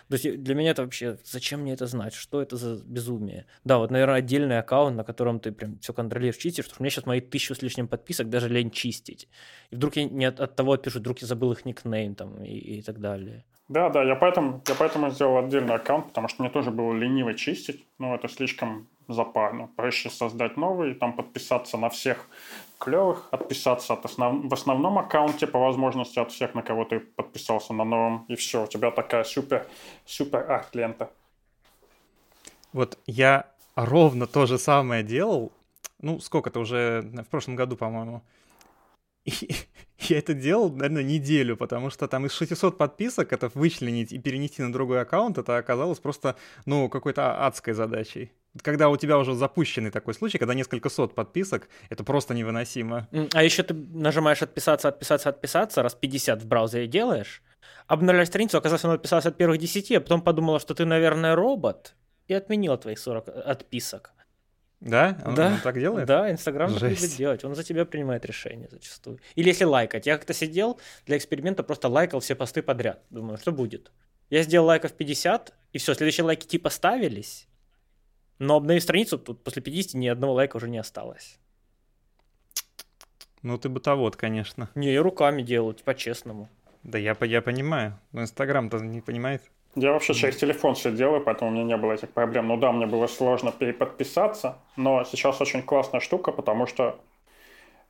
То 0.08 0.14
есть 0.16 0.42
для 0.42 0.54
меня 0.54 0.72
это 0.72 0.82
вообще, 0.82 1.18
зачем 1.24 1.60
мне 1.60 1.72
это 1.72 1.86
знать? 1.86 2.14
Что 2.14 2.42
это 2.42 2.56
за 2.56 2.82
безумие? 2.84 3.46
Да, 3.64 3.78
вот, 3.78 3.90
наверное, 3.90 4.16
отдельный 4.16 4.58
аккаунт, 4.58 4.96
на 4.96 5.04
котором 5.04 5.40
ты 5.40 5.52
прям 5.52 5.78
все 5.78 5.94
контролируешь, 5.94 6.36
чистишь, 6.36 6.66
что 6.66 6.74
мне 6.78 6.90
сейчас 6.90 7.06
мои 7.06 7.20
тысячу 7.20 7.54
с 7.54 7.62
лишним 7.62 7.88
подписок 7.88 8.28
даже 8.28 8.48
лень 8.48 8.70
чистить. 8.70 9.28
И 9.70 9.76
вдруг 9.76 9.96
я 9.96 10.04
не 10.04 10.26
от, 10.26 10.40
от 10.40 10.56
того 10.56 10.72
отпишу, 10.72 10.98
вдруг 10.98 11.20
я 11.20 11.26
забыл 11.26 11.52
их 11.52 11.64
никнейм 11.64 12.14
там, 12.14 12.42
и, 12.50 12.78
и 12.78 12.82
так 12.82 13.00
далее. 13.00 13.44
Да, 13.68 13.88
да, 13.88 14.02
я 14.02 14.16
поэтому, 14.16 14.60
я 14.66 14.74
поэтому 14.74 15.10
сделал 15.10 15.38
отдельный 15.38 15.74
аккаунт, 15.76 16.08
потому 16.08 16.28
что 16.28 16.42
мне 16.42 16.50
тоже 16.50 16.70
было 16.70 16.92
лениво 16.92 17.34
чистить, 17.34 17.86
но 17.98 18.16
это 18.16 18.28
слишком 18.28 18.88
запарно. 19.06 19.68
Проще 19.76 20.10
создать 20.10 20.56
новый, 20.56 20.94
там 20.94 21.12
подписаться 21.12 21.76
на 21.76 21.88
всех 21.88 22.28
клевых, 22.78 23.28
отписаться 23.30 23.92
от 23.92 24.04
основ... 24.04 24.48
в 24.48 24.52
основном 24.52 24.98
аккаунте 24.98 25.46
по 25.46 25.58
возможности 25.58 26.18
от 26.18 26.32
всех, 26.32 26.54
на 26.54 26.62
кого 26.62 26.84
ты 26.84 27.00
подписался 27.00 27.72
на 27.72 27.84
новом, 27.84 28.24
и 28.28 28.34
все, 28.34 28.64
у 28.64 28.66
тебя 28.66 28.90
такая 28.90 29.24
супер, 29.24 29.66
супер 30.04 30.50
арт-лента. 30.50 31.10
Вот 32.72 32.98
я 33.06 33.46
ровно 33.76 34.26
то 34.26 34.46
же 34.46 34.58
самое 34.58 35.02
делал, 35.02 35.52
ну, 36.00 36.18
сколько-то 36.18 36.60
уже 36.60 37.02
в 37.02 37.28
прошлом 37.30 37.56
году, 37.56 37.76
по-моему. 37.76 38.22
И 39.24 39.32
я 39.98 40.18
это 40.18 40.34
делал, 40.34 40.70
наверное, 40.70 41.02
неделю, 41.02 41.56
потому 41.56 41.90
что 41.90 42.08
там 42.08 42.26
из 42.26 42.32
600 42.32 42.78
подписок 42.78 43.32
это 43.32 43.50
вычленить 43.54 44.12
и 44.12 44.18
перенести 44.18 44.62
на 44.62 44.72
другой 44.72 45.00
аккаунт, 45.00 45.38
это 45.38 45.56
оказалось 45.56 45.98
просто, 45.98 46.36
ну, 46.66 46.88
какой-то 46.88 47.46
адской 47.46 47.74
задачей. 47.74 48.32
Когда 48.62 48.88
у 48.88 48.96
тебя 48.96 49.18
уже 49.18 49.34
запущенный 49.34 49.90
такой 49.90 50.14
случай, 50.14 50.38
когда 50.38 50.54
несколько 50.54 50.88
сот 50.88 51.14
подписок, 51.14 51.68
это 51.88 52.02
просто 52.02 52.34
невыносимо. 52.34 53.08
А 53.32 53.44
еще 53.44 53.62
ты 53.62 53.74
нажимаешь 53.74 54.42
отписаться, 54.42 54.88
отписаться, 54.88 55.28
отписаться, 55.28 55.82
раз 55.82 55.94
50 55.94 56.42
в 56.42 56.46
браузере 56.48 56.88
делаешь, 56.88 57.42
обновляешь 57.86 58.28
страницу, 58.28 58.58
оказалось, 58.58 58.84
он 58.84 58.92
отписался 58.92 59.28
от 59.28 59.36
первых 59.36 59.58
10, 59.58 59.92
а 59.92 60.00
потом 60.00 60.22
подумала, 60.22 60.58
что 60.58 60.74
ты, 60.74 60.84
наверное, 60.84 61.36
робот, 61.36 61.94
и 62.26 62.34
отменила 62.34 62.76
твоих 62.76 62.98
40 62.98 63.28
отписок. 63.28 64.12
Да? 64.80 65.20
Он, 65.26 65.34
да. 65.34 65.54
Он 65.54 65.60
так 65.60 65.78
делает? 65.78 66.06
Да, 66.06 66.30
Инстаграм 66.30 66.72
так 66.72 66.82
любит 66.82 67.16
делать. 67.16 67.44
Он 67.44 67.54
за 67.54 67.62
тебя 67.62 67.84
принимает 67.84 68.24
решения 68.24 68.68
зачастую. 68.70 69.18
Или 69.34 69.48
если 69.48 69.64
лайкать. 69.64 70.06
Я 70.06 70.16
как-то 70.16 70.32
сидел 70.32 70.80
для 71.06 71.18
эксперимента, 71.18 71.62
просто 71.62 71.88
лайкал 71.88 72.20
все 72.20 72.34
посты 72.34 72.62
подряд. 72.62 73.02
Думаю, 73.10 73.36
что 73.36 73.52
будет? 73.52 73.92
Я 74.30 74.42
сделал 74.42 74.66
лайков 74.66 74.92
50, 74.92 75.52
и 75.72 75.78
все, 75.78 75.94
следующие 75.94 76.24
лайки 76.24 76.46
типа 76.46 76.70
ставились, 76.70 77.48
но 78.38 78.56
обновив 78.56 78.82
страницу, 78.82 79.18
тут 79.18 79.44
после 79.44 79.60
50 79.60 79.94
ни 79.94 80.06
одного 80.06 80.32
лайка 80.32 80.56
уже 80.56 80.68
не 80.68 80.78
осталось. 80.78 81.38
Ну 83.42 83.58
ты 83.58 83.68
бытовод, 83.68 84.16
конечно. 84.16 84.70
Не, 84.74 84.92
я 84.92 85.02
руками 85.02 85.42
делаю, 85.42 85.76
по-честному. 85.84 86.48
Да 86.82 86.98
я, 86.98 87.16
я 87.20 87.42
понимаю, 87.42 87.98
но 88.12 88.22
Инстаграм-то 88.22 88.78
не 88.78 89.02
понимает. 89.02 89.42
Я 89.76 89.92
вообще 89.92 90.14
через 90.14 90.36
телефон 90.36 90.74
все 90.74 90.90
делаю, 90.90 91.22
поэтому 91.22 91.50
у 91.50 91.54
меня 91.54 91.62
не 91.62 91.76
было 91.76 91.92
этих 91.92 92.10
проблем. 92.10 92.48
Ну 92.48 92.56
да, 92.56 92.72
мне 92.72 92.86
было 92.86 93.06
сложно 93.06 93.52
переподписаться, 93.52 94.58
но 94.76 95.04
сейчас 95.04 95.40
очень 95.40 95.62
классная 95.62 96.00
штука, 96.00 96.32
потому 96.32 96.66
что 96.66 96.98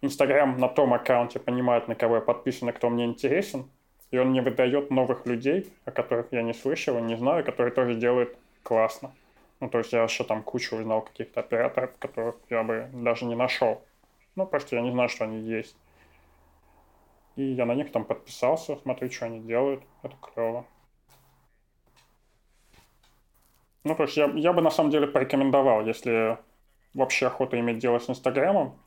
Инстаграм 0.02 0.59
на 0.59 0.69
том 0.69 0.93
аккаунте 0.93 1.39
понимает, 1.39 1.89
на 1.89 1.94
кого 1.94 2.16
я 2.16 2.20
подписан 2.20 2.69
и 2.69 2.73
кто 2.73 2.90
мне 2.90 3.07
интересен, 3.07 3.70
и 4.11 4.19
он 4.19 4.32
не 4.32 4.43
выдает 4.43 4.90
новых 4.90 5.24
людей, 5.27 5.73
о 5.86 5.90
которых 5.90 6.27
я 6.32 6.43
не 6.43 6.52
слышал 6.52 6.98
и 6.98 7.02
не 7.02 7.16
знаю, 7.16 7.44
которые 7.44 7.73
тоже 7.73 7.94
делают 7.94 8.36
классно. 8.62 9.12
Ну, 9.61 9.69
то 9.69 9.78
есть 9.78 9.93
я 9.93 10.02
еще 10.02 10.24
там 10.24 10.43
кучу 10.43 10.77
узнал 10.77 11.02
каких-то 11.02 11.40
операторов, 11.40 11.90
которых 11.98 12.36
я 12.51 12.62
бы 12.62 12.89
даже 12.93 13.24
не 13.24 13.35
нашел. 13.35 13.82
Ну, 14.36 14.47
просто 14.47 14.77
я 14.77 14.82
не 14.82 14.90
знаю, 14.90 15.09
что 15.09 15.24
они 15.24 15.40
есть. 15.40 15.77
И 17.36 17.43
я 17.43 17.66
на 17.66 17.74
них 17.74 17.93
там 17.93 18.05
подписался, 18.05 18.77
смотрю, 18.77 19.11
что 19.11 19.27
они 19.27 19.40
делают. 19.40 19.82
Это 20.02 20.16
клево. 20.16 20.66
Ну, 23.85 23.94
то 23.94 24.02
есть 24.05 24.16
я, 24.16 24.27
я 24.27 24.52
бы 24.52 24.62
на 24.62 24.70
самом 24.70 24.90
деле 24.90 25.07
порекомендовал, 25.07 25.86
если 25.86 26.39
вообще 26.94 27.27
охота 27.27 27.59
иметь 27.59 27.78
дело 27.78 27.98
с 27.98 28.11
Инстаграмом. 28.11 28.78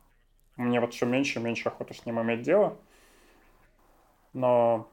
Мне 0.55 0.79
вот 0.79 0.93
все 0.93 1.05
меньше 1.05 1.39
и 1.39 1.41
меньше 1.41 1.69
охоты 1.69 1.93
с 1.93 2.05
ним 2.05 2.21
иметь 2.21 2.43
дело. 2.43 2.77
Но 4.33 4.87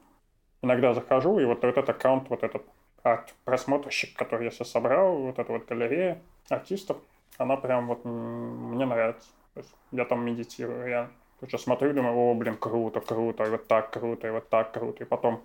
иногда 0.62 0.94
захожу, 0.94 1.38
и 1.38 1.44
вот 1.44 1.64
этот 1.64 1.88
аккаунт, 1.88 2.30
вот 2.30 2.42
этот 2.42 2.64
от 3.02 3.32
просмотрщик, 3.44 4.14
который 4.16 4.44
я 4.44 4.50
сейчас 4.50 4.70
собрал, 4.70 5.16
вот 5.16 5.38
эта 5.38 5.50
вот 5.50 5.66
галерея 5.66 6.20
артистов, 6.48 6.98
она 7.38 7.56
прям 7.56 7.86
вот 7.86 8.04
мне 8.04 8.84
нравится. 8.84 9.28
То 9.54 9.60
есть 9.60 9.74
я 9.90 10.04
там 10.04 10.24
медитирую, 10.24 10.88
я 10.88 11.10
сейчас 11.40 11.62
смотрю, 11.62 11.94
думаю, 11.94 12.14
о, 12.14 12.34
блин, 12.34 12.56
круто, 12.56 13.00
круто, 13.00 13.44
и 13.44 13.50
вот 13.50 13.66
так 13.66 13.90
круто, 13.90 14.28
и 14.28 14.30
вот 14.30 14.48
так 14.48 14.72
круто, 14.72 15.02
и 15.02 15.06
потом 15.06 15.42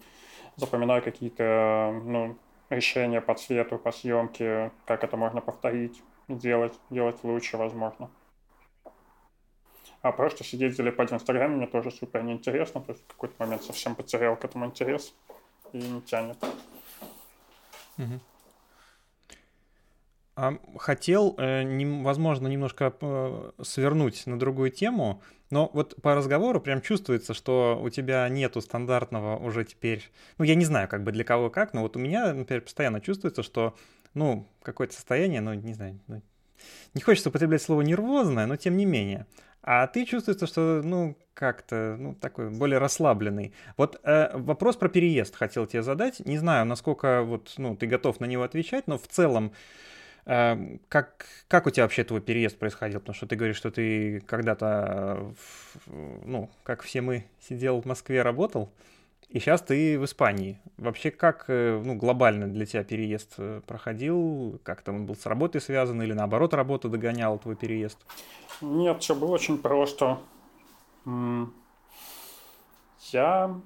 запоминаю 0.58 1.02
какие-то, 1.02 2.02
ну, 2.04 2.36
решения 2.70 3.22
по 3.22 3.36
цвету, 3.36 3.78
по 3.78 3.92
съемке, 3.92 4.72
как 4.86 5.04
это 5.04 5.18
можно 5.18 5.42
повторить, 5.42 6.02
делать, 6.28 6.74
делать 6.90 7.24
лучше, 7.24 7.58
возможно. 7.58 8.10
А 10.02 10.12
просто 10.12 10.44
сидеть 10.44 10.76
залипать 10.76 11.10
в 11.10 11.16
Инстаграме 11.16 11.56
мне 11.56 11.68
тоже 11.68 11.92
супер 11.92 12.24
неинтересно, 12.24 12.82
то 12.82 12.92
есть 12.92 13.04
в 13.04 13.08
какой-то 13.08 13.36
момент 13.40 13.64
совсем 13.64 13.96
потерял 13.96 14.36
к 14.36 14.46
этому 14.46 14.66
интерес 14.66 15.16
и 15.74 15.78
не 15.80 16.02
тянет. 16.02 16.38
Угу. 17.98 18.20
А 20.36 20.58
хотел, 20.78 21.36
э, 21.38 21.64
возможно, 22.04 22.48
немножко 22.48 22.94
э, 23.00 23.52
свернуть 23.64 24.28
на 24.28 24.38
другую 24.38 24.70
тему, 24.70 25.22
но 25.50 25.70
вот 25.74 25.96
по 26.02 26.14
разговору 26.14 26.60
прям 26.60 26.82
чувствуется, 26.82 27.34
что 27.34 27.80
у 27.82 27.90
тебя 27.90 28.28
нету 28.28 28.60
стандартного 28.60 29.38
уже 29.38 29.64
теперь, 29.64 30.12
ну, 30.38 30.44
я 30.44 30.56
не 30.56 30.66
знаю, 30.66 30.90
как 30.90 31.04
бы 31.04 31.14
для 31.14 31.24
кого 31.24 31.50
как, 31.50 31.74
но 31.74 31.84
вот 31.84 31.96
у 31.96 32.00
меня, 32.00 32.34
например, 32.34 32.64
постоянно 32.64 33.00
чувствуется, 33.00 33.44
что, 33.44 33.76
ну, 34.14 34.46
какое-то 34.62 34.94
состояние, 34.94 35.40
ну, 35.40 35.54
не 35.54 35.74
знаю, 35.74 36.00
ну, 36.08 36.22
не 36.94 37.02
хочется 37.02 37.30
употреблять 37.30 37.62
слово 37.62 37.82
нервозное, 37.82 38.46
но 38.46 38.58
тем 38.58 38.76
не 38.76 38.86
менее. 38.86 39.28
А 39.62 39.88
ты 39.88 40.06
чувствуется, 40.06 40.48
что, 40.48 40.82
ну, 40.84 41.18
как-то, 41.34 41.96
ну, 41.98 42.14
такой 42.14 42.50
более 42.50 42.78
расслабленный. 42.78 43.54
Вот 43.78 44.00
э, 44.04 44.30
вопрос 44.38 44.76
про 44.76 44.90
переезд 44.90 45.36
хотел 45.36 45.66
тебе 45.66 45.82
задать. 45.82 46.20
Не 46.20 46.38
знаю, 46.38 46.66
насколько 46.66 47.24
вот, 47.24 47.54
ну, 47.58 47.76
ты 47.76 47.88
готов 47.88 48.20
на 48.20 48.26
него 48.26 48.44
отвечать, 48.44 48.86
но 48.88 48.98
в 48.98 49.08
целом, 49.08 49.54
как, 50.26 51.28
как 51.48 51.68
у 51.68 51.70
тебя 51.70 51.84
вообще 51.84 52.04
твой 52.04 52.20
переезд 52.20 52.58
происходил? 52.58 53.00
Потому 53.00 53.16
что 53.16 53.28
ты 53.28 53.36
говоришь, 53.36 53.58
что 53.58 53.70
ты 53.70 54.22
когда-то, 54.22 55.34
э, 55.88 56.22
ну, 56.26 56.50
как 56.64 56.82
все 56.82 57.02
мы, 57.02 57.26
сидел 57.40 57.80
в 57.82 57.86
Москве, 57.86 58.24
работал. 58.24 58.72
И 59.30 59.40
сейчас 59.40 59.62
ты 59.62 60.00
в 60.00 60.06
Испании. 60.06 60.60
Вообще, 60.78 61.12
как 61.12 61.46
э, 61.48 61.80
ну, 61.84 61.94
глобально 61.96 62.48
для 62.48 62.66
тебя 62.66 62.84
переезд 62.84 63.36
э, 63.38 63.62
проходил? 63.68 64.60
Как 64.64 64.82
там 64.82 64.96
он 64.96 65.06
был 65.06 65.16
с 65.16 65.28
работой 65.28 65.62
связан 65.62 66.02
или 66.02 66.14
наоборот 66.14 66.56
работа 66.56 66.90
догоняла 66.90 67.38
твой 67.38 67.56
переезд? 67.56 68.00
Нет, 68.62 69.04
все 69.04 69.14
было 69.14 69.32
очень 69.32 69.60
просто. 69.60 70.20
Я... 73.12 73.62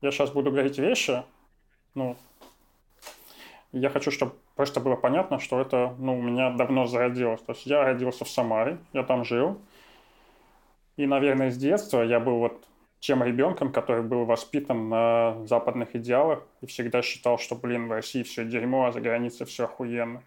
Я 0.00 0.10
сейчас 0.12 0.30
буду 0.30 0.50
говорить 0.50 0.78
вещи, 0.78 1.24
ну, 1.94 2.16
я 3.72 3.88
хочу, 3.88 4.10
чтобы 4.10 4.34
просто 4.60 4.80
было 4.80 4.94
понятно, 4.94 5.38
что 5.38 5.58
это, 5.58 5.94
ну, 5.98 6.18
у 6.18 6.20
меня 6.20 6.50
давно 6.50 6.84
зародилось. 6.84 7.40
То 7.40 7.52
есть 7.52 7.64
я 7.64 7.82
родился 7.82 8.26
в 8.26 8.28
Самаре, 8.28 8.76
я 8.92 9.04
там 9.04 9.24
жил. 9.24 9.58
И, 10.98 11.06
наверное, 11.06 11.50
с 11.50 11.56
детства 11.56 12.02
я 12.02 12.20
был 12.20 12.40
вот 12.40 12.62
тем 12.98 13.24
ребенком, 13.24 13.72
который 13.72 14.02
был 14.02 14.26
воспитан 14.26 14.90
на 14.90 15.46
западных 15.46 15.96
идеалах 15.96 16.46
и 16.60 16.66
всегда 16.66 17.00
считал, 17.00 17.38
что, 17.38 17.54
блин, 17.54 17.88
в 17.88 17.92
России 17.92 18.22
все 18.22 18.44
дерьмо, 18.44 18.84
а 18.84 18.92
за 18.92 19.00
границей 19.00 19.46
все 19.46 19.64
охуенно. 19.64 20.22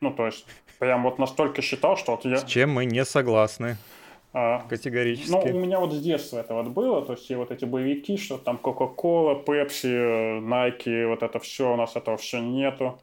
Ну, 0.00 0.12
то 0.12 0.26
есть, 0.26 0.46
прям 0.78 1.02
вот 1.02 1.18
настолько 1.18 1.60
считал, 1.60 1.96
что 1.96 2.12
вот 2.12 2.24
я... 2.24 2.36
С 2.36 2.44
чем 2.44 2.70
мы 2.70 2.84
не 2.84 3.04
согласны. 3.04 3.78
А, 4.32 4.64
Категорически. 4.68 5.32
Ну, 5.32 5.56
у 5.56 5.58
меня 5.58 5.80
вот 5.80 5.92
с 5.92 6.00
детства 6.00 6.38
это 6.38 6.54
вот 6.54 6.68
было, 6.68 7.04
то 7.04 7.14
есть 7.14 7.28
и 7.28 7.34
вот 7.34 7.50
эти 7.50 7.64
боевики, 7.64 8.16
что 8.16 8.38
там 8.38 8.60
Coca-Cola, 8.62 9.44
Pepsi, 9.44 10.40
Nike, 10.40 11.08
вот 11.08 11.24
это 11.24 11.40
все, 11.40 11.72
у 11.72 11.76
нас 11.76 11.96
этого 11.96 12.16
все 12.16 12.38
нету. 12.38 13.00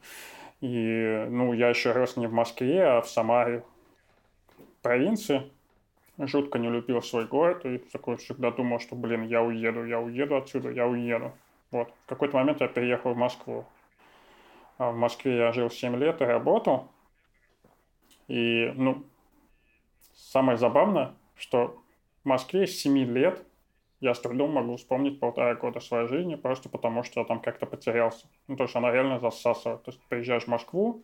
И, 0.60 1.26
ну, 1.28 1.52
я 1.52 1.68
еще 1.68 1.92
рос 1.92 2.16
не 2.16 2.26
в 2.26 2.32
Москве, 2.32 2.84
а 2.84 3.00
в 3.00 3.08
Самаре, 3.08 3.64
провинции 4.82 5.50
жутко 6.18 6.58
не 6.58 6.68
любил 6.68 7.00
свой 7.00 7.26
город 7.26 7.64
и 7.64 7.78
такой 7.78 8.16
всегда 8.16 8.50
думал, 8.50 8.80
что, 8.80 8.96
блин, 8.96 9.22
я 9.26 9.42
уеду, 9.42 9.84
я 9.84 10.00
уеду 10.00 10.36
отсюда, 10.36 10.70
я 10.70 10.86
уеду. 10.86 11.32
Вот. 11.70 11.92
В 12.04 12.08
какой-то 12.08 12.36
момент 12.36 12.60
я 12.60 12.68
переехал 12.68 13.14
в 13.14 13.16
Москву. 13.16 13.66
А 14.78 14.90
в 14.90 14.96
Москве 14.96 15.36
я 15.36 15.52
жил 15.52 15.70
7 15.70 15.96
лет 15.96 16.20
и 16.20 16.24
работал. 16.24 16.88
И, 18.26 18.72
ну, 18.74 19.04
самое 20.14 20.58
забавное, 20.58 21.14
что 21.36 21.80
в 22.24 22.28
Москве 22.28 22.66
с 22.66 22.80
7 22.80 22.96
лет 23.12 23.44
я 24.00 24.14
с 24.14 24.20
трудом 24.20 24.52
могу 24.52 24.76
вспомнить 24.76 25.18
полтора 25.18 25.54
года 25.54 25.80
своей 25.80 26.06
жизни, 26.08 26.36
просто 26.36 26.68
потому 26.68 27.02
что 27.02 27.20
я 27.20 27.26
там 27.26 27.40
как-то 27.40 27.66
потерялся. 27.66 28.26
Ну, 28.46 28.56
то 28.56 28.64
есть 28.64 28.76
она 28.76 28.92
реально 28.92 29.18
засасывает. 29.18 29.82
То 29.82 29.90
есть 29.90 30.00
приезжаешь 30.08 30.44
в 30.44 30.48
Москву, 30.48 31.02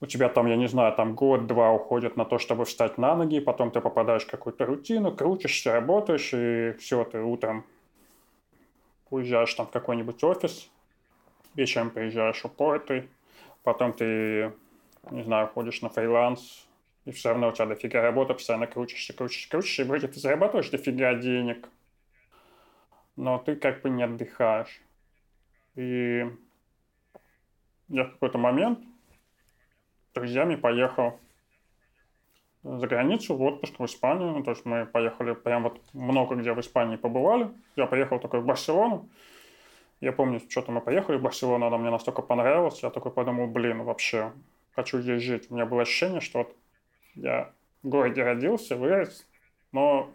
у 0.00 0.06
тебя 0.06 0.28
там, 0.28 0.46
я 0.46 0.56
не 0.56 0.68
знаю, 0.68 0.94
там 0.94 1.14
год-два 1.14 1.72
уходит 1.72 2.16
на 2.16 2.24
то, 2.24 2.38
чтобы 2.38 2.64
встать 2.64 2.98
на 2.98 3.16
ноги, 3.16 3.40
потом 3.40 3.70
ты 3.70 3.80
попадаешь 3.80 4.24
в 4.24 4.30
какую-то 4.30 4.66
рутину, 4.66 5.10
крутишься, 5.10 5.72
работаешь, 5.72 6.32
и 6.34 6.72
все, 6.78 7.04
ты 7.04 7.22
утром 7.22 7.64
уезжаешь 9.10 9.54
там 9.54 9.66
в 9.66 9.70
какой-нибудь 9.70 10.22
офис, 10.22 10.70
вечером 11.54 11.90
приезжаешь 11.90 12.44
упоротый, 12.44 13.08
потом 13.62 13.94
ты, 13.94 14.52
не 15.10 15.22
знаю, 15.22 15.48
ходишь 15.48 15.80
на 15.80 15.88
фриланс, 15.88 16.65
и 17.06 17.12
все 17.12 17.30
равно 17.30 17.48
у 17.48 17.52
тебя 17.52 17.66
дофига 17.66 18.02
работы, 18.02 18.34
постоянно 18.34 18.66
крутишься, 18.66 19.14
крутишься, 19.14 19.48
крутишься, 19.48 19.82
и 19.82 19.84
вроде 19.86 20.08
ты 20.08 20.18
зарабатываешь 20.18 20.70
дофига 20.70 21.14
денег, 21.14 21.68
но 23.14 23.38
ты 23.38 23.54
как 23.54 23.80
бы 23.82 23.90
не 23.90 24.02
отдыхаешь. 24.02 24.80
И 25.76 26.26
я 27.88 28.04
в 28.04 28.12
какой-то 28.12 28.38
момент 28.38 28.80
друзьями 30.14 30.56
поехал 30.56 31.20
за 32.64 32.88
границу 32.88 33.36
в 33.36 33.42
отпуск 33.42 33.78
в 33.78 33.84
Испанию. 33.84 34.32
Ну, 34.32 34.42
то 34.42 34.50
есть 34.50 34.64
мы 34.64 34.84
поехали 34.84 35.34
прям 35.34 35.62
вот 35.62 35.80
много 35.92 36.34
где 36.34 36.52
в 36.52 36.60
Испании 36.60 36.96
побывали. 36.96 37.50
Я 37.76 37.86
поехал 37.86 38.18
такой 38.18 38.40
в 38.40 38.46
Барселону. 38.46 39.08
Я 40.00 40.12
помню, 40.12 40.40
что-то 40.48 40.72
мы 40.72 40.80
поехали 40.80 41.16
в 41.16 41.22
Барселону, 41.22 41.66
она 41.66 41.78
мне 41.78 41.90
настолько 41.90 42.22
понравилась. 42.22 42.82
Я 42.82 42.90
такой 42.90 43.12
подумал, 43.12 43.46
блин, 43.46 43.84
вообще 43.84 44.32
хочу 44.74 45.00
здесь 45.00 45.22
жить. 45.22 45.46
У 45.50 45.54
меня 45.54 45.66
было 45.66 45.82
ощущение, 45.82 46.20
что 46.20 46.38
вот 46.38 46.56
я 47.16 47.52
в 47.82 47.88
городе 47.88 48.22
родился, 48.22 48.76
вырос, 48.76 49.26
но 49.72 50.10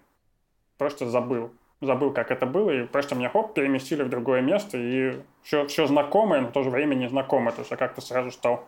просто 0.78 1.10
забыл. 1.10 1.52
Забыл, 1.82 2.14
как 2.14 2.30
это 2.30 2.45
было, 2.45 2.69
и 2.69 2.86
просто 2.86 3.15
меня 3.15 3.30
хоп, 3.30 3.56
переместили 3.56 4.03
в 4.03 4.10
другое 4.10 4.41
место, 4.41 4.78
и 4.78 5.19
все, 5.41 5.65
все 5.65 5.88
знакомое, 5.88 6.41
но 6.41 6.48
в 6.48 6.52
то 6.52 6.61
же 6.61 6.69
время 6.69 6.94
незнакомое. 6.94 7.53
То 7.53 7.61
есть 7.61 7.72
я 7.72 7.78
как-то 7.78 8.02
сразу 8.02 8.30
стал 8.30 8.68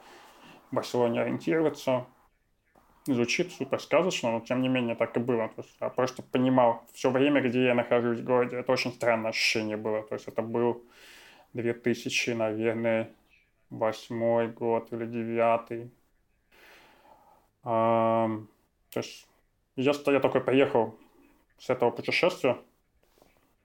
Барселоне 0.73 1.21
ориентироваться. 1.21 2.05
Звучит 3.05 3.51
супер 3.51 3.79
сказочно, 3.79 4.31
но 4.31 4.39
тем 4.39 4.61
не 4.61 4.69
менее 4.69 4.95
так 4.95 5.15
и 5.17 5.19
было. 5.19 5.49
То 5.49 5.61
есть 5.61 5.75
я 5.79 5.89
просто 5.89 6.23
понимал 6.23 6.83
все 6.93 7.11
время, 7.11 7.41
где 7.41 7.65
я 7.65 7.75
нахожусь 7.75 8.19
в 8.19 8.23
городе. 8.23 8.57
Это 8.57 8.71
очень 8.71 8.93
странное 8.93 9.29
ощущение 9.29 9.77
было. 9.77 10.03
То 10.03 10.15
есть 10.15 10.27
это 10.27 10.41
был 10.41 10.83
2000, 11.53 12.31
наверное, 12.31 13.11
восьмой 13.69 14.47
год 14.47 14.91
или 14.91 15.05
девятый. 15.05 15.91
А, 17.63 18.29
то 18.91 18.99
есть 18.99 19.27
я, 19.75 19.93
я 20.07 20.19
такой 20.19 20.41
поехал 20.41 20.95
с 21.57 21.69
этого 21.69 21.91
путешествия 21.91 22.57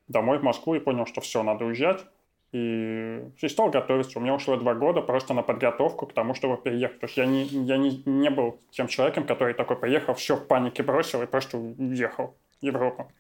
домой 0.07 0.39
в 0.39 0.43
Москву 0.43 0.75
и 0.75 0.81
понял, 0.81 1.07
что 1.07 1.21
все, 1.21 1.43
надо 1.43 1.65
уезжать. 1.65 2.05
И, 2.51 3.23
и 3.43 3.49
стал 3.49 3.69
готовиться. 3.69 4.19
У 4.19 4.23
меня 4.23 4.35
ушло 4.35 4.57
два 4.57 4.75
года 4.75 5.03
просто 5.03 5.35
на 5.35 5.43
подготовку 5.43 6.07
к 6.07 6.15
тому, 6.15 6.35
чтобы 6.35 6.57
переехать. 6.57 6.99
То 6.99 7.07
есть 7.07 7.17
я 7.19 7.27
не, 7.27 7.45
я 7.45 7.77
не, 7.77 8.03
не 8.07 8.31
был 8.31 8.59
тем 8.71 8.89
человеком, 8.89 9.27
который 9.27 9.53
такой 9.53 9.77
поехал, 9.77 10.15
все 10.15 10.37
в 10.37 10.47
панике 10.47 10.83
бросил 10.83 11.23
и 11.23 11.27
просто 11.27 11.59
уехал 11.59 12.35
в 12.61 12.65
Европу. 12.65 13.13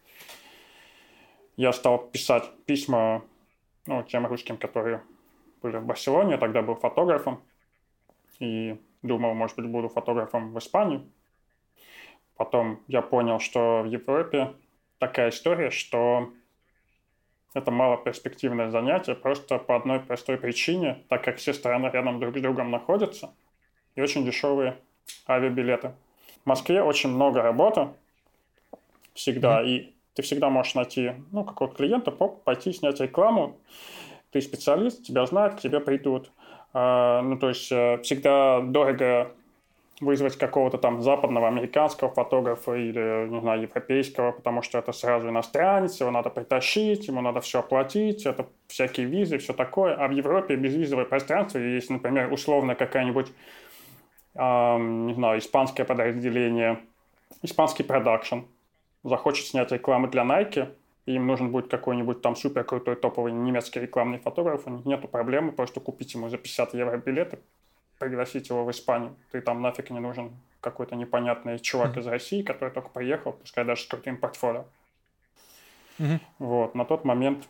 Я 1.56 1.72
стал 1.72 1.98
писать 1.98 2.50
письма 2.64 3.22
ну, 3.86 4.02
тем 4.02 4.26
русским, 4.26 4.56
которые 4.56 5.02
были 5.60 5.76
в 5.76 5.84
Барселоне. 5.84 6.32
Я 6.32 6.38
тогда 6.38 6.62
был 6.62 6.76
фотографом. 6.76 7.42
И 8.38 8.80
думал, 9.02 9.34
может 9.34 9.56
быть, 9.56 9.66
буду 9.66 9.88
фотографом 9.88 10.52
в 10.52 10.58
Испании. 10.58 11.02
Потом 12.36 12.82
я 12.86 13.02
понял, 13.02 13.40
что 13.40 13.82
в 13.82 13.86
Европе 13.86 14.54
такая 14.98 15.30
история, 15.30 15.70
что 15.70 16.30
это 17.54 17.70
малоперспективное 17.70 18.70
занятие 18.70 19.14
просто 19.14 19.58
по 19.58 19.76
одной 19.76 20.00
простой 20.00 20.36
причине, 20.36 21.04
так 21.08 21.24
как 21.24 21.36
все 21.36 21.52
страны 21.52 21.90
рядом 21.92 22.20
друг 22.20 22.36
с 22.36 22.40
другом 22.40 22.70
находятся, 22.70 23.34
и 23.94 24.00
очень 24.00 24.24
дешевые 24.24 24.78
авиабилеты. 25.26 25.94
В 26.44 26.46
Москве 26.46 26.82
очень 26.82 27.10
много 27.10 27.42
работы 27.42 27.88
всегда, 29.14 29.62
mm-hmm. 29.62 29.68
и 29.68 29.94
ты 30.14 30.22
всегда 30.22 30.50
можешь 30.50 30.74
найти 30.74 31.12
ну, 31.32 31.44
какого-то 31.44 31.76
клиента, 31.76 32.10
пойти 32.10 32.72
снять 32.72 33.00
рекламу, 33.00 33.58
ты 34.30 34.40
специалист, 34.40 35.02
тебя 35.02 35.26
знают, 35.26 35.56
к 35.56 35.60
тебе 35.60 35.80
придут. 35.80 36.30
А, 36.80 37.22
ну, 37.22 37.36
то 37.36 37.48
есть 37.48 37.72
э, 37.72 37.98
всегда 38.04 38.60
дорого 38.60 39.32
вызвать 40.00 40.38
какого-то 40.38 40.78
там 40.78 41.02
западного 41.02 41.48
американского 41.48 42.08
фотографа 42.08 42.74
или, 42.74 43.26
не 43.28 43.40
знаю, 43.40 43.62
европейского, 43.62 44.30
потому 44.30 44.62
что 44.62 44.78
это 44.78 44.92
сразу 44.92 45.28
иностранец, 45.28 45.98
его 45.98 46.12
надо 46.12 46.30
притащить, 46.30 47.08
ему 47.08 47.20
надо 47.20 47.40
все 47.40 47.58
оплатить, 47.58 48.26
это 48.26 48.46
всякие 48.68 49.06
визы, 49.06 49.38
все 49.38 49.54
такое. 49.54 49.96
А 49.96 50.06
в 50.06 50.12
Европе 50.12 50.54
безвизовое 50.54 51.04
пространство, 51.04 51.58
есть, 51.58 51.90
например, 51.90 52.32
условно 52.32 52.76
какая-нибудь, 52.76 53.32
э, 54.36 54.78
не 54.78 55.14
знаю, 55.14 55.40
испанское 55.40 55.84
подразделение, 55.84 56.78
испанский 57.42 57.82
продакшн 57.82 58.42
захочет 59.02 59.46
снять 59.46 59.72
рекламу 59.72 60.06
для 60.06 60.22
Nike, 60.22 60.68
им 61.14 61.26
нужен 61.26 61.50
будет 61.50 61.70
какой-нибудь 61.70 62.20
там 62.22 62.36
супер 62.36 62.64
крутой 62.64 62.96
топовый 62.96 63.32
немецкий 63.32 63.80
рекламный 63.80 64.18
фотограф, 64.18 64.66
у 64.66 64.70
них 64.70 64.84
нету 64.84 65.08
проблемы 65.08 65.52
просто 65.52 65.80
купить 65.80 66.14
ему 66.14 66.28
за 66.28 66.38
50 66.38 66.74
евро 66.74 66.96
билеты, 66.98 67.38
пригласить 67.98 68.48
его 68.48 68.64
в 68.64 68.70
Испанию. 68.70 69.16
Ты 69.32 69.40
там 69.40 69.62
нафиг 69.62 69.90
не 69.90 70.00
нужен 70.00 70.32
какой-то 70.60 70.96
непонятный 70.96 71.58
чувак 71.58 71.96
mm-hmm. 71.96 72.00
из 72.00 72.06
России, 72.06 72.42
который 72.42 72.70
только 72.70 72.88
приехал, 72.88 73.32
пускай 73.32 73.64
даже 73.64 73.82
с 73.82 73.86
крутым 73.86 74.16
портфолио. 74.16 74.64
Mm-hmm. 75.98 76.20
Вот, 76.38 76.74
на 76.74 76.84
тот 76.84 77.04
момент 77.04 77.48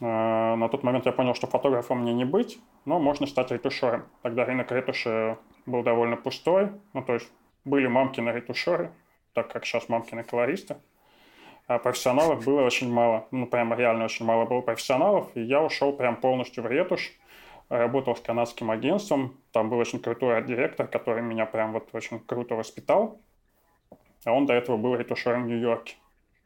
э, 0.00 0.04
на 0.04 0.68
тот 0.68 0.82
момент 0.82 1.06
я 1.06 1.12
понял, 1.12 1.34
что 1.34 1.46
фотографом 1.46 2.00
мне 2.00 2.14
не 2.14 2.24
быть, 2.24 2.58
но 2.84 2.98
можно 2.98 3.26
стать 3.26 3.50
ретушером. 3.50 4.04
Тогда 4.22 4.44
рынок 4.44 4.72
ретуши 4.72 5.36
был 5.66 5.82
довольно 5.82 6.16
пустой, 6.16 6.70
ну 6.94 7.02
то 7.02 7.14
есть 7.14 7.30
были 7.64 7.86
мамкины 7.86 8.30
ретушеры, 8.30 8.90
так 9.34 9.52
как 9.52 9.66
сейчас 9.66 9.88
мамкины 9.88 10.24
колористы, 10.24 10.76
а 11.68 11.78
профессионалов 11.78 12.44
было 12.44 12.62
очень 12.62 12.90
мало, 12.90 13.26
ну 13.30 13.46
прям 13.46 13.74
реально 13.74 14.06
очень 14.06 14.24
мало 14.24 14.46
было 14.46 14.62
профессионалов, 14.62 15.28
и 15.34 15.42
я 15.42 15.62
ушел 15.62 15.92
прям 15.92 16.16
полностью 16.16 16.64
в 16.64 16.66
ретушь, 16.66 17.12
работал 17.68 18.16
с 18.16 18.20
канадским 18.20 18.70
агентством, 18.70 19.36
там 19.52 19.68
был 19.68 19.76
очень 19.76 20.00
крутой 20.00 20.42
директор, 20.44 20.88
который 20.88 21.22
меня 21.22 21.44
прям 21.44 21.72
вот 21.72 21.90
очень 21.92 22.20
круто 22.20 22.54
воспитал, 22.54 23.20
а 24.24 24.32
он 24.32 24.46
до 24.46 24.54
этого 24.54 24.78
был 24.78 24.96
ретушером 24.96 25.44
в 25.44 25.46
Нью-Йорке. 25.48 25.96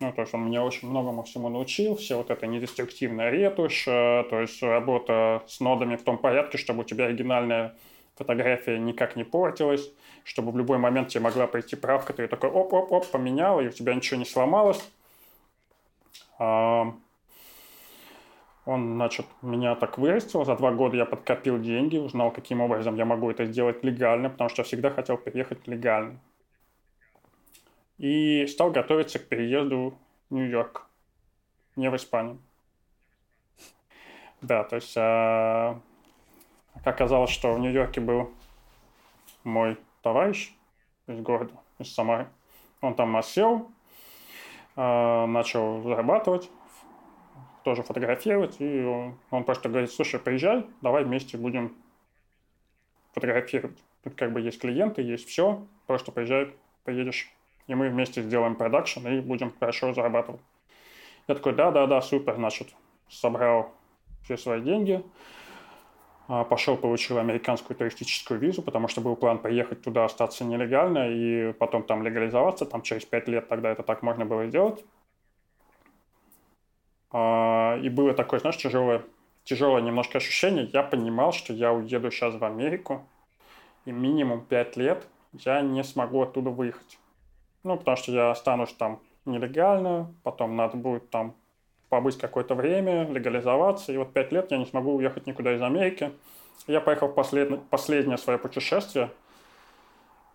Ну, 0.01 0.13
то 0.13 0.23
есть 0.23 0.35
он 0.35 0.47
меня 0.47 0.65
очень 0.65 0.89
многому 0.89 1.23
всему 1.23 1.49
научил, 1.49 1.95
все 1.95 2.17
вот 2.17 2.31
это 2.31 2.49
недеструктивная 2.49 3.31
ретушь, 3.31 3.87
э, 3.87 4.25
то 4.29 4.41
есть 4.41 4.61
работа 4.61 5.45
с 5.47 5.61
нодами 5.61 5.95
в 5.95 6.03
том 6.03 6.19
порядке, 6.19 6.59
чтобы 6.59 6.81
у 6.81 6.85
тебя 6.85 7.05
оригинальная 7.05 7.77
фотография 8.17 8.77
никак 8.81 9.15
не 9.15 9.23
портилась, 9.23 9.89
чтобы 10.25 10.51
в 10.51 10.57
любой 10.57 10.79
момент 10.79 11.11
тебе 11.11 11.21
могла 11.21 11.47
прийти 11.47 11.77
правка, 11.77 12.13
ты 12.13 12.27
такой 12.27 12.51
оп-оп-оп 12.51 13.09
поменял, 13.13 13.61
и 13.61 13.69
у 13.69 13.71
тебя 13.71 13.95
ничего 13.95 14.19
не 14.19 14.27
сломалось. 14.27 14.83
А, 16.43 16.93
он, 18.65 18.95
значит, 18.95 19.27
меня 19.43 19.77
так 19.77 19.97
вырастил. 19.97 20.45
За 20.45 20.57
два 20.57 20.73
года 20.73 20.97
я 20.97 21.07
подкопил 21.07 21.61
деньги, 21.61 21.97
узнал, 21.97 22.33
каким 22.33 22.61
образом 22.61 22.97
я 22.97 23.05
могу 23.05 23.31
это 23.31 23.47
сделать 23.47 23.85
легально, 23.85 24.29
потому 24.29 24.51
что 24.51 24.65
всегда 24.65 24.91
хотел 24.91 25.17
переехать 25.19 25.69
легально. 25.69 26.19
И 27.99 28.45
стал 28.49 28.73
готовиться 28.73 29.21
к 29.21 29.29
переезду 29.29 29.97
в 30.31 30.35
Нью-Йорк, 30.35 30.85
не 31.77 31.89
в 31.89 31.95
Испанию. 31.95 32.39
Да, 34.41 34.65
то 34.65 34.75
есть 34.75 34.95
а, 34.97 35.81
оказалось, 36.83 37.31
что 37.31 37.55
в 37.55 37.61
Нью-Йорке 37.61 38.01
был 38.01 38.33
мой 39.45 39.79
товарищ 40.03 40.53
из 41.07 41.21
города, 41.21 41.55
из 41.79 41.95
Самары. 41.95 42.27
Он 42.81 42.95
там 42.97 43.17
осел, 43.17 43.71
начал 44.77 45.83
зарабатывать, 45.83 46.51
тоже 47.63 47.83
фотографировать, 47.83 48.57
и 48.59 48.83
он, 49.31 49.45
просто 49.45 49.69
говорит, 49.69 49.91
слушай, 49.91 50.19
приезжай, 50.19 50.67
давай 50.81 51.05
вместе 51.05 51.37
будем 51.37 51.75
фотографировать. 53.13 53.79
Тут 54.03 54.15
как 54.15 54.33
бы 54.33 54.41
есть 54.41 54.61
клиенты, 54.61 55.03
есть 55.03 55.29
все, 55.29 55.65
просто 55.87 56.11
приезжай, 56.13 56.53
приедешь, 56.85 57.31
и 57.67 57.75
мы 57.75 57.89
вместе 57.89 58.23
сделаем 58.23 58.57
продакшн 58.57 59.07
и 59.07 59.21
будем 59.21 59.53
хорошо 59.59 59.93
зарабатывать. 59.95 60.41
Я 61.29 61.35
такой, 61.37 61.55
да-да-да, 61.55 62.01
супер, 62.01 62.35
значит, 62.35 62.75
собрал 63.09 63.73
все 64.25 64.37
свои 64.37 64.61
деньги, 64.61 64.95
а, 64.95 65.05
пошел, 66.27 66.77
получил 66.77 67.19
американскую 67.19 67.77
туристическую 67.77 68.39
визу, 68.39 68.63
потому 68.63 68.89
что 68.89 69.01
был 69.01 69.17
план 69.17 69.39
поехать 69.39 69.83
туда, 69.83 70.05
остаться 70.05 70.45
нелегально 70.45 71.09
и 71.11 71.53
потом 71.53 71.83
там 71.83 72.03
легализоваться, 72.03 72.65
там 72.65 72.83
через 72.83 73.05
пять 73.05 73.29
лет 73.29 73.49
тогда 73.49 73.71
это 73.71 73.83
так 73.83 74.03
можно 74.03 74.25
было 74.25 74.47
сделать. 74.47 74.85
А, 77.11 77.79
и 77.83 77.89
было 77.89 78.15
такое, 78.15 78.41
знаешь, 78.41 78.57
тяжелое, 78.57 79.03
тяжелое 79.45 79.83
немножко 79.83 80.19
ощущение. 80.19 80.69
Я 80.73 80.83
понимал, 80.83 81.33
что 81.33 81.53
я 81.53 81.73
уеду 81.73 82.11
сейчас 82.11 82.35
в 82.35 82.45
Америку, 82.45 83.07
и 83.85 83.93
минимум 83.93 84.45
5 84.45 84.77
лет 84.77 85.07
я 85.33 85.61
не 85.61 85.85
смогу 85.85 86.23
оттуда 86.23 86.51
выехать. 86.51 86.99
Ну, 87.65 87.77
потому 87.77 87.97
что 87.97 88.13
я 88.13 88.31
останусь 88.31 88.73
там 88.73 89.01
нелегально, 89.25 90.13
потом 90.23 90.57
надо 90.57 90.77
будет 90.77 91.11
там 91.11 91.35
побыть 91.93 92.17
какое-то 92.17 92.55
время, 92.55 93.07
легализоваться, 93.07 93.93
и 93.93 93.99
вот 93.99 94.15
5 94.15 94.33
лет 94.33 94.51
я 94.51 94.57
не 94.57 94.65
смогу 94.65 94.95
уехать 94.95 95.27
никуда 95.27 95.55
из 95.55 95.61
Америки. 95.61 96.11
Я 96.67 96.81
поехал 96.81 97.09
в 97.09 97.15
послед... 97.15 97.69
последнее 97.69 98.17
свое 98.17 98.39
путешествие 98.39 99.11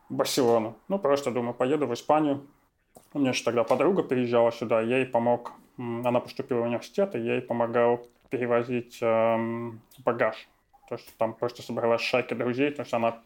в 0.08 0.14
Барселону. 0.14 0.76
Ну, 0.88 1.00
просто 1.00 1.32
думаю, 1.32 1.56
поеду 1.56 1.88
в 1.88 1.94
Испанию. 1.96 2.46
У 3.12 3.18
меня 3.18 3.32
еще 3.32 3.44
тогда 3.44 3.64
подруга 3.64 4.04
приезжала 4.04 4.52
сюда, 4.52 4.82
я 4.82 4.98
ей 4.98 5.08
помог 5.08 5.54
она 5.78 6.20
поступила 6.20 6.60
в 6.60 6.64
университет, 6.64 7.16
и 7.16 7.20
я 7.20 7.34
ей 7.36 7.42
помогал 7.42 8.06
перевозить 8.30 9.00
эм, 9.02 9.82
багаж. 10.06 10.48
То 10.90 10.96
есть 10.96 11.18
там 11.18 11.34
просто 11.34 11.64
собралась 11.64 12.02
шайка 12.02 12.36
друзей, 12.36 12.70
то 12.72 12.82
есть 12.82 12.94
она 12.94 13.20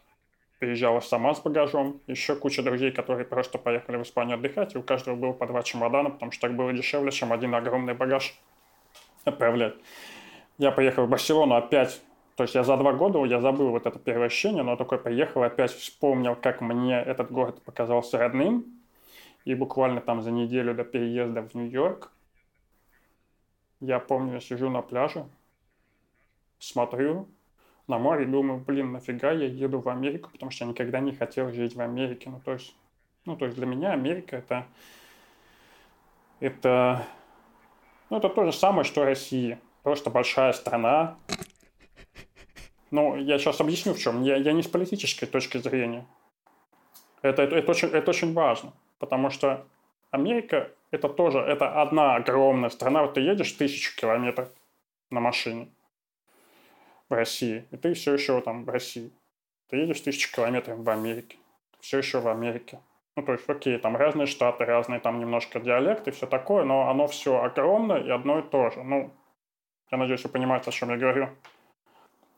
приезжала 0.62 1.00
сама 1.00 1.34
с 1.34 1.40
багажом, 1.40 2.02
еще 2.06 2.36
куча 2.36 2.62
друзей, 2.62 2.92
которые 2.92 3.26
просто 3.26 3.58
поехали 3.58 3.98
в 3.98 4.04
Испанию 4.04 4.36
отдыхать, 4.36 4.76
и 4.76 4.78
у 4.78 4.84
каждого 4.84 5.16
было 5.16 5.34
по 5.34 5.48
два 5.48 5.64
чемодана, 5.64 6.12
потому 6.12 6.32
что 6.32 6.48
так 6.48 6.56
было 6.56 6.72
дешевле, 6.72 7.12
чем 7.12 7.34
один 7.34 7.56
огромный 7.56 7.96
багаж 7.96 8.40
отправлять. 9.26 9.74
Я 10.60 10.72
поехал 10.72 11.08
в 11.08 11.10
Барселону 11.10 11.56
опять, 11.56 12.00
то 12.36 12.44
есть 12.44 12.54
я 12.54 12.64
за 12.64 12.78
два 12.78 12.94
года, 12.94 13.26
я 13.26 13.42
забыл 13.42 13.72
вот 13.72 13.88
это 13.88 13.98
первое 13.98 14.28
ощущение, 14.28 14.62
но 14.62 14.76
такой 14.76 15.00
поехал, 15.00 15.42
опять 15.42 15.72
вспомнил, 15.72 16.36
как 16.36 16.62
мне 16.62 17.02
этот 17.02 17.32
город 17.32 17.64
показался 17.64 18.20
родным, 18.20 18.64
и 19.46 19.56
буквально 19.56 20.00
там 20.00 20.22
за 20.22 20.30
неделю 20.30 20.76
до 20.76 20.84
переезда 20.84 21.42
в 21.42 21.56
Нью-Йорк 21.56 22.12
я 23.80 23.98
помню, 23.98 24.34
я 24.36 24.40
сижу 24.40 24.70
на 24.70 24.84
пляже, 24.84 25.26
смотрю 26.60 27.28
на 27.88 27.98
море 27.98 28.26
думаю, 28.26 28.60
блин, 28.60 28.91
нафига 28.91 29.32
я 29.32 29.45
еду 29.45 29.80
в 29.80 29.90
Америку, 29.90 30.30
потому 30.32 30.52
что 30.52 30.66
я 30.66 30.72
никогда 30.72 30.99
не 30.99 31.14
хотел 31.14 31.52
жить 31.52 31.76
в 31.76 31.82
Америке. 31.82 32.30
Ну, 32.30 32.40
то 32.44 32.53
есть, 32.53 32.76
ну, 33.26 33.36
то 33.36 33.45
есть 33.45 33.58
для 33.58 33.66
меня 33.66 33.91
Америка 33.91 34.38
это, 34.38 34.66
это, 36.40 37.06
ну, 38.10 38.18
это 38.18 38.30
то 38.30 38.45
же 38.45 38.53
самое, 38.53 38.84
что 38.84 39.06
Россия. 39.06 39.60
Просто 39.84 40.10
большая 40.10 40.53
страна. 40.53 41.18
Ну, 42.91 43.16
я 43.16 43.40
сейчас 43.40 43.60
объясню 43.62 43.94
в 43.94 43.99
чем. 43.99 44.22
Я, 44.22 44.36
я 44.36 44.53
не 44.53 44.62
с 44.62 44.68
политической 44.68 45.26
точки 45.26 45.58
зрения. 45.58 46.06
Это, 47.22 47.44
это, 47.44 47.56
это, 47.56 47.72
очень, 47.72 47.88
это 47.90 48.10
очень 48.10 48.34
важно, 48.34 48.74
потому 48.99 49.30
что 49.30 49.66
Америка 50.10 50.72
это 50.90 51.08
тоже, 51.08 51.40
это 51.40 51.82
одна 51.82 52.16
огромная 52.16 52.70
страна. 52.70 53.03
Вот 53.03 53.14
ты 53.14 53.22
едешь 53.22 53.52
тысячу 53.53 53.95
километров 53.95 54.49
на 55.10 55.20
машине 55.20 55.70
в 57.12 57.14
России, 57.14 57.68
и 57.72 57.78
ты 57.78 57.94
все 57.94 58.14
еще 58.14 58.42
там 58.42 58.66
в 58.66 58.70
России. 58.70 59.12
Ты 59.70 59.78
едешь 59.78 60.02
тысячу 60.02 60.34
километров 60.34 60.80
в 60.80 60.90
Америке, 60.90 61.38
все 61.80 62.00
еще 62.00 62.20
в 62.20 62.28
Америке. 62.28 62.80
Ну, 63.16 63.24
то 63.24 63.34
есть, 63.34 63.48
окей, 63.50 63.78
там 63.78 63.96
разные 63.98 64.26
штаты, 64.26 64.66
разные 64.66 65.00
там 65.00 65.20
немножко 65.20 65.60
диалекты, 65.60 66.12
все 66.12 66.26
такое, 66.26 66.64
но 66.64 66.90
оно 66.90 67.08
все 67.08 67.42
огромное 67.44 68.00
и 68.00 68.10
одно 68.10 68.40
и 68.40 68.42
то 68.42 68.70
же. 68.72 68.84
Ну, 68.84 69.12
я 69.92 69.98
надеюсь, 69.98 70.24
вы 70.24 70.30
понимаете, 70.30 70.70
о 70.70 70.74
чем 70.74 70.90
я 70.90 70.98
говорю. 70.98 71.30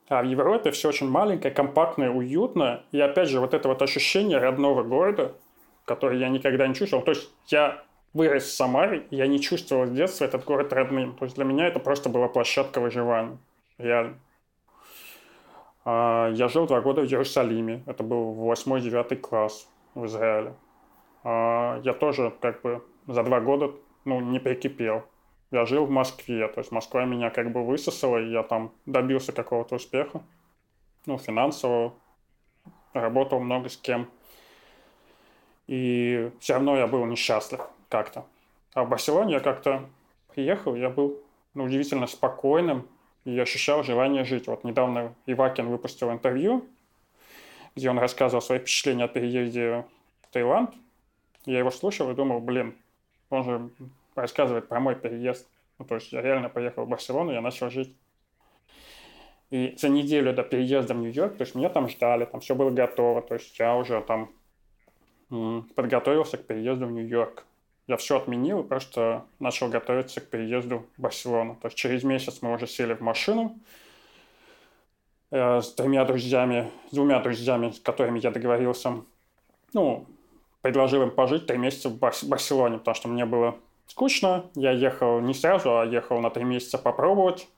А 0.10 0.22
в 0.22 0.26
Европе 0.26 0.72
все 0.72 0.90
очень 0.90 1.10
маленькое, 1.10 1.54
компактное, 1.54 2.10
уютное. 2.10 2.84
И 2.91 3.00
опять 3.00 3.30
же, 3.30 3.40
вот 3.40 3.54
это 3.54 3.68
вот 3.68 3.82
ощущение 3.82 4.40
родного 4.40 4.84
города, 4.84 5.36
которое 5.86 6.20
я 6.20 6.30
никогда 6.30 6.68
не 6.68 6.74
чувствовал. 6.74 7.04
То 7.04 7.12
есть 7.12 7.32
я 7.48 7.84
вырос 8.14 8.44
в 8.44 8.54
Самаре, 8.54 9.06
я 9.12 9.28
не 9.28 9.40
чувствовал 9.40 9.86
с 9.86 9.91
детства 9.91 10.26
этот 10.26 10.44
город 10.44 10.74
родным. 10.74 11.16
То 11.16 11.26
есть 11.26 11.36
для 11.36 11.45
меня 11.45 11.68
это 11.68 11.80
просто 11.80 12.10
была 12.10 12.28
площадка 12.28 12.82
выживания. 12.82 13.38
Реально. 13.78 14.20
А, 15.85 16.30
я 16.31 16.47
жил 16.47 16.65
два 16.65 16.81
года 16.81 17.01
в 17.01 17.05
Иерусалиме. 17.05 17.84
Это 17.85 18.03
был 18.03 18.34
восьмой-девятый 18.34 19.18
класс 19.18 19.68
в 19.95 20.05
Израиле. 20.05 20.55
А, 21.23 21.80
я 21.84 21.93
тоже 21.93 22.34
как 22.41 22.61
бы 22.61 22.84
за 23.07 23.23
два 23.23 23.39
года 23.41 23.72
ну, 24.05 24.19
не 24.19 24.39
прикипел. 24.39 25.03
Я 25.51 25.65
жил 25.65 25.85
в 25.85 25.89
Москве, 25.89 26.47
то 26.47 26.60
есть 26.61 26.72
Москва 26.72 27.05
меня 27.05 27.30
как 27.30 27.51
бы 27.51 27.64
высосала, 27.64 28.18
и 28.18 28.31
я 28.31 28.41
там 28.41 28.72
добился 28.88 29.31
какого-то 29.31 29.76
успеха, 29.76 30.23
ну, 31.05 31.19
финансового, 31.19 31.93
работал 32.93 33.39
много 33.39 33.69
с 33.69 33.77
кем. 33.77 34.10
И 35.68 36.31
все 36.39 36.53
равно 36.55 36.76
я 36.76 36.88
был 36.88 37.05
несчастлив 37.05 37.61
как-то. 37.88 38.26
А 38.73 38.84
в 38.84 38.89
Барселоне 38.89 39.34
я 39.34 39.39
как-то 39.39 39.88
приехал, 40.34 40.73
я 40.73 40.89
был 40.89 41.19
ну, 41.53 41.65
удивительно 41.65 42.07
спокойным 42.07 42.88
и 43.26 43.40
ощущал 43.40 43.84
желание 43.84 44.24
жить. 44.24 44.48
Вот 44.48 44.64
недавно 44.64 45.16
Ивакин 45.26 45.68
выпустил 45.68 46.12
интервью, 46.12 46.66
где 47.76 47.90
он 47.90 48.00
рассказывал 48.00 48.41
свои 48.41 48.60
впечатления 48.60 49.06
о 49.06 49.08
переезде 49.08 49.86
в 50.22 50.34
Таиланд. 50.34 50.72
Я 51.45 51.60
его 51.60 51.72
слушал 51.72 52.10
и 52.12 52.16
думал, 52.16 52.40
блин, 52.40 52.76
он 53.30 53.44
же 53.44 53.70
рассказывает 54.16 54.68
про 54.68 54.80
мой 54.80 54.95
переезд. 54.95 55.48
Ну, 55.80 55.86
то 55.86 55.95
есть 55.95 56.12
я 56.12 56.22
реально 56.22 56.50
поехал 56.50 56.86
в 56.86 56.90
Барселону, 56.90 57.32
я 57.32 57.41
начал 57.41 57.70
жить. 57.70 57.95
И 59.50 59.76
за 59.78 59.90
неделю 59.90 60.34
до 60.34 60.44
переезда 60.44 60.94
в 60.94 60.98
Нью-Йорк, 60.98 61.38
то 61.38 61.44
есть 61.44 61.56
меня 61.56 61.70
там 61.70 61.88
ждали, 61.88 62.26
там 62.26 62.41
все 62.41 62.56
было 62.56 62.72
готово, 62.72 63.22
то 63.22 63.36
есть 63.36 63.58
я 63.60 63.76
уже 63.76 64.02
там 64.02 64.32
подготовился 65.76 66.38
к 66.38 66.45
переезду 66.45 66.88
в 66.88 66.91
Нью-Йорк. 66.91 67.45
Я 67.88 67.97
все 67.97 68.18
отменил 68.18 68.61
и 68.61 68.68
просто 68.68 69.26
начал 69.39 69.68
готовиться 69.68 70.22
к 70.22 70.30
переезду 70.30 70.85
в 70.97 71.01
Барселону. 71.01 71.57
То 71.61 71.68
есть 71.68 71.77
через 71.77 72.03
месяц 72.03 72.41
мы 72.41 72.53
уже 72.53 72.65
сели 72.65 72.93
в 72.93 73.01
машину 73.01 73.60
э, 75.31 75.61
с 75.61 75.73
тремя 75.73 76.05
друзьями, 76.05 76.72
с 76.91 76.95
двумя 76.95 77.19
друзьями, 77.19 77.72
с 77.72 77.80
которыми 77.80 78.19
я 78.19 78.31
договорился. 78.31 79.01
Ну, 79.73 80.05
предложил 80.61 81.03
им 81.03 81.11
пожить 81.11 81.45
три 81.45 81.57
месяца 81.57 81.89
в 81.89 81.99
Барселоне, 81.99 82.77
потому 82.77 82.95
что 82.95 83.10
мне 83.10 83.26
было 83.26 83.55
скучно. 83.88 84.45
Я 84.55 84.72
ехал 84.72 85.19
не 85.19 85.34
сразу, 85.34 85.77
а 85.77 85.85
ехал 85.85 86.19
на 86.19 86.30
три 86.30 86.45
месяца 86.45 86.77
попробовать, 86.77 87.49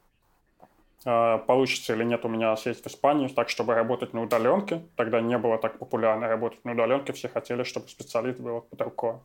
а, 1.06 1.38
получится 1.38 1.94
или 1.94 2.04
нет 2.04 2.26
у 2.26 2.30
меня 2.30 2.56
сесть 2.56 2.84
в 2.84 2.88
Испанию, 2.88 3.30
так, 3.30 3.50
чтобы 3.50 3.76
работать 3.76 4.14
на 4.14 4.24
удаленке. 4.24 4.82
Тогда 4.96 5.22
не 5.22 5.38
было 5.38 5.60
так 5.60 5.78
популярно 5.78 6.28
работать 6.28 6.66
на 6.66 6.72
удаленке, 6.72 7.14
все 7.14 7.30
хотели, 7.30 7.64
чтобы 7.64 7.88
специалист 7.90 8.40
был 8.40 8.62
под 8.62 8.82
рукой. 8.82 9.16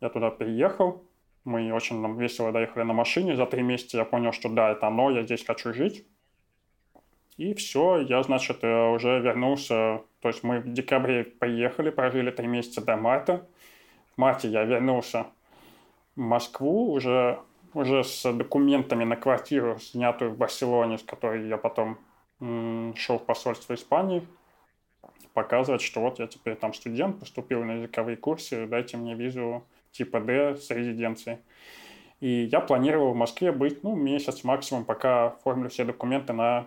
Я 0.00 0.08
туда 0.08 0.30
переехал, 0.30 1.04
мы 1.44 1.72
очень 1.72 2.00
нам 2.00 2.16
весело 2.18 2.52
доехали 2.52 2.84
на 2.84 2.94
машине. 2.94 3.36
За 3.36 3.46
три 3.46 3.62
месяца 3.62 3.98
я 3.98 4.04
понял, 4.04 4.32
что 4.32 4.48
да, 4.48 4.70
это 4.70 4.86
оно, 4.86 5.10
я 5.10 5.22
здесь 5.22 5.44
хочу 5.44 5.72
жить. 5.72 6.06
И 7.36 7.52
все, 7.54 7.98
я, 7.98 8.22
значит, 8.22 8.62
э, 8.62 8.88
уже 8.90 9.20
вернулся. 9.20 10.02
То 10.20 10.28
есть 10.28 10.42
мы 10.42 10.60
в 10.60 10.72
декабре 10.72 11.24
приехали, 11.24 11.90
прожили 11.90 12.30
три 12.30 12.46
месяца 12.46 12.84
до 12.84 12.96
марта. 12.96 13.46
В 14.14 14.18
марте 14.18 14.48
я 14.48 14.64
вернулся 14.64 15.26
в 16.16 16.20
Москву 16.20 16.92
уже, 16.92 17.40
уже 17.74 18.04
с 18.04 18.32
документами 18.32 19.04
на 19.04 19.16
квартиру, 19.16 19.78
снятую 19.80 20.30
в 20.30 20.38
Барселоне, 20.38 20.98
с 20.98 21.02
которой 21.02 21.48
я 21.48 21.58
потом 21.58 21.98
шел 22.38 23.18
в 23.18 23.24
посольство 23.26 23.74
Испании, 23.74 24.26
показывать, 25.34 25.82
что 25.82 26.00
вот 26.00 26.20
я 26.20 26.26
теперь 26.26 26.56
там 26.56 26.72
студент, 26.72 27.18
поступил 27.18 27.64
на 27.64 27.72
языковые 27.72 28.16
курсы, 28.16 28.66
дайте 28.66 28.96
мне 28.96 29.14
визу 29.14 29.64
типа 29.94 30.20
D 30.20 30.56
с 30.56 30.70
резиденцией. 30.70 31.38
И 32.20 32.48
я 32.50 32.60
планировал 32.60 33.12
в 33.12 33.16
Москве 33.16 33.52
быть, 33.52 33.82
ну, 33.82 33.94
месяц 33.94 34.44
максимум, 34.44 34.84
пока 34.84 35.26
оформлю 35.26 35.68
все 35.68 35.84
документы 35.84 36.32
на 36.32 36.66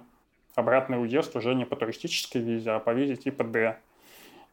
обратный 0.55 1.01
уезд 1.01 1.35
уже 1.35 1.53
не 1.55 1.65
по 1.65 1.75
туристической 1.75 2.41
визе, 2.41 2.71
а 2.71 2.79
по 2.79 2.93
визе 2.93 3.15
типа 3.15 3.43
D. 3.43 3.77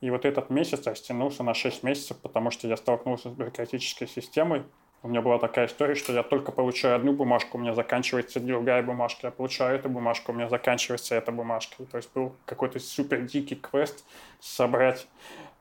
И 0.01 0.11
вот 0.11 0.25
этот 0.25 0.51
месяц 0.51 0.87
растянулся 0.87 1.43
на 1.43 1.55
6 1.55 1.83
месяцев, 1.83 2.19
потому 2.19 2.51
что 2.51 2.69
я 2.69 2.77
столкнулся 2.77 3.31
с 3.31 3.33
бюрократической 3.33 4.07
системой, 4.07 4.65
у 5.05 5.09
меня 5.09 5.21
была 5.21 5.39
такая 5.39 5.67
история, 5.67 5.95
что 5.95 6.15
я 6.15 6.23
только 6.23 6.51
получаю 6.51 6.97
одну 6.97 7.13
бумажку, 7.13 7.59
у 7.59 7.61
меня 7.61 7.75
заканчивается 7.75 8.41
другая 8.41 8.83
бумажка, 8.83 9.27
я 9.27 9.31
получаю 9.31 9.79
эту 9.79 9.91
бумажку, 9.91 10.33
у 10.33 10.35
меня 10.35 10.49
заканчивается 10.49 11.15
эта 11.15 11.31
бумажка. 11.31 11.83
И, 11.83 11.85
то 11.85 11.99
есть 11.99 12.11
был 12.15 12.35
какой-то 12.47 12.79
супер 12.79 13.21
дикий 13.21 13.55
квест 13.55 14.03
собрать, 14.41 15.07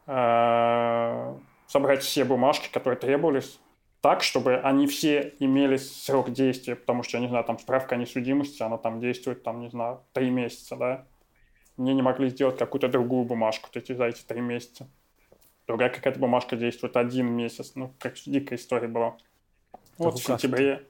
э, 0.07 1.33
собрать 1.73 2.03
все 2.03 2.23
бумажки, 2.23 2.71
которые 2.71 2.99
требовались, 2.99 3.59
так, 3.99 4.21
чтобы 4.21 4.57
они 4.57 4.85
все 4.85 5.33
имели 5.39 5.77
срок 5.77 6.29
действия, 6.29 6.75
потому 6.75 7.01
что, 7.01 7.17
я 7.17 7.21
не 7.21 7.27
знаю, 7.27 7.43
там 7.45 7.57
справка 7.57 7.95
о 7.95 7.97
несудимости, 7.97 8.61
она 8.61 8.77
там 8.77 8.99
действует, 8.99 9.41
там, 9.41 9.59
не 9.59 9.71
знаю, 9.71 10.03
три 10.13 10.29
месяца, 10.29 10.75
да. 10.75 11.07
Мне 11.75 11.95
не 11.95 12.03
могли 12.03 12.29
сделать 12.29 12.59
какую-то 12.59 12.89
другую 12.89 13.25
бумажку 13.25 13.71
за 13.73 14.05
эти 14.05 14.21
три 14.21 14.39
месяца. 14.39 14.87
Другая 15.65 15.89
какая-то 15.89 16.19
бумажка 16.19 16.55
действует 16.55 16.95
один 16.95 17.31
месяц. 17.31 17.71
Ну, 17.73 17.91
как 17.97 18.13
дикая 18.23 18.57
история 18.57 18.87
была. 18.87 19.17
Вот 19.97 20.19
в 20.19 20.23
сентябре. 20.23 20.85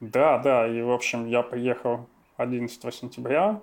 Да, 0.00 0.38
да, 0.38 0.66
и, 0.66 0.80
в 0.80 0.92
общем, 0.92 1.26
я 1.26 1.42
приехал 1.42 2.08
11 2.38 2.94
сентября 2.94 3.60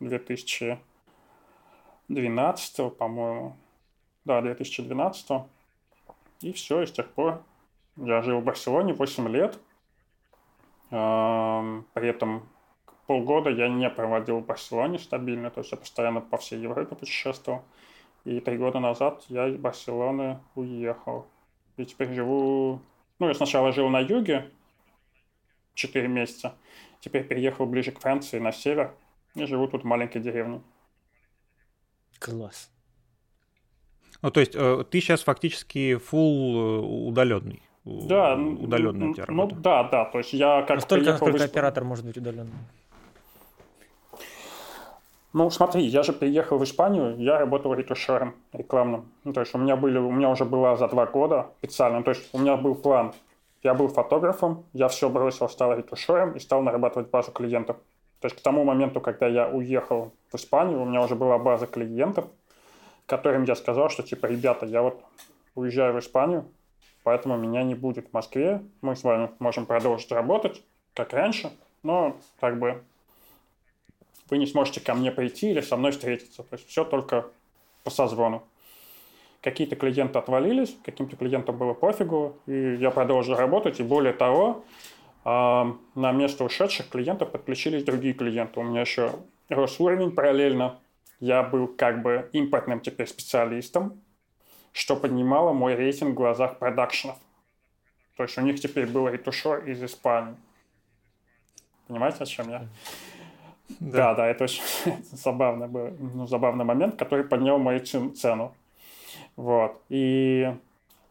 2012, 0.00 2.96
по-моему. 2.96 3.54
Да, 4.24 4.40
2012. 4.40 5.42
И 6.40 6.52
все, 6.52 6.82
и 6.82 6.86
с 6.86 6.92
тех 6.92 7.10
пор 7.10 7.42
я 7.96 8.22
жил 8.22 8.40
в 8.40 8.44
Барселоне 8.44 8.94
8 8.94 9.28
лет. 9.28 9.58
При 10.90 12.08
этом 12.08 12.48
полгода 13.06 13.50
я 13.50 13.68
не 13.68 13.90
проводил 13.90 14.38
в 14.38 14.46
Барселоне 14.46 14.98
стабильно, 14.98 15.50
то 15.50 15.60
есть 15.60 15.72
я 15.72 15.78
постоянно 15.78 16.20
по 16.20 16.36
всей 16.36 16.60
Европе 16.60 16.94
путешествовал. 16.94 17.64
И 18.24 18.40
три 18.40 18.56
года 18.56 18.80
назад 18.80 19.24
я 19.28 19.48
из 19.48 19.56
Барселоны 19.56 20.40
уехал. 20.54 21.26
И 21.76 21.86
теперь 21.86 22.12
живу 22.12 22.80
ну, 23.18 23.26
я 23.26 23.34
сначала 23.34 23.72
жил 23.72 23.88
на 23.88 23.98
юге 23.98 24.50
4 25.74 26.06
месяца, 26.06 26.54
теперь 27.00 27.26
переехал 27.26 27.66
ближе 27.66 27.90
к 27.90 27.98
Франции, 27.98 28.38
на 28.38 28.52
север, 28.52 28.94
и 29.34 29.44
живу 29.44 29.66
тут 29.66 29.82
в 29.82 29.86
маленькой 29.86 30.22
деревне. 30.22 30.62
Класс. 32.20 32.70
Ну, 34.22 34.30
то 34.30 34.40
есть 34.40 34.54
э, 34.54 34.84
ты 34.90 35.00
сейчас 35.00 35.22
фактически 35.22 35.94
full 35.94 37.08
удаленный. 37.08 37.62
Да, 37.84 38.34
удаленная 38.34 39.08
у 39.08 39.14
тебя 39.14 39.24
Ну, 39.28 39.46
да, 39.46 39.84
да, 39.84 40.04
то 40.04 40.18
есть 40.18 40.32
я 40.32 40.62
как 40.62 40.76
Настолько, 40.76 41.12
насколько 41.12 41.38
в... 41.38 41.42
оператор 41.42 41.84
может 41.84 42.04
быть 42.04 42.16
удаленным. 42.16 42.54
Ну, 45.32 45.50
смотри, 45.50 45.84
я 45.84 46.02
же 46.02 46.12
приехал 46.12 46.58
в 46.58 46.64
Испанию, 46.64 47.16
я 47.18 47.38
работал 47.38 47.74
ретушером 47.74 48.34
рекламным. 48.52 49.04
Ну, 49.24 49.32
то 49.32 49.40
есть 49.40 49.54
у 49.54 49.58
меня, 49.58 49.76
были, 49.76 49.98
у 49.98 50.10
меня 50.10 50.30
уже 50.30 50.44
было 50.44 50.76
за 50.76 50.88
два 50.88 51.06
года 51.06 51.50
специально, 51.58 52.02
то 52.02 52.10
есть 52.10 52.28
у 52.32 52.38
меня 52.38 52.56
был 52.56 52.74
план. 52.74 53.12
Я 53.62 53.74
был 53.74 53.88
фотографом, 53.88 54.64
я 54.72 54.88
все 54.88 55.08
бросил, 55.08 55.48
стал 55.48 55.76
ретушером 55.76 56.32
и 56.32 56.40
стал 56.40 56.62
нарабатывать 56.62 57.10
базу 57.10 57.30
клиентов. 57.32 57.76
То 58.20 58.26
есть 58.26 58.36
к 58.36 58.40
тому 58.40 58.64
моменту, 58.64 59.00
когда 59.00 59.28
я 59.28 59.48
уехал 59.48 60.12
в 60.32 60.34
Испанию, 60.36 60.80
у 60.80 60.84
меня 60.84 61.02
уже 61.02 61.14
была 61.14 61.38
база 61.38 61.66
клиентов, 61.66 62.26
которым 63.08 63.44
я 63.44 63.56
сказал, 63.56 63.88
что 63.88 64.02
типа, 64.02 64.26
ребята, 64.26 64.66
я 64.66 64.82
вот 64.82 65.02
уезжаю 65.54 65.94
в 65.94 65.98
Испанию, 65.98 66.44
поэтому 67.02 67.36
меня 67.36 67.62
не 67.62 67.74
будет 67.74 68.10
в 68.10 68.12
Москве. 68.12 68.62
Мы 68.82 68.94
с 68.94 69.02
вами 69.02 69.30
можем 69.38 69.66
продолжить 69.66 70.12
работать, 70.12 70.62
как 70.94 71.14
раньше, 71.14 71.50
но 71.82 72.16
как 72.38 72.58
бы 72.58 72.84
вы 74.28 74.36
не 74.36 74.46
сможете 74.46 74.80
ко 74.80 74.94
мне 74.94 75.10
прийти 75.10 75.50
или 75.50 75.62
со 75.62 75.76
мной 75.76 75.92
встретиться. 75.92 76.42
То 76.42 76.56
есть 76.56 76.68
все 76.68 76.84
только 76.84 77.26
по 77.82 77.90
созвону. 77.90 78.42
Какие-то 79.40 79.76
клиенты 79.76 80.18
отвалились, 80.18 80.76
каким-то 80.84 81.16
клиентам 81.16 81.56
было 81.56 81.72
пофигу, 81.72 82.36
и 82.46 82.74
я 82.74 82.90
продолжил 82.90 83.36
работать. 83.36 83.80
И 83.80 83.82
более 83.82 84.12
того, 84.12 84.64
а, 85.24 85.74
на 85.94 86.12
место 86.12 86.44
ушедших 86.44 86.90
клиентов 86.90 87.30
подключились 87.30 87.84
другие 87.84 88.12
клиенты. 88.12 88.60
У 88.60 88.64
меня 88.64 88.82
еще 88.82 89.12
рос 89.48 89.80
уровень 89.80 90.10
параллельно. 90.10 90.78
Я 91.20 91.42
был 91.42 91.68
как 91.68 92.02
бы 92.02 92.28
импортным 92.32 92.80
теперь 92.80 93.08
специалистом, 93.08 94.00
что 94.72 94.96
поднимало 94.96 95.52
мой 95.52 95.74
рейтинг 95.74 96.12
в 96.12 96.14
глазах 96.14 96.58
продакшенов. 96.58 97.16
То 98.16 98.22
есть 98.24 98.38
у 98.38 98.40
них 98.40 98.60
теперь 98.60 98.86
был 98.86 99.08
ретушер 99.08 99.64
из 99.64 99.82
Испании. 99.82 100.34
Понимаете, 101.86 102.24
о 102.24 102.26
чем 102.26 102.50
я? 102.50 102.66
Да, 103.80 104.14
да, 104.14 104.26
это 104.26 104.44
очень 104.44 104.62
забавный, 105.12 105.68
был, 105.68 105.90
ну, 105.98 106.26
забавный 106.26 106.64
момент, 106.64 106.96
который 106.96 107.24
поднял 107.24 107.58
мою 107.58 107.80
цену. 107.80 108.54
Вот. 109.36 109.80
И 109.88 110.54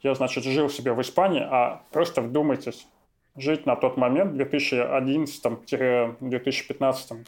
я, 0.02 0.16
значит, 0.16 0.44
жил 0.44 0.70
себе 0.70 0.94
в 0.94 1.02
Испании, 1.02 1.42
а 1.42 1.82
просто 1.92 2.22
вдумайтесь, 2.22 2.88
жить 3.36 3.66
на 3.66 3.76
тот 3.76 3.98
момент, 3.98 4.34
в 4.34 4.36
2011-2015 4.36 7.26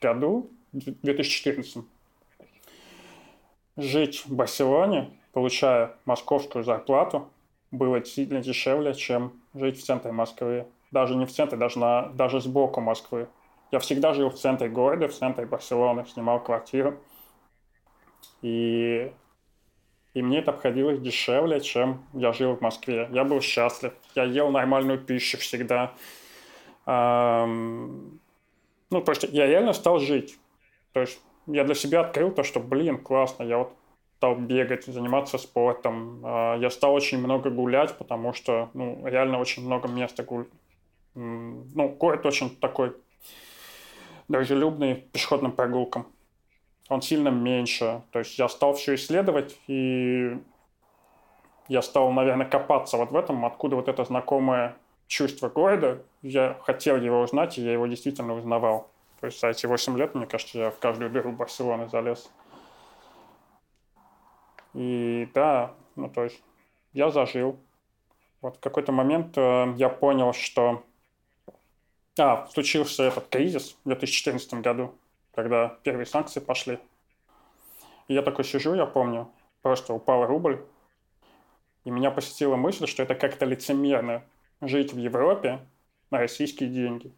году, 0.00 0.50
2014, 0.72 1.84
жить 3.78 4.26
в 4.26 4.34
Барселоне, 4.34 5.10
получая 5.32 5.94
московскую 6.04 6.64
зарплату, 6.64 7.30
было 7.70 8.04
сильно 8.04 8.40
дешевле, 8.40 8.92
чем 8.92 9.32
жить 9.54 9.78
в 9.78 9.84
центре 9.84 10.12
Москвы. 10.12 10.66
Даже 10.90 11.14
не 11.14 11.26
в 11.26 11.32
центре, 11.32 11.56
даже, 11.56 11.78
на, 11.78 12.08
даже 12.08 12.40
сбоку 12.40 12.80
Москвы. 12.80 13.28
Я 13.70 13.78
всегда 13.78 14.14
жил 14.14 14.30
в 14.30 14.34
центре 14.34 14.68
города, 14.68 15.08
в 15.08 15.14
центре 15.14 15.46
Барселоны, 15.46 16.06
снимал 16.06 16.42
квартиру. 16.42 16.98
И, 18.42 19.12
и 20.14 20.22
мне 20.22 20.38
это 20.38 20.50
обходилось 20.50 21.00
дешевле, 21.00 21.60
чем 21.60 22.04
я 22.14 22.32
жил 22.32 22.56
в 22.56 22.60
Москве. 22.60 23.08
Я 23.12 23.24
был 23.24 23.40
счастлив. 23.40 23.92
Я 24.14 24.24
ел 24.24 24.50
нормальную 24.50 24.98
пищу 24.98 25.38
всегда. 25.38 25.92
Эм, 26.86 28.20
ну, 28.90 29.02
просто 29.02 29.26
я 29.26 29.46
реально 29.46 29.74
стал 29.74 29.98
жить. 29.98 30.38
То 30.94 31.00
есть 31.00 31.20
я 31.48 31.64
для 31.64 31.74
себя 31.74 32.00
открыл 32.00 32.30
то, 32.30 32.42
что, 32.42 32.60
блин, 32.60 32.98
классно, 32.98 33.42
я 33.42 33.58
вот 33.58 33.72
стал 34.16 34.36
бегать, 34.36 34.84
заниматься 34.84 35.38
спортом. 35.38 36.24
Э, 36.24 36.56
я 36.60 36.70
стал 36.70 36.94
очень 36.94 37.18
много 37.18 37.50
гулять, 37.50 37.96
потому 37.96 38.32
что, 38.32 38.70
ну, 38.74 39.06
реально 39.06 39.38
очень 39.38 39.64
много 39.64 39.88
места 39.88 40.22
гулять. 40.22 40.48
Ну, 41.14 41.88
город 41.98 42.26
очень 42.26 42.54
такой 42.56 42.94
дружелюбный 44.28 44.94
пешеходным 44.94 45.52
прогулкам. 45.52 46.06
он 46.88 47.02
сильно 47.02 47.28
меньше. 47.28 48.02
То 48.12 48.20
есть 48.20 48.38
я 48.38 48.48
стал 48.48 48.74
все 48.74 48.94
исследовать, 48.94 49.56
и 49.66 50.38
я 51.68 51.82
стал, 51.82 52.10
наверное, 52.12 52.46
копаться 52.46 52.96
вот 52.96 53.10
в 53.10 53.16
этом, 53.16 53.44
откуда 53.44 53.76
вот 53.76 53.88
это 53.88 54.04
знакомое 54.04 54.76
чувство 55.06 55.48
города. 55.48 56.02
Я 56.22 56.56
хотел 56.62 56.96
его 56.96 57.20
узнать, 57.20 57.58
и 57.58 57.62
я 57.62 57.72
его 57.72 57.86
действительно 57.86 58.34
узнавал. 58.34 58.90
То 59.20 59.26
есть 59.26 59.40
за 59.40 59.48
эти 59.48 59.66
8 59.66 59.96
лет, 59.98 60.14
мне 60.14 60.26
кажется, 60.26 60.58
я 60.58 60.70
в 60.70 60.78
каждую 60.78 61.10
дыру 61.10 61.32
Барселоны 61.32 61.88
залез. 61.88 62.30
И 64.74 65.28
да, 65.34 65.74
ну 65.96 66.08
то 66.08 66.24
есть 66.24 66.40
я 66.92 67.10
зажил. 67.10 67.58
Вот 68.40 68.56
в 68.56 68.60
какой-то 68.60 68.92
момент 68.92 69.36
э, 69.36 69.74
я 69.76 69.88
понял, 69.88 70.32
что... 70.32 70.84
А, 72.20 72.48
случился 72.48 73.04
этот 73.04 73.28
кризис 73.28 73.76
в 73.84 73.88
2014 73.88 74.54
году, 74.54 74.94
когда 75.34 75.78
первые 75.84 76.06
санкции 76.06 76.40
пошли. 76.40 76.80
И 78.08 78.14
я 78.14 78.22
такой 78.22 78.44
сижу, 78.44 78.74
я 78.74 78.86
помню, 78.86 79.30
просто 79.62 79.94
упал 79.94 80.26
рубль, 80.26 80.64
и 81.84 81.90
меня 81.90 82.10
посетила 82.10 82.56
мысль, 82.56 82.86
что 82.86 83.02
это 83.02 83.14
как-то 83.14 83.44
лицемерно 83.44 84.24
жить 84.60 84.92
в 84.92 84.98
Европе 84.98 85.60
на 86.10 86.18
российские 86.18 86.70
деньги. 86.70 87.12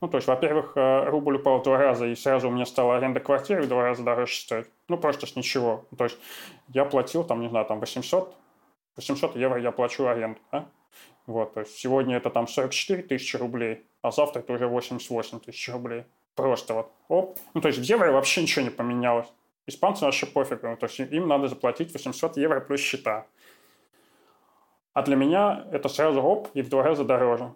Ну, 0.00 0.08
то 0.08 0.16
есть, 0.16 0.28
во-первых, 0.28 0.72
э, 0.76 1.10
рубль 1.10 1.36
упал 1.36 1.62
два 1.62 1.76
раза, 1.76 2.06
и 2.06 2.14
сразу 2.14 2.48
у 2.48 2.50
меня 2.50 2.64
стала 2.64 2.96
аренда 2.96 3.20
квартиры 3.20 3.62
в 3.62 3.68
два 3.68 3.82
раза 3.82 4.02
дороже 4.02 4.34
стоить. 4.34 4.66
Ну, 4.88 4.96
просто 4.96 5.26
с 5.26 5.36
ничего. 5.36 5.84
То 5.96 6.04
есть, 6.04 6.18
я 6.68 6.86
платил, 6.86 7.22
там, 7.22 7.40
не 7.40 7.48
знаю, 7.48 7.66
там 7.66 7.80
800, 7.80 8.34
800 8.96 9.36
евро 9.36 9.60
я 9.60 9.72
плачу 9.72 10.06
аренду, 10.06 10.40
да? 10.50 10.66
Вот, 11.26 11.52
то 11.52 11.60
есть, 11.60 11.76
сегодня 11.76 12.16
это 12.16 12.30
там 12.30 12.48
44 12.48 13.02
тысячи 13.02 13.36
рублей, 13.36 13.84
а 14.00 14.10
завтра 14.10 14.40
это 14.40 14.54
уже 14.54 14.66
88 14.66 15.40
тысяч 15.40 15.68
рублей. 15.68 16.04
Просто 16.34 16.72
вот, 16.72 16.92
оп. 17.08 17.38
Ну, 17.52 17.60
то 17.60 17.68
есть, 17.68 17.78
в 17.78 17.82
евро 17.82 18.10
вообще 18.10 18.40
ничего 18.40 18.64
не 18.64 18.70
поменялось. 18.70 19.26
Испанцам 19.66 20.06
вообще 20.06 20.24
пофиг, 20.24 20.62
ну, 20.62 20.76
то 20.78 20.86
есть, 20.86 20.98
им 20.98 21.28
надо 21.28 21.48
заплатить 21.48 21.92
800 21.92 22.38
евро 22.38 22.60
плюс 22.60 22.80
счета. 22.80 23.26
А 24.94 25.02
для 25.02 25.16
меня 25.16 25.66
это 25.72 25.90
сразу 25.90 26.22
оп, 26.22 26.48
и 26.54 26.62
в 26.62 26.70
два 26.70 26.82
раза 26.82 27.04
дороже. 27.04 27.52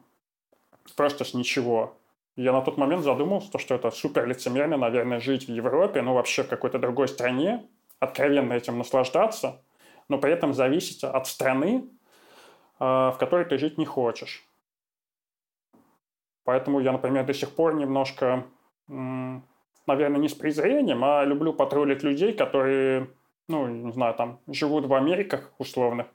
Просто 0.94 1.24
с 1.24 1.32
ничего. 1.32 1.96
Я 2.36 2.52
на 2.52 2.62
тот 2.62 2.76
момент 2.76 3.04
задумался, 3.04 3.58
что 3.58 3.76
это 3.76 3.90
супер 3.90 4.26
лицемерно, 4.26 4.76
наверное, 4.76 5.20
жить 5.20 5.46
в 5.46 5.52
Европе, 5.52 6.02
ну 6.02 6.14
вообще 6.14 6.42
в 6.42 6.48
какой-то 6.48 6.78
другой 6.78 7.06
стране, 7.06 7.68
откровенно 8.00 8.54
этим 8.54 8.76
наслаждаться, 8.76 9.62
но 10.08 10.18
при 10.18 10.32
этом 10.32 10.52
зависеть 10.52 11.04
от 11.04 11.26
страны, 11.28 11.88
а, 12.80 13.12
в 13.12 13.18
которой 13.18 13.44
ты 13.44 13.56
жить 13.56 13.78
не 13.78 13.86
хочешь. 13.86 14.44
Поэтому 16.44 16.80
я, 16.80 16.92
например, 16.92 17.24
до 17.24 17.32
сих 17.32 17.54
пор 17.54 17.74
немножко, 17.74 18.44
наверное, 18.86 20.20
не 20.20 20.28
с 20.28 20.34
презрением, 20.34 21.02
а 21.02 21.24
люблю 21.24 21.54
патрулить 21.54 22.02
людей, 22.02 22.34
которые, 22.34 23.10
ну, 23.48 23.66
не 23.66 23.92
знаю, 23.92 24.14
там, 24.14 24.40
живут 24.46 24.84
в 24.84 24.92
Америках 24.92 25.52
условных, 25.58 26.08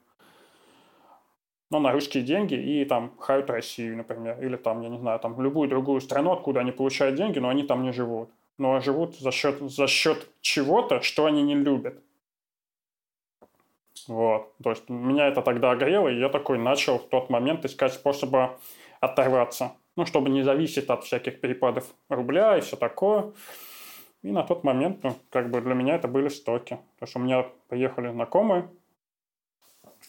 но 1.70 1.78
на 1.78 1.92
русские 1.92 2.24
деньги 2.24 2.54
и 2.54 2.84
там 2.84 3.16
хают 3.18 3.48
Россию, 3.48 3.96
например, 3.96 4.42
или 4.42 4.56
там, 4.56 4.80
я 4.82 4.88
не 4.88 4.98
знаю, 4.98 5.20
там 5.20 5.40
любую 5.40 5.68
другую 5.68 6.00
страну, 6.00 6.32
откуда 6.32 6.60
они 6.60 6.72
получают 6.72 7.14
деньги, 7.16 7.38
но 7.38 7.48
они 7.48 7.62
там 7.62 7.82
не 7.82 7.92
живут. 7.92 8.30
Но 8.58 8.80
живут 8.80 9.16
за 9.16 9.30
счет, 9.30 9.60
за 9.60 9.86
счет 9.86 10.28
чего-то, 10.40 11.00
что 11.00 11.26
они 11.26 11.42
не 11.42 11.54
любят. 11.54 12.02
Вот. 14.08 14.52
То 14.62 14.70
есть 14.70 14.88
меня 14.88 15.28
это 15.28 15.42
тогда 15.42 15.70
огрело, 15.70 16.08
и 16.08 16.18
я 16.18 16.28
такой 16.28 16.58
начал 16.58 16.98
в 16.98 17.08
тот 17.08 17.30
момент 17.30 17.64
искать 17.64 17.92
способа 17.92 18.58
оторваться. 19.00 19.72
Ну, 19.96 20.06
чтобы 20.06 20.30
не 20.30 20.42
зависеть 20.42 20.88
от 20.88 21.04
всяких 21.04 21.40
перепадов 21.40 21.84
рубля 22.08 22.56
и 22.56 22.60
все 22.60 22.76
такое. 22.76 23.32
И 24.22 24.30
на 24.30 24.42
тот 24.42 24.64
момент, 24.64 25.02
ну, 25.02 25.16
как 25.30 25.50
бы 25.50 25.60
для 25.60 25.74
меня 25.74 25.94
это 25.94 26.08
были 26.08 26.28
стоки. 26.28 26.74
То 26.98 27.04
есть 27.04 27.16
у 27.16 27.18
меня 27.18 27.46
приехали 27.68 28.10
знакомые, 28.10 28.68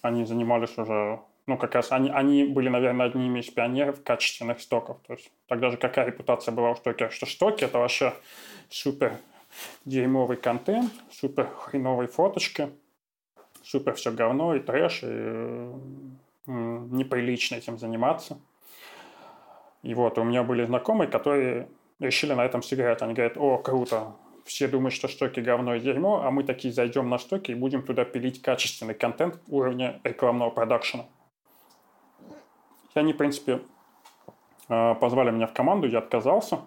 они 0.01 0.25
занимались 0.25 0.77
уже 0.77 1.19
ну, 1.47 1.57
как 1.57 1.75
раз 1.75 1.91
они, 1.91 2.09
они 2.09 2.43
были, 2.43 2.69
наверное, 2.69 3.07
одними 3.07 3.39
из 3.39 3.49
пионеров 3.49 4.03
качественных 4.03 4.61
стоков. 4.61 4.97
То 5.07 5.13
есть 5.13 5.31
тогда 5.47 5.69
же 5.69 5.77
какая 5.77 6.05
репутация 6.05 6.53
была 6.53 6.71
у 6.71 6.75
стокера, 6.75 7.09
что 7.09 7.25
стоки– 7.25 7.63
это 7.65 7.79
вообще 7.79 8.13
супер 8.69 9.17
дерьмовый 9.85 10.37
контент, 10.37 10.91
супер 11.11 11.47
хреновые 11.47 12.07
фоточки, 12.07 12.69
супер 13.63 13.95
все 13.95 14.11
говно 14.11 14.55
и 14.55 14.59
трэш, 14.59 15.03
и 15.03 15.71
неприлично 16.45 17.55
этим 17.55 17.77
заниматься. 17.77 18.39
И 19.83 19.93
вот 19.93 20.17
у 20.17 20.23
меня 20.23 20.43
были 20.43 20.63
знакомые, 20.65 21.09
которые 21.09 21.67
решили 21.99 22.33
на 22.33 22.45
этом 22.45 22.61
сыграть. 22.61 23.01
Они 23.01 23.13
говорят, 23.13 23.37
о, 23.37 23.57
круто, 23.57 24.15
все 24.45 24.67
думают, 24.67 24.93
что 24.93 25.07
стоки 25.07 25.39
говно 25.39 25.75
и 25.75 25.79
дерьмо, 25.79 26.23
а 26.23 26.31
мы 26.31 26.43
такие 26.43 26.73
зайдем 26.73 27.09
на 27.09 27.17
стоки 27.17 27.51
и 27.51 27.55
будем 27.55 27.83
туда 27.83 28.05
пилить 28.05 28.41
качественный 28.41 28.93
контент 28.93 29.39
уровня 29.47 29.99
рекламного 30.03 30.49
продакшена. 30.49 31.05
И 32.95 32.99
они, 32.99 33.13
в 33.13 33.17
принципе, 33.17 33.61
э, 34.69 34.95
позвали 34.95 35.31
меня 35.31 35.47
в 35.47 35.53
команду, 35.53 35.87
я 35.87 35.99
отказался 35.99 36.59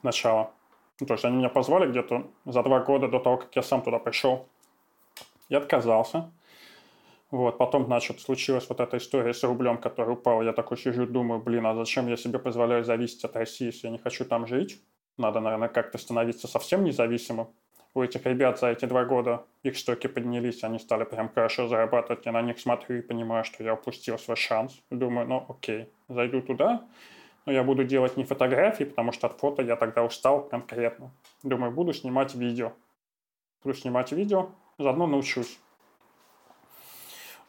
сначала. 0.00 0.52
Ну, 1.00 1.06
то 1.06 1.14
есть 1.14 1.24
они 1.24 1.36
меня 1.36 1.48
позвали 1.48 1.90
где-то 1.90 2.26
за 2.44 2.62
два 2.62 2.80
года 2.80 3.08
до 3.08 3.18
того, 3.18 3.36
как 3.38 3.54
я 3.54 3.62
сам 3.62 3.82
туда 3.82 3.98
пришел. 3.98 4.46
Я 5.48 5.58
отказался. 5.58 6.30
Вот, 7.30 7.58
потом, 7.58 7.84
значит, 7.84 8.20
случилась 8.20 8.68
вот 8.68 8.80
эта 8.80 8.96
история 8.96 9.34
с 9.34 9.44
рублем, 9.44 9.78
который 9.78 10.14
упал. 10.14 10.42
Я 10.42 10.52
такой 10.52 10.78
сижу, 10.78 11.06
думаю, 11.06 11.40
блин, 11.40 11.66
а 11.66 11.74
зачем 11.74 12.08
я 12.08 12.16
себе 12.16 12.38
позволяю 12.38 12.84
зависеть 12.84 13.24
от 13.24 13.36
России, 13.36 13.66
если 13.66 13.86
я 13.86 13.92
не 13.92 13.98
хочу 13.98 14.24
там 14.24 14.46
жить? 14.46 14.82
Надо, 15.18 15.40
наверное, 15.40 15.68
как-то 15.68 15.98
становиться 15.98 16.48
совсем 16.48 16.84
независимым 16.84 17.48
у 17.94 18.02
этих 18.02 18.24
ребят 18.26 18.58
за 18.58 18.68
эти 18.68 18.84
два 18.84 19.04
года 19.04 19.44
их 19.62 19.76
стоки 19.76 20.06
поднялись, 20.06 20.62
они 20.64 20.78
стали 20.78 21.04
прям 21.04 21.28
хорошо 21.28 21.68
зарабатывать. 21.68 22.26
Я 22.26 22.32
на 22.32 22.42
них 22.42 22.58
смотрю 22.58 22.98
и 22.98 23.02
понимаю, 23.02 23.44
что 23.44 23.64
я 23.64 23.74
упустил 23.74 24.18
свой 24.18 24.36
шанс. 24.36 24.80
Думаю, 24.90 25.26
ну 25.26 25.46
окей, 25.48 25.88
зайду 26.08 26.42
туда, 26.42 26.86
но 27.46 27.52
я 27.52 27.64
буду 27.64 27.84
делать 27.84 28.16
не 28.16 28.24
фотографии, 28.24 28.84
потому 28.84 29.12
что 29.12 29.26
от 29.26 29.38
фото 29.38 29.62
я 29.62 29.76
тогда 29.76 30.04
устал 30.04 30.42
конкретно. 30.42 31.10
Думаю, 31.42 31.72
буду 31.72 31.92
снимать 31.92 32.34
видео. 32.34 32.72
Буду 33.64 33.74
снимать 33.76 34.12
видео, 34.12 34.50
заодно 34.78 35.06
научусь. 35.06 35.58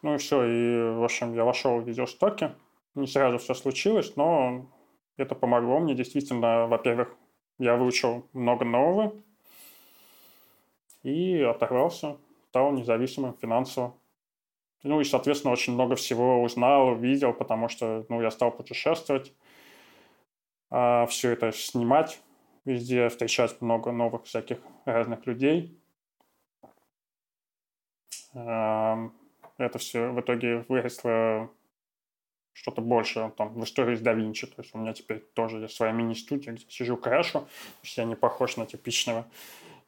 Ну 0.01 0.15
и 0.15 0.17
все, 0.17 0.43
и, 0.45 0.93
в 0.93 1.03
общем, 1.03 1.33
я 1.33 1.43
вошел 1.43 1.79
в 1.79 1.87
видеостоки. 1.87 2.51
Не 2.95 3.07
сразу 3.07 3.37
все 3.37 3.53
случилось, 3.53 4.15
но 4.15 4.65
это 5.17 5.35
помогло 5.35 5.79
мне. 5.79 5.93
Действительно, 5.93 6.67
во-первых, 6.67 7.15
я 7.57 7.75
выучил 7.75 8.25
много 8.33 8.65
нового, 8.65 9.13
и 11.03 11.41
оторвался, 11.41 12.17
стал 12.49 12.71
независимым 12.71 13.33
финансово. 13.37 13.95
Ну 14.83 15.01
и, 15.01 15.03
соответственно, 15.03 15.53
очень 15.53 15.73
много 15.73 15.95
всего 15.95 16.41
узнал, 16.41 16.89
увидел, 16.89 17.33
потому 17.33 17.67
что 17.67 18.05
ну, 18.09 18.21
я 18.21 18.31
стал 18.31 18.51
путешествовать, 18.51 19.33
а 20.69 21.05
все 21.07 21.31
это 21.31 21.51
снимать 21.51 22.21
везде, 22.65 23.09
встречать 23.09 23.61
много 23.61 23.91
новых 23.91 24.25
всяких 24.25 24.59
разных 24.85 25.25
людей. 25.25 25.77
Это 28.33 29.77
все 29.77 30.11
в 30.11 30.21
итоге 30.21 30.65
выросло 30.69 31.49
что-то 32.53 32.81
больше 32.81 33.31
там, 33.37 33.53
в 33.53 33.63
истории 33.63 33.95
с 33.95 34.01
да. 34.01 34.13
То 34.13 34.61
есть 34.61 34.75
у 34.75 34.77
меня 34.77 34.93
теперь 34.93 35.19
тоже 35.19 35.59
есть 35.59 35.75
своя 35.75 35.91
мини-студия, 35.91 36.53
где 36.53 36.65
сижу 36.69 36.95
крашу. 36.95 37.39
То 37.39 37.47
есть 37.83 37.97
я 37.97 38.05
не 38.05 38.15
похож 38.15 38.57
на 38.57 38.65
типичного 38.65 39.25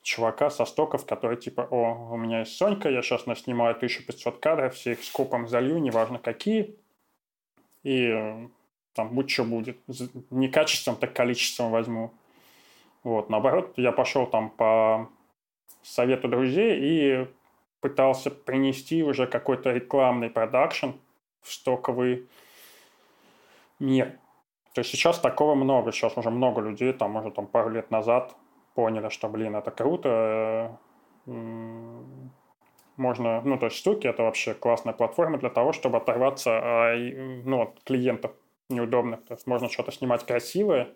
чувака 0.01 0.49
со 0.49 0.65
стоков, 0.65 1.05
который 1.05 1.37
типа, 1.37 1.67
о, 1.69 2.13
у 2.13 2.17
меня 2.17 2.39
есть 2.39 2.57
Сонька, 2.57 2.89
я 2.89 3.01
сейчас 3.01 3.25
наснимаю 3.25 3.75
1500 3.75 4.39
кадров, 4.39 4.75
все 4.75 4.93
их 4.93 5.03
скопом 5.03 5.47
залью, 5.47 5.79
неважно 5.79 6.19
какие, 6.19 6.75
и 7.83 8.07
э, 8.07 8.47
там 8.93 9.09
будь 9.09 9.29
что 9.29 9.43
будет. 9.43 9.77
Не 10.29 10.47
качеством, 10.47 10.95
так 10.95 11.13
количеством 11.13 11.71
возьму. 11.71 12.11
Вот, 13.03 13.29
наоборот, 13.29 13.73
я 13.77 13.91
пошел 13.91 14.27
там 14.27 14.49
по 14.49 15.09
совету 15.81 16.27
друзей 16.27 16.79
и 16.79 17.27
пытался 17.79 18.29
принести 18.29 19.03
уже 19.03 19.25
какой-то 19.25 19.71
рекламный 19.71 20.29
продакшн 20.29 20.89
в 21.41 21.51
стоковый 21.51 22.27
мир. 23.79 24.19
То 24.73 24.81
есть 24.81 24.91
сейчас 24.91 25.19
такого 25.19 25.55
много, 25.55 25.91
сейчас 25.91 26.15
уже 26.15 26.29
много 26.29 26.61
людей, 26.61 26.93
там, 26.93 27.11
может, 27.11 27.35
там 27.35 27.47
пару 27.47 27.69
лет 27.71 27.91
назад 27.91 28.35
поняли, 28.73 29.09
что, 29.09 29.29
блин, 29.29 29.55
это 29.55 29.71
круто, 29.71 30.79
можно, 32.97 33.41
ну, 33.41 33.57
то 33.57 33.65
есть 33.65 33.77
штуки, 33.77 34.07
это 34.07 34.23
вообще 34.23 34.53
классная 34.53 34.93
платформа 34.93 35.37
для 35.37 35.49
того, 35.49 35.73
чтобы 35.73 35.97
оторваться 35.97 36.51
а, 36.51 36.95
ну, 36.95 37.61
от 37.61 37.83
клиентов 37.83 38.31
неудобных. 38.69 39.25
То 39.25 39.33
есть 39.33 39.47
можно 39.47 39.69
что-то 39.69 39.91
снимать 39.91 40.25
красивое 40.25 40.93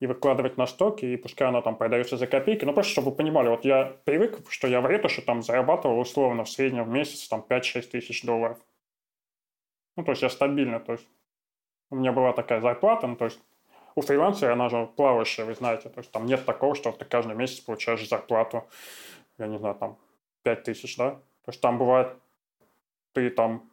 и 0.00 0.06
выкладывать 0.06 0.56
на 0.56 0.66
стоки, 0.66 1.04
и 1.04 1.16
пускай 1.16 1.48
оно 1.48 1.60
там 1.60 1.76
продается 1.76 2.16
за 2.16 2.26
копейки. 2.26 2.64
Ну, 2.64 2.72
просто 2.72 2.92
чтобы 2.92 3.10
вы 3.10 3.16
понимали, 3.16 3.48
вот 3.48 3.64
я 3.64 3.96
привык, 4.04 4.40
что 4.50 4.68
я 4.68 4.80
в 4.80 4.86
ретуше 4.86 5.22
там 5.22 5.42
зарабатывал 5.42 5.98
условно 5.98 6.44
в 6.44 6.50
среднем 6.50 6.84
в 6.84 6.88
месяц 6.88 7.28
там 7.28 7.44
5-6 7.48 7.82
тысяч 7.82 8.24
долларов. 8.24 8.58
Ну, 9.96 10.04
то 10.04 10.12
есть 10.12 10.22
я 10.22 10.28
стабильно, 10.28 10.78
то 10.78 10.92
есть 10.92 11.08
у 11.90 11.96
меня 11.96 12.12
была 12.12 12.32
такая 12.32 12.60
зарплата, 12.60 13.06
ну, 13.06 13.16
то 13.16 13.24
есть 13.24 13.40
у 13.94 14.00
фрилансера 14.00 14.52
она 14.52 14.68
же 14.68 14.88
плавающая, 14.96 15.44
вы 15.44 15.54
знаете. 15.54 15.88
То 15.88 16.00
есть 16.00 16.10
там 16.10 16.26
нет 16.26 16.44
такого, 16.44 16.74
что 16.74 16.92
ты 16.92 17.04
каждый 17.04 17.34
месяц 17.34 17.60
получаешь 17.60 18.08
зарплату, 18.08 18.64
я 19.38 19.46
не 19.46 19.58
знаю, 19.58 19.74
там 19.74 19.96
5 20.42 20.62
тысяч, 20.64 20.96
да? 20.96 21.10
То 21.44 21.50
есть 21.50 21.60
там 21.60 21.78
бывает, 21.78 22.14
ты 23.12 23.30
там 23.30 23.68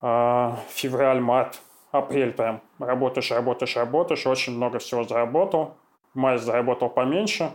э, 0.00 0.52
февраль, 0.70 1.20
март, 1.20 1.60
апрель 1.90 2.32
прям 2.32 2.62
работаешь, 2.78 3.30
работаешь, 3.30 3.76
работаешь, 3.76 4.26
очень 4.26 4.54
много 4.54 4.78
всего 4.78 5.04
заработал. 5.04 5.76
В 6.14 6.18
мае 6.18 6.38
заработал 6.38 6.88
поменьше, 6.88 7.52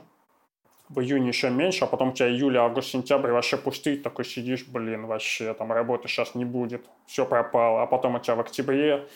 в 0.90 1.00
июне 1.00 1.30
еще 1.30 1.50
меньше, 1.50 1.86
а 1.86 1.88
потом 1.88 2.10
у 2.10 2.14
тебя 2.14 2.30
июль, 2.30 2.58
август, 2.58 2.90
сентябрь 2.90 3.32
вообще 3.32 3.58
пустые, 3.58 3.98
такой 3.98 4.26
сидишь, 4.26 4.66
блин, 4.68 5.08
вообще, 5.08 5.54
там 5.54 5.72
работы 5.72 6.08
сейчас 6.08 6.36
не 6.36 6.46
будет, 6.46 6.86
все 7.08 7.26
пропало, 7.26 7.82
а 7.82 7.88
потом 7.88 8.16
у 8.16 8.20
тебя 8.20 8.36
в 8.36 8.42
октябре, 8.42 9.08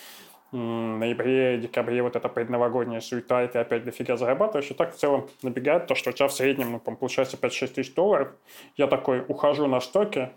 ноябре, 0.52 1.58
декабре 1.58 2.02
вот 2.02 2.16
эта 2.16 2.30
предновогодняя 2.30 3.02
суета, 3.02 3.44
и 3.44 3.48
ты 3.48 3.60
опять 3.60 3.84
дофига 3.84 4.16
зарабатываешь, 4.16 4.72
и 4.72 4.74
так 4.74 4.94
в 4.94 4.98
целом 4.98 5.30
набегает 5.42 5.88
то, 5.88 5.96
что 5.96 6.12
у 6.12 6.14
тебя 6.14 6.28
в 6.28 6.34
среднем, 6.34 6.72
ну, 6.72 6.80
получается 6.80 7.38
5-6 7.38 7.68
тысяч 7.68 7.94
долларов. 7.94 8.34
Я 8.76 8.88
такой 8.88 9.26
ухожу 9.28 9.68
на 9.68 9.82
стоки, 9.82 10.32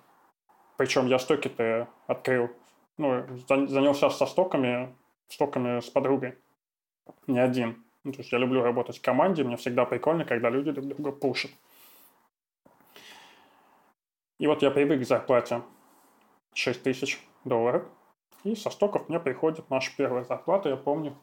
причем 0.77 1.07
я 1.07 1.19
стоки-то 1.19 1.89
открыл, 2.07 2.51
ну, 2.99 3.25
занялся 3.47 4.11
со 4.11 4.27
стоками, 4.27 4.95
стоками 5.29 5.81
с 5.81 5.89
подругой, 5.89 6.39
не 7.27 7.39
один. 7.39 7.85
Ну, 8.03 8.13
то 8.13 8.19
есть 8.19 8.33
я 8.33 8.39
люблю 8.39 8.63
работать 8.63 8.99
в 8.99 9.03
команде, 9.03 9.45
мне 9.45 9.57
всегда 9.57 9.85
прикольно, 9.85 10.25
когда 10.25 10.51
люди 10.51 10.73
друг 10.73 10.87
друга 10.87 11.13
пушат. 11.13 11.51
И 14.39 14.47
вот 14.47 14.63
я 14.63 14.71
привык 14.71 15.03
к 15.03 15.05
зарплате 15.05 15.63
6 16.55 16.83
тысяч 16.83 17.21
долларов. 17.45 17.85
И 18.45 18.55
со 18.55 18.71
стоков 18.71 19.09
мне 19.09 19.21
приходит 19.21 19.69
наша 19.71 19.91
первая 19.97 20.25
зарплата, 20.25 20.69
я 20.69 20.77
помню, 20.77 21.15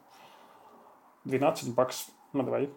12 1.26 1.74
баксов 1.74 2.14
на 2.34 2.44
двоих. 2.44 2.70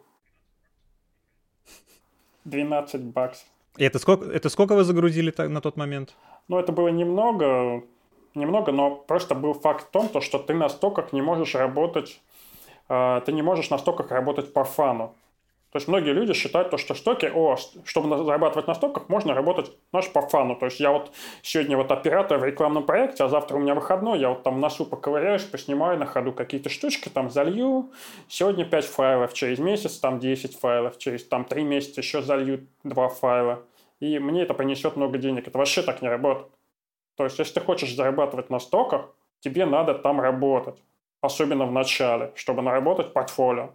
12 2.45 3.03
баксов. 3.03 3.47
И 3.77 3.85
это 3.85 3.99
сколько, 3.99 4.25
это 4.25 4.49
сколько 4.49 4.75
вы 4.75 4.85
загрузили 4.85 5.33
на 5.47 5.61
тот 5.61 5.77
момент? 5.77 6.15
Ну, 6.49 6.59
это 6.59 6.73
было 6.73 6.89
немного, 6.89 7.85
немного, 8.35 8.73
но 8.73 8.97
просто 8.97 9.35
был 9.35 9.55
факт 9.55 9.87
в 9.87 9.91
том, 9.91 10.09
то, 10.09 10.21
что 10.21 10.39
ты 10.39 10.55
на 10.55 10.69
стоках 10.69 11.13
не 11.13 11.23
можешь 11.23 11.55
работать 11.55 12.21
а, 12.93 13.21
ты 13.21 13.33
не 13.33 13.41
можешь 13.41 13.71
на 13.71 13.79
стоках 13.79 14.11
работать 14.11 14.53
по 14.53 14.65
фану. 14.65 15.15
То 15.73 15.77
есть 15.77 15.87
многие 15.87 16.13
люди 16.13 16.33
считают 16.33 16.71
то, 16.71 16.79
что 16.79 16.95
стоки, 16.95 17.31
о, 17.33 17.57
чтобы 17.85 18.25
зарабатывать 18.25 18.67
на 18.67 18.75
стоках, 18.75 19.09
можно 19.09 19.35
работать 19.35 19.71
наш 19.93 20.11
по 20.11 20.21
фану. 20.23 20.57
То 20.57 20.67
есть 20.67 20.81
я 20.81 20.91
вот 20.91 21.13
сегодня 21.43 21.77
вот 21.77 21.93
оператор 21.93 22.39
в 22.39 22.45
рекламном 22.45 22.85
проекте, 22.85 23.23
а 23.23 23.29
завтра 23.29 23.57
у 23.57 23.61
меня 23.61 23.75
выходной, 23.75 24.19
я 24.19 24.31
вот 24.31 24.43
там 24.43 24.61
носу 24.61 24.85
поковыряюсь, 24.85 25.45
поснимаю 25.45 25.99
на 25.99 26.07
ходу 26.07 26.33
какие-то 26.33 26.71
штучки, 26.71 27.09
там 27.09 27.31
залью. 27.31 27.91
Сегодня 28.29 28.65
5 28.65 28.85
файлов, 28.85 29.33
через 29.33 29.61
месяц 29.61 29.99
там 29.99 30.19
10 30.19 30.59
файлов, 30.59 30.99
через 30.99 31.25
там 31.25 31.45
3 31.45 31.63
месяца 31.63 32.01
еще 32.01 32.21
залью 32.21 32.67
2 32.83 33.09
файла. 33.09 33.63
И 34.01 34.19
мне 34.19 34.43
это 34.43 34.55
принесет 34.55 34.97
много 34.97 35.19
денег. 35.19 35.47
Это 35.47 35.59
вообще 35.59 35.83
так 35.83 36.03
не 36.03 36.09
работает. 36.09 36.49
То 37.17 37.25
есть 37.25 37.39
если 37.39 37.55
ты 37.55 37.61
хочешь 37.61 37.95
зарабатывать 37.95 38.51
на 38.51 38.59
стоках, 38.59 39.11
тебе 39.41 39.67
надо 39.67 39.95
там 39.95 40.21
работать 40.21 40.83
особенно 41.21 41.67
в 41.67 41.73
начале, 41.73 42.33
чтобы 42.35 42.63
наработать 42.63 43.13
портфолио. 43.13 43.71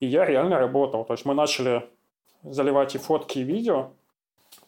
И 0.00 0.06
я 0.06 0.24
реально 0.24 0.58
работал. 0.58 1.04
То 1.04 1.14
есть 1.14 1.24
мы 1.24 1.34
начали 1.34 1.88
заливать 2.42 2.94
и 2.94 2.98
фотки, 2.98 3.38
и 3.38 3.42
видео, 3.42 3.92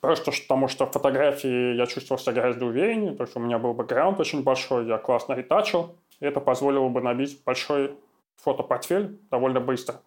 просто 0.00 0.32
потому 0.32 0.68
что 0.68 0.86
фотографии 0.86 1.76
я 1.76 1.86
чувствовал 1.86 2.20
себя 2.20 2.32
гораздо 2.32 2.66
увереннее, 2.66 3.14
то 3.14 3.24
есть 3.24 3.36
у 3.36 3.40
меня 3.40 3.59
был 3.59 3.74
бэкграунд 3.74 4.18
очень 4.20 4.42
большой, 4.42 4.86
я 4.86 4.98
классно 4.98 5.34
ретачил, 5.34 5.96
и 6.20 6.26
это 6.26 6.40
позволило 6.40 6.88
бы 6.88 7.00
набить 7.00 7.42
большой 7.44 7.94
фотопортфель 8.36 9.18
довольно 9.30 9.60
быстро. 9.60 10.00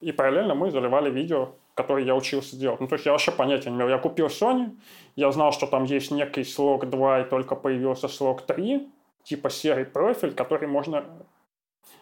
И 0.00 0.12
параллельно 0.12 0.54
мы 0.54 0.70
заливали 0.70 1.10
видео, 1.10 1.54
которые 1.74 2.06
я 2.06 2.14
учился 2.14 2.56
делать. 2.56 2.80
Ну, 2.80 2.88
то 2.88 2.94
есть 2.94 3.06
я 3.06 3.12
вообще 3.12 3.30
понятия 3.30 3.70
не 3.70 3.76
имел. 3.76 3.88
Я 3.88 3.98
купил 3.98 4.26
Sony, 4.26 4.76
я 5.16 5.30
знал, 5.30 5.52
что 5.52 5.66
там 5.66 5.84
есть 5.84 6.10
некий 6.10 6.44
слог 6.44 6.90
2, 6.90 7.20
и 7.20 7.24
только 7.24 7.54
появился 7.54 8.08
слог 8.08 8.42
3, 8.42 8.88
типа 9.22 9.48
серый 9.48 9.84
профиль, 9.84 10.34
который 10.34 10.68
можно 10.68 11.04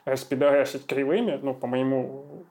распидорасить 0.05 0.87
кривыми, 0.87 1.39
ну, 1.43 1.55
по 1.55 1.67
моему, 1.67 2.45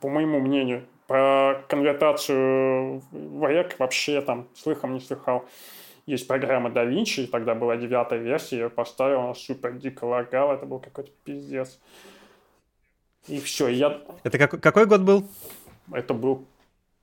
по 0.00 0.08
моему 0.08 0.40
мнению. 0.40 0.84
Про 1.06 1.62
конвертацию 1.68 3.02
в 3.10 3.48
рек 3.48 3.78
вообще 3.78 4.22
там 4.22 4.48
слыхом 4.54 4.94
не 4.94 5.00
слыхал. 5.00 5.44
Есть 6.06 6.26
программа 6.26 6.70
DaVinci, 6.70 7.26
тогда 7.26 7.54
была 7.54 7.76
девятая 7.76 8.18
версия, 8.18 8.56
я 8.56 8.62
ее 8.64 8.70
поставил, 8.70 9.20
она 9.20 9.34
супер 9.34 9.72
дико 9.72 10.04
лагала, 10.04 10.54
это 10.54 10.66
был 10.66 10.78
какой-то 10.78 11.10
пиздец. 11.24 11.78
И 13.26 13.40
все, 13.40 13.68
я... 13.68 14.02
Это 14.22 14.38
как, 14.38 14.60
какой 14.60 14.84
год 14.84 15.00
был? 15.00 15.26
Это 15.92 16.12
был 16.12 16.46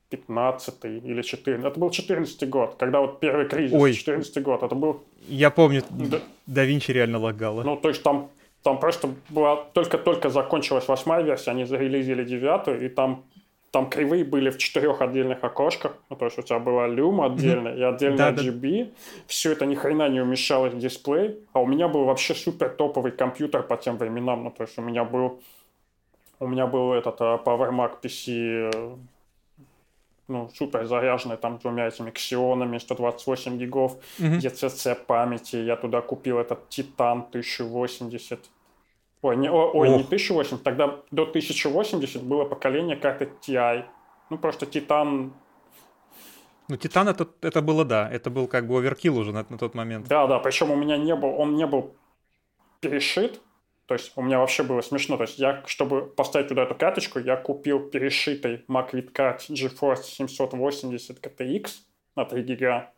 15 0.09 0.75
или 0.83 1.21
14. 1.21 1.65
Это 1.65 1.79
был 1.79 1.89
14 1.89 2.49
год, 2.49 2.75
когда 2.77 2.99
вот 3.01 3.19
первый 3.19 3.47
кризис, 3.47 3.73
Ой. 3.79 3.93
14 3.93 4.43
год. 4.43 4.61
Это 4.61 4.75
был... 4.75 5.03
Я 5.27 5.49
помню, 5.49 5.83
да, 5.89 6.19
да 6.45 6.65
Винчи 6.65 6.91
реально 6.91 7.17
лагало. 7.17 7.63
Ну, 7.63 7.77
то 7.77 7.89
есть 7.89 8.03
там, 8.03 8.29
там 8.63 8.79
просто 8.79 9.09
была 9.29 9.55
только-только 9.55 10.29
закончилась 10.29 10.87
восьмая 10.87 11.23
версия, 11.23 11.51
они 11.51 11.65
зарелизили 11.65 12.23
девятую, 12.23 12.85
и 12.85 12.89
там 12.89 13.23
там 13.71 13.89
кривые 13.89 14.25
были 14.25 14.49
в 14.49 14.57
четырех 14.57 15.01
отдельных 15.01 15.43
окошках. 15.43 15.95
Ну, 16.09 16.17
то 16.17 16.25
есть 16.25 16.37
у 16.37 16.41
тебя 16.41 16.59
была 16.59 16.87
люм 16.87 17.21
отдельно 17.21 17.69
и 17.69 17.81
отдельно 17.81 18.17
да, 18.17 18.31
RGB. 18.31 18.83
Да. 18.83 18.91
Все 19.27 19.53
это 19.53 19.65
ни 19.65 19.75
хрена 19.75 20.09
не 20.09 20.19
умещалось 20.19 20.73
в 20.73 20.77
дисплей. 20.77 21.39
А 21.53 21.61
у 21.61 21.65
меня 21.65 21.87
был 21.87 22.03
вообще 22.03 22.35
супер 22.35 22.67
топовый 22.69 23.13
компьютер 23.13 23.63
по 23.63 23.77
тем 23.77 23.97
временам. 23.97 24.43
Ну, 24.43 24.51
то 24.51 24.63
есть 24.63 24.77
у 24.77 24.81
меня 24.81 25.05
был 25.05 25.39
у 26.39 26.47
меня 26.47 26.67
был 26.67 26.91
этот 26.93 27.21
uh, 27.21 27.41
PowerMac 27.41 28.01
PC 28.01 28.97
ну, 30.31 30.49
супер 30.55 30.85
заряженный 30.85 31.37
там 31.37 31.57
двумя 31.57 31.87
этими 31.87 32.09
ксионами, 32.09 32.77
128 32.77 33.57
гигов 33.57 33.97
mm-hmm. 34.19 34.39
ECC 34.39 34.95
памяти. 34.95 35.57
Я 35.57 35.75
туда 35.75 36.01
купил 36.01 36.39
этот 36.39 36.69
Титан 36.69 37.19
1080. 37.29 38.39
Ой, 39.21 39.37
не, 39.37 39.51
о, 39.51 39.71
ой, 39.73 39.89
не 39.89 40.03
1080, 40.03 40.63
тогда 40.63 40.99
до 41.11 41.23
1080 41.23 42.23
было 42.23 42.45
поколение 42.45 42.95
карты 42.95 43.29
TI. 43.41 43.83
Ну, 44.29 44.37
просто 44.37 44.65
Титан... 44.65 45.33
Ну, 46.69 46.77
Титан 46.77 47.09
это, 47.09 47.27
это 47.41 47.61
было, 47.61 47.83
да, 47.83 48.09
это 48.09 48.29
был 48.29 48.47
как 48.47 48.65
бы 48.67 48.77
оверкил 48.77 49.17
уже 49.17 49.33
на, 49.33 49.45
на 49.49 49.57
тот 49.57 49.75
момент. 49.75 50.07
Да, 50.07 50.25
да, 50.27 50.39
причем 50.39 50.71
у 50.71 50.75
меня 50.75 50.97
не 50.97 51.15
был, 51.15 51.35
он 51.37 51.55
не 51.55 51.67
был 51.67 51.93
перешит, 52.79 53.41
то 53.87 53.95
есть 53.95 54.13
у 54.15 54.21
меня 54.21 54.39
вообще 54.39 54.63
было 54.63 54.81
смешно. 54.81 55.17
То 55.17 55.23
есть 55.23 55.37
я, 55.37 55.63
чтобы 55.65 56.05
поставить 56.05 56.47
туда 56.47 56.63
эту 56.63 56.75
карточку, 56.75 57.19
я 57.19 57.35
купил 57.35 57.89
перешитый 57.89 58.63
Macvid 58.67 59.11
Card 59.11 59.39
GeForce 59.49 60.03
780 60.03 61.19
KTX 61.19 61.71
на 62.15 62.25
3 62.25 62.43
гига. 62.43 62.91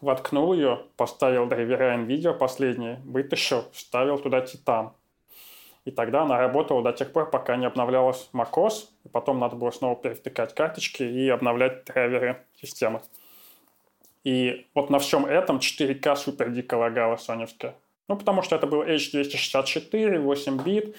Воткнул 0.00 0.52
ее, 0.52 0.86
поставил 0.96 1.46
драйвера 1.46 1.96
NVIDIA 1.96 2.34
последние, 2.34 3.00
вытащил, 3.04 3.64
вставил 3.72 4.18
туда 4.18 4.44
Titan. 4.44 4.90
И 5.84 5.90
тогда 5.90 6.22
она 6.22 6.38
работала 6.38 6.82
до 6.82 6.92
тех 6.92 7.12
пор, 7.12 7.30
пока 7.30 7.56
не 7.56 7.66
обновлялась 7.66 8.28
macOS, 8.32 8.88
и 9.04 9.08
потом 9.08 9.40
надо 9.40 9.56
было 9.56 9.70
снова 9.70 9.96
перевтыкать 9.96 10.54
карточки 10.54 11.02
и 11.02 11.28
обновлять 11.28 11.84
драйверы 11.84 12.44
системы. 12.60 13.00
И 14.22 14.66
вот 14.74 14.90
на 14.90 14.98
всем 15.00 15.26
этом 15.26 15.58
4К 15.58 16.16
супер 16.16 16.50
дико 16.50 16.74
лагала 16.74 17.16
соневская. 17.16 17.74
Ну, 18.12 18.18
потому 18.18 18.42
что 18.42 18.56
это 18.56 18.66
был 18.66 18.82
H264, 18.82 20.18
8 20.18 20.62
бит. 20.62 20.94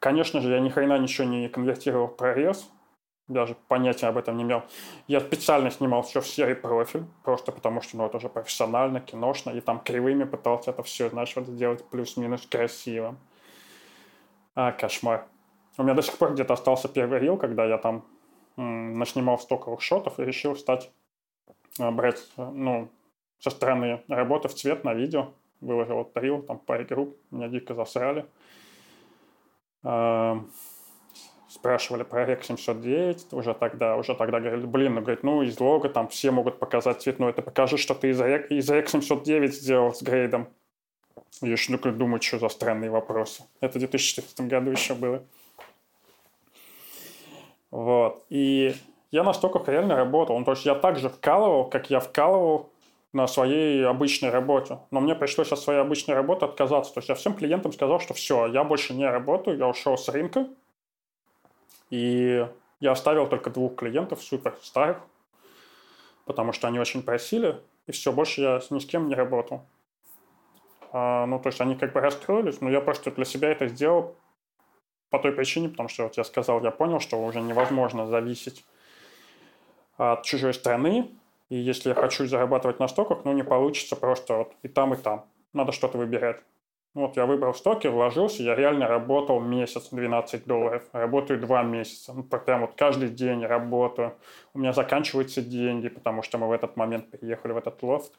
Конечно 0.00 0.42
же, 0.42 0.50
я 0.50 0.60
ни 0.60 0.68
хрена 0.68 0.98
ничего 0.98 1.26
не 1.26 1.48
конвертировал 1.48 2.08
в 2.08 2.16
прорез. 2.16 2.68
Даже 3.26 3.56
понятия 3.68 4.06
об 4.06 4.18
этом 4.18 4.36
не 4.36 4.42
имел. 4.42 4.62
Я 5.06 5.20
специально 5.20 5.70
снимал 5.70 6.02
все 6.02 6.20
в 6.20 6.26
серый 6.26 6.54
профиль, 6.54 7.04
просто 7.24 7.52
потому 7.52 7.80
что, 7.80 7.96
ну, 7.96 8.04
это 8.04 8.18
уже 8.18 8.28
профессионально, 8.28 9.00
киношно, 9.00 9.48
и 9.48 9.62
там 9.62 9.80
кривыми 9.80 10.24
пытался 10.24 10.72
это 10.72 10.82
все, 10.82 11.08
знаешь, 11.08 11.34
вот 11.36 11.46
сделать 11.46 11.88
плюс-минус 11.88 12.46
красивым. 12.46 13.16
А, 14.54 14.72
кошмар. 14.72 15.26
У 15.78 15.84
меня 15.84 15.94
до 15.94 16.02
сих 16.02 16.18
пор 16.18 16.34
где-то 16.34 16.52
остался 16.52 16.88
первый 16.88 17.18
рил, 17.18 17.38
когда 17.38 17.64
я 17.64 17.78
там 17.78 18.04
м- 18.58 18.98
наснимал 18.98 19.38
стоковых 19.38 19.80
шотов 19.80 20.20
и 20.20 20.24
решил 20.26 20.54
стать, 20.54 20.90
а, 21.78 21.90
брать, 21.90 22.22
ну, 22.36 22.90
со 23.38 23.48
стороны 23.48 24.02
работы 24.08 24.48
в 24.48 24.54
цвет 24.54 24.84
на 24.84 24.92
видео 24.92 25.32
выложил 25.60 25.96
вот 25.96 26.12
тарил, 26.12 26.42
там 26.42 26.58
паре 26.58 26.84
групп, 26.84 27.16
меня 27.30 27.48
дико 27.48 27.74
засрали. 27.74 28.26
Спрашивали 31.48 32.02
про 32.02 32.24
REC 32.24 32.44
709, 32.44 33.32
уже 33.32 33.54
тогда, 33.54 33.96
уже 33.96 34.14
тогда 34.14 34.38
говорили, 34.38 34.66
блин, 34.66 34.94
ну, 34.94 35.00
говорит, 35.00 35.22
ну, 35.22 35.42
из 35.42 35.58
лога 35.58 35.88
там 35.88 36.08
все 36.08 36.30
могут 36.30 36.58
показать 36.58 37.00
цветной, 37.00 37.32
ты 37.32 37.40
покажи, 37.40 37.78
что 37.78 37.94
ты 37.94 38.10
из 38.10 38.20
REC, 38.20 38.48
из 38.48 38.70
REC 38.70 38.88
709 38.88 39.54
сделал 39.54 39.94
с 39.94 40.02
грейдом. 40.02 40.48
Я 41.40 41.52
еще 41.52 41.72
ну, 41.72 41.92
думаю, 41.92 42.20
что 42.20 42.38
за 42.38 42.48
странные 42.48 42.90
вопросы. 42.90 43.44
Это 43.60 43.78
в 43.78 43.80
2014 43.80 44.40
году 44.42 44.70
еще 44.70 44.94
было. 44.94 45.22
Вот. 47.70 48.24
И 48.28 48.74
я 49.10 49.22
настолько 49.22 49.70
реально 49.70 49.96
работал. 49.96 50.38
Ну, 50.38 50.44
то 50.44 50.52
есть 50.52 50.64
я 50.64 50.74
так 50.74 50.98
же 50.98 51.08
вкалывал, 51.08 51.68
как 51.68 51.90
я 51.90 52.00
вкалывал 52.00 52.70
на 53.12 53.26
своей 53.26 53.84
обычной 53.86 54.30
работе. 54.30 54.80
Но 54.90 55.00
мне 55.00 55.14
пришлось 55.14 55.50
от 55.50 55.58
своей 55.58 55.80
обычной 55.80 56.14
работы 56.14 56.44
отказаться. 56.44 56.92
То 56.92 56.98
есть 56.98 57.08
я 57.08 57.14
всем 57.14 57.34
клиентам 57.34 57.72
сказал, 57.72 58.00
что 58.00 58.14
все, 58.14 58.46
я 58.46 58.64
больше 58.64 58.94
не 58.94 59.08
работаю, 59.08 59.56
я 59.56 59.66
ушел 59.66 59.96
с 59.96 60.08
рынка. 60.08 60.48
И 61.90 62.46
я 62.80 62.92
оставил 62.92 63.26
только 63.26 63.50
двух 63.50 63.76
клиентов, 63.76 64.22
супер 64.22 64.56
старых, 64.62 64.98
потому 66.26 66.52
что 66.52 66.68
они 66.68 66.78
очень 66.78 67.02
просили, 67.02 67.60
и 67.86 67.92
все, 67.92 68.12
больше 68.12 68.42
я 68.42 68.60
ни 68.70 68.78
с 68.78 68.86
кем 68.86 69.08
не 69.08 69.14
работал. 69.14 69.66
А, 70.92 71.26
ну, 71.26 71.38
то 71.38 71.48
есть 71.48 71.60
они 71.60 71.74
как 71.76 71.92
бы 71.92 72.00
расстроились, 72.00 72.60
но 72.60 72.70
я 72.70 72.80
просто 72.80 73.10
для 73.10 73.24
себя 73.24 73.50
это 73.50 73.68
сделал 73.68 74.16
по 75.10 75.18
той 75.18 75.32
причине, 75.32 75.68
потому 75.70 75.88
что 75.88 76.04
вот 76.04 76.16
я 76.16 76.24
сказал, 76.24 76.62
я 76.62 76.70
понял, 76.70 77.00
что 77.00 77.22
уже 77.22 77.40
невозможно 77.40 78.06
зависеть 78.06 78.64
от 79.96 80.22
чужой 80.22 80.54
страны, 80.54 81.10
и 81.48 81.56
если 81.56 81.90
я 81.90 81.94
хочу 81.94 82.26
зарабатывать 82.26 82.78
на 82.78 82.88
стоках, 82.88 83.24
ну, 83.24 83.32
не 83.32 83.42
получится 83.42 83.96
просто 83.96 84.34
вот 84.34 84.52
и 84.62 84.68
там, 84.68 84.94
и 84.94 84.96
там. 84.96 85.24
Надо 85.52 85.72
что-то 85.72 85.96
выбирать. 85.96 86.42
Вот 86.94 87.16
я 87.16 87.26
выбрал 87.26 87.54
стоки, 87.54 87.86
вложился, 87.86 88.42
я 88.42 88.54
реально 88.54 88.88
работал 88.88 89.40
месяц, 89.40 89.90
12 89.90 90.46
долларов. 90.46 90.82
Работаю 90.92 91.38
два 91.40 91.62
месяца. 91.62 92.12
Ну, 92.12 92.22
прям 92.24 92.62
вот 92.62 92.72
каждый 92.76 93.10
день 93.10 93.44
работаю. 93.44 94.14
У 94.52 94.58
меня 94.58 94.72
заканчиваются 94.72 95.42
деньги, 95.42 95.88
потому 95.88 96.22
что 96.22 96.38
мы 96.38 96.48
в 96.48 96.52
этот 96.52 96.76
момент 96.76 97.10
приехали 97.10 97.52
в 97.52 97.58
этот 97.58 97.82
лофт 97.82 98.12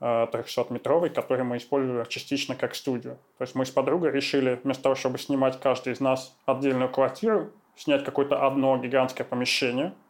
300-метровый, 0.00 1.10
э, 1.10 1.14
который 1.14 1.44
мы 1.44 1.58
использовали 1.58 2.08
частично 2.08 2.56
как 2.56 2.74
студию. 2.74 3.18
То 3.38 3.44
есть 3.44 3.54
мы 3.54 3.66
с 3.66 3.70
подругой 3.70 4.10
решили, 4.10 4.58
вместо 4.64 4.82
того, 4.82 4.94
чтобы 4.94 5.18
снимать 5.18 5.60
каждый 5.60 5.92
из 5.92 6.00
нас 6.00 6.36
отдельную 6.44 6.90
квартиру, 6.90 7.50
снять 7.76 8.04
какое-то 8.04 8.44
одно 8.44 8.76
гигантское 8.78 9.26
помещение– 9.26 9.92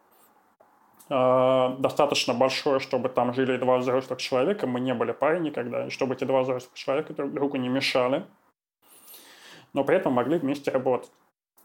достаточно 1.07 2.33
большое, 2.33 2.79
чтобы 2.79 3.09
там 3.09 3.33
жили 3.33 3.57
два 3.57 3.77
взрослых 3.77 4.19
человека. 4.19 4.65
Мы 4.65 4.79
не 4.79 4.93
были 4.93 5.11
парой 5.11 5.39
никогда, 5.39 5.87
и 5.87 5.89
чтобы 5.89 6.15
эти 6.15 6.23
два 6.23 6.41
взрослых 6.41 6.73
человека 6.73 7.13
друг 7.13 7.31
другу 7.31 7.57
не 7.57 7.69
мешали, 7.69 8.25
но 9.73 9.83
при 9.83 9.97
этом 9.97 10.13
могли 10.13 10.37
вместе 10.37 10.71
работать. 10.71 11.11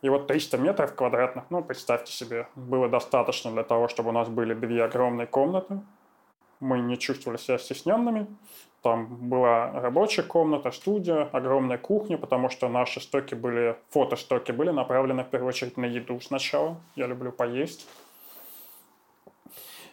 И 0.02 0.08
вот 0.08 0.26
300 0.26 0.58
метров 0.58 0.94
квадратных, 0.94 1.44
ну, 1.50 1.62
представьте 1.62 2.12
себе, 2.12 2.48
было 2.54 2.88
достаточно 2.88 3.50
для 3.50 3.64
того, 3.64 3.88
чтобы 3.88 4.10
у 4.10 4.12
нас 4.12 4.28
были 4.28 4.54
две 4.54 4.82
огромные 4.82 5.26
комнаты. 5.26 5.80
Мы 6.58 6.80
не 6.80 6.98
чувствовали 6.98 7.38
себя 7.38 7.58
стесненными. 7.58 8.26
Там 8.82 9.28
была 9.28 9.70
рабочая 9.72 10.22
комната, 10.22 10.70
студия, 10.70 11.28
огромная 11.32 11.76
кухня, 11.76 12.16
потому 12.16 12.48
что 12.48 12.68
наши 12.68 13.00
стоки 13.00 13.34
были, 13.34 13.76
фотостоки 13.90 14.52
были 14.52 14.70
направлены 14.70 15.22
в 15.22 15.28
первую 15.28 15.48
очередь 15.50 15.76
на 15.76 15.84
еду 15.84 16.18
сначала. 16.20 16.78
Я 16.96 17.06
люблю 17.06 17.30
поесть. 17.30 17.86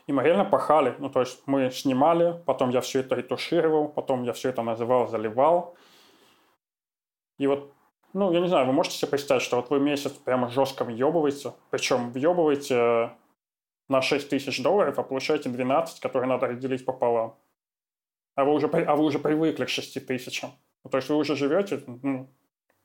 И 0.08 0.14
мы 0.14 0.24
реально 0.24 0.46
пахали. 0.46 0.96
Ну, 1.00 1.10
то 1.10 1.20
есть 1.20 1.44
мы 1.46 1.70
снимали, 1.70 2.42
потом 2.46 2.70
я 2.70 2.80
все 2.80 3.02
это 3.02 3.16
ретушировал, 3.16 3.90
потом 3.90 4.24
я 4.24 4.32
все 4.32 4.50
это 4.50 4.62
называл, 4.64 5.08
заливал. 5.10 5.76
И 7.38 7.46
вот, 7.46 7.74
ну, 8.14 8.32
я 8.32 8.40
не 8.40 8.48
знаю, 8.48 8.66
вы 8.66 8.74
можете 8.74 8.96
себе 8.96 9.12
представить, 9.12 9.44
что 9.44 9.58
вот 9.58 9.70
вы 9.70 9.80
месяц 9.80 10.12
прямо 10.14 10.50
жестко 10.50 10.86
въебываете, 10.86 11.54
причем 11.70 12.12
въебываете 12.12 13.12
на 13.90 14.02
6 14.02 14.30
тысяч 14.30 14.64
долларов, 14.64 14.98
а 14.98 15.04
получаете 15.04 15.50
12, 15.50 16.00
которые 16.00 16.30
надо 16.30 16.48
разделить 16.48 16.86
пополам. 16.86 17.38
А 18.36 18.46
вы 18.46 18.54
уже, 18.54 18.68
а 18.68 18.96
вы 18.96 19.04
уже 19.04 19.20
привыкли 19.20 19.66
к 19.66 19.70
6 19.70 20.06
тысячам. 20.08 20.52
Ну, 20.84 20.90
то 20.90 20.98
есть 20.98 21.10
вы 21.10 21.18
уже 21.18 21.36
живете 21.36 21.84
ну, 21.86 22.30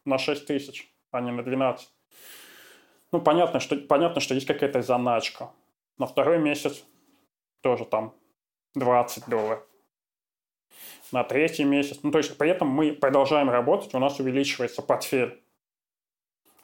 на 0.04 0.18
6 0.18 0.46
тысяч, 0.46 0.92
а 1.12 1.20
не 1.20 1.30
на 1.30 1.44
12. 1.44 1.88
Ну, 3.12 3.20
понятно, 3.20 3.60
что, 3.60 3.76
понятно, 3.76 4.20
что 4.20 4.34
есть 4.34 4.46
какая-то 4.46 4.82
заначка. 4.82 5.50
На 5.98 6.06
второй 6.06 6.38
месяц 6.38 6.84
тоже 7.62 7.84
там 7.86 8.14
20 8.74 9.28
долларов. 9.28 9.66
На 11.10 11.24
третий 11.24 11.64
месяц. 11.64 12.00
Ну, 12.02 12.10
то 12.10 12.18
есть 12.18 12.36
при 12.36 12.50
этом 12.50 12.68
мы 12.68 12.92
продолжаем 12.92 13.50
работать, 13.50 13.94
у 13.94 13.98
нас 13.98 14.18
увеличивается 14.20 14.82
портфель. 14.82 15.42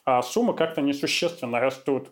А 0.04 0.22
суммы 0.22 0.54
как-то 0.54 0.80
несущественно 0.80 1.60
растут. 1.60 2.10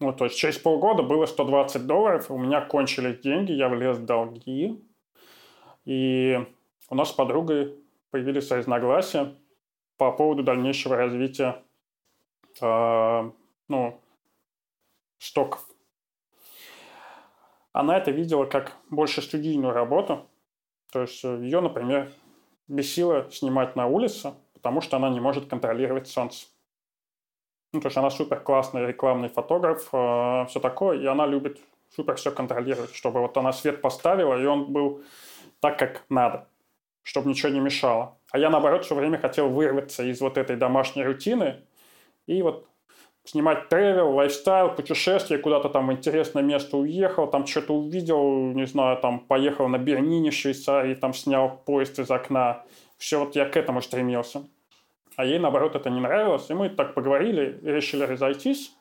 Ну, 0.00 0.12
то 0.12 0.24
есть 0.24 0.36
через 0.36 0.58
полгода 0.58 1.02
было 1.02 1.26
120 1.26 1.86
долларов, 1.86 2.30
у 2.30 2.38
меня 2.38 2.60
кончились 2.60 3.20
деньги, 3.20 3.52
я 3.52 3.68
влез 3.68 3.98
в 3.98 4.04
долги. 4.04 4.80
И 5.84 6.38
у 6.88 6.94
нас 6.94 7.10
с 7.10 7.12
подругой 7.12 7.76
появились 8.10 8.50
разногласия 8.50 9.34
по 9.96 10.12
поводу 10.12 10.42
дальнейшего 10.42 10.96
развития 10.96 11.62
э, 12.60 13.30
ну, 13.68 14.00
стоков 15.18 15.66
она 17.74 17.98
это 17.98 18.12
видела 18.12 18.46
как 18.46 18.72
больше 18.88 19.20
студийную 19.20 19.74
работу. 19.74 20.26
То 20.92 21.02
есть 21.02 21.22
э, 21.24 21.38
ее, 21.42 21.60
например, 21.60 22.10
бесило 22.68 23.28
снимать 23.30 23.74
на 23.76 23.88
улице, 23.88 24.32
потому 24.54 24.80
что 24.80 24.96
она 24.96 25.10
не 25.10 25.20
может 25.20 25.46
контролировать 25.46 26.06
солнце. 26.06 26.46
Ну, 27.72 27.80
то 27.80 27.88
есть 27.88 27.96
она 27.96 28.10
супер 28.10 28.40
классный 28.40 28.86
рекламный 28.86 29.28
фотограф, 29.28 29.88
э, 29.92 30.46
все 30.48 30.60
такое, 30.60 31.00
и 31.00 31.06
она 31.06 31.26
любит 31.26 31.58
супер 31.90 32.14
все 32.14 32.30
контролировать, 32.30 32.94
чтобы 32.94 33.20
вот 33.20 33.36
она 33.36 33.52
свет 33.52 33.82
поставила, 33.82 34.40
и 34.40 34.46
он 34.46 34.72
был 34.72 35.02
так, 35.58 35.76
как 35.76 36.04
надо, 36.08 36.46
чтобы 37.02 37.28
ничего 37.28 37.50
не 37.50 37.60
мешало. 37.60 38.16
А 38.30 38.38
я, 38.38 38.50
наоборот, 38.50 38.84
все 38.84 38.94
время 38.94 39.18
хотел 39.18 39.48
вырваться 39.48 40.04
из 40.04 40.20
вот 40.20 40.38
этой 40.38 40.54
домашней 40.54 41.02
рутины 41.02 41.64
и 42.26 42.40
вот 42.40 42.68
снимать 43.24 43.70
тревел, 43.70 44.14
лайфстайл, 44.14 44.74
путешествие, 44.74 45.40
куда-то 45.40 45.70
там 45.70 45.88
в 45.88 45.92
интересное 45.92 46.42
место 46.42 46.76
уехал, 46.76 47.26
там 47.26 47.46
что-то 47.46 47.74
увидел, 47.74 48.52
не 48.52 48.66
знаю, 48.66 48.98
там 48.98 49.18
поехал 49.18 49.68
на 49.68 49.78
Бернине 49.78 50.30
Швейцарии, 50.30 50.94
там 50.94 51.14
снял 51.14 51.62
поезд 51.64 51.98
из 51.98 52.10
окна. 52.10 52.64
Все 52.98 53.18
вот 53.18 53.34
я 53.34 53.48
к 53.48 53.56
этому 53.56 53.80
стремился. 53.80 54.44
А 55.16 55.24
ей, 55.24 55.38
наоборот, 55.38 55.74
это 55.74 55.90
не 55.90 56.00
нравилось, 56.00 56.50
и 56.50 56.54
мы 56.54 56.68
так 56.68 56.94
поговорили 56.94 57.58
решили 57.62 58.04
разойтись. 58.04 58.74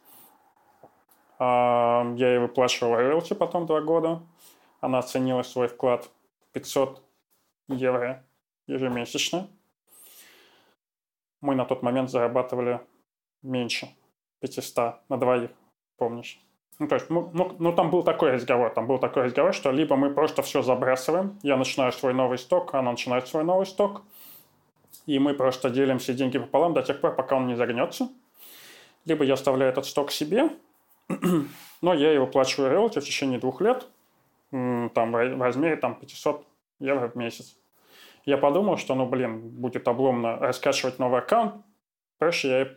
А, 1.40 2.06
я 2.16 2.34
ей 2.34 2.40
выплачивал 2.40 2.96
роялти 2.96 3.34
потом 3.34 3.66
два 3.66 3.82
года. 3.82 4.22
Она 4.82 5.00
оценила 5.00 5.44
свой 5.44 5.68
вклад 5.68 6.10
500 6.52 7.02
евро 7.70 8.26
ежемесячно. 8.68 9.48
Мы 11.40 11.56
на 11.56 11.66
тот 11.66 11.82
момент 11.82 12.10
зарабатывали 12.10 12.82
меньше– 13.42 13.88
500 14.44 14.96
на 15.10 15.18
двоих, 15.18 15.52
помнишь? 15.98 16.40
Ну, 16.80 16.88
то 16.88 16.96
есть, 16.96 17.10
ну, 17.10 17.30
ну, 17.34 17.56
ну, 17.60 17.72
там 17.72 17.90
был 17.90 18.04
такой 18.04 18.32
разговор, 18.32 18.70
там 18.72 18.88
был 18.88 18.98
такой 18.98 19.24
разговор, 19.24 19.54
что 19.54 19.72
либо 19.72 19.96
мы 19.96 20.14
просто 20.14 20.42
все 20.42 20.62
забрасываем, 20.62 21.40
я 21.44 21.56
начинаю 21.56 21.94
свой 21.94 22.14
новый 22.14 22.38
сток, 22.38 22.74
она 22.74 22.92
начинает 22.92 23.28
свой 23.28 23.44
новый 23.44 23.66
сток, 23.66 24.02
и 25.06 25.18
мы 25.20 25.34
просто 25.34 25.70
делим 25.70 26.00
все 26.00 26.14
деньги 26.14 26.40
пополам 26.40 26.74
до 26.74 26.82
тех 26.82 27.00
пор, 27.00 27.16
пока 27.16 27.38
он 27.38 27.48
не 27.48 27.56
загнется. 27.56 28.10
Либо 29.06 29.24
я 29.24 29.34
оставляю 29.34 29.72
этот 29.72 29.86
сток 29.86 30.12
себе, 30.12 30.50
но 31.82 31.94
я 31.94 32.12
его 32.12 32.28
плачу 32.28 32.64
роялти 32.64 33.00
в 33.00 33.06
течение 33.06 33.40
двух 33.40 33.62
лет, 33.62 33.88
там 34.52 35.12
в 35.12 35.42
размере 35.42 35.78
там, 35.78 35.96
500 35.96 36.46
евро 36.80 37.08
в 37.08 37.16
месяц. 37.16 37.56
Я 38.26 38.38
подумал, 38.38 38.78
что, 38.78 38.96
ну, 38.96 39.06
блин, 39.06 39.40
будет 39.50 39.88
обломно 39.88 40.38
раскачивать 40.38 41.00
новый 41.00 41.20
аккаунт, 41.20 41.56
проще 42.18 42.50
я 42.50 42.68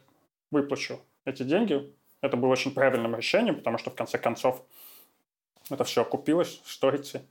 выплачу 0.51 1.01
эти 1.27 1.43
деньги. 1.43 1.93
Это 2.23 2.39
было 2.39 2.51
очень 2.51 2.73
правильным 2.73 3.15
решением, 3.15 3.57
потому 3.57 3.77
что 3.77 3.91
в 3.91 3.95
конце 3.95 4.17
концов 4.17 4.63
это 5.69 5.85
все 5.85 6.03
окупилось 6.03 6.63
в 6.65 6.73
сторице. 6.73 7.27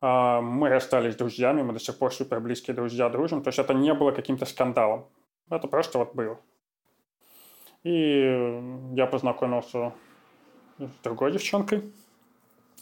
А, 0.00 0.40
мы 0.40 0.68
расстались 0.68 1.16
друзьями, 1.16 1.62
мы 1.62 1.72
до 1.72 1.80
сих 1.80 1.98
пор 1.98 2.14
супер 2.14 2.38
близкие 2.38 2.76
друзья 2.76 3.08
дружим. 3.08 3.42
То 3.42 3.48
есть 3.48 3.58
это 3.58 3.74
не 3.74 3.92
было 3.92 4.12
каким-то 4.12 4.44
скандалом. 4.46 5.08
Это 5.50 5.66
просто 5.66 5.98
вот 5.98 6.14
было. 6.14 6.38
И 7.82 8.62
я 8.94 9.06
познакомился 9.06 9.92
с 10.78 11.02
другой 11.02 11.32
девчонкой, 11.32 11.92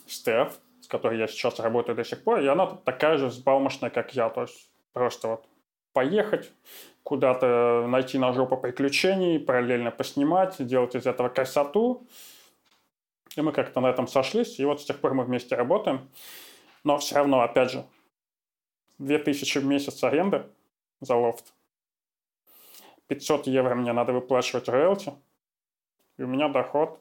Стеф, 0.06 0.58
с 0.80 0.86
которой 0.86 1.18
я 1.18 1.26
сейчас 1.26 1.58
работаю 1.58 1.96
до 1.96 2.04
сих 2.04 2.22
пор, 2.22 2.40
и 2.40 2.46
она 2.46 2.66
такая 2.66 3.18
же 3.18 3.26
взбалмошная, 3.26 3.90
как 3.90 4.14
я. 4.14 4.28
То 4.30 4.42
есть 4.42 4.70
просто 4.92 5.28
вот 5.28 5.46
поехать, 5.92 6.52
куда-то 7.02 7.86
найти 7.88 8.18
на 8.18 8.32
жопу 8.32 8.56
приключений, 8.56 9.38
параллельно 9.38 9.90
поснимать, 9.90 10.56
сделать 10.56 10.94
из 10.94 11.06
этого 11.06 11.28
красоту. 11.28 12.06
И 13.36 13.40
мы 13.40 13.52
как-то 13.52 13.80
на 13.80 13.88
этом 13.88 14.06
сошлись, 14.06 14.58
и 14.60 14.64
вот 14.64 14.80
с 14.80 14.84
тех 14.84 15.00
пор 15.00 15.14
мы 15.14 15.24
вместе 15.24 15.54
работаем. 15.54 16.08
Но 16.84 16.98
все 16.98 17.16
равно, 17.16 17.40
опять 17.40 17.70
же, 17.70 17.84
2000 18.98 19.58
в 19.58 19.64
месяц 19.64 20.02
аренды 20.04 20.44
за 21.00 21.16
лофт. 21.16 21.52
500 23.08 23.46
евро 23.46 23.74
мне 23.74 23.92
надо 23.92 24.12
выплачивать 24.12 24.68
роялти. 24.68 25.12
И 26.18 26.22
у 26.22 26.26
меня 26.26 26.48
доход 26.48 27.00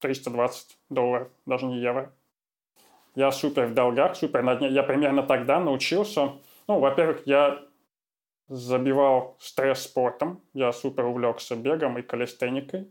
320 0.00 0.78
долларов, 0.90 1.28
даже 1.46 1.66
не 1.66 1.80
евро. 1.80 2.12
Я 3.14 3.30
супер 3.30 3.66
в 3.66 3.74
долгах, 3.74 4.16
супер 4.16 4.42
на 4.42 4.56
дне. 4.56 4.68
Я 4.68 4.82
примерно 4.82 5.22
тогда 5.22 5.60
научился... 5.60 6.32
Ну, 6.66 6.78
во-первых, 6.78 7.26
я 7.26 7.62
забивал 8.48 9.36
стресс 9.40 9.82
спортом. 9.82 10.42
Я 10.52 10.72
супер 10.72 11.04
увлекся 11.04 11.56
бегом 11.56 11.98
и 11.98 12.02
калистеникой. 12.02 12.90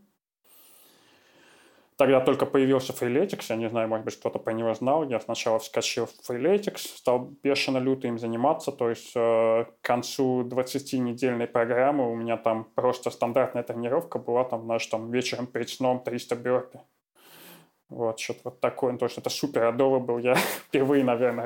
Тогда 1.96 2.20
только 2.20 2.44
появился 2.44 2.92
Freeletics, 2.92 3.46
я 3.50 3.56
не 3.56 3.68
знаю, 3.68 3.88
может 3.88 4.04
быть, 4.04 4.18
кто-то 4.18 4.40
про 4.40 4.52
него 4.52 4.74
знал. 4.74 5.08
Я 5.08 5.20
сначала 5.20 5.60
вскочил 5.60 6.06
в 6.06 6.28
Freeletics, 6.28 6.78
стал 6.96 7.36
бешено 7.42 7.78
люто 7.78 8.08
им 8.08 8.18
заниматься. 8.18 8.72
То 8.72 8.90
есть 8.90 9.12
э, 9.14 9.64
к 9.64 9.80
концу 9.80 10.42
20-недельной 10.42 11.46
программы 11.46 12.10
у 12.10 12.16
меня 12.16 12.36
там 12.36 12.64
просто 12.74 13.10
стандартная 13.10 13.62
тренировка 13.62 14.18
была, 14.18 14.42
там, 14.42 14.64
знаешь, 14.64 14.84
там 14.88 15.12
вечером 15.12 15.46
перед 15.46 15.70
сном 15.70 16.02
300 16.02 16.34
бёрпи. 16.34 16.80
Вот, 17.88 18.18
что-то 18.18 18.40
вот 18.44 18.60
такое. 18.60 18.96
То 18.98 19.04
есть 19.04 19.18
это 19.18 19.30
супер 19.30 19.62
адово 19.62 20.00
был. 20.00 20.18
Я 20.18 20.34
впервые, 20.66 21.04
наверное, 21.04 21.44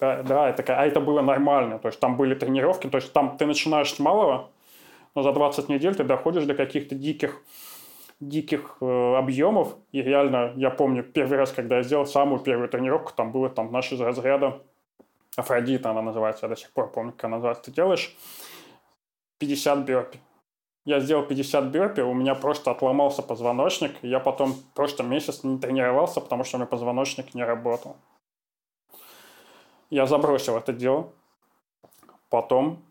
да, 0.00 0.22
да, 0.22 0.48
это, 0.48 0.62
а 0.76 0.86
это 0.86 1.00
было 1.00 1.22
нормально. 1.22 1.78
То 1.78 1.88
есть 1.88 2.00
там 2.00 2.16
были 2.16 2.34
тренировки, 2.34 2.88
то 2.88 2.96
есть 2.96 3.12
там 3.12 3.36
ты 3.36 3.46
начинаешь 3.46 3.92
с 3.92 3.98
малого, 3.98 4.50
но 5.14 5.22
за 5.22 5.32
20 5.32 5.68
недель 5.68 5.94
ты 5.94 6.04
доходишь 6.04 6.44
до 6.44 6.54
каких-то 6.54 6.94
диких 6.94 7.42
диких 8.18 8.78
э, 8.80 9.14
объемов. 9.16 9.76
И 9.92 10.00
реально, 10.00 10.52
я 10.56 10.70
помню, 10.70 11.02
первый 11.02 11.36
раз, 11.36 11.52
когда 11.52 11.76
я 11.76 11.82
сделал 11.82 12.06
самую 12.06 12.40
первую 12.40 12.68
тренировку, 12.68 13.12
там 13.14 13.30
было 13.30 13.50
там 13.50 13.70
наш 13.70 13.92
из 13.92 14.00
разряда 14.00 14.62
Афродита 15.36 15.90
она 15.90 16.02
называется, 16.02 16.46
я 16.46 16.48
до 16.48 16.56
сих 16.56 16.72
пор 16.72 16.90
помню, 16.90 17.12
как 17.12 17.24
она 17.24 17.36
называется. 17.36 17.64
Ты 17.64 17.70
делаешь 17.70 18.16
50 19.38 19.80
бёрпи. 19.80 20.18
Я 20.86 21.00
сделал 21.00 21.24
50 21.24 21.64
бёрпи, 21.64 22.00
у 22.00 22.14
меня 22.14 22.34
просто 22.34 22.70
отломался 22.70 23.22
позвоночник, 23.22 23.96
я 24.02 24.20
потом 24.20 24.54
просто 24.74 25.02
месяц 25.02 25.44
не 25.44 25.58
тренировался, 25.58 26.20
потому 26.20 26.44
что 26.44 26.56
у 26.56 26.60
меня 26.60 26.66
позвоночник 26.66 27.34
не 27.34 27.44
работал. 27.44 27.96
Я 29.90 30.06
забросил 30.06 30.56
это 30.56 30.72
дело. 30.72 31.12
Потом 32.30 32.82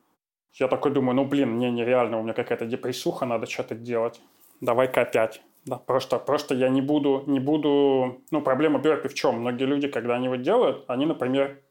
я 0.53 0.67
такой 0.67 0.91
думаю, 0.91 1.15
ну 1.15 1.25
блин, 1.25 1.51
мне 1.51 1.71
нереально, 1.71 2.19
у 2.19 2.23
меня 2.23 2.33
какая-то 2.33 2.65
депрессуха, 2.65 3.25
надо 3.25 3.45
что-то 3.45 3.75
делать 3.75 4.21
давай-ка 4.61 5.01
опять. 5.01 5.41
Да, 5.65 5.77
просто, 5.77 6.19
просто 6.19 6.53
я 6.53 6.69
не 6.69 6.81
буду, 6.81 7.23
не 7.25 7.39
буду... 7.39 8.21
Ну, 8.29 8.41
проблема 8.41 8.79
бёрпи 8.79 9.07
в 9.07 9.15
чем? 9.15 9.39
Многие 9.39 9.63
люди, 9.63 9.87
когда 9.87 10.15
они 10.15 10.25
его 10.25 10.35
делают, 10.35 10.85
они, 10.87 11.05
например, 11.05 11.61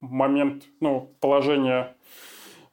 в 0.00 0.10
момент 0.12 0.64
ну, 0.80 1.12
положения 1.20 1.96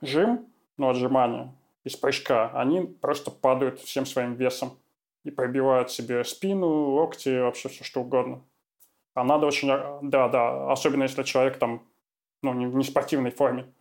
жим, 0.01 0.45
ну, 0.77 0.89
отжимания 0.89 1.55
из 1.83 1.95
прыжка, 1.95 2.51
они 2.53 2.81
просто 2.81 3.31
падают 3.31 3.79
всем 3.79 4.05
своим 4.05 4.35
весом 4.35 4.77
и 5.23 5.31
пробивают 5.31 5.89
себе 5.89 6.23
спину, 6.23 6.67
локти, 6.67 7.41
вообще 7.41 7.69
все 7.69 7.83
что 7.83 8.01
угодно. 8.01 8.41
А 9.13 9.23
надо 9.23 9.45
очень... 9.47 9.67
Да, 10.09 10.27
да, 10.29 10.71
особенно 10.71 11.03
если 11.03 11.23
человек 11.23 11.57
там, 11.57 11.87
ну, 12.41 12.53
не, 12.53 12.65
не 12.65 12.83
в 12.83 12.87
спортивной 12.87 13.31
форме 13.31 13.73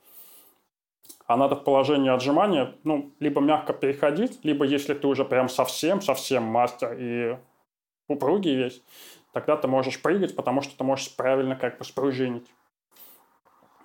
а 1.31 1.36
надо 1.36 1.55
в 1.55 1.62
положении 1.62 2.11
отжимания, 2.11 2.74
ну, 2.82 3.15
либо 3.20 3.40
мягко 3.40 3.73
переходить, 3.73 4.44
либо 4.44 4.65
если 4.65 4.94
ты 4.94 5.07
уже 5.07 5.24
прям 5.24 5.48
совсем-совсем 5.48 6.43
мастер 6.43 6.97
и 6.98 7.39
упругий 8.09 8.57
весь, 8.57 8.82
тогда 9.32 9.57
ты 9.57 9.69
можешь 9.69 10.02
прыгать, 10.02 10.35
потому 10.35 10.61
что 10.61 10.77
ты 10.77 10.82
можешь 10.82 11.15
правильно 11.15 11.55
как 11.55 11.78
бы 11.78 11.85
спружинить. 11.85 12.48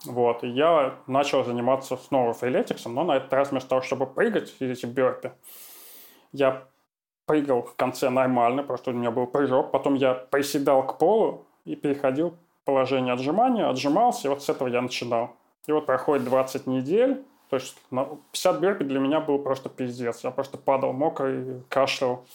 Вот, 0.06 0.44
и 0.44 0.48
я 0.48 0.96
начал 1.06 1.44
заниматься 1.44 1.98
снова 1.98 2.34
фрилетиксом, 2.34 2.96
но 2.96 3.04
на 3.04 3.18
этот 3.18 3.32
раз 3.32 3.52
вместо 3.52 3.70
того, 3.70 3.82
чтобы 3.82 4.08
прыгать, 4.08 4.56
эти 4.60 4.88
бёрпи, 4.88 5.32
я 6.32 6.68
прыгал 7.26 7.64
в 7.64 7.76
конце 7.76 8.10
нормально, 8.10 8.64
просто 8.64 8.92
у 8.92 8.94
меня 8.94 9.12
был 9.12 9.28
прыжок, 9.28 9.72
потом 9.72 9.96
я 9.96 10.14
приседал 10.14 10.86
к 10.86 10.98
полу 10.98 11.46
и 11.66 11.76
переходил 11.76 12.32
в 12.32 12.66
положение 12.66 13.14
отжимания, 13.14 13.70
отжимался, 13.70 14.28
и 14.28 14.30
вот 14.30 14.44
с 14.44 14.50
этого 14.50 14.68
я 14.68 14.82
начинал. 14.82 15.36
И 15.68 15.72
вот 15.72 15.86
проходит 15.86 16.26
20 16.26 16.68
недель, 16.68 17.24
то 17.50 17.58
есть 17.58 17.78
50 17.90 18.60
бёрпи 18.60 18.84
для 18.84 19.00
меня 19.00 19.20
был 19.20 19.40
просто 19.40 19.70
пиздец. 19.70 20.24
Я 20.24 20.32
просто 20.32 20.58
падал 20.58 20.94
мокрый, 20.94 21.64
кашлял. 21.70 22.26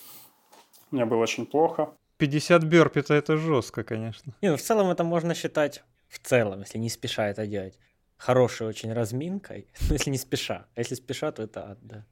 Мне 0.90 1.04
было 1.04 1.22
очень 1.22 1.46
плохо. 1.46 1.90
50 2.18 2.64
бёрпи 2.64 3.00
это 3.00 3.14
это 3.14 3.36
жестко, 3.36 3.82
конечно. 3.84 4.32
Не, 4.42 4.50
ну 4.50 4.56
в 4.56 4.60
целом 4.60 4.90
это 4.90 5.04
можно 5.04 5.34
считать, 5.34 5.82
в 6.08 6.18
целом, 6.18 6.60
если 6.60 6.78
не 6.78 6.90
спеша 6.90 7.28
это 7.28 7.46
делать, 7.46 7.78
хорошей 8.16 8.66
очень 8.66 8.92
разминкой, 8.92 9.68
ну 9.88 9.94
если 9.94 10.10
не 10.10 10.18
спеша. 10.18 10.66
А 10.74 10.80
если 10.80 10.96
спеша, 10.96 11.32
то 11.32 11.42
это 11.42 11.70
ад, 11.70 11.78
да. 11.82 12.04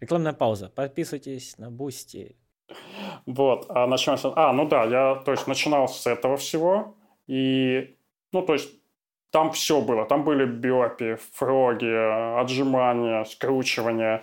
Рекламная 0.00 0.32
пауза. 0.32 0.70
Подписывайтесь 0.74 1.58
на 1.58 1.70
Бусти. 1.70 2.36
Вот, 3.26 3.66
а 3.68 3.86
начнем 3.86 4.16
с... 4.16 4.32
А, 4.36 4.52
ну 4.52 4.68
да, 4.68 4.84
я, 4.84 5.14
то 5.16 5.32
есть, 5.32 5.46
начинал 5.46 5.88
с 5.88 6.06
этого 6.06 6.36
всего, 6.36 6.96
и, 7.26 7.96
ну, 8.32 8.42
то 8.42 8.52
есть, 8.52 8.70
там 9.30 9.52
все 9.52 9.80
было. 9.80 10.06
Там 10.06 10.24
были 10.24 10.46
бёрпи, 10.46 11.16
фроги, 11.32 12.40
отжимания, 12.40 13.24
скручивания. 13.24 14.22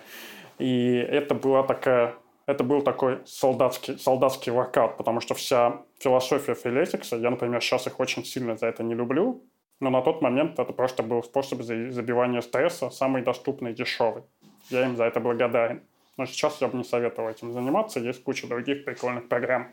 И 0.57 0.95
это 0.95 1.35
была 1.35 1.63
такая 1.63 2.15
это 2.45 2.63
был 2.63 2.81
такой 2.81 3.21
солдатский, 3.25 3.97
солдатский 3.97 4.51
workout, 4.51 4.97
потому 4.97 5.19
что 5.19 5.33
вся 5.33 5.81
философия 5.99 6.53
Freeletics 6.53 7.05
а, 7.05 7.15
я, 7.15 7.29
например, 7.31 7.61
сейчас 7.61 7.87
их 7.87 7.99
очень 7.99 8.23
сильно 8.23 8.55
за 8.55 8.67
это 8.67 8.83
не 8.83 8.93
люблю, 8.93 9.43
но 9.79 9.89
на 9.89 10.01
тот 10.01 10.21
момент 10.21 10.59
это 10.59 10.71
просто 10.71 11.01
был 11.01 11.23
способ 11.23 11.61
забивания 11.63 12.41
стресса, 12.41 12.89
самый 12.91 13.23
доступный 13.23 13.71
и 13.71 13.75
дешевый. 13.75 14.23
Я 14.69 14.85
им 14.85 14.95
за 14.95 15.05
это 15.05 15.19
благодарен. 15.19 15.81
Но 16.17 16.25
сейчас 16.25 16.61
я 16.61 16.67
бы 16.67 16.77
не 16.77 16.83
советовал 16.83 17.29
этим 17.29 17.51
заниматься, 17.51 17.99
есть 17.99 18.23
куча 18.23 18.47
других 18.47 18.85
прикольных 18.85 19.27
программ. 19.27 19.69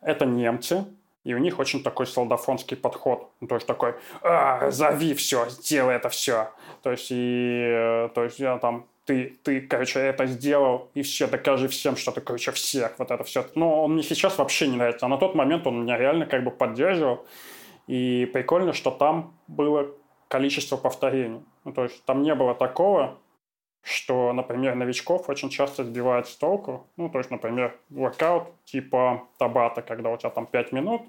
Это 0.00 0.26
немцы, 0.26 0.84
и 1.22 1.32
у 1.32 1.38
них 1.38 1.58
очень 1.58 1.82
такой 1.82 2.06
солдафонский 2.06 2.76
подход. 2.76 3.30
То 3.48 3.54
есть 3.54 3.66
такой, 3.66 3.94
а, 4.20 4.70
зови 4.70 5.14
все, 5.14 5.48
сделай 5.48 5.96
это 5.96 6.08
все. 6.08 6.50
То 6.82 6.90
есть, 6.90 7.10
и, 7.10 7.64
э, 7.66 8.08
то 8.14 8.24
есть 8.24 8.38
я 8.38 8.58
там, 8.58 8.86
ты, 9.06 9.38
ты, 9.42 9.60
короче, 9.62 10.00
это 10.00 10.26
сделал, 10.26 10.90
и 10.94 11.02
все, 11.02 11.26
докажи 11.26 11.68
всем, 11.68 11.96
что 11.96 12.10
ты, 12.10 12.20
короче, 12.20 12.52
всех, 12.52 12.98
вот 12.98 13.10
это 13.10 13.24
все. 13.24 13.46
Но 13.54 13.84
он 13.84 13.94
мне 13.94 14.02
сейчас 14.02 14.36
вообще 14.38 14.66
не 14.68 14.76
нравится. 14.76 15.06
А 15.06 15.08
на 15.08 15.16
тот 15.16 15.34
момент 15.34 15.66
он 15.66 15.82
меня 15.82 15.96
реально 15.96 16.26
как 16.26 16.44
бы 16.44 16.50
поддерживал. 16.50 17.24
И 17.86 18.28
прикольно, 18.32 18.72
что 18.72 18.90
там 18.90 19.34
было 19.46 19.90
количество 20.34 20.76
повторений. 20.76 21.42
Ну, 21.64 21.72
то 21.72 21.84
есть 21.84 22.04
там 22.04 22.22
не 22.22 22.34
было 22.34 22.56
такого, 22.56 23.18
что, 23.82 24.32
например, 24.32 24.74
новичков 24.74 25.28
очень 25.28 25.48
часто 25.48 25.84
сбивает 25.84 26.26
с 26.26 26.34
толку. 26.34 26.88
Ну, 26.96 27.08
то 27.08 27.18
есть, 27.18 27.30
например, 27.30 27.78
воркаут 27.88 28.48
типа 28.64 29.28
табата, 29.38 29.80
когда 29.80 30.10
у 30.10 30.16
тебя 30.16 30.30
там 30.30 30.46
5 30.46 30.72
минут, 30.72 31.02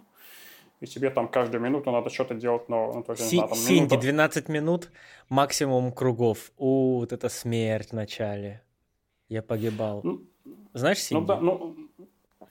и 0.80 0.86
тебе 0.86 1.10
там 1.10 1.28
каждую 1.28 1.60
минуту 1.60 1.92
надо 1.92 2.12
что-то 2.12 2.36
делать 2.36 2.70
новое. 2.70 2.98
Ну, 2.98 3.04
то 3.04 3.14
есть, 3.14 3.24
Си- 3.28 3.38
знаю, 3.38 3.50
там, 3.50 3.58
Синди, 3.58 3.80
минута... 3.80 3.98
12 3.98 4.50
минут, 4.50 4.92
максимум 5.30 5.92
кругов. 5.92 6.52
У, 6.58 7.00
вот 7.00 7.12
это 7.12 7.28
смерть 7.30 7.90
в 7.90 7.94
начале. 7.94 8.62
Я 9.28 9.42
погибал. 9.42 10.02
Ну, 10.04 10.22
Знаешь 10.74 11.00
Синди? 11.00 11.22
Ну, 11.22 11.26
да, 11.26 11.40
ну, 11.42 11.76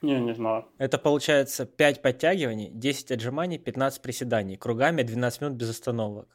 не, 0.02 0.18
не 0.18 0.34
знаю. 0.34 0.64
Это 0.78 0.98
получается 0.98 1.66
5 1.66 2.02
подтягиваний, 2.02 2.70
10 2.70 3.12
отжиманий, 3.12 3.58
15 3.58 4.02
приседаний. 4.02 4.56
Кругами 4.56 5.02
12 5.02 5.40
минут 5.42 5.54
без 5.56 5.70
остановок. 5.70 6.26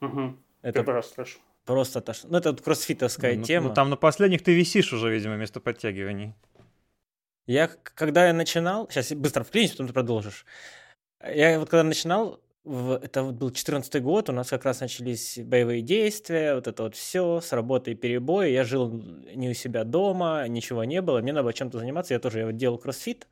Угу. 0.00 0.36
Это... 0.62 0.80
Первый 0.80 0.94
раз 0.94 1.12
слышу. 1.12 1.38
Просто 1.64 2.00
то, 2.00 2.12
что... 2.12 2.28
Ну, 2.28 2.38
это 2.38 2.54
кроссфитовская 2.54 3.36
ну, 3.36 3.42
тема. 3.42 3.68
Ну, 3.68 3.74
там 3.74 3.90
на 3.90 3.96
последних 3.96 4.42
ты 4.42 4.54
висишь 4.54 4.92
уже, 4.92 5.12
видимо, 5.12 5.34
вместо 5.34 5.60
подтягиваний. 5.60 6.34
Я, 7.46 7.68
когда 7.68 8.26
я 8.26 8.32
начинал... 8.32 8.88
Сейчас 8.88 9.12
быстро 9.12 9.42
вклинюсь, 9.42 9.72
потом 9.72 9.88
ты 9.88 9.92
продолжишь. 9.92 10.46
Я 11.24 11.58
вот 11.58 11.68
когда 11.68 11.82
начинал, 11.82 12.40
в, 12.64 13.00
это 13.02 13.22
вот 13.24 13.34
был 13.34 13.50
14 13.50 14.02
год, 14.02 14.28
у 14.28 14.32
нас 14.32 14.48
как 14.48 14.64
раз 14.64 14.80
начались 14.80 15.38
боевые 15.42 15.82
действия, 15.82 16.54
вот 16.54 16.66
это 16.68 16.84
вот 16.84 16.94
все, 16.94 17.40
с 17.40 17.52
работой 17.52 17.94
перебои. 17.94 18.50
Я 18.50 18.64
жил 18.64 18.90
не 19.34 19.50
у 19.50 19.54
себя 19.54 19.84
дома, 19.84 20.46
ничего 20.48 20.84
не 20.84 21.00
было, 21.02 21.20
мне 21.20 21.32
надо 21.32 21.44
было 21.44 21.52
чем-то 21.52 21.78
заниматься. 21.78 22.14
Я 22.14 22.20
тоже 22.20 22.40
я 22.40 22.46
вот 22.46 22.56
делал 22.56 22.78
кроссфит. 22.78 23.26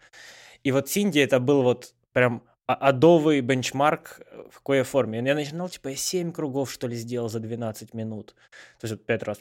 И 0.65 0.73
вот 0.73 0.89
Синди 0.89 1.19
это 1.19 1.39
был 1.39 1.63
вот 1.63 1.95
прям 2.13 2.43
адовый 2.67 3.41
бенчмарк 3.41 4.21
э, 4.21 4.45
в 4.51 4.59
какой 4.59 4.83
форме. 4.83 5.23
Я 5.25 5.35
начинал, 5.35 5.69
типа, 5.69 5.89
я 5.89 5.97
7 5.97 6.33
кругов, 6.33 6.71
что 6.71 6.87
ли, 6.89 6.97
сделал 6.97 7.29
за 7.29 7.41
12 7.41 7.93
минут. 7.95 8.35
То 8.81 8.87
есть 8.87 9.05
5 9.05 9.23
раз 9.23 9.41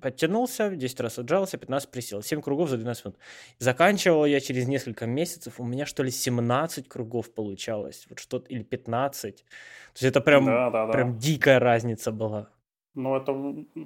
подтянулся, 0.00 0.70
10 0.70 1.00
раз 1.00 1.18
отжался, 1.18 1.58
15 1.58 1.90
присел. 1.90 2.22
7 2.22 2.40
кругов 2.40 2.70
за 2.70 2.78
12 2.78 3.04
минут. 3.04 3.18
Заканчивал 3.58 4.24
я 4.24 4.40
через 4.40 4.66
несколько 4.66 5.06
месяцев, 5.06 5.60
у 5.60 5.64
меня, 5.64 5.84
что 5.84 6.02
ли, 6.02 6.10
17 6.10 6.88
кругов 6.88 7.32
получалось. 7.34 8.06
Вот 8.08 8.18
что-то, 8.18 8.46
или 8.48 8.62
15. 8.62 9.36
То 9.36 9.42
есть 9.94 10.04
это 10.04 10.20
прям, 10.20 10.46
да, 10.46 10.70
да, 10.70 10.86
да. 10.86 10.92
прям 10.92 11.18
дикая 11.18 11.58
разница 11.58 12.12
была. 12.12 12.48
Ну, 12.94 13.16
это, 13.16 13.32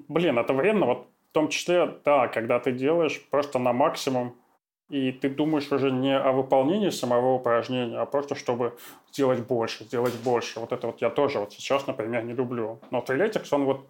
блин, 0.09 0.39
это 0.39 0.53
вредно. 0.53 0.87
Вот 0.87 1.09
в 1.31 1.33
том 1.33 1.49
числе, 1.49 1.99
да, 2.05 2.29
когда 2.29 2.61
ты 2.61 2.73
делаешь 2.73 3.21
просто 3.31 3.59
на 3.59 3.73
максимум, 3.73 4.37
и 4.89 5.13
ты 5.13 5.31
думаешь 5.31 5.71
уже 5.73 5.91
не 5.91 6.17
о 6.17 6.33
выполнении 6.33 6.91
самого 6.91 7.35
упражнения, 7.35 7.99
а 7.99 8.07
просто 8.07 8.35
чтобы 8.35 8.77
сделать 9.11 9.41
больше, 9.47 9.85
сделать 9.85 10.15
больше. 10.23 10.61
Вот 10.61 10.73
это 10.73 10.87
вот 10.89 11.01
я 11.01 11.11
тоже 11.11 11.39
вот 11.39 11.53
сейчас, 11.53 11.87
например, 11.87 12.25
не 12.25 12.35
люблю. 12.35 12.81
Но 12.91 13.01
Freeletics, 13.01 13.49
он 13.53 13.65
вот 13.65 13.89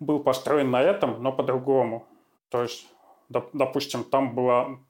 был 0.00 0.20
построен 0.20 0.70
на 0.70 0.82
этом, 0.82 1.22
но 1.22 1.32
по-другому. 1.32 2.06
То 2.48 2.62
есть, 2.62 2.86
допустим, 3.28 4.04
там 4.04 4.34
было, 4.34 4.80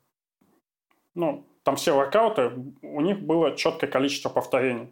ну, 1.15 1.47
там 1.63 1.77
все 1.77 1.95
воркауты, 1.95 2.53
у 2.83 3.01
них 3.01 3.21
было 3.21 3.57
четкое 3.57 3.91
количество 3.91 4.31
повторений. 4.31 4.89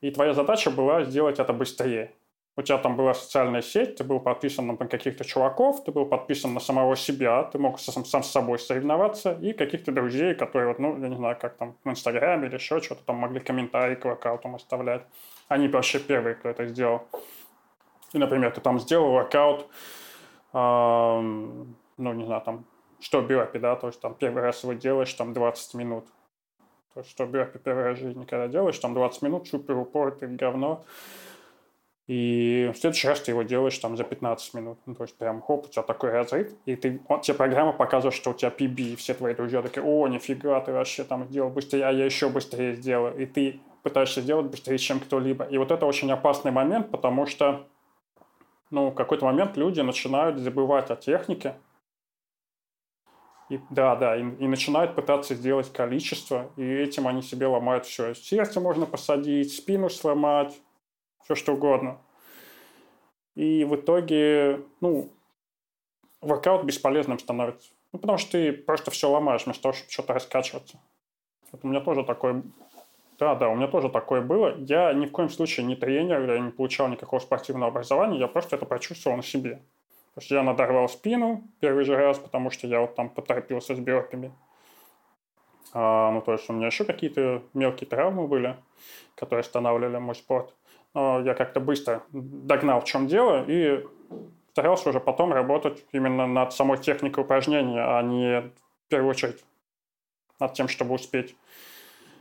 И 0.00 0.10
твоя 0.10 0.32
задача 0.32 0.70
была 0.70 1.04
сделать 1.04 1.38
это 1.38 1.52
быстрее. 1.52 2.14
У 2.56 2.62
тебя 2.62 2.78
там 2.78 2.96
была 2.96 3.14
социальная 3.14 3.62
сеть, 3.62 3.96
ты 3.96 4.04
был 4.04 4.20
подписан 4.20 4.66
на 4.66 4.76
каких-то 4.76 5.24
чуваков, 5.24 5.84
ты 5.84 5.92
был 5.92 6.04
подписан 6.06 6.52
на 6.52 6.60
самого 6.60 6.96
себя, 6.96 7.44
ты 7.44 7.58
мог 7.58 7.78
сам, 7.78 8.04
сам 8.04 8.22
с 8.22 8.30
собой 8.30 8.58
соревноваться, 8.58 9.32
и 9.40 9.52
каких-то 9.52 9.92
друзей, 9.92 10.34
которые, 10.34 10.68
вот, 10.68 10.78
ну, 10.78 11.00
я 11.00 11.08
не 11.08 11.16
знаю, 11.16 11.36
как 11.40 11.56
там 11.56 11.76
в 11.84 11.90
Инстаграме 11.90 12.48
или 12.48 12.54
еще 12.54 12.80
что-то, 12.80 13.04
там 13.04 13.16
могли 13.16 13.40
комментарии 13.40 13.94
к 13.94 14.04
воркаутам 14.04 14.56
оставлять. 14.56 15.02
Они 15.48 15.68
вообще 15.68 16.00
первые, 16.00 16.34
кто 16.34 16.48
это 16.48 16.66
сделал. 16.66 17.02
И, 18.12 18.18
например, 18.18 18.50
ты 18.50 18.60
там 18.60 18.80
сделал 18.80 19.12
воркаут, 19.12 19.68
э, 20.52 21.20
ну, 22.00 22.12
не 22.12 22.24
знаю, 22.24 22.42
там, 22.42 22.64
что 22.98 23.22
бюрпи, 23.22 23.58
да, 23.58 23.76
то 23.76 23.86
есть 23.86 24.00
там 24.00 24.14
первый 24.14 24.42
раз 24.42 24.64
его 24.64 24.72
делаешь, 24.72 25.12
там 25.14 25.32
20 25.32 25.74
минут. 25.74 26.06
То 26.94 27.00
есть 27.00 27.10
что 27.10 27.24
бюрпи 27.26 27.58
первый 27.58 27.84
раз 27.84 27.98
в 27.98 28.02
жизни, 28.02 28.24
когда 28.24 28.48
делаешь, 28.48 28.78
там 28.78 28.94
20 28.94 29.22
минут, 29.22 29.48
супер 29.48 29.76
упор, 29.76 30.10
ты 30.10 30.26
говно. 30.26 30.84
И 32.10 32.68
в 32.74 32.76
следующий 32.76 33.06
раз 33.06 33.20
ты 33.20 33.30
его 33.30 33.44
делаешь 33.44 33.78
там 33.78 33.96
за 33.96 34.02
15 34.02 34.54
минут. 34.54 34.80
Ну, 34.84 34.96
то 34.96 35.04
есть 35.04 35.16
прям 35.16 35.40
хоп, 35.40 35.66
у 35.66 35.68
тебя 35.68 35.84
такой 35.84 36.10
разрыв, 36.10 36.52
и 36.66 36.74
ты, 36.74 37.00
он, 37.06 37.20
тебе 37.20 37.36
программа 37.36 37.72
показывает, 37.72 38.16
что 38.16 38.32
у 38.32 38.34
тебя 38.34 38.50
PB, 38.50 38.80
и 38.80 38.96
все 38.96 39.14
твои 39.14 39.32
друзья 39.32 39.62
такие, 39.62 39.86
о, 39.86 40.08
нифига, 40.08 40.60
ты 40.60 40.72
вообще 40.72 41.04
там 41.04 41.28
сделал 41.28 41.50
быстрее, 41.50 41.84
а 41.84 41.92
я 41.92 42.04
еще 42.04 42.28
быстрее 42.28 42.74
сделаю. 42.74 43.16
И 43.16 43.26
ты 43.26 43.60
пытаешься 43.84 44.22
сделать 44.22 44.46
быстрее, 44.46 44.78
чем 44.78 44.98
кто-либо. 44.98 45.44
И 45.44 45.56
вот 45.56 45.70
это 45.70 45.86
очень 45.86 46.10
опасный 46.10 46.50
момент, 46.50 46.90
потому 46.90 47.26
что 47.26 47.68
ну, 48.70 48.90
в 48.90 48.94
какой-то 48.96 49.24
момент 49.24 49.56
люди 49.56 49.80
начинают 49.80 50.36
забывать 50.40 50.90
о 50.90 50.96
технике, 50.96 51.54
и, 53.50 53.60
да, 53.70 53.94
да, 53.94 54.16
и, 54.16 54.22
и 54.22 54.48
начинают 54.48 54.96
пытаться 54.96 55.36
сделать 55.36 55.72
количество, 55.72 56.50
и 56.56 56.64
этим 56.64 57.06
они 57.06 57.22
себе 57.22 57.46
ломают 57.46 57.86
все. 57.86 58.14
Сердце 58.16 58.58
можно 58.60 58.84
посадить, 58.84 59.52
спину 59.52 59.88
сломать, 59.88 60.60
все 61.30 61.44
что 61.44 61.54
угодно. 61.54 61.98
И 63.36 63.64
в 63.64 63.76
итоге, 63.76 64.62
ну, 64.80 65.10
воркаут 66.20 66.64
бесполезным 66.64 67.18
становится. 67.18 67.70
Ну, 67.92 67.98
потому 67.98 68.18
что 68.18 68.32
ты 68.32 68.52
просто 68.52 68.90
все 68.90 69.08
ломаешь 69.08 69.44
вместо 69.44 69.62
того, 69.62 69.72
чтобы 69.72 69.90
что-то 69.90 70.14
раскачиваться. 70.14 70.78
Вот 71.52 71.64
у 71.64 71.68
меня 71.68 71.80
тоже 71.80 72.04
такое... 72.04 72.42
Да, 73.18 73.34
да, 73.34 73.48
у 73.48 73.54
меня 73.54 73.68
тоже 73.68 73.90
такое 73.90 74.22
было. 74.22 74.56
Я 74.58 74.92
ни 74.92 75.06
в 75.06 75.12
коем 75.12 75.28
случае 75.28 75.66
не 75.66 75.76
тренер, 75.76 76.28
я 76.30 76.38
не 76.40 76.50
получал 76.50 76.88
никакого 76.88 77.20
спортивного 77.20 77.68
образования, 77.68 78.18
я 78.18 78.28
просто 78.28 78.56
это 78.56 78.66
прочувствовал 78.66 79.16
на 79.16 79.22
себе. 79.22 79.56
То 80.14 80.20
есть 80.20 80.30
я 80.30 80.42
надорвал 80.42 80.88
спину 80.88 81.44
первый 81.60 81.84
же 81.84 81.96
раз, 81.96 82.18
потому 82.18 82.50
что 82.50 82.66
я 82.66 82.80
вот 82.80 82.96
там 82.96 83.08
поторопился 83.08 83.76
с 83.76 83.78
бёрпами. 83.78 84.32
А, 85.72 86.10
ну, 86.10 86.22
то 86.22 86.32
есть 86.32 86.48
у 86.50 86.52
меня 86.52 86.66
еще 86.66 86.84
какие-то 86.84 87.42
мелкие 87.54 87.88
травмы 87.88 88.26
были, 88.26 88.56
которые 89.14 89.42
останавливали 89.42 89.98
мой 89.98 90.14
спорт 90.14 90.54
я 90.94 91.34
как-то 91.34 91.60
быстро 91.60 92.02
догнал, 92.12 92.80
в 92.80 92.84
чем 92.84 93.06
дело, 93.06 93.44
и 93.46 93.84
старался 94.52 94.90
уже 94.90 95.00
потом 95.00 95.32
работать 95.32 95.84
именно 95.92 96.26
над 96.26 96.52
самой 96.52 96.78
техникой 96.78 97.24
упражнения, 97.24 97.80
а 97.80 98.02
не 98.02 98.40
в 98.40 98.88
первую 98.88 99.10
очередь 99.10 99.44
над 100.40 100.54
тем, 100.54 100.68
чтобы 100.68 100.94
успеть 100.94 101.36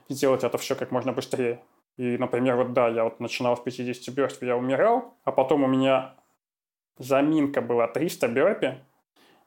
сделать 0.10 0.44
это 0.44 0.58
все 0.58 0.76
как 0.76 0.92
можно 0.92 1.14
быстрее. 1.14 1.62
И, 1.98 2.18
например, 2.18 2.56
вот 2.56 2.74
да, 2.74 2.88
я 2.88 3.04
вот 3.04 3.20
начинал 3.20 3.58
с 3.58 3.60
50 3.60 4.14
бёрств, 4.14 4.42
я 4.42 4.56
умирал, 4.56 5.16
а 5.24 5.32
потом 5.32 5.64
у 5.64 5.68
меня 5.68 6.16
заминка 6.98 7.62
была 7.62 7.88
300 7.88 8.28
бёрпи, 8.28 8.78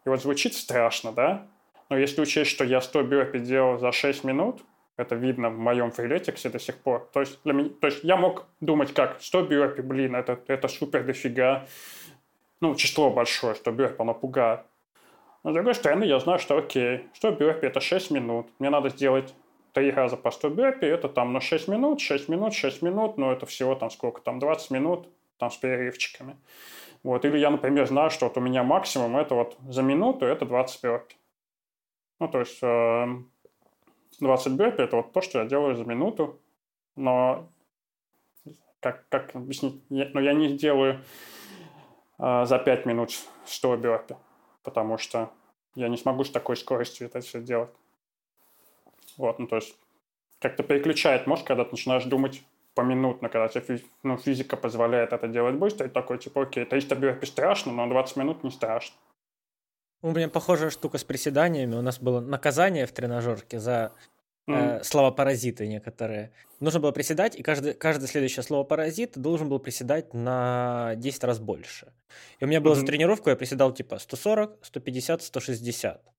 и 0.05 0.09
вот 0.09 0.21
звучит 0.21 0.55
страшно, 0.55 1.13
да? 1.13 1.47
Но 1.89 1.97
если 1.97 2.21
учесть, 2.21 2.51
что 2.51 2.65
я 2.65 2.81
100 2.81 3.03
бёрпи 3.05 3.39
делал 3.39 3.79
за 3.79 3.93
6 3.93 4.25
минут, 4.25 4.63
это 4.97 5.15
видно 5.15 5.51
в 5.51 5.59
моем 5.59 5.91
фрилетиксе 5.91 6.49
до 6.49 6.59
сих 6.59 6.77
пор. 6.79 7.09
То 7.13 7.21
есть, 7.21 7.41
для 7.45 7.53
меня, 7.53 7.71
то 7.81 7.87
есть 7.87 8.05
я 8.05 8.17
мог 8.17 8.47
думать 8.61 8.93
как, 8.93 9.21
100 9.21 9.43
бюрпи, 9.47 9.83
блин, 9.83 10.15
это, 10.15 10.39
это 10.47 10.69
супер 10.69 11.05
дофига. 11.05 11.67
Ну, 12.61 12.75
число 12.75 13.11
большое, 13.11 13.55
100 13.55 13.73
бюрпи, 13.73 13.97
оно 13.99 14.15
пугает. 14.15 14.61
Но 15.43 15.51
с 15.51 15.55
другой 15.55 15.75
стороны, 15.75 16.05
я 16.05 16.21
знаю, 16.21 16.39
что 16.39 16.57
окей, 16.57 17.07
100 17.15 17.33
бюрпи 17.33 17.67
это 17.67 17.81
6 17.81 18.11
минут. 18.11 18.47
Мне 18.59 18.71
надо 18.71 18.91
сделать 18.91 19.35
три 19.73 19.91
раза 19.91 20.17
по 20.17 20.31
100 20.31 20.51
бюрпи, 20.51 20.87
это 20.87 21.09
там 21.09 21.33
на 21.33 21.41
6 21.41 21.69
минут, 21.69 22.01
6 22.01 22.29
минут, 22.29 22.55
6 22.55 22.83
минут, 22.83 23.17
но 23.17 23.33
это 23.33 23.47
всего 23.47 23.75
там 23.75 23.91
сколько, 23.91 24.21
там 24.21 24.39
20 24.39 24.71
минут, 24.71 25.09
там 25.39 25.51
с 25.51 25.57
перерывчиками. 25.57 26.37
Вот. 27.03 27.25
Или 27.25 27.39
я, 27.39 27.51
например, 27.51 27.87
знаю, 27.87 28.11
что 28.11 28.27
вот 28.27 28.37
у 28.37 28.41
меня 28.41 28.63
максимум 28.63 29.17
это 29.17 29.35
вот 29.35 29.57
за 29.69 29.83
минуту 29.83 30.27
это 30.27 30.45
20 30.45 30.83
бюрпи. 30.83 31.17
Ну, 32.21 32.29
то 32.29 32.39
есть 32.39 32.59
э, 32.63 33.07
20 34.23 34.53
бёрпи– 34.53 34.83
это 34.83 34.97
вот 34.97 35.13
то, 35.13 35.21
что 35.21 35.41
я 35.41 35.45
делаю 35.45 35.77
за 35.77 35.85
минуту, 35.85 36.41
но 36.97 37.49
как, 38.81 39.05
как 39.09 39.35
объяснить? 39.35 39.83
Я, 39.91 40.09
но 40.15 40.21
я 40.21 40.33
не 40.33 40.57
делаю 40.57 41.01
э, 42.19 42.45
за 42.45 42.59
5 42.59 42.87
минут 42.87 43.11
100 43.47 43.77
бёрпи, 43.77 44.17
потому 44.63 44.97
что 44.97 45.31
я 45.75 45.89
не 45.89 45.97
смогу 45.97 46.25
с 46.25 46.31
такой 46.31 46.57
скоростью 46.57 47.09
это 47.09 47.21
все 47.21 47.41
делать. 47.41 47.71
Вот, 49.17 49.39
ну 49.39 49.47
то 49.47 49.57
есть 49.57 49.77
как-то 50.39 50.63
переключает 50.63 51.27
мозг, 51.27 51.47
когда 51.47 51.65
ты 51.65 51.73
начинаешь 51.73 52.05
думать 52.05 52.43
поминутно, 52.75 53.29
когда 53.29 53.49
тебе 53.49 53.81
ну, 54.03 54.17
физика 54.17 54.57
позволяет 54.57 55.13
это 55.13 55.29
делать 55.29 55.57
быстро, 55.57 55.87
и 55.87 55.91
такой, 55.91 56.19
типа, 56.19 56.43
окей, 56.43 56.65
300 56.65 56.95
бёрпи 56.95 57.27
страшно, 57.27 57.73
но 57.73 57.89
20 57.89 58.17
минут 58.17 58.45
не 58.45 58.51
страшно. 58.51 58.97
У 60.01 60.11
меня 60.11 60.29
похожая 60.29 60.71
штука 60.71 60.99
с 60.99 61.05
приседаниями. 61.05 61.77
У 61.77 61.83
нас 61.83 62.01
было 62.01 62.21
наказание 62.21 62.87
в 62.87 62.93
тренажерке 62.93 63.61
за 63.61 63.93
mm. 64.49 64.81
э, 64.81 64.85
слова 64.85 65.11
паразиты 65.11 65.67
некоторые. 65.67 66.33
Нужно 66.61 66.81
было 66.81 66.93
приседать, 66.93 67.37
и 67.37 67.43
каждый, 67.43 67.75
каждое 67.75 68.07
следующее 68.07 68.43
слово 68.43 68.65
паразит 68.65 69.19
должен 69.19 69.49
был 69.49 69.59
приседать 69.59 70.15
на 70.15 70.95
10 70.97 71.25
раз 71.25 71.41
больше. 71.41 71.93
И 72.39 72.45
у 72.45 72.49
меня 72.49 72.61
было 72.61 72.75
mm-hmm. 72.75 72.81
за 72.81 72.87
тренировку, 72.87 73.31
я 73.31 73.37
приседал 73.37 73.73
типа 73.73 73.99
140, 73.99 74.59
150, 74.63 75.23
160. 75.23 76.12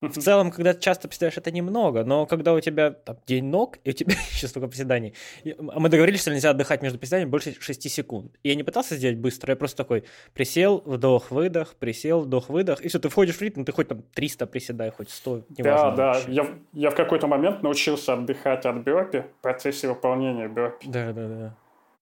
В 0.00 0.18
целом, 0.18 0.50
когда 0.50 0.72
ты 0.72 0.80
часто 0.80 1.08
приседаешь, 1.08 1.36
это 1.36 1.50
немного, 1.50 2.04
но 2.04 2.24
когда 2.24 2.54
у 2.54 2.60
тебя 2.60 2.90
там, 2.90 3.18
день 3.26 3.44
ног, 3.44 3.76
и 3.84 3.90
у 3.90 3.92
тебя 3.92 4.14
еще 4.30 4.48
столько 4.48 4.68
приседаний, 4.68 5.14
а 5.44 5.78
мы 5.78 5.90
договорились, 5.90 6.22
что 6.22 6.30
нельзя 6.30 6.50
отдыхать 6.50 6.80
между 6.80 6.98
приседаниями 6.98 7.28
больше 7.28 7.54
6 7.60 7.90
секунд. 7.90 8.32
И 8.42 8.48
я 8.48 8.54
не 8.54 8.62
пытался 8.62 8.96
сделать 8.96 9.18
быстро, 9.18 9.52
я 9.52 9.56
просто 9.56 9.76
такой 9.76 10.04
присел, 10.32 10.82
вдох-выдох, 10.86 11.74
присел, 11.74 12.20
вдох-выдох, 12.20 12.80
и 12.80 12.88
все, 12.88 12.98
ты 12.98 13.10
входишь 13.10 13.36
в 13.36 13.42
ритм, 13.42 13.64
ты 13.64 13.72
хоть 13.72 13.88
там 13.88 14.02
300 14.14 14.46
приседай, 14.46 14.90
хоть 14.90 15.10
100, 15.10 15.42
неважно. 15.58 15.96
Да, 15.96 16.14
да, 16.14 16.20
я, 16.28 16.46
я 16.72 16.90
в 16.90 16.94
какой-то 16.94 17.26
момент 17.26 17.62
научился 17.62 18.14
отдыхать 18.14 18.64
от 18.64 18.76
бёрпи 18.76 19.20
в 19.20 19.42
процессе 19.42 19.88
выполнения 19.88 20.48
бёрпи. 20.48 20.88
Да, 20.88 21.12
да, 21.12 21.28
да. 21.28 21.56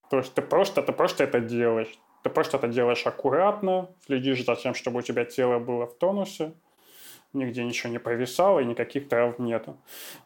То 0.08 0.18
есть 0.18 0.32
ты 0.34 0.42
просто, 0.42 0.82
ты 0.82 0.92
просто 0.92 1.24
это 1.24 1.40
делаешь. 1.40 1.98
Ты 2.22 2.30
просто 2.30 2.56
это 2.56 2.68
делаешь 2.68 3.06
аккуратно, 3.06 3.90
следишь 4.06 4.44
за 4.44 4.54
тем, 4.56 4.74
чтобы 4.74 5.00
у 5.00 5.02
тебя 5.02 5.24
тело 5.24 5.58
было 5.58 5.86
в 5.86 5.96
тонусе, 5.98 6.52
нигде 7.32 7.64
ничего 7.64 7.92
не 7.92 7.98
повисало 7.98 8.60
и 8.60 8.64
никаких 8.64 9.08
травм 9.08 9.44
нету. 9.44 9.76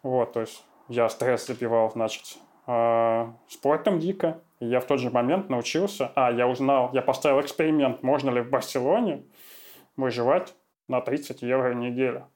Вот, 0.02 0.32
то 0.32 0.40
есть 0.40 0.64
я 0.88 1.08
стресс 1.08 1.46
забивал, 1.46 1.90
значит, 1.90 2.38
э, 2.66 3.32
спортом 3.48 3.98
дико. 3.98 4.40
И 4.60 4.66
я 4.66 4.80
в 4.80 4.86
тот 4.86 5.00
же 5.00 5.10
момент 5.10 5.48
научился, 5.48 6.12
а, 6.14 6.30
я 6.30 6.46
узнал, 6.46 6.90
я 6.92 7.02
поставил 7.02 7.40
эксперимент, 7.40 8.02
можно 8.02 8.30
ли 8.30 8.40
в 8.40 8.50
Барселоне 8.50 9.24
выживать 9.96 10.54
на 10.88 11.00
30 11.00 11.42
евро 11.42 11.70
в 11.70 11.74
неделю. 11.74 12.28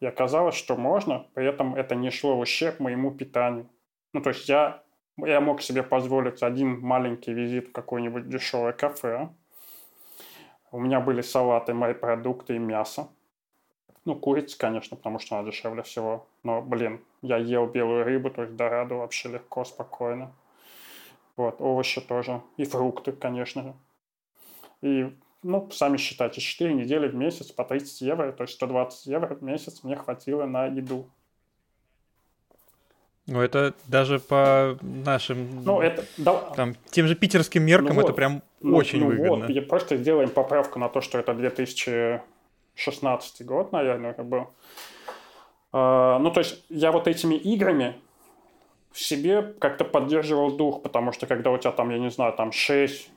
И 0.00 0.06
оказалось, 0.06 0.54
что 0.54 0.76
можно, 0.76 1.26
при 1.34 1.46
этом 1.46 1.74
это 1.74 1.94
не 1.94 2.10
шло 2.10 2.36
в 2.36 2.40
ущерб 2.40 2.80
моему 2.80 3.10
питанию. 3.10 3.68
Ну, 4.12 4.20
то 4.22 4.30
есть 4.30 4.48
я, 4.48 4.82
я 5.18 5.40
мог 5.40 5.62
себе 5.62 5.82
позволить 5.82 6.42
один 6.42 6.80
маленький 6.80 7.32
визит 7.32 7.68
в 7.68 7.72
какое-нибудь 7.72 8.28
дешевое 8.28 8.72
кафе, 8.72 9.30
у 10.72 10.80
меня 10.80 11.00
были 11.00 11.20
салаты, 11.20 11.74
мои 11.74 11.94
продукты 11.94 12.56
и 12.56 12.58
мясо. 12.58 13.08
Ну, 14.04 14.14
курица, 14.14 14.56
конечно, 14.56 14.96
потому 14.96 15.18
что 15.18 15.36
она 15.36 15.50
дешевле 15.50 15.82
всего. 15.82 16.28
Но, 16.42 16.62
блин, 16.62 17.04
я 17.22 17.38
ел 17.38 17.66
белую 17.66 18.04
рыбу, 18.04 18.30
то 18.30 18.42
есть 18.42 18.54
дораду 18.54 18.98
вообще 18.98 19.28
легко, 19.30 19.64
спокойно. 19.64 20.32
Вот, 21.36 21.60
овощи 21.60 22.00
тоже. 22.00 22.40
И 22.56 22.64
фрукты, 22.64 23.12
конечно 23.12 23.62
же. 23.62 23.74
И, 24.80 25.16
ну, 25.42 25.70
сами 25.70 25.96
считайте, 25.96 26.40
4 26.40 26.72
недели 26.74 27.08
в 27.08 27.14
месяц 27.14 27.50
по 27.50 27.64
30 27.64 28.00
евро, 28.02 28.32
то 28.32 28.44
есть 28.44 28.54
120 28.54 29.06
евро 29.06 29.34
в 29.34 29.42
месяц 29.42 29.82
мне 29.82 29.96
хватило 29.96 30.46
на 30.46 30.66
еду. 30.66 31.10
Ну, 33.26 33.40
это 33.40 33.74
даже 33.88 34.20
по 34.20 34.78
нашим, 34.82 35.64
ну, 35.64 35.80
это, 35.80 36.04
да, 36.16 36.34
там, 36.54 36.76
тем 36.90 37.08
же 37.08 37.16
питерским 37.16 37.64
меркам 37.64 37.96
ну, 37.96 38.02
это 38.02 38.12
прям 38.12 38.40
ну, 38.60 38.76
очень 38.76 39.00
ну, 39.00 39.06
выгодно. 39.06 39.48
Вот, 39.52 39.68
просто 39.68 39.96
сделаем 39.96 40.30
поправку 40.30 40.78
на 40.78 40.88
то, 40.88 41.00
что 41.00 41.18
это 41.18 41.34
2016 41.34 43.44
год, 43.44 43.72
наверное, 43.72 44.12
как 44.12 44.26
бы. 44.26 44.46
А, 45.72 46.20
ну, 46.20 46.30
то 46.30 46.38
есть 46.38 46.64
я 46.68 46.92
вот 46.92 47.08
этими 47.08 47.34
играми 47.34 47.96
в 48.92 49.00
себе 49.00 49.42
как-то 49.42 49.84
поддерживал 49.84 50.56
дух, 50.56 50.82
потому 50.82 51.10
что 51.10 51.26
когда 51.26 51.50
у 51.50 51.58
тебя 51.58 51.72
там, 51.72 51.90
я 51.90 51.98
не 51.98 52.10
знаю, 52.10 52.32
там 52.32 52.52
6 52.52 53.10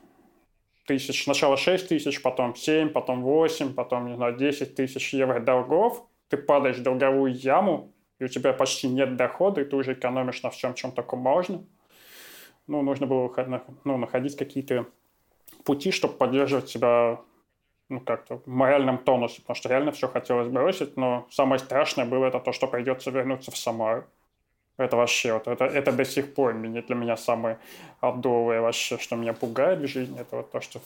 тысяч, 0.86 1.22
сначала 1.22 1.56
6 1.56 1.88
тысяч, 1.88 2.20
потом 2.20 2.56
7, 2.56 2.88
потом 2.88 3.22
8, 3.22 3.74
потом, 3.74 4.08
не 4.08 4.16
знаю, 4.16 4.36
10 4.36 4.74
тысяч 4.74 5.14
евро 5.14 5.38
долгов, 5.38 6.04
ты 6.28 6.36
падаешь 6.36 6.78
в 6.78 6.82
долговую 6.82 7.32
яму, 7.32 7.92
и 8.20 8.24
у 8.24 8.28
тебя 8.28 8.52
почти 8.52 8.86
нет 8.86 9.16
дохода, 9.16 9.62
и 9.62 9.64
ты 9.64 9.74
уже 9.74 9.94
экономишь 9.94 10.42
на 10.42 10.50
всем, 10.50 10.74
чем 10.74 10.92
только 10.92 11.16
можно. 11.16 11.64
ну, 12.66 12.82
нужно 12.82 13.06
было 13.06 13.32
ну, 13.84 13.96
находить 13.96 14.36
какие-то 14.36 14.86
пути, 15.64 15.90
чтобы 15.90 16.14
поддерживать 16.14 16.68
себя 16.68 17.20
ну, 17.88 18.00
как-то 18.00 18.36
в 18.36 18.46
моральном 18.46 18.98
тонусе, 18.98 19.40
потому 19.40 19.56
что 19.56 19.68
реально 19.70 19.90
все 19.90 20.06
хотелось 20.06 20.48
бросить, 20.48 20.96
но 20.96 21.26
самое 21.30 21.58
страшное 21.58 22.04
было 22.04 22.26
это 22.26 22.38
то, 22.38 22.52
что 22.52 22.68
придется 22.68 23.10
вернуться 23.10 23.50
в 23.50 23.56
Самару. 23.56 24.04
Это 24.76 24.96
вообще, 24.96 25.32
вот, 25.32 25.48
это, 25.48 25.64
это 25.64 25.92
до 25.92 26.04
сих 26.04 26.34
пор 26.34 26.54
меня, 26.54 26.82
для 26.82 26.94
меня 26.94 27.16
самое 27.16 27.58
отдовое 28.00 28.60
вообще, 28.60 28.98
что 28.98 29.16
меня 29.16 29.32
пугает 29.32 29.80
в 29.80 29.86
жизни, 29.86 30.18
это 30.20 30.36
вот 30.36 30.50
то, 30.50 30.60
что 30.60 30.80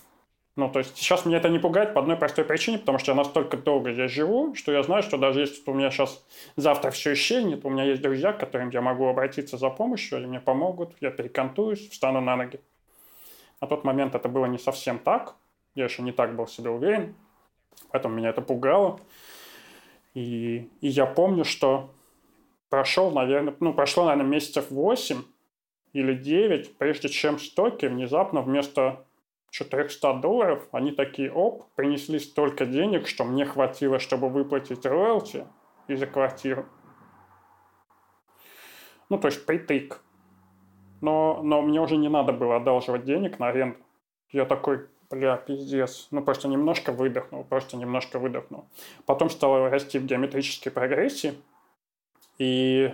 ну, 0.57 0.71
то 0.71 0.79
есть 0.79 0.97
сейчас 0.97 1.27
меня 1.27 1.39
это 1.39 1.49
не 1.49 1.59
пугает 1.59 1.95
по 1.95 2.01
одной 2.01 2.17
простой 2.17 2.45
причине, 2.45 2.79
потому 2.79 2.99
что 2.99 3.11
я 3.11 3.17
настолько 3.17 3.57
долго 3.57 3.93
здесь 3.93 4.13
живу, 4.13 4.55
что 4.55 4.71
я 4.71 4.85
знаю, 4.85 5.03
что 5.03 5.19
даже 5.19 5.41
если 5.41 5.69
у 5.69 5.75
меня 5.75 5.91
сейчас 5.91 6.25
завтра 6.55 6.93
все 6.93 7.15
исчезнет, 7.15 7.65
у 7.65 7.71
меня 7.71 7.85
есть 7.85 8.03
друзья, 8.03 8.33
к 8.33 8.39
которым 8.39 8.71
я 8.71 8.81
могу 8.81 9.09
обратиться 9.09 9.59
за 9.59 9.69
помощью, 9.71 10.19
они 10.19 10.27
мне 10.29 10.41
помогут, 10.41 10.95
я 11.01 11.11
перекантуюсь, 11.11 11.89
встану 11.89 12.21
на 12.21 12.37
ноги. 12.37 12.61
На 13.61 13.67
тот 13.67 13.83
момент 13.83 14.15
это 14.15 14.29
было 14.29 14.47
не 14.47 14.59
совсем 14.59 15.01
так, 15.01 15.35
я 15.75 15.85
еще 15.85 16.03
не 16.03 16.13
так 16.13 16.37
был 16.37 16.45
в 16.45 16.53
себе 16.53 16.71
уверен, 16.71 17.17
поэтому 17.91 18.15
меня 18.15 18.29
это 18.29 18.41
пугало. 18.41 19.01
И, 20.15 20.71
и 20.81 20.89
я 20.89 21.07
помню, 21.07 21.45
что 21.45 21.91
прошел, 22.69 23.11
наверное, 23.11 23.57
ну, 23.59 23.75
прошло, 23.75 24.05
наверное, 24.05 24.31
месяцев 24.31 24.71
8 24.71 25.23
или 25.95 26.15
9, 26.15 26.77
прежде 26.79 27.09
чем 27.09 27.41
стоки 27.41 27.87
внезапно 27.87 28.41
вместо 28.41 29.05
400 29.55 30.15
долларов, 30.15 30.67
они 30.73 30.91
такие, 30.91 31.31
оп, 31.31 31.67
принесли 31.77 32.19
столько 32.19 32.67
денег, 32.67 33.07
что 33.07 33.25
мне 33.25 33.45
хватило, 33.45 34.01
чтобы 34.01 34.29
выплатить 34.29 34.85
роялти 34.85 35.47
и 35.87 35.95
за 35.95 36.09
квартиру. 36.09 36.67
Ну, 39.09 39.17
то 39.17 39.29
есть 39.29 39.47
притык. 39.47 40.03
Но, 41.01 41.41
но 41.45 41.63
мне 41.63 41.81
уже 41.81 41.97
не 41.97 42.09
надо 42.09 42.33
было 42.33 42.57
одалживать 42.57 43.05
денег 43.05 43.39
на 43.39 43.47
аренду. 43.47 43.79
Я 44.33 44.45
такой, 44.45 44.89
бля, 45.09 45.37
пиздец. 45.37 46.09
Ну, 46.11 46.21
просто 46.25 46.49
немножко 46.49 46.91
выдохнул, 46.91 47.45
просто 47.45 47.77
немножко 47.77 48.19
выдохнул. 48.19 48.65
Потом 49.07 49.31
стало 49.31 49.71
расти 49.71 50.01
в 50.01 50.05
геометрической 50.05 50.73
прогрессии. 50.73 51.35
И 52.39 52.93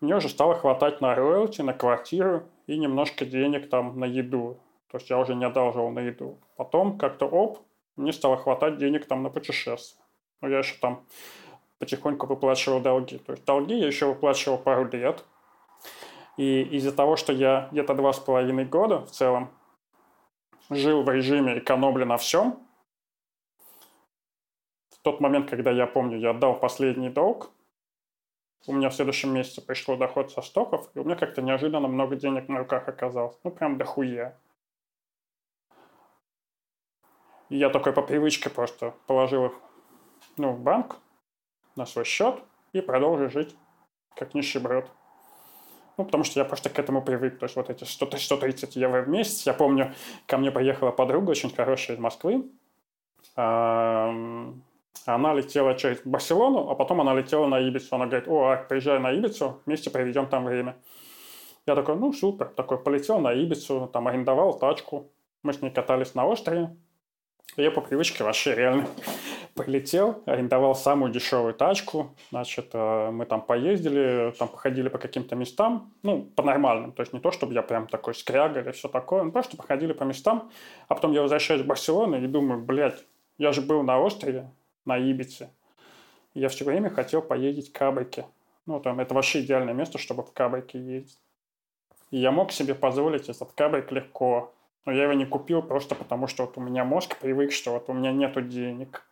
мне 0.00 0.16
уже 0.16 0.30
стало 0.30 0.54
хватать 0.54 1.02
на 1.02 1.14
роялти, 1.14 1.60
на 1.60 1.74
квартиру 1.74 2.44
и 2.66 2.78
немножко 2.78 3.26
денег 3.26 3.68
там 3.68 4.00
на 4.00 4.06
еду. 4.06 4.58
То 4.90 4.98
есть 4.98 5.10
я 5.10 5.18
уже 5.18 5.34
не 5.34 5.44
одалживал 5.44 5.90
на 5.90 6.00
еду. 6.00 6.38
Потом 6.56 6.98
как-то 6.98 7.26
оп, 7.26 7.58
мне 7.96 8.12
стало 8.12 8.36
хватать 8.36 8.78
денег 8.78 9.06
там 9.06 9.22
на 9.22 9.30
путешествие. 9.30 10.04
Ну, 10.40 10.48
я 10.48 10.58
еще 10.58 10.76
там 10.80 11.04
потихоньку 11.78 12.26
выплачивал 12.26 12.80
долги. 12.80 13.18
То 13.18 13.32
есть 13.32 13.44
долги 13.44 13.78
я 13.78 13.86
еще 13.86 14.06
выплачивал 14.06 14.58
пару 14.58 14.88
лет. 14.88 15.24
И 16.36 16.62
из-за 16.62 16.92
того, 16.92 17.16
что 17.16 17.32
я 17.32 17.68
где-то 17.72 17.94
два 17.94 18.12
с 18.12 18.18
половиной 18.18 18.66
года 18.66 19.00
в 19.00 19.10
целом 19.10 19.50
жил 20.68 21.02
в 21.02 21.10
режиме 21.10 21.58
экономли 21.58 22.04
на 22.04 22.18
всем, 22.18 22.60
в 24.90 24.98
тот 25.02 25.20
момент, 25.20 25.48
когда 25.48 25.70
я 25.70 25.86
помню, 25.86 26.18
я 26.18 26.30
отдал 26.30 26.58
последний 26.58 27.08
долг, 27.08 27.50
у 28.66 28.72
меня 28.72 28.90
в 28.90 28.94
следующем 28.94 29.32
месяце 29.32 29.64
пришло 29.64 29.96
доход 29.96 30.32
со 30.32 30.42
стоков, 30.42 30.90
и 30.94 30.98
у 30.98 31.04
меня 31.04 31.14
как-то 31.14 31.40
неожиданно 31.40 31.86
много 31.86 32.16
денег 32.16 32.48
на 32.48 32.58
руках 32.58 32.88
оказалось. 32.88 33.38
Ну, 33.44 33.50
прям 33.52 33.78
дохуя. 33.78 34.36
Я 37.48 37.70
такой 37.70 37.92
по 37.92 38.02
привычке 38.02 38.50
просто 38.50 38.94
положил 39.06 39.46
их 39.46 39.52
ну, 40.36 40.52
в 40.52 40.60
банк 40.60 40.96
на 41.76 41.86
свой 41.86 42.04
счет 42.04 42.42
и 42.72 42.80
продолжил 42.80 43.30
жить 43.30 43.54
как 44.16 44.34
нищеброд. 44.34 44.90
Ну, 45.96 46.04
потому 46.04 46.24
что 46.24 46.40
я 46.40 46.44
просто 46.44 46.68
к 46.68 46.78
этому 46.78 47.02
привык. 47.02 47.38
То 47.38 47.46
есть 47.46 47.56
вот 47.56 47.70
эти 47.70 47.84
100, 47.84 48.16
130 48.16 48.76
евро 48.76 49.02
в 49.02 49.08
месяц. 49.08 49.46
Я 49.46 49.54
помню, 49.54 49.94
ко 50.26 50.36
мне 50.36 50.50
поехала 50.50 50.90
подруга 50.90 51.30
очень 51.30 51.54
хорошая 51.54 51.96
из 51.96 52.00
Москвы. 52.00 52.50
Она 53.34 55.34
летела 55.34 55.74
через 55.74 56.00
Барселону, 56.04 56.68
а 56.68 56.74
потом 56.74 57.00
она 57.00 57.14
летела 57.14 57.46
на 57.46 57.60
Ибицу. 57.60 57.94
Она 57.94 58.06
говорит, 58.06 58.28
о, 58.28 58.48
Ак, 58.48 58.68
приезжай 58.68 58.98
на 58.98 59.12
Ибицу, 59.12 59.62
вместе 59.64 59.90
проведем 59.90 60.26
там 60.26 60.44
время. 60.44 60.76
Я 61.66 61.74
такой, 61.74 61.96
ну, 61.96 62.12
супер. 62.12 62.46
Такой 62.46 62.78
полетел 62.78 63.20
на 63.20 63.32
Ибицу, 63.32 63.88
там 63.92 64.08
арендовал 64.08 64.58
тачку. 64.58 65.10
Мы 65.42 65.52
с 65.52 65.62
ней 65.62 65.70
катались 65.70 66.14
на 66.14 66.26
острове. 66.26 66.76
Я 67.56 67.70
по 67.70 67.80
привычке 67.80 68.22
вообще 68.22 68.54
реально 68.54 68.86
прилетел, 69.54 70.22
арендовал 70.26 70.74
самую 70.74 71.10
дешевую 71.10 71.54
тачку, 71.54 72.14
значит, 72.30 72.70
э, 72.74 73.10
мы 73.10 73.24
там 73.24 73.40
поездили, 73.40 74.34
там 74.38 74.48
походили 74.48 74.88
по 74.90 74.98
каким-то 74.98 75.34
местам, 75.36 75.90
ну, 76.02 76.22
по 76.22 76.42
нормальным, 76.42 76.92
то 76.92 77.00
есть 77.00 77.14
не 77.14 77.20
то, 77.20 77.30
чтобы 77.30 77.54
я 77.54 77.62
прям 77.62 77.86
такой 77.86 78.14
скряга 78.14 78.60
или 78.60 78.72
все 78.72 78.88
такое, 78.88 79.22
ну, 79.22 79.32
просто 79.32 79.56
походили 79.56 79.94
по 79.94 80.04
местам, 80.04 80.50
а 80.88 80.94
потом 80.94 81.12
я 81.12 81.22
возвращаюсь 81.22 81.62
в 81.62 81.66
Барселону 81.66 82.22
и 82.22 82.26
думаю, 82.26 82.60
блядь, 82.60 83.06
я 83.38 83.52
же 83.52 83.62
был 83.62 83.82
на 83.82 83.98
острове, 83.98 84.50
на 84.84 84.98
Ибице, 84.98 85.50
я 86.34 86.50
все 86.50 86.66
время 86.66 86.90
хотел 86.90 87.22
поездить 87.22 87.70
в 87.70 87.72
Кабайке, 87.72 88.26
ну, 88.66 88.80
там, 88.80 89.00
это 89.00 89.14
вообще 89.14 89.40
идеальное 89.40 89.72
место, 89.72 89.96
чтобы 89.96 90.22
в 90.22 90.32
Кабайке 90.32 90.78
ездить. 90.78 91.18
И 92.10 92.18
я 92.18 92.30
мог 92.30 92.52
себе 92.52 92.74
позволить 92.74 93.28
этот 93.28 93.52
Кабайк 93.52 93.90
легко, 93.90 94.52
но 94.86 94.92
я 94.92 95.02
его 95.02 95.12
не 95.12 95.26
купил 95.26 95.62
просто 95.62 95.94
потому, 95.94 96.28
что 96.28 96.46
вот 96.46 96.56
у 96.56 96.60
меня 96.60 96.84
мозг 96.84 97.18
привык, 97.18 97.52
что 97.52 97.72
вот 97.72 97.90
у 97.90 97.92
меня 97.92 98.12
нету 98.12 98.40
денег. 98.40 99.04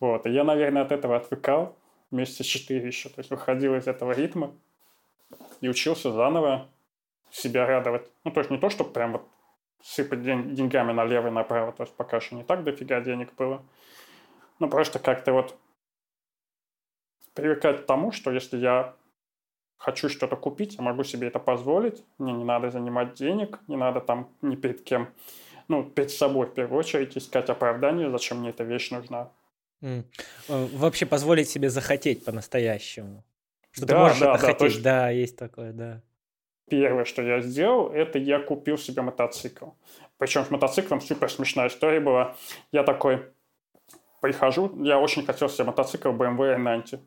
Вот, 0.00 0.26
и 0.26 0.30
я, 0.30 0.44
наверное, 0.44 0.82
от 0.82 0.92
этого 0.92 1.16
отвыкал 1.16 1.76
месяца 2.10 2.44
четыре 2.44 2.86
еще, 2.86 3.08
то 3.08 3.20
есть 3.20 3.30
выходил 3.30 3.74
из 3.76 3.86
этого 3.86 4.12
ритма 4.12 4.52
и 5.60 5.68
учился 5.68 6.12
заново 6.12 6.68
себя 7.30 7.66
радовать. 7.66 8.10
Ну, 8.24 8.30
то 8.30 8.40
есть 8.40 8.50
не 8.50 8.58
то, 8.58 8.68
чтобы 8.68 8.90
прям 8.90 9.12
вот 9.12 9.28
сыпать 9.82 10.22
день, 10.22 10.54
деньгами 10.54 10.92
налево 10.92 11.28
и 11.28 11.30
направо, 11.30 11.72
то 11.72 11.84
есть 11.84 11.94
пока 11.94 12.16
еще 12.16 12.34
не 12.34 12.42
так 12.42 12.64
дофига 12.64 13.00
денег 13.00 13.34
было. 13.34 13.62
Ну, 14.58 14.68
просто 14.68 14.98
как-то 14.98 15.32
вот 15.32 15.56
привыкать 17.34 17.82
к 17.82 17.86
тому, 17.86 18.10
что 18.10 18.32
если 18.32 18.58
я 18.58 18.96
хочу 19.78 20.08
что-то 20.08 20.36
купить, 20.36 20.74
я 20.74 20.82
могу 20.82 21.04
себе 21.04 21.28
это 21.28 21.38
позволить, 21.38 22.04
мне 22.18 22.32
не 22.32 22.44
надо 22.44 22.70
занимать 22.70 23.14
денег, 23.14 23.60
не 23.68 23.76
надо 23.76 24.00
там 24.00 24.28
ни 24.42 24.56
перед 24.56 24.82
кем, 24.82 25.08
ну, 25.68 25.84
перед 25.84 26.10
собой 26.10 26.46
в 26.46 26.54
первую 26.54 26.78
очередь 26.78 27.16
искать 27.16 27.48
оправдание, 27.48 28.10
зачем 28.10 28.40
мне 28.40 28.50
эта 28.50 28.64
вещь 28.64 28.90
нужна. 28.90 29.30
Mm. 29.82 30.04
Вообще 30.48 31.06
позволить 31.06 31.48
себе 31.48 31.70
захотеть 31.70 32.24
по-настоящему. 32.24 33.24
Что 33.70 33.86
да, 33.86 33.94
ты 33.94 34.00
можешь 34.00 34.18
да, 34.18 34.32
это 34.32 34.40
да, 34.40 34.46
хотеть, 34.46 34.72
есть... 34.72 34.82
да, 34.82 35.10
есть 35.10 35.36
такое, 35.36 35.72
да. 35.72 36.02
Первое, 36.68 37.04
что 37.04 37.22
я 37.22 37.40
сделал, 37.40 37.90
это 37.90 38.18
я 38.18 38.40
купил 38.40 38.76
себе 38.76 39.02
мотоцикл. 39.02 39.66
Причем 40.18 40.44
с 40.44 40.50
мотоциклом 40.50 41.00
супер 41.00 41.30
смешная 41.30 41.68
история 41.68 42.00
была. 42.00 42.36
Я 42.72 42.82
такой 42.82 43.22
прихожу, 44.20 44.82
я 44.82 44.98
очень 44.98 45.24
хотел 45.24 45.48
себе 45.48 45.64
мотоцикл 45.64 46.08
BMW 46.08 46.56
i90. 46.58 47.00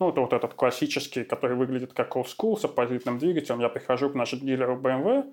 Ну, 0.00 0.08
это 0.08 0.22
вот 0.22 0.32
этот 0.32 0.54
классический, 0.54 1.24
который 1.24 1.56
выглядит 1.56 1.92
как 1.92 2.16
old 2.16 2.24
school 2.24 2.58
с 2.58 2.64
оппозитным 2.64 3.18
двигателем. 3.18 3.60
Я 3.60 3.68
прихожу 3.68 4.08
к 4.08 4.14
нашему 4.14 4.46
дилеру 4.46 4.80
BMW 4.80 5.30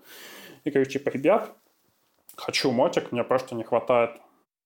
и 0.65 0.69
говорю, 0.69 0.89
типа, 0.89 1.09
ребят, 1.09 1.55
хочу 2.35 2.71
мотик, 2.71 3.13
мне 3.13 3.23
просто 3.23 3.55
не 3.55 3.63
хватает, 3.63 4.11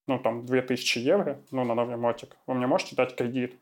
ну, 0.07 0.17
там, 0.17 0.43
2000 0.47 0.97
евро, 0.97 1.39
ну, 1.51 1.63
на 1.63 1.75
новый 1.75 1.97
мотик. 1.97 2.35
Вы 2.47 2.55
мне 2.55 2.65
можете 2.65 2.95
дать 2.95 3.15
кредит? 3.15 3.59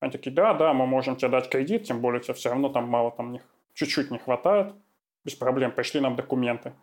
Они 0.00 0.12
такие, 0.12 0.30
да, 0.30 0.52
да, 0.52 0.74
мы 0.74 0.86
можем 0.86 1.16
тебе 1.16 1.30
дать 1.30 1.48
кредит, 1.48 1.84
тем 1.84 2.00
более 2.00 2.20
тебе 2.20 2.34
все 2.34 2.50
равно 2.50 2.68
там 2.68 2.84
мало, 2.84 3.10
там 3.10 3.32
них 3.32 3.42
чуть-чуть 3.72 4.10
не 4.10 4.18
хватает. 4.18 4.74
Без 5.24 5.36
проблем, 5.36 5.72
пришли 5.72 6.00
нам 6.00 6.16
документы. 6.16 6.74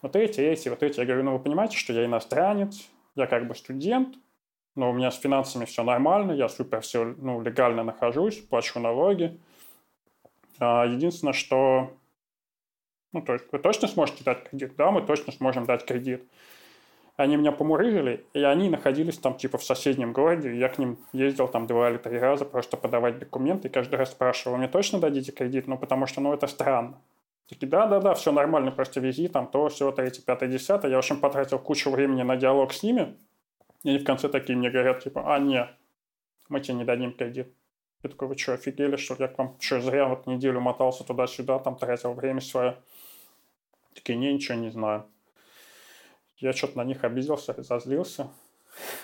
Вот 0.00 0.16
эти, 0.16 0.40
эти, 0.40 0.68
вот 0.68 0.82
эти. 0.82 0.98
Я 0.98 1.04
говорю, 1.04 1.22
ну, 1.22 1.32
вы 1.36 1.38
понимаете, 1.38 1.76
что 1.76 1.92
я 1.92 2.06
иностранец, 2.06 2.88
я 3.14 3.26
как 3.26 3.46
бы 3.46 3.54
студент, 3.54 4.16
но 4.74 4.90
у 4.90 4.92
меня 4.92 5.10
с 5.10 5.18
финансами 5.18 5.64
все 5.64 5.82
нормально, 5.82 6.32
я 6.32 6.48
супер 6.48 6.80
все 6.80 7.04
ну, 7.04 7.40
легально 7.40 7.84
нахожусь, 7.84 8.38
плачу 8.38 8.80
налоги. 8.80 9.38
А, 10.58 10.86
единственное, 10.86 11.34
что... 11.34 11.92
Ну, 13.12 13.20
то 13.20 13.34
есть 13.34 13.44
вы 13.52 13.58
точно 13.58 13.88
сможете 13.88 14.24
дать 14.24 14.48
кредит? 14.48 14.74
Да, 14.76 14.90
мы 14.90 15.02
точно 15.02 15.32
сможем 15.32 15.66
дать 15.66 15.84
кредит. 15.84 16.24
Они 17.16 17.36
меня 17.36 17.52
помурыжили, 17.52 18.24
и 18.32 18.42
они 18.42 18.70
находились 18.70 19.18
там 19.18 19.36
типа 19.36 19.58
в 19.58 19.64
соседнем 19.64 20.14
городе, 20.14 20.56
я 20.56 20.70
к 20.70 20.78
ним 20.78 20.98
ездил 21.12 21.46
там 21.46 21.66
два 21.66 21.90
или 21.90 21.98
три 21.98 22.18
раза 22.18 22.46
просто 22.46 22.78
подавать 22.78 23.18
документы, 23.18 23.68
и 23.68 23.70
каждый 23.70 23.96
раз 23.96 24.12
спрашивал, 24.12 24.56
мне 24.56 24.66
точно 24.66 24.98
дадите 24.98 25.30
кредит? 25.30 25.66
Ну, 25.66 25.76
потому 25.76 26.06
что, 26.06 26.22
ну, 26.22 26.32
это 26.32 26.46
странно. 26.46 26.98
Такие, 27.48 27.68
да-да-да, 27.68 28.14
все 28.14 28.32
нормально, 28.32 28.70
просто 28.70 29.00
вези 29.00 29.28
там 29.28 29.46
то, 29.46 29.68
все, 29.68 29.92
третье, 29.92 30.22
пятое, 30.22 30.48
десятое. 30.48 30.90
Я, 30.90 30.96
в 30.96 31.00
общем, 31.00 31.20
потратил 31.20 31.58
кучу 31.58 31.90
времени 31.90 32.22
на 32.22 32.36
диалог 32.36 32.72
с 32.72 32.82
ними, 32.82 33.14
и 33.82 33.90
они 33.90 33.98
в 33.98 34.04
конце 34.04 34.28
такие 34.28 34.56
мне 34.56 34.70
говорят, 34.70 35.02
типа, 35.02 35.34
а, 35.34 35.38
нет, 35.38 35.70
мы 36.48 36.60
тебе 36.60 36.74
не 36.74 36.84
дадим 36.84 37.12
кредит. 37.12 37.52
Я 38.02 38.10
такой, 38.10 38.28
вы 38.28 38.36
что, 38.36 38.54
офигели, 38.54 38.96
что 38.96 39.16
я 39.18 39.28
к 39.28 39.38
вам 39.38 39.56
что, 39.60 39.80
зря 39.80 40.06
вот 40.06 40.26
неделю 40.26 40.60
мотался 40.60 41.04
туда-сюда, 41.04 41.58
там 41.58 41.76
тратил 41.76 42.14
время 42.14 42.40
свое. 42.40 42.76
Такие, 43.94 44.18
не, 44.18 44.32
ничего 44.32 44.58
не 44.58 44.70
знаю. 44.70 45.06
Я 46.38 46.52
что-то 46.52 46.78
на 46.78 46.84
них 46.84 47.04
обиделся, 47.04 47.54
зазлился. 47.62 48.28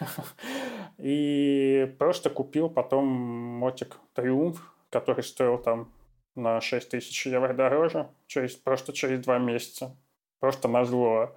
И 0.98 1.94
просто 1.98 2.30
купил 2.30 2.68
потом 2.68 3.06
мотик 3.06 3.96
Триумф, 4.14 4.74
который 4.90 5.22
стоил 5.22 5.58
там 5.58 5.92
на 6.34 6.60
6 6.60 6.88
тысяч 6.88 7.26
евро 7.26 7.52
дороже, 7.52 8.08
через, 8.26 8.56
просто 8.56 8.92
через 8.92 9.20
два 9.20 9.38
месяца. 9.38 9.96
Просто 10.40 10.68
на. 10.68 11.36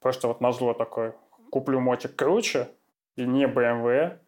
Просто 0.00 0.28
вот 0.28 0.40
на 0.40 0.52
зло 0.52 0.74
такой. 0.74 1.14
Куплю 1.54 1.78
мотик 1.78 2.16
круче, 2.16 2.66
и 3.14 3.24
не 3.24 3.46
BMW, 3.46 4.18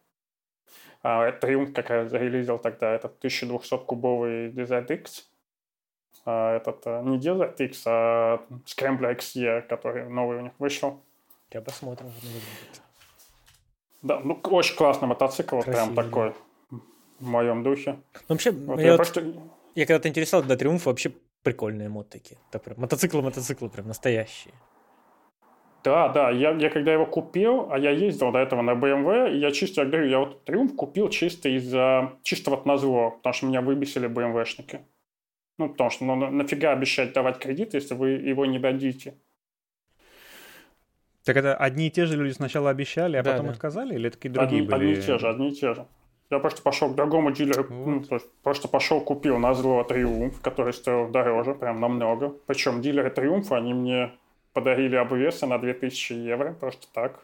а 1.03 1.29
Triumph 1.31 1.73
как 1.73 1.89
раз 1.89 2.09
зарелизил 2.09 2.57
тогда 2.57 2.93
этот 2.93 3.21
1200-кубовый 3.21 4.49
DZX. 4.53 5.23
А 6.23 6.55
этот 6.55 6.83
э, 6.85 7.01
не 7.03 7.17
DZX, 7.17 7.81
а 7.85 8.45
Scrambler 8.65 9.17
XE, 9.17 9.63
который 9.63 10.07
новый 10.07 10.37
у 10.37 10.41
них 10.41 10.53
вышел. 10.57 11.01
Я 11.51 11.59
посмотрим. 11.59 12.13
Да, 14.01 14.21
ну 14.21 14.39
очень 14.43 14.77
классный 14.77 15.09
мотоцикл, 15.09 15.59
Красивый, 15.59 15.75
прям 15.75 15.95
такой 15.95 16.33
в 17.19 17.27
моем 17.27 17.61
духе. 17.61 17.99
Ну, 18.13 18.21
вообще, 18.29 18.51
вот 18.51 18.79
я, 18.79 18.91
вот, 18.91 18.97
просто... 18.99 19.21
я 19.75 19.85
когда-то 19.85 20.07
интересовался, 20.07 20.47
да, 20.47 20.55
Триумф 20.55 20.85
вообще 20.85 21.11
прикольные 21.43 21.89
мотики. 21.89 22.37
Это 22.47 22.59
прям 22.59 22.79
мотоциклы, 22.79 23.21
мотоциклы 23.21 23.69
прям 23.69 23.87
настоящие. 23.87 24.53
Да, 25.87 26.09
да, 26.09 26.31
я, 26.31 26.51
я 26.51 26.69
когда 26.69 26.91
его 26.91 27.05
купил, 27.05 27.71
а 27.71 27.79
я 27.79 27.91
ездил 27.91 28.33
до 28.33 28.39
этого 28.39 28.61
на 28.61 28.71
BMW, 28.71 29.31
и 29.33 29.37
я 29.37 29.51
чисто, 29.51 29.83
я 29.83 29.87
говорю, 29.87 30.07
я 30.09 30.19
вот 30.19 30.43
Триумф 30.43 30.75
купил 30.75 31.07
чисто 31.09 31.47
из-за, 31.47 32.11
чисто 32.23 32.51
вот 32.51 32.65
на 32.65 32.75
зло, 32.75 33.11
потому 33.11 33.33
что 33.33 33.45
меня 33.45 33.61
выбесили 33.61 34.09
BMW-шники. 34.09 34.79
Ну, 35.57 35.69
потому 35.69 35.89
что 35.89 36.03
ну, 36.03 36.15
нафига 36.29 36.73
обещать 36.73 37.13
давать 37.13 37.39
кредит, 37.39 37.73
если 37.73 37.93
вы 37.93 38.09
его 38.09 38.45
не 38.45 38.59
дадите? 38.59 39.15
Так 41.23 41.37
это 41.37 41.55
одни 41.55 41.87
и 41.87 41.89
те 41.89 42.05
же 42.05 42.17
люди 42.17 42.33
сначала 42.33 42.69
обещали, 42.69 43.15
а 43.15 43.23
да, 43.23 43.31
потом 43.31 43.45
да. 43.45 43.53
отказали, 43.53 43.95
или 43.95 44.09
такие 44.09 44.29
другие 44.29 44.63
одни, 44.63 44.69
были? 44.69 44.89
Одни 44.89 44.99
и 44.99 45.01
те 45.01 45.17
же, 45.17 45.29
одни 45.29 45.49
и 45.51 45.51
те 45.53 45.73
же. 45.73 45.85
Я 46.29 46.39
просто 46.39 46.61
пошел 46.61 46.91
к 46.91 46.95
другому 46.95 47.31
дилеру, 47.31 47.65
вот. 47.69 47.87
ну, 47.87 48.03
то 48.03 48.15
есть 48.15 48.27
просто 48.43 48.67
пошел, 48.67 48.99
купил 48.99 49.37
на 49.37 49.53
зло 49.53 49.85
Триумф, 49.85 50.41
который 50.41 50.73
стоил 50.73 51.07
дороже, 51.07 51.55
прям 51.55 51.79
намного. 51.79 52.35
Причем 52.45 52.81
дилеры 52.81 53.09
Триумфа, 53.09 53.55
они 53.55 53.73
мне 53.73 54.11
подарили 54.57 54.95
обвесы 54.95 55.45
на 55.45 55.59
2000 55.59 56.13
евро, 56.13 56.51
просто 56.51 56.87
так. 56.91 57.23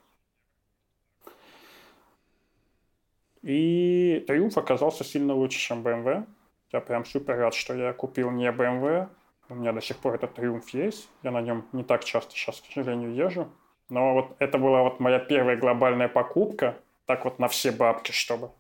И 3.42 4.24
Триумф 4.28 4.56
оказался 4.56 5.04
сильно 5.04 5.34
лучше, 5.34 5.58
чем 5.58 5.82
BMW. 5.82 6.28
Я 6.72 6.80
прям 6.80 7.06
супер 7.06 7.38
рад, 7.38 7.56
что 7.56 7.74
я 7.74 7.92
купил 7.92 8.30
не 8.30 8.52
BMW. 8.52 9.08
У 9.50 9.56
меня 9.56 9.72
до 9.74 9.82
сих 9.82 9.98
пор 9.98 10.14
этот 10.14 10.36
Триумф 10.36 10.70
есть. 10.76 11.10
Я 11.24 11.32
на 11.32 11.42
нем 11.42 11.66
не 11.72 11.84
так 11.84 12.04
часто 12.04 12.36
сейчас, 12.36 12.62
к 12.62 12.72
сожалению, 12.72 13.16
езжу. 13.16 13.48
Но 13.90 14.14
вот 14.14 14.36
это 14.38 14.60
была 14.60 14.84
вот 14.84 15.00
моя 15.00 15.18
первая 15.18 15.58
глобальная 15.58 16.10
покупка, 16.10 16.78
так 17.08 17.26
вот 17.26 17.40
на 17.40 17.48
все 17.48 17.72
бабки, 17.72 18.12
чтобы. 18.12 18.52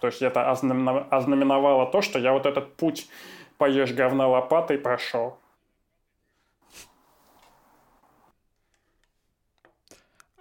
То 0.00 0.08
есть 0.08 0.20
это 0.20 0.50
ознаменовало 0.50 1.86
то, 1.92 2.02
что 2.02 2.18
я 2.18 2.32
вот 2.32 2.46
этот 2.46 2.74
путь 2.74 3.08
поешь 3.56 3.92
говна 3.92 4.26
лопатой 4.26 4.78
прошел. 4.78 5.38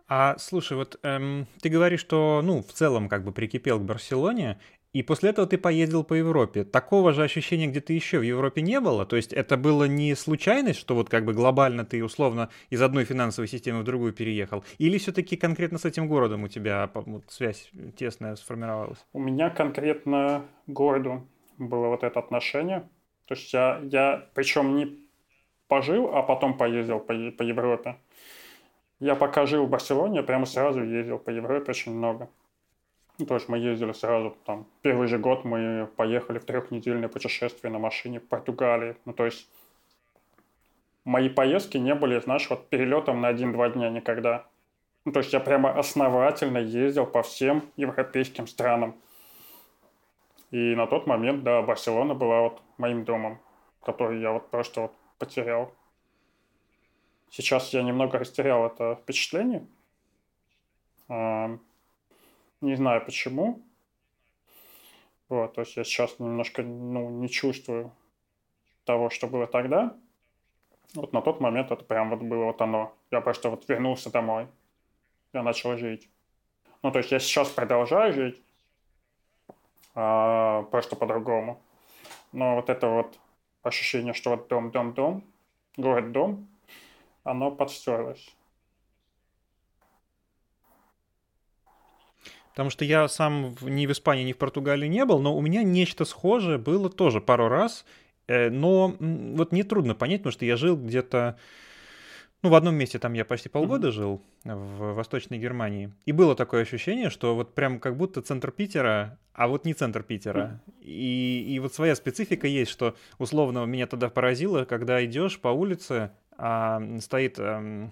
А 0.07 0.37
слушай, 0.37 0.77
вот 0.77 0.99
эм, 1.03 1.47
ты 1.61 1.69
говоришь, 1.69 2.01
что, 2.01 2.41
ну, 2.43 2.61
в 2.61 2.71
целом 2.73 3.09
как 3.09 3.23
бы 3.23 3.31
прикипел 3.31 3.79
к 3.79 3.83
Барселоне, 3.83 4.59
и 4.93 5.01
после 5.01 5.31
этого 5.31 5.47
ты 5.47 5.57
поездил 5.57 6.03
по 6.03 6.13
Европе. 6.13 6.63
Такого 6.63 7.13
же 7.13 7.23
ощущения 7.23 7.65
где-то 7.65 7.93
еще 7.93 8.19
в 8.19 8.21
Европе 8.21 8.61
не 8.61 8.79
было? 8.79 9.07
То 9.07 9.15
есть 9.15 9.33
это 9.33 9.57
было 9.57 9.85
не 9.85 10.13
случайность, 10.13 10.79
что 10.79 10.93
вот 10.93 11.09
как 11.09 11.25
бы 11.25 11.33
глобально 11.33 11.83
ты 11.83 12.03
условно 12.03 12.49
из 12.69 12.79
одной 12.79 13.03
финансовой 13.03 13.47
системы 13.47 13.81
в 13.81 13.85
другую 13.85 14.13
переехал? 14.13 14.63
Или 14.77 14.99
все-таки 14.99 15.35
конкретно 15.35 15.79
с 15.79 15.85
этим 15.85 16.07
городом 16.07 16.43
у 16.43 16.47
тебя 16.47 16.91
вот, 16.93 17.23
связь 17.29 17.71
тесная 17.97 18.35
сформировалась? 18.35 19.03
У 19.13 19.19
меня 19.19 19.49
конкретно 19.49 20.45
городу 20.67 21.27
было 21.57 21.87
вот 21.87 22.03
это 22.03 22.19
отношение. 22.19 22.87
То 23.25 23.33
есть 23.33 23.51
я, 23.51 23.81
я 23.89 24.27
причем 24.35 24.75
не 24.75 24.99
пожил, 25.67 26.13
а 26.13 26.21
потом 26.21 26.55
поездил 26.55 26.99
по, 26.99 27.15
по 27.31 27.41
Европе. 27.41 27.97
Я 28.99 29.15
пока 29.15 29.45
жил 29.45 29.65
в 29.65 29.69
Барселоне, 29.69 30.23
прямо 30.23 30.45
сразу 30.45 30.83
ездил 30.83 31.19
по 31.19 31.29
Европе 31.29 31.71
очень 31.71 31.93
много. 31.93 32.29
Ну, 33.19 33.25
то 33.25 33.35
есть 33.35 33.47
мы 33.47 33.59
ездили 33.59 33.91
сразу, 33.91 34.35
там, 34.45 34.65
первый 34.81 35.07
же 35.07 35.19
год 35.19 35.45
мы 35.45 35.87
поехали 35.97 36.39
в 36.39 36.45
трехнедельное 36.45 37.09
путешествие 37.09 37.71
на 37.71 37.79
машине 37.79 38.19
в 38.19 38.27
Португалии. 38.27 38.95
Ну, 39.05 39.13
то 39.13 39.25
есть 39.25 39.47
мои 41.05 41.29
поездки 41.29 41.77
не 41.77 41.93
были, 41.93 42.19
знаешь, 42.19 42.49
вот 42.49 42.69
перелетом 42.69 43.21
на 43.21 43.27
один-два 43.27 43.69
дня 43.69 43.89
никогда. 43.89 44.45
Ну, 45.05 45.11
то 45.11 45.19
есть 45.19 45.33
я 45.33 45.39
прямо 45.39 45.77
основательно 45.77 46.57
ездил 46.57 47.05
по 47.05 47.21
всем 47.21 47.63
европейским 47.75 48.47
странам. 48.47 48.95
И 50.49 50.75
на 50.75 50.87
тот 50.87 51.07
момент, 51.07 51.43
да, 51.43 51.61
Барселона 51.61 52.13
была 52.15 52.41
вот 52.41 52.61
моим 52.77 53.05
домом, 53.05 53.39
который 53.83 54.21
я 54.21 54.31
вот 54.31 54.49
просто 54.49 54.81
вот 54.81 54.93
потерял. 55.19 55.73
Сейчас 57.33 57.73
я 57.73 57.81
немного 57.81 58.19
растерял 58.19 58.63
это 58.67 58.95
впечатление. 59.01 59.65
А, 61.09 61.57
не 62.61 62.75
знаю 62.75 63.03
почему. 63.03 63.59
Вот, 65.29 65.55
то 65.55 65.61
есть 65.61 65.75
я 65.75 65.83
сейчас 65.83 66.19
немножко 66.19 66.61
ну, 66.61 67.09
не 67.09 67.27
чувствую 67.27 67.91
того, 68.85 69.09
что 69.09 69.25
было 69.25 69.47
тогда. 69.47 69.97
Вот 70.93 71.11
на 71.11 71.23
тот 71.23 71.39
момент 71.39 71.71
это 71.71 71.83
прям 71.83 72.11
вот 72.11 72.19
было 72.19 72.45
вот 72.45 72.61
оно. 72.61 72.93
Я 73.09 73.19
просто 73.19 73.49
вот 73.49 73.67
вернулся 73.67 74.11
домой. 74.11 74.47
Я 75.33 75.41
начал 75.41 75.75
жить. 75.75 76.07
Ну, 76.83 76.91
то 76.91 76.99
есть 76.99 77.11
я 77.11 77.17
сейчас 77.17 77.49
продолжаю 77.49 78.13
жить, 78.13 78.39
а, 79.95 80.61
просто 80.69 80.95
по-другому. 80.95 81.59
Но 82.31 82.57
вот 82.57 82.69
это 82.69 82.89
вот 82.89 83.19
ощущение, 83.63 84.13
что 84.13 84.29
вот 84.29 84.47
дом, 84.49 84.69
дом, 84.69 84.93
дом, 84.93 85.23
город, 85.77 86.11
дом, 86.11 86.47
оно 87.23 87.51
подстерлось. 87.51 88.35
Потому 92.53 92.69
что 92.69 92.85
я 92.85 93.07
сам 93.07 93.55
ни 93.61 93.87
в 93.87 93.91
Испании, 93.91 94.23
ни 94.23 94.31
в 94.31 94.37
Португалии 94.37 94.87
не 94.87 95.05
был, 95.05 95.19
но 95.19 95.35
у 95.35 95.41
меня 95.41 95.63
нечто 95.63 96.05
схожее 96.05 96.59
было 96.59 96.87
тоже 96.87 97.19
пару 97.19 97.47
раз. 97.47 97.83
Э, 98.27 98.51
но 98.51 98.95
вот 98.99 99.51
мне 99.51 99.63
трудно 99.63 99.95
понять, 99.95 100.19
потому 100.19 100.33
что 100.33 100.45
я 100.45 100.55
жил 100.55 100.77
где-то... 100.77 101.37
Ну, 102.43 102.49
в 102.49 102.55
одном 102.55 102.75
месте 102.75 102.99
там 102.99 103.13
я 103.13 103.25
почти 103.25 103.47
полгода 103.47 103.87
mm-hmm. 103.87 103.91
жил, 103.91 104.21
в 104.43 104.93
Восточной 104.93 105.39
Германии. 105.39 105.93
И 106.05 106.11
было 106.11 106.35
такое 106.35 106.63
ощущение, 106.63 107.09
что 107.09 107.35
вот 107.35 107.55
прям 107.55 107.79
как 107.79 107.95
будто 107.95 108.21
центр 108.21 108.51
Питера, 108.51 109.17
а 109.33 109.47
вот 109.47 109.65
не 109.65 109.73
центр 109.73 110.03
Питера. 110.03 110.61
Mm-hmm. 110.67 110.83
И, 110.83 111.55
и 111.55 111.59
вот 111.59 111.73
своя 111.73 111.95
специфика 111.95 112.45
есть, 112.45 112.69
что 112.69 112.95
условно 113.17 113.65
меня 113.65 113.87
тогда 113.87 114.09
поразило, 114.09 114.65
когда 114.65 115.03
идешь 115.03 115.39
по 115.39 115.47
улице, 115.47 116.11
стоит 116.35 117.39
а, 117.39 117.89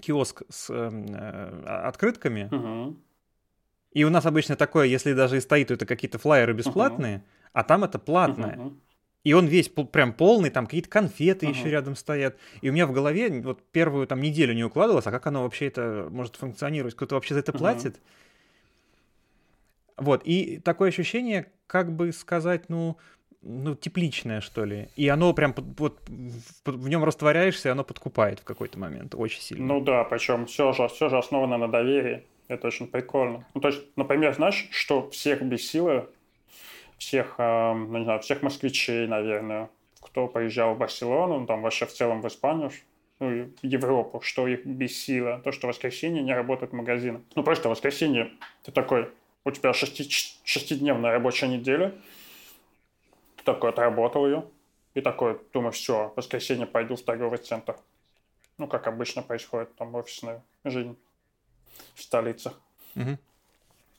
киоск 0.00 0.42
с 0.48 0.68
а, 0.70 1.82
открытками. 1.86 2.48
Угу. 2.50 2.96
И 3.92 4.04
у 4.04 4.10
нас 4.10 4.26
обычно 4.26 4.56
такое, 4.56 4.86
если 4.86 5.14
даже 5.14 5.38
и 5.38 5.40
стоит, 5.40 5.68
то 5.68 5.74
это 5.74 5.86
какие-то 5.86 6.18
флайеры 6.18 6.52
бесплатные, 6.52 7.16
угу. 7.16 7.24
а 7.52 7.64
там 7.64 7.84
это 7.84 7.98
платное. 7.98 8.58
Угу. 8.58 8.76
И 9.26 9.32
он 9.32 9.46
весь 9.46 9.68
прям 9.68 10.12
полный, 10.12 10.50
там 10.50 10.66
какие-то 10.66 10.88
конфеты 10.88 11.46
uh-huh. 11.46 11.50
еще 11.50 11.68
рядом 11.68 11.96
стоят. 11.96 12.36
И 12.60 12.70
у 12.70 12.72
меня 12.72 12.86
в 12.86 12.92
голове 12.92 13.28
вот 13.40 13.60
первую 13.72 14.06
там 14.06 14.20
неделю 14.20 14.54
не 14.54 14.62
укладывалось, 14.62 15.08
а 15.08 15.10
как 15.10 15.26
оно 15.26 15.42
вообще 15.42 15.66
это 15.66 16.06
может 16.12 16.36
функционировать? 16.36 16.94
Кто-то 16.94 17.16
вообще 17.16 17.34
за 17.34 17.40
это 17.40 17.50
uh-huh. 17.50 17.58
платит? 17.58 18.00
Вот, 19.96 20.22
и 20.24 20.60
такое 20.60 20.90
ощущение, 20.90 21.50
как 21.66 21.90
бы 21.90 22.12
сказать, 22.12 22.68
ну, 22.68 22.98
ну, 23.46 23.74
тепличное, 23.74 24.40
что 24.40 24.64
ли. 24.64 24.88
И 24.96 25.08
оно 25.08 25.32
прям 25.32 25.54
вот 25.78 25.98
в, 26.64 26.88
нем 26.88 27.04
растворяешься, 27.04 27.68
и 27.68 27.72
оно 27.72 27.84
подкупает 27.84 28.40
в 28.40 28.44
какой-то 28.44 28.78
момент 28.78 29.14
очень 29.14 29.40
сильно. 29.40 29.64
Ну 29.64 29.80
да, 29.80 30.04
причем 30.04 30.46
все 30.46 30.72
же, 30.72 30.88
все 30.88 31.08
же 31.08 31.18
основано 31.18 31.56
на 31.56 31.68
доверии. 31.68 32.24
Это 32.48 32.68
очень 32.68 32.86
прикольно. 32.86 33.44
Ну, 33.54 33.60
то 33.60 33.68
есть, 33.68 33.82
например, 33.96 34.34
знаешь, 34.34 34.68
что 34.70 35.10
всех 35.10 35.42
бесило, 35.42 36.08
всех, 36.98 37.34
э, 37.38 37.72
ну, 37.72 37.98
не 37.98 38.04
знаю, 38.04 38.20
всех 38.20 38.42
москвичей, 38.42 39.06
наверное, 39.06 39.68
кто 40.00 40.28
приезжал 40.28 40.74
в 40.74 40.78
Барселону, 40.78 41.40
ну, 41.40 41.46
там 41.46 41.62
вообще 41.62 41.86
в 41.86 41.92
целом 41.92 42.22
в 42.22 42.28
Испанию, 42.28 42.70
ну, 43.18 43.48
Европу, 43.62 44.20
что 44.20 44.46
их 44.46 44.64
бесило, 44.64 45.40
то, 45.42 45.50
что 45.52 45.66
в 45.66 45.70
воскресенье 45.70 46.22
не 46.22 46.34
работают 46.34 46.72
магазины. 46.72 47.20
Ну, 47.34 47.42
просто 47.42 47.68
в 47.68 47.72
воскресенье 47.72 48.30
ты 48.62 48.72
такой, 48.72 49.08
у 49.44 49.50
тебя 49.50 49.72
шести, 49.72 50.08
шестидневная 50.44 51.12
рабочая 51.12 51.48
неделя, 51.48 51.94
такой 53.46 53.70
отработал 53.70 54.26
ее. 54.26 54.44
И 54.94 55.00
такой, 55.00 55.40
думаю, 55.52 55.72
все, 55.72 56.08
в 56.08 56.16
воскресенье 56.16 56.66
пойду 56.66 56.96
в 56.96 57.02
торговый 57.02 57.38
центр. 57.38 57.76
Ну, 58.58 58.66
как 58.66 58.86
обычно 58.86 59.22
происходит 59.22 59.74
там 59.76 59.94
офисная 59.94 60.42
жизнь 60.64 60.96
в 61.94 62.02
столицах. 62.02 62.58
Угу. 62.94 63.18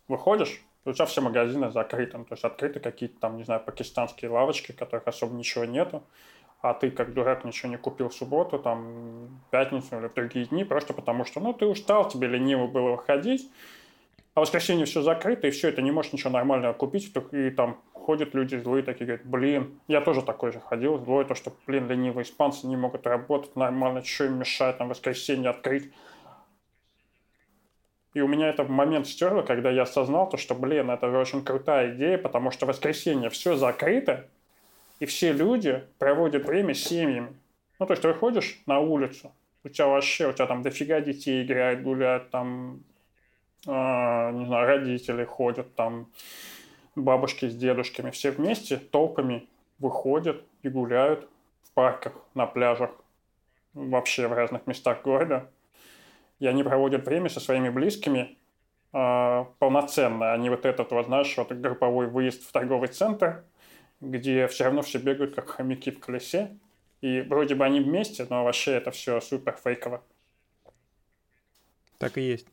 Выходишь, 0.07 0.61
у 0.85 0.93
тебя 0.93 1.05
все 1.05 1.21
магазины 1.21 1.71
закрыты. 1.71 2.17
То 2.17 2.31
есть 2.31 2.43
открыты 2.43 2.79
какие-то 2.79 3.19
там, 3.19 3.37
не 3.37 3.43
знаю, 3.43 3.61
пакистанские 3.63 4.31
лавочки, 4.31 4.71
которых 4.71 5.07
особо 5.07 5.35
ничего 5.35 5.65
нету. 5.65 6.03
А 6.61 6.73
ты, 6.73 6.89
как 6.89 7.13
дурак, 7.13 7.45
ничего 7.45 7.69
не 7.69 7.77
купил 7.77 8.09
в 8.09 8.15
субботу, 8.15 8.57
там, 8.57 9.39
пятницу 9.51 9.99
или 9.99 10.07
в 10.07 10.13
другие 10.15 10.45
дни, 10.47 10.63
просто 10.63 10.93
потому 10.93 11.23
что, 11.23 11.39
ну, 11.39 11.53
ты 11.53 11.67
устал, 11.67 12.09
тебе 12.09 12.27
лениво 12.27 12.65
было 12.65 12.93
выходить, 12.93 13.47
а 14.33 14.39
в 14.39 14.41
воскресенье 14.41 14.87
все 14.87 15.03
закрыто, 15.03 15.45
и 15.45 15.51
все, 15.51 15.69
это 15.69 15.83
не 15.83 15.91
можешь 15.91 16.13
ничего 16.13 16.31
нормального 16.31 16.73
купить, 16.73 17.13
и 17.31 17.51
там 17.51 17.79
ходят 18.07 18.33
люди 18.33 18.55
злые, 18.55 18.83
такие 18.83 19.05
говорят, 19.05 19.25
блин, 19.25 19.81
я 19.89 19.99
тоже 19.99 20.21
такой 20.21 20.53
же 20.53 20.61
ходил, 20.61 20.97
злой, 20.97 21.25
то, 21.25 21.35
что, 21.35 21.51
блин, 21.67 21.89
ленивые 21.89 22.23
испанцы 22.23 22.65
не 22.65 22.77
могут 22.77 23.05
работать 23.05 23.57
нормально, 23.57 24.01
что 24.01 24.23
им 24.23 24.39
мешает 24.39 24.77
там 24.77 24.87
воскресенье 24.87 25.49
открыть. 25.49 25.91
И 28.13 28.21
у 28.21 28.27
меня 28.29 28.47
это 28.47 28.63
в 28.63 28.69
момент 28.69 29.07
стерло, 29.07 29.41
когда 29.41 29.71
я 29.71 29.81
осознал 29.81 30.29
то, 30.29 30.37
что, 30.37 30.55
блин, 30.55 30.89
это 30.89 31.09
очень 31.09 31.43
крутая 31.43 31.95
идея, 31.95 32.17
потому 32.17 32.49
что 32.49 32.65
воскресенье 32.65 33.29
все 33.29 33.57
закрыто, 33.57 34.29
и 35.01 35.05
все 35.05 35.33
люди 35.33 35.83
проводят 35.99 36.45
время 36.45 36.75
с 36.75 36.79
семьями. 36.79 37.35
Ну, 37.77 37.87
то 37.87 37.91
есть 37.91 38.03
ты 38.03 38.07
выходишь 38.07 38.61
на 38.67 38.79
улицу, 38.79 39.33
у 39.65 39.67
тебя 39.67 39.87
вообще, 39.87 40.29
у 40.29 40.31
тебя 40.31 40.45
там 40.45 40.61
дофига 40.61 41.01
детей 41.01 41.43
играют, 41.43 41.81
гуляют, 41.81 42.29
там, 42.29 42.79
э, 43.65 44.31
не 44.31 44.45
знаю, 44.45 44.65
родители 44.65 45.25
ходят, 45.25 45.75
там, 45.75 46.07
бабушки 47.01 47.47
с 47.47 47.55
дедушками, 47.55 48.11
все 48.11 48.31
вместе 48.31 48.77
толпами 48.77 49.47
выходят 49.79 50.43
и 50.63 50.69
гуляют 50.69 51.27
в 51.63 51.71
парках, 51.71 52.13
на 52.33 52.45
пляжах, 52.45 52.91
вообще 53.73 54.27
в 54.27 54.33
разных 54.33 54.67
местах 54.67 55.03
города. 55.03 55.49
И 56.39 56.47
они 56.47 56.63
проводят 56.63 57.05
время 57.05 57.29
со 57.29 57.39
своими 57.39 57.69
близкими 57.69 58.37
э, 58.93 59.45
полноценно, 59.59 60.33
а 60.33 60.37
не 60.37 60.49
вот 60.49 60.65
этот, 60.65 60.91
вот, 60.91 61.05
знаешь, 61.05 61.35
вот 61.37 61.51
групповой 61.51 62.07
выезд 62.07 62.43
в 62.43 62.51
торговый 62.51 62.89
центр, 62.89 63.43
где 64.01 64.47
все 64.47 64.65
равно 64.65 64.81
все 64.81 64.99
бегают 64.99 65.35
как 65.35 65.49
хомяки 65.49 65.91
в 65.91 65.99
колесе. 65.99 66.57
И 67.01 67.21
вроде 67.21 67.55
бы 67.55 67.65
они 67.65 67.79
вместе, 67.79 68.25
но 68.29 68.43
вообще 68.43 68.73
это 68.73 68.91
все 68.91 69.21
супер 69.21 69.57
фейково. 69.63 70.03
Так 71.97 72.17
и 72.17 72.21
есть. 72.21 72.47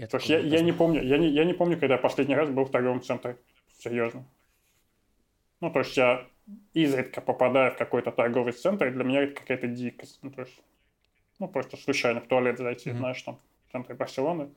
Я 0.00 0.06
То 0.06 0.16
есть 0.16 0.30
я, 0.30 0.38
я 0.38 0.62
не 0.62 0.72
помню, 0.72 1.02
я 1.02 1.18
не, 1.18 1.28
я 1.28 1.44
не 1.44 1.52
помню, 1.52 1.78
когда 1.78 1.96
я 1.96 2.00
последний 2.00 2.34
раз 2.34 2.48
был 2.48 2.64
в 2.64 2.70
торговом 2.70 3.02
центре. 3.02 3.36
Серьезно. 3.78 4.24
Ну, 5.60 5.70
то 5.70 5.80
есть 5.80 5.94
я 5.98 6.26
изредка 6.72 7.20
попадаю 7.20 7.72
в 7.72 7.76
какой-то 7.76 8.10
торговый 8.10 8.54
центр, 8.54 8.86
и 8.86 8.90
для 8.92 9.04
меня 9.04 9.24
это 9.24 9.38
какая-то 9.38 9.66
дикость. 9.66 10.18
Ну, 10.22 10.30
то 10.30 10.40
есть, 10.40 10.58
ну, 11.38 11.48
просто 11.48 11.76
случайно 11.76 12.22
в 12.22 12.28
туалет 12.28 12.56
зайти, 12.56 12.88
mm-hmm. 12.88 12.96
знаешь, 12.96 13.22
там, 13.22 13.38
в 13.68 13.72
центре 13.72 13.94
Барселоны. 13.94 14.48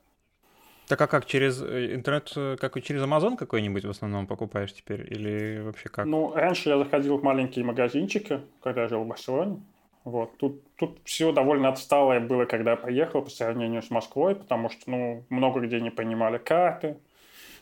Так 0.88 1.02
а 1.02 1.08
как, 1.08 1.26
через 1.26 1.62
э, 1.62 1.94
интернет, 1.94 2.32
э, 2.38 2.56
как 2.58 2.78
и 2.78 2.82
через 2.82 3.02
Amazon 3.02 3.36
какой-нибудь 3.36 3.84
в 3.84 3.90
основном 3.90 4.28
покупаешь 4.28 4.74
теперь? 4.74 5.02
Или 5.12 5.60
вообще 5.60 5.90
как? 5.90 6.06
Ну, 6.06 6.34
раньше 6.34 6.70
я 6.70 6.78
заходил 6.78 7.18
в 7.18 7.24
маленькие 7.24 7.66
магазинчики, 7.66 8.40
когда 8.62 8.84
я 8.84 8.88
жил 8.88 9.04
в 9.04 9.08
Барселоне. 9.08 9.62
Вот. 10.04 10.38
Тут, 10.38 10.62
тут 10.76 11.00
все 11.06 11.32
довольно 11.32 11.70
отсталое 11.70 12.20
было, 12.20 12.46
когда 12.46 12.72
я 12.72 12.78
приехал 12.78 13.22
по 13.22 13.30
сравнению 13.30 13.82
с 13.82 13.90
Москвой, 13.90 14.36
потому 14.36 14.70
что, 14.70 14.90
ну, 14.92 15.24
много 15.30 15.62
где 15.62 15.80
не 15.80 15.92
понимали 15.92 16.38
карты, 16.38 16.98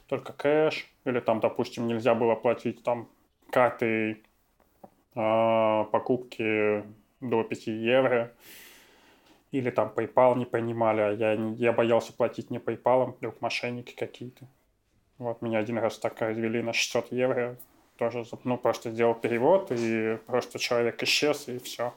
только 0.07 0.34
кэш, 0.34 0.88
или 1.05 1.19
там, 1.19 1.39
допустим, 1.39 1.88
нельзя 1.88 2.15
было 2.15 2.35
платить 2.35 2.84
там 2.84 3.07
карты 3.51 4.23
э, 5.15 5.85
покупки 5.91 6.84
до 7.22 7.43
5 7.43 7.68
евро, 7.68 8.31
или 9.51 9.69
там 9.69 9.91
PayPal 9.95 10.38
не 10.38 10.45
понимали, 10.45 11.01
а 11.01 11.11
я, 11.11 11.34
я 11.34 11.73
боялся 11.73 12.11
платить 12.13 12.49
не 12.49 12.57
PayPal, 12.57 13.15
вдруг 13.18 13.39
мошенники 13.41 13.93
какие-то. 13.95 14.45
Вот 15.19 15.43
меня 15.43 15.59
один 15.59 15.77
раз 15.77 15.99
так 15.99 16.19
развели 16.22 16.63
на 16.63 16.73
600 16.73 17.11
евро, 17.11 17.55
тоже, 17.97 18.23
ну, 18.45 18.57
просто 18.57 18.89
сделал 18.89 19.13
перевод, 19.13 19.72
и 19.72 20.18
просто 20.26 20.57
человек 20.57 21.03
исчез, 21.03 21.47
и 21.47 21.59
все. 21.59 21.93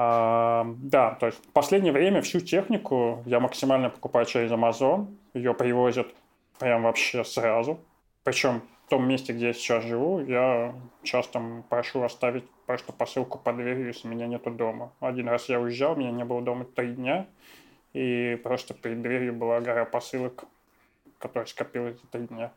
А, 0.00 0.64
да, 0.78 1.16
то 1.16 1.26
есть 1.26 1.44
в 1.44 1.52
последнее 1.52 1.92
время 1.92 2.22
всю 2.22 2.38
технику 2.38 3.22
я 3.26 3.40
максимально 3.40 3.90
покупаю 3.90 4.26
через 4.26 4.50
Amazon. 4.52 5.08
Ее 5.34 5.54
привозят 5.54 6.06
прям 6.60 6.84
вообще 6.84 7.24
сразу. 7.24 7.80
Причем 8.22 8.62
в 8.86 8.90
том 8.90 9.08
месте, 9.08 9.32
где 9.32 9.48
я 9.48 9.52
сейчас 9.52 9.84
живу, 9.84 10.20
я 10.20 10.72
часто 11.02 11.42
прошу 11.68 12.02
оставить 12.02 12.48
просто 12.64 12.92
посылку 12.92 13.38
по 13.38 13.52
дверью, 13.52 13.88
если 13.88 14.06
меня 14.06 14.28
нету 14.28 14.50
дома. 14.50 14.92
Один 15.00 15.28
раз 15.28 15.48
я 15.48 15.60
уезжал, 15.60 15.96
меня 15.96 16.12
не 16.12 16.24
было 16.24 16.42
дома 16.42 16.64
три 16.64 16.92
дня, 16.92 17.26
и 17.92 18.40
просто 18.44 18.74
перед 18.74 19.02
дверью 19.02 19.34
была 19.34 19.60
гора 19.60 19.84
посылок, 19.84 20.44
которая 21.18 21.46
скопилась 21.46 22.00
за 22.00 22.06
три 22.06 22.28
дня. 22.28 22.52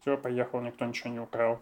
Все, 0.00 0.16
поехал, 0.16 0.60
никто 0.60 0.84
ничего 0.84 1.10
не 1.10 1.18
украл. 1.18 1.58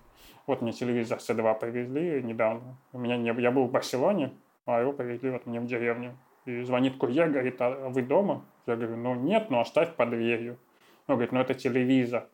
Вот 0.46 0.60
мне 0.60 0.72
телевизор 0.72 1.18
C2 1.18 1.58
привезли 1.58 2.22
недавно. 2.22 2.76
У 2.92 2.98
меня 2.98 3.16
не... 3.16 3.32
Я 3.40 3.50
был 3.50 3.64
в 3.64 3.70
Барселоне, 3.70 4.32
а 4.66 4.80
его 4.80 4.92
повезли 4.92 5.30
вот 5.30 5.46
мне 5.46 5.60
в 5.60 5.66
деревню. 5.66 6.16
И 6.46 6.62
звонит 6.62 6.96
курьер, 6.96 7.30
говорит, 7.30 7.56
а 7.60 7.88
вы 7.88 8.02
дома? 8.02 8.44
Я 8.66 8.76
говорю, 8.76 8.96
ну 8.96 9.14
нет, 9.14 9.50
ну 9.50 9.60
оставь 9.60 9.94
под 9.94 10.10
дверью. 10.10 10.58
Он 11.06 11.16
говорит, 11.16 11.32
ну 11.32 11.40
это 11.40 11.54
телевизор. 11.54 12.28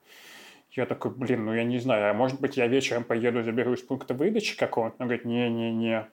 Я 0.71 0.87
такой, 0.87 1.11
блин, 1.11 1.45
ну 1.45 1.55
я 1.55 1.65
не 1.65 1.79
знаю, 1.79 2.11
а 2.11 2.15
может 2.15 2.41
быть 2.41 2.57
я 2.57 2.69
вечером 2.69 3.03
поеду, 3.03 3.43
заберу 3.43 3.73
из 3.73 3.83
пункта 3.83 4.15
выдачи 4.15 4.57
какого-то? 4.57 4.97
Он 5.01 5.09
говорит, 5.09 5.25
не-не-не, 5.25 6.09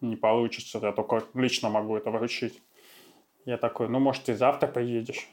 не 0.00 0.16
получится, 0.16 0.80
я 0.82 0.92
только 0.92 1.22
лично 1.34 1.70
могу 1.70 1.96
это 1.96 2.10
вручить. 2.10 2.60
Я 3.44 3.56
такой, 3.56 3.88
ну 3.88 4.00
может 4.00 4.24
ты 4.24 4.34
завтра 4.34 4.66
поедешь? 4.66 5.28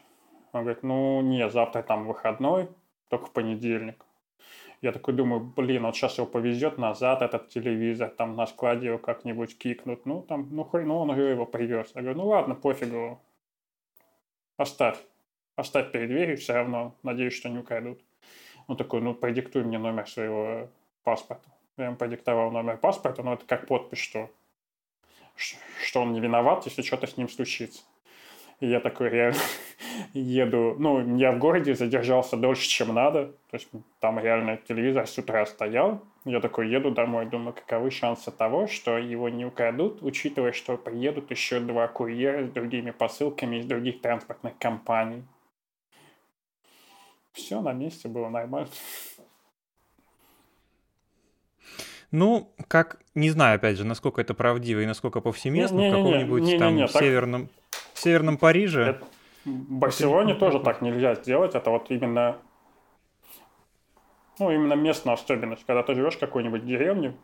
Он 0.52 0.61
говорит, 0.61 0.84
ну 0.84 1.22
не, 1.22 1.49
завтра 1.49 1.82
там 1.82 2.06
выходной, 2.07 2.69
только 3.10 3.26
в 3.26 3.32
понедельник. 3.32 4.05
Я 4.82 4.92
такой 4.92 5.14
думаю, 5.14 5.42
блин, 5.42 5.84
вот 5.84 5.96
сейчас 5.96 6.18
его 6.18 6.28
повезет 6.28 6.78
назад, 6.78 7.22
этот 7.22 7.50
телевизор, 7.50 8.10
там 8.10 8.36
на 8.36 8.46
складе 8.46 8.88
его 8.88 8.98
как-нибудь 8.98 9.58
кикнут. 9.58 10.06
Ну, 10.06 10.22
там, 10.22 10.48
ну, 10.52 10.64
хрен, 10.64 10.88
ну, 10.88 10.98
он 10.98 11.18
его 11.18 11.46
привез. 11.46 11.92
Я 11.96 12.02
говорю, 12.02 12.18
ну, 12.18 12.28
ладно, 12.28 12.56
пофигу. 12.56 13.20
Оставь. 14.58 14.98
Оставь 15.56 15.92
перед 15.92 16.10
дверью, 16.10 16.38
все 16.38 16.54
равно. 16.54 16.96
Надеюсь, 17.04 17.34
что 17.34 17.50
не 17.50 17.60
украдут. 17.60 18.00
Он 18.68 18.78
такой, 18.78 19.02
ну, 19.02 19.14
продиктуй 19.14 19.64
мне 19.64 19.78
номер 19.78 20.08
своего 20.08 20.70
паспорта. 21.04 21.50
Я 21.78 21.86
ему 21.86 21.98
продиктовал 21.98 22.52
номер 22.52 22.78
паспорта, 22.78 23.22
но 23.24 23.34
это 23.34 23.46
как 23.46 23.68
подпись, 23.68 24.00
что, 24.00 24.30
что 25.36 26.02
он 26.02 26.14
не 26.14 26.20
виноват, 26.20 26.66
если 26.66 26.82
что-то 26.82 27.08
с 27.08 27.18
ним 27.18 27.30
случится. 27.30 27.84
И 28.60 28.68
я 28.68 28.80
такой 28.80 29.10
реально 29.10 29.40
еду, 30.14 30.76
ну, 30.80 31.18
я 31.18 31.32
в 31.32 31.40
городе 31.40 31.76
задержался 31.76 32.38
дольше, 32.38 32.68
чем 32.68 32.94
надо, 32.94 33.27
то 33.49 33.57
есть 33.57 33.68
там 33.99 34.19
реально 34.19 34.57
телевизор 34.57 35.07
с 35.07 35.18
утра 35.18 35.45
стоял, 35.45 36.02
я 36.26 36.40
такой 36.40 36.69
еду 36.69 36.90
домой, 36.90 37.27
думаю, 37.27 37.53
каковы 37.53 37.91
шансы 37.91 38.32
того, 38.32 38.68
что 38.68 38.98
его 38.98 39.30
не 39.30 39.45
украдут, 39.45 40.02
учитывая, 40.02 40.53
что 40.53 40.77
приедут 40.77 41.30
еще 41.30 41.60
два 41.60 41.88
курьера 41.88 42.48
с 42.48 42.49
другими 42.49 42.91
посылками 42.91 43.57
из 43.57 43.65
других 43.65 44.02
транспортных 44.02 44.57
компаний. 44.57 45.23
Все 47.34 47.61
на 47.61 47.73
месте 47.73 48.07
было 48.07 48.30
нормально. 48.30 48.69
Ну, 52.10 52.49
как, 52.68 53.02
не 53.14 53.30
знаю, 53.30 53.57
опять 53.57 53.77
же, 53.77 53.84
насколько 53.84 54.22
это 54.22 54.34
правдиво 54.34 54.80
и 54.80 54.86
насколько 54.86 55.19
повсеместно, 55.22 55.77
не, 55.77 55.90
не, 55.90 55.91
в 55.91 55.95
каком-нибудь 55.95 56.57
там 56.57 56.76
не, 56.76 56.88
северном, 56.88 57.49
в 57.65 57.65
северном 58.06 58.38
Париже. 58.38 59.02
В 59.44 59.49
Барселоне 59.49 60.32
это... 60.32 60.40
тоже 60.40 60.60
так 60.60 60.82
нельзя 60.82 61.15
сделать. 61.15 61.56
Это 61.56 61.72
вот 61.72 61.90
именно, 61.90 62.38
ну, 64.40 64.52
именно 64.52 64.73
местная 64.73 65.15
особенность. 65.15 65.65
Когда 65.65 65.84
ты 65.84 65.95
живешь 65.95 66.15
в 66.15 66.19
какой-нибудь 66.19 66.65
деревне, 66.65 67.15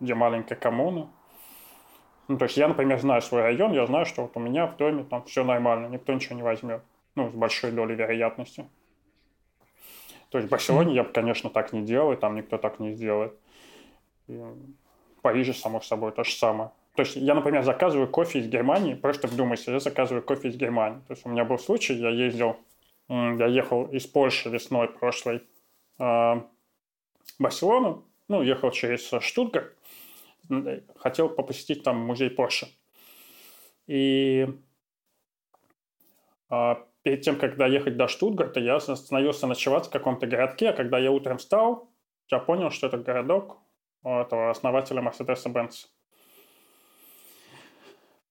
где 0.00 0.14
маленькая 0.14 0.56
коммуна, 0.56 1.08
ну, 2.28 2.38
то 2.38 2.44
есть 2.44 2.56
я, 2.56 2.68
например, 2.68 2.98
знаю 2.98 3.20
свой 3.20 3.42
район, 3.42 3.72
я 3.72 3.86
знаю, 3.86 4.06
что 4.06 4.22
вот 4.22 4.36
у 4.36 4.40
меня 4.40 4.66
в 4.66 4.76
доме 4.76 5.04
там 5.04 5.24
все 5.24 5.44
нормально, 5.44 5.88
никто 5.88 6.12
ничего 6.12 6.34
не 6.34 6.42
возьмет. 6.42 6.82
Ну, 7.14 7.30
с 7.30 7.34
большой 7.34 7.72
долей 7.72 7.94
вероятности. 7.94 8.66
То 10.30 10.38
есть 10.38 10.48
в 10.48 10.50
Барселоне 10.50 10.94
я 10.94 11.04
бы, 11.04 11.10
конечно, 11.10 11.50
так 11.50 11.74
не 11.74 11.82
делал, 11.82 12.12
и 12.12 12.16
там 12.16 12.36
никто 12.36 12.56
так 12.56 12.80
не 12.80 12.94
сделает. 12.94 13.38
И 14.28 14.32
в 14.32 15.20
Париже, 15.20 15.52
само 15.52 15.82
собой, 15.82 16.12
то 16.12 16.24
же 16.24 16.32
самое. 16.32 16.70
То 16.94 17.02
есть 17.02 17.16
я, 17.16 17.34
например, 17.34 17.62
заказываю 17.62 18.06
кофе 18.06 18.40
из 18.40 18.48
Германии, 18.48 18.94
просто 18.94 19.26
вдумайся, 19.26 19.72
я 19.72 19.80
заказываю 19.80 20.22
кофе 20.22 20.48
из 20.48 20.56
Германии. 20.56 21.00
То 21.08 21.14
есть 21.14 21.24
у 21.24 21.30
меня 21.30 21.44
был 21.44 21.58
случай, 21.58 21.94
я 21.94 22.10
ездил, 22.10 22.56
я 23.08 23.46
ехал 23.46 23.86
из 23.86 24.06
Польши 24.06 24.50
весной 24.50 24.88
прошлой 24.88 25.36
э, 25.36 25.42
в 26.02 26.44
Барселону, 27.38 28.04
ну, 28.28 28.42
ехал 28.42 28.70
через 28.70 29.10
Штутгарт, 29.20 29.74
хотел 30.96 31.30
посетить 31.30 31.82
там 31.82 31.96
музей 31.96 32.28
Порше. 32.28 32.68
И 33.86 34.46
э, 36.50 36.74
перед 37.02 37.22
тем, 37.22 37.36
как 37.36 37.56
доехать 37.56 37.96
до 37.96 38.06
Штутгарта, 38.06 38.60
я 38.60 38.76
остановился 38.76 39.46
ночевать 39.46 39.86
в 39.86 39.90
каком-то 39.90 40.26
городке, 40.26 40.70
а 40.70 40.72
когда 40.74 40.98
я 40.98 41.10
утром 41.10 41.38
встал, 41.38 41.88
я 42.30 42.38
понял, 42.38 42.70
что 42.70 42.86
это 42.86 42.98
городок 42.98 43.58
этого 44.04 44.50
основателя 44.50 45.00
Mercedes-Benz. 45.00 45.70
А, 45.70 46.01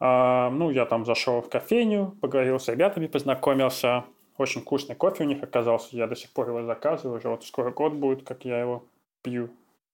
ну, 0.01 0.71
я 0.71 0.85
там 0.85 1.05
зашел 1.05 1.41
в 1.41 1.49
кофейню, 1.49 2.17
поговорил 2.21 2.59
с 2.59 2.67
ребятами, 2.67 3.07
познакомился. 3.07 4.03
Очень 4.37 4.61
вкусный 4.61 4.95
кофе 4.95 5.23
у 5.23 5.27
них 5.27 5.43
оказался. 5.43 5.95
Я 5.95 6.07
до 6.07 6.15
сих 6.15 6.31
пор 6.31 6.49
его 6.49 6.63
заказываю. 6.63 7.19
Уже 7.19 7.29
вот 7.29 7.45
скоро 7.45 7.69
год 7.69 7.93
будет, 7.93 8.23
как 8.23 8.43
я 8.43 8.59
его 8.59 8.83
пью 9.21 9.51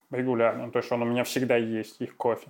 регулярно. 0.10 0.72
То 0.72 0.80
есть 0.80 0.92
он 0.92 1.02
у 1.02 1.06
меня 1.06 1.26
всегда 1.26 1.58
есть, 1.58 2.00
их 2.00 2.16
кофе. 2.16 2.50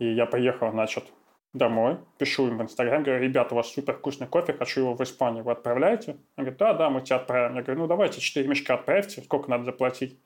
И 0.00 0.12
я 0.12 0.26
поехал, 0.26 0.72
значит, 0.72 1.04
домой, 1.52 1.98
пишу 2.18 2.48
им 2.48 2.58
в 2.58 2.62
Инстаграм, 2.62 3.02
говорю, 3.02 3.22
ребята, 3.22 3.54
у 3.54 3.56
вас 3.56 3.72
супер 3.72 3.94
вкусный 3.94 4.26
кофе, 4.26 4.52
хочу 4.52 4.80
его 4.80 4.94
в 4.94 5.00
Испанию, 5.02 5.44
вы 5.44 5.52
отправляете? 5.52 6.16
Он 6.36 6.44
говорит, 6.44 6.58
да, 6.58 6.74
да, 6.74 6.90
мы 6.90 7.00
тебя 7.00 7.16
отправим. 7.16 7.54
Я 7.54 7.62
говорю, 7.62 7.82
ну 7.82 7.86
давайте 7.86 8.20
4 8.20 8.48
мешка 8.48 8.74
отправьте, 8.74 9.22
сколько 9.22 9.48
надо 9.48 9.64
заплатить? 9.64 10.18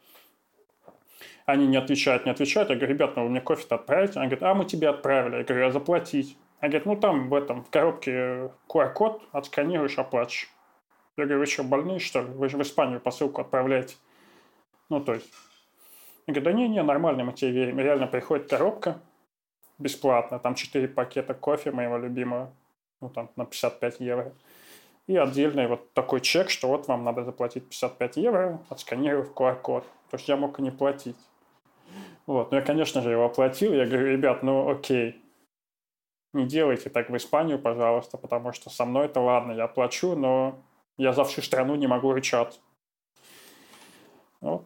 Они 1.49 1.67
не 1.67 1.79
отвечают, 1.79 2.27
не 2.27 2.31
отвечают. 2.31 2.69
Я 2.69 2.77
говорю, 2.77 2.93
ребят, 2.93 3.17
ну 3.17 3.23
вы 3.23 3.31
мне 3.31 3.41
кофе-то 3.41 3.77
отправите? 3.77 4.21
Они 4.21 4.29
говорят, 4.29 4.43
а 4.43 4.55
мы 4.55 4.67
тебе 4.67 4.91
отправили. 4.91 5.37
Я 5.37 5.45
говорю, 5.45 5.69
а 5.69 5.71
заплатить? 5.71 6.37
Они 6.61 6.73
говорят, 6.73 6.85
ну 6.85 6.97
там 7.01 7.31
в 7.31 7.35
этом, 7.35 7.65
в 7.65 7.71
коробке 7.71 8.51
QR-код, 8.69 9.23
отсканируешь, 9.33 9.97
оплатишь. 9.97 10.51
Я 11.17 11.25
говорю, 11.25 11.41
вы 11.41 11.47
что, 11.47 11.65
больные, 11.65 12.01
что 12.01 12.21
ли? 12.21 12.29
Вы 12.29 12.51
же 12.51 12.59
в 12.59 12.61
Испанию 12.61 13.01
посылку 13.01 13.41
отправляете. 13.41 13.97
Ну, 14.91 15.01
то 15.01 15.15
есть. 15.15 15.33
Я 16.27 16.35
говорю, 16.35 16.45
да 16.45 16.53
не, 16.53 16.69
не, 16.69 16.83
нормально, 16.83 17.25
мы 17.25 17.33
тебе 17.33 17.51
верим. 17.53 17.81
Реально 17.81 18.09
приходит 18.09 18.51
коробка, 18.51 19.01
бесплатно. 19.79 20.39
Там 20.39 20.55
4 20.55 20.87
пакета 20.89 21.33
кофе 21.33 21.71
моего 21.71 21.97
любимого, 21.97 22.53
ну 23.01 23.09
там 23.09 23.31
на 23.37 23.47
55 23.47 24.01
евро. 24.01 24.35
И 25.07 25.17
отдельный 25.17 25.67
вот 25.67 25.95
такой 25.95 26.21
чек, 26.21 26.51
что 26.51 26.69
вот 26.69 26.89
вам 26.89 27.05
надо 27.05 27.25
заплатить 27.25 27.67
55 27.71 28.19
евро, 28.19 28.61
отсканировав 28.69 29.33
QR-код. 29.33 29.85
То 30.11 30.17
есть 30.19 30.29
я 30.29 30.37
мог 30.37 30.59
и 30.59 30.63
не 30.63 30.71
платить. 30.71 31.17
Вот. 32.29 32.51
Но 32.51 32.59
я, 32.59 32.63
конечно 32.63 33.01
же, 33.01 33.11
его 33.11 33.25
оплатил. 33.25 33.73
Я 33.73 33.87
говорю, 33.87 34.13
ребят, 34.13 34.43
ну 34.43 34.69
окей, 34.69 35.19
не 36.35 36.47
делайте 36.47 36.91
так 36.91 37.09
в 37.09 37.17
Испанию, 37.17 37.59
пожалуйста, 37.59 38.19
потому 38.19 38.53
что 38.53 38.69
со 38.69 38.85
мной 38.85 39.07
это 39.07 39.19
ладно, 39.19 39.53
я 39.53 39.67
плачу, 39.67 40.15
но 40.15 40.63
я 40.99 41.15
за 41.15 41.25
всю 41.25 41.41
страну 41.41 41.75
не 41.77 41.87
могу 41.87 42.13
рычать. 42.13 42.61
Ну, 44.43 44.63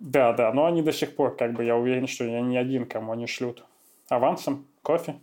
да, 0.00 0.32
да, 0.32 0.52
но 0.52 0.66
они 0.66 0.82
до 0.82 0.92
сих 0.92 1.14
пор, 1.14 1.36
как 1.36 1.52
бы, 1.52 1.62
я 1.62 1.76
уверен, 1.76 2.08
что 2.08 2.24
я 2.24 2.40
не 2.40 2.56
один, 2.56 2.84
кому 2.84 3.12
они 3.12 3.28
шлют 3.28 3.64
авансом, 4.08 4.66
кофе. 4.82 5.20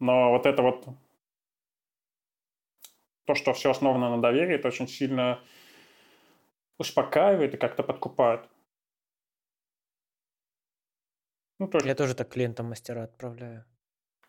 Но 0.00 0.30
вот 0.30 0.46
это 0.46 0.62
вот 0.62 0.86
то, 3.26 3.34
что 3.34 3.52
все 3.52 3.70
основано 3.70 4.16
на 4.16 4.22
доверии, 4.22 4.54
это 4.54 4.68
очень 4.68 4.88
сильно 4.88 5.40
успокаивает 6.78 7.52
и 7.52 7.58
как-то 7.58 7.82
подкупает. 7.82 8.48
Ну, 11.58 11.68
тоже. 11.68 11.86
Я 11.86 11.94
тоже 11.94 12.14
так 12.14 12.28
клиентам 12.28 12.66
мастера 12.66 13.04
отправляю. 13.04 13.64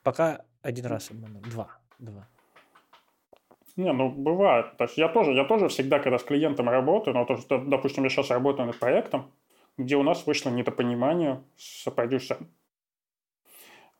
Пока 0.03 0.45
один 0.61 0.85
раз 0.85 1.11
обманул. 1.11 1.41
Два. 1.41 1.79
Два. 1.99 2.27
Не, 3.75 3.91
ну 3.91 4.09
бывает. 4.09 4.77
То 4.77 4.85
есть 4.85 4.97
я 4.97 5.09
тоже, 5.09 5.33
я 5.33 5.43
тоже 5.43 5.67
всегда, 5.67 5.99
когда 5.99 6.17
с 6.17 6.23
клиентом 6.23 6.69
работаю, 6.69 7.15
ну, 7.15 7.25
то, 7.25 7.35
что, 7.37 7.57
допустим, 7.57 8.03
я 8.03 8.09
сейчас 8.09 8.29
работаю 8.29 8.67
над 8.67 8.79
проектом, 8.79 9.31
где 9.77 9.97
у 9.97 10.03
нас 10.03 10.25
вышло 10.25 10.49
недопонимание 10.49 11.43
с 11.57 11.89
продюсером. 11.91 12.47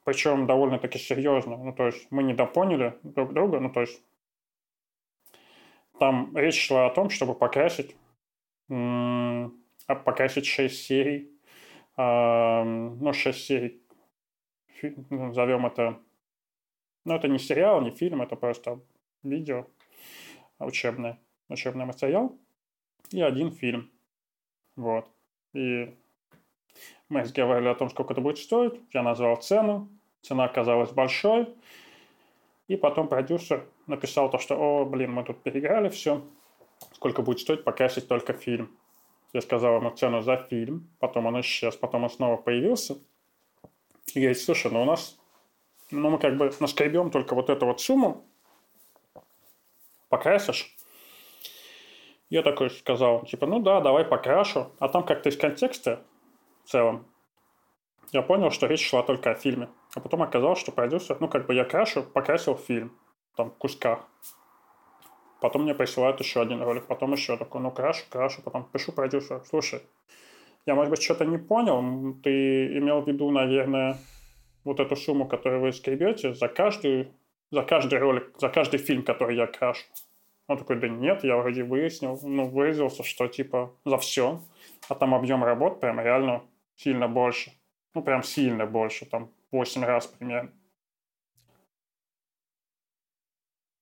Причем 0.06 0.46
довольно-таки 0.46 1.00
серьезно. 1.00 1.58
Ну, 1.58 1.74
то 1.74 1.88
есть 1.88 2.08
мы 2.12 2.24
недопоняли 2.24 2.98
друг 3.04 3.34
друга. 3.34 3.60
Ну, 3.60 3.70
то 3.72 3.82
есть 3.82 4.02
там 6.00 6.36
речь 6.38 6.68
шла 6.68 6.86
о 6.86 6.92
том, 6.92 7.10
чтобы 7.10 7.36
покрасить, 7.36 7.96
покрасить 9.88 10.46
6 10.46 10.86
серий, 10.86 11.35
ну, 11.98 13.14
6 13.14 13.46
серий, 13.46 13.82
назовем 15.10 15.62
ну, 15.62 15.68
это, 15.68 16.00
ну, 17.06 17.16
это 17.16 17.28
не 17.28 17.40
сериал, 17.40 17.82
не 17.82 17.92
фильм, 17.92 18.22
это 18.22 18.36
просто 18.36 18.82
видео 19.24 19.68
учебное, 20.60 21.20
учебный 21.50 21.86
материал 21.86 22.38
и 23.12 23.22
один 23.22 23.52
фильм. 23.52 23.92
Вот. 24.76 25.10
И 25.54 25.96
мы 27.10 27.22
разговаривали 27.22 27.70
о 27.70 27.76
том, 27.76 27.90
сколько 27.90 28.14
это 28.14 28.22
будет 28.22 28.38
стоить. 28.38 28.82
Я 28.92 29.04
назвал 29.04 29.38
цену. 29.38 29.90
Цена 30.22 30.46
оказалась 30.46 30.92
большой. 30.92 31.56
И 32.68 32.76
потом 32.76 33.08
продюсер 33.08 33.68
написал 33.88 34.30
то, 34.30 34.40
что, 34.40 34.56
о, 34.56 34.86
блин, 34.86 35.14
мы 35.14 35.24
тут 35.24 35.44
переиграли 35.44 35.90
все. 35.90 36.26
Сколько 36.94 37.22
будет 37.22 37.40
стоить 37.40 37.64
покрасить 37.64 38.08
только 38.08 38.34
фильм. 38.34 38.76
Я 39.36 39.42
сказал 39.42 39.76
ему 39.76 39.90
цену 39.90 40.22
за 40.22 40.38
фильм. 40.38 40.90
Потом 40.98 41.26
он 41.26 41.42
исчез. 41.42 41.76
Потом 41.76 42.06
он 42.06 42.10
снова 42.10 42.38
появился. 42.38 42.98
И 44.14 44.20
говорит, 44.22 44.40
слушай, 44.40 44.72
ну 44.72 44.82
у 44.84 44.86
нас, 44.86 45.20
ну 45.92 46.10
мы 46.10 46.20
как 46.20 46.38
бы 46.38 46.54
наскребем 46.62 47.12
только 47.12 47.36
вот 47.36 47.50
эту 47.50 47.66
вот 47.66 47.82
сумму. 47.82 48.26
Покрасишь? 50.08 50.74
Я 52.30 52.44
такой 52.44 52.70
сказал, 52.70 53.26
типа, 53.26 53.46
ну 53.46 53.60
да, 53.60 53.82
давай 53.82 54.06
покрашу. 54.06 54.72
А 54.80 54.88
там 54.88 55.04
как-то 55.04 55.28
из 55.28 55.36
контекста 55.36 56.02
в 56.64 56.70
целом 56.70 57.06
я 58.14 58.22
понял, 58.22 58.52
что 58.52 58.68
речь 58.68 58.88
шла 58.88 59.04
только 59.04 59.32
о 59.32 59.36
фильме. 59.36 59.68
А 59.96 60.00
потом 60.00 60.22
оказалось, 60.22 60.60
что 60.60 60.72
продюсер, 60.72 61.18
ну, 61.20 61.28
как 61.28 61.46
бы 61.46 61.54
я 61.54 61.66
крашу, 61.66 62.04
покрасил 62.04 62.56
фильм, 62.56 62.98
там, 63.36 63.52
в 63.52 63.56
кусках. 63.56 64.08
Потом 65.42 65.64
мне 65.64 65.76
присылают 65.76 66.20
еще 66.20 66.42
один 66.42 66.62
ролик, 66.62 66.88
потом 66.88 67.14
еще 67.14 67.38
такой, 67.38 67.62
ну, 67.62 67.72
крашу, 67.72 68.06
крашу, 68.10 68.42
потом 68.42 68.64
пишу 68.72 68.92
продюсеру, 68.92 69.44
слушай, 69.46 69.82
я, 70.66 70.74
может 70.74 70.90
быть, 70.90 71.02
что-то 71.02 71.26
не 71.26 71.38
понял, 71.38 72.16
ты 72.24 72.78
имел 72.78 73.02
в 73.02 73.08
виду, 73.08 73.30
наверное, 73.30 73.98
вот 74.64 74.80
эту 74.80 74.96
сумму, 74.96 75.28
которую 75.28 75.62
вы 75.62 75.72
скребете 75.72 76.34
за 76.34 76.48
каждую, 76.48 77.12
за 77.52 77.62
каждый 77.62 78.00
ролик, 78.00 78.34
за 78.40 78.50
каждый 78.50 78.80
фильм, 78.80 79.04
который 79.04 79.36
я 79.36 79.46
крашу. 79.46 79.86
Он 80.48 80.58
такой, 80.58 80.80
да 80.80 80.88
нет, 80.88 81.24
я 81.24 81.38
вроде 81.38 81.64
выяснил, 81.64 82.20
ну, 82.22 82.48
выразился, 82.48 83.04
что 83.04 83.28
типа 83.28 83.74
за 83.84 83.98
все, 83.98 84.42
а 84.90 84.96
там 84.96 85.14
объем 85.16 85.44
работ 85.44 85.80
прям 85.80 86.00
реально 86.00 86.44
сильно 86.76 87.08
больше. 87.08 87.52
Ну, 87.94 88.04
прям 88.04 88.24
сильно 88.24 88.66
больше, 88.66 89.06
там 89.06 89.32
8 89.52 89.84
раз 89.84 90.08
примерно. 90.08 90.52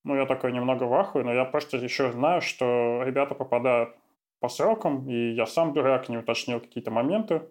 Ну, 0.04 0.16
я 0.16 0.26
такой 0.26 0.52
немного 0.52 0.84
в 0.84 0.94
ахуе, 0.94 1.24
но 1.24 1.34
я 1.34 1.46
просто 1.46 1.78
еще 1.78 2.12
знаю, 2.12 2.42
что 2.42 3.04
ребята 3.04 3.36
попадают 3.36 3.96
по 4.40 4.50
срокам, 4.50 5.08
и 5.08 5.32
я 5.32 5.46
сам 5.46 5.72
дурак 5.74 6.10
не 6.10 6.18
уточнил 6.18 6.60
какие-то 6.60 6.92
моменты, 6.92 7.44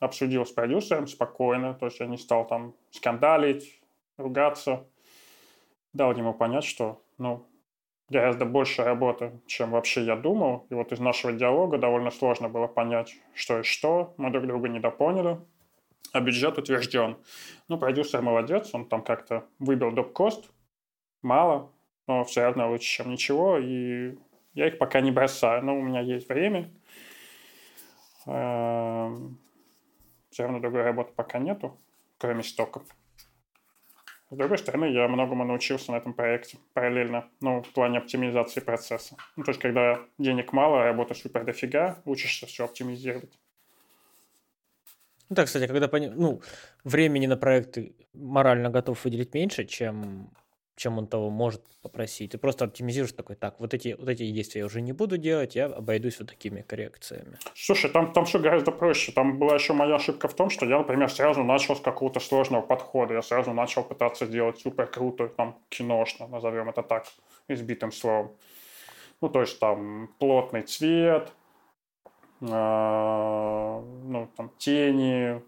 обсудил 0.00 0.46
с 0.46 0.52
продюсером 0.52 1.06
спокойно, 1.06 1.74
то 1.74 1.86
есть 1.86 2.00
я 2.00 2.06
не 2.06 2.16
стал 2.16 2.46
там 2.46 2.74
скандалить, 2.90 3.82
ругаться, 4.16 4.86
дал 5.92 6.16
ему 6.16 6.32
понять, 6.32 6.64
что, 6.64 7.02
ну, 7.18 7.46
гораздо 8.08 8.46
больше 8.46 8.82
работы, 8.82 9.38
чем 9.46 9.72
вообще 9.72 10.04
я 10.04 10.16
думал, 10.16 10.66
и 10.70 10.74
вот 10.74 10.92
из 10.92 11.00
нашего 11.00 11.34
диалога 11.34 11.76
довольно 11.76 12.10
сложно 12.10 12.48
было 12.48 12.66
понять, 12.66 13.14
что 13.34 13.60
и 13.60 13.62
что, 13.62 14.14
мы 14.16 14.30
друг 14.30 14.46
друга 14.46 14.68
недопоняли, 14.68 15.38
а 16.12 16.20
бюджет 16.20 16.56
утвержден. 16.56 17.18
Ну, 17.68 17.76
продюсер 17.76 18.22
молодец, 18.22 18.70
он 18.72 18.88
там 18.88 19.02
как-то 19.02 19.44
выбил 19.58 19.92
доп-кост, 19.92 20.50
мало, 21.22 21.70
но 22.06 22.24
все 22.24 22.42
равно 22.42 22.70
лучше, 22.70 22.86
чем 22.86 23.10
ничего, 23.10 23.58
и 23.58 24.16
я 24.54 24.68
их 24.68 24.78
пока 24.78 25.00
не 25.00 25.10
бросаю, 25.10 25.64
но 25.64 25.76
у 25.76 25.82
меня 25.82 26.00
есть 26.00 26.28
время. 26.28 26.70
Эм, 28.26 29.38
все 30.30 30.44
равно 30.44 30.60
другой 30.60 30.82
работы 30.82 31.12
пока 31.14 31.38
нету, 31.38 31.78
кроме 32.18 32.42
стоков. 32.42 32.84
С 34.30 34.36
другой 34.36 34.58
стороны, 34.58 34.86
я 34.86 35.06
многому 35.06 35.44
научился 35.44 35.92
на 35.92 35.96
этом 35.96 36.12
проекте 36.14 36.58
параллельно, 36.72 37.28
ну, 37.40 37.62
в 37.62 37.72
плане 37.72 37.98
оптимизации 37.98 38.60
процесса. 38.60 39.16
Ну, 39.36 39.44
то 39.44 39.50
есть, 39.50 39.60
когда 39.60 40.00
денег 40.18 40.52
мало, 40.52 40.82
работы 40.82 41.14
супер 41.14 41.44
дофига, 41.44 42.02
учишься 42.04 42.46
все 42.46 42.64
оптимизировать. 42.64 43.38
Ну 45.28 45.36
да, 45.36 45.44
кстати, 45.44 45.66
когда 45.66 45.88
пони... 45.88 46.08
ну, 46.08 46.42
времени 46.84 47.26
на 47.26 47.36
проекты 47.36 47.94
морально 48.12 48.70
готов 48.70 49.04
выделить 49.04 49.34
меньше, 49.34 49.64
чем, 49.64 50.30
чем 50.76 50.98
он 50.98 51.06
того 51.06 51.30
может 51.30 51.62
попросить. 51.82 52.32
Ты 52.32 52.38
просто 52.38 52.64
оптимизируешь 52.64 53.12
такой, 53.12 53.36
так, 53.36 53.60
вот 53.60 53.74
эти, 53.74 53.94
вот 53.98 54.08
эти 54.08 54.28
действия 54.30 54.60
я 54.60 54.66
уже 54.66 54.80
не 54.80 54.92
буду 54.92 55.18
делать, 55.18 55.54
я 55.54 55.66
обойдусь 55.66 56.18
вот 56.18 56.30
такими 56.30 56.62
коррекциями. 56.62 57.38
Слушай, 57.54 57.90
там, 57.90 58.12
там 58.12 58.24
все 58.24 58.38
гораздо 58.38 58.72
проще. 58.72 59.12
Там 59.12 59.38
была 59.38 59.54
еще 59.54 59.72
моя 59.72 59.96
ошибка 59.96 60.28
в 60.28 60.34
том, 60.34 60.50
что 60.50 60.66
я, 60.66 60.78
например, 60.78 61.10
сразу 61.10 61.44
начал 61.44 61.76
с 61.76 61.80
какого-то 61.80 62.20
сложного 62.20 62.62
подхода. 62.62 63.14
Я 63.14 63.22
сразу 63.22 63.52
начал 63.52 63.84
пытаться 63.84 64.26
сделать 64.26 64.58
супер 64.58 64.86
круто, 64.86 65.28
там, 65.28 65.58
киношно, 65.68 66.26
назовем 66.26 66.68
это 66.68 66.82
так, 66.82 67.06
избитым 67.48 67.92
словом. 67.92 68.32
Ну, 69.20 69.28
то 69.28 69.40
есть 69.40 69.58
там 69.60 70.08
плотный 70.18 70.62
цвет, 70.62 71.32
а, 72.40 73.80
ну, 74.04 74.28
там, 74.36 74.50
тени, 74.58 75.40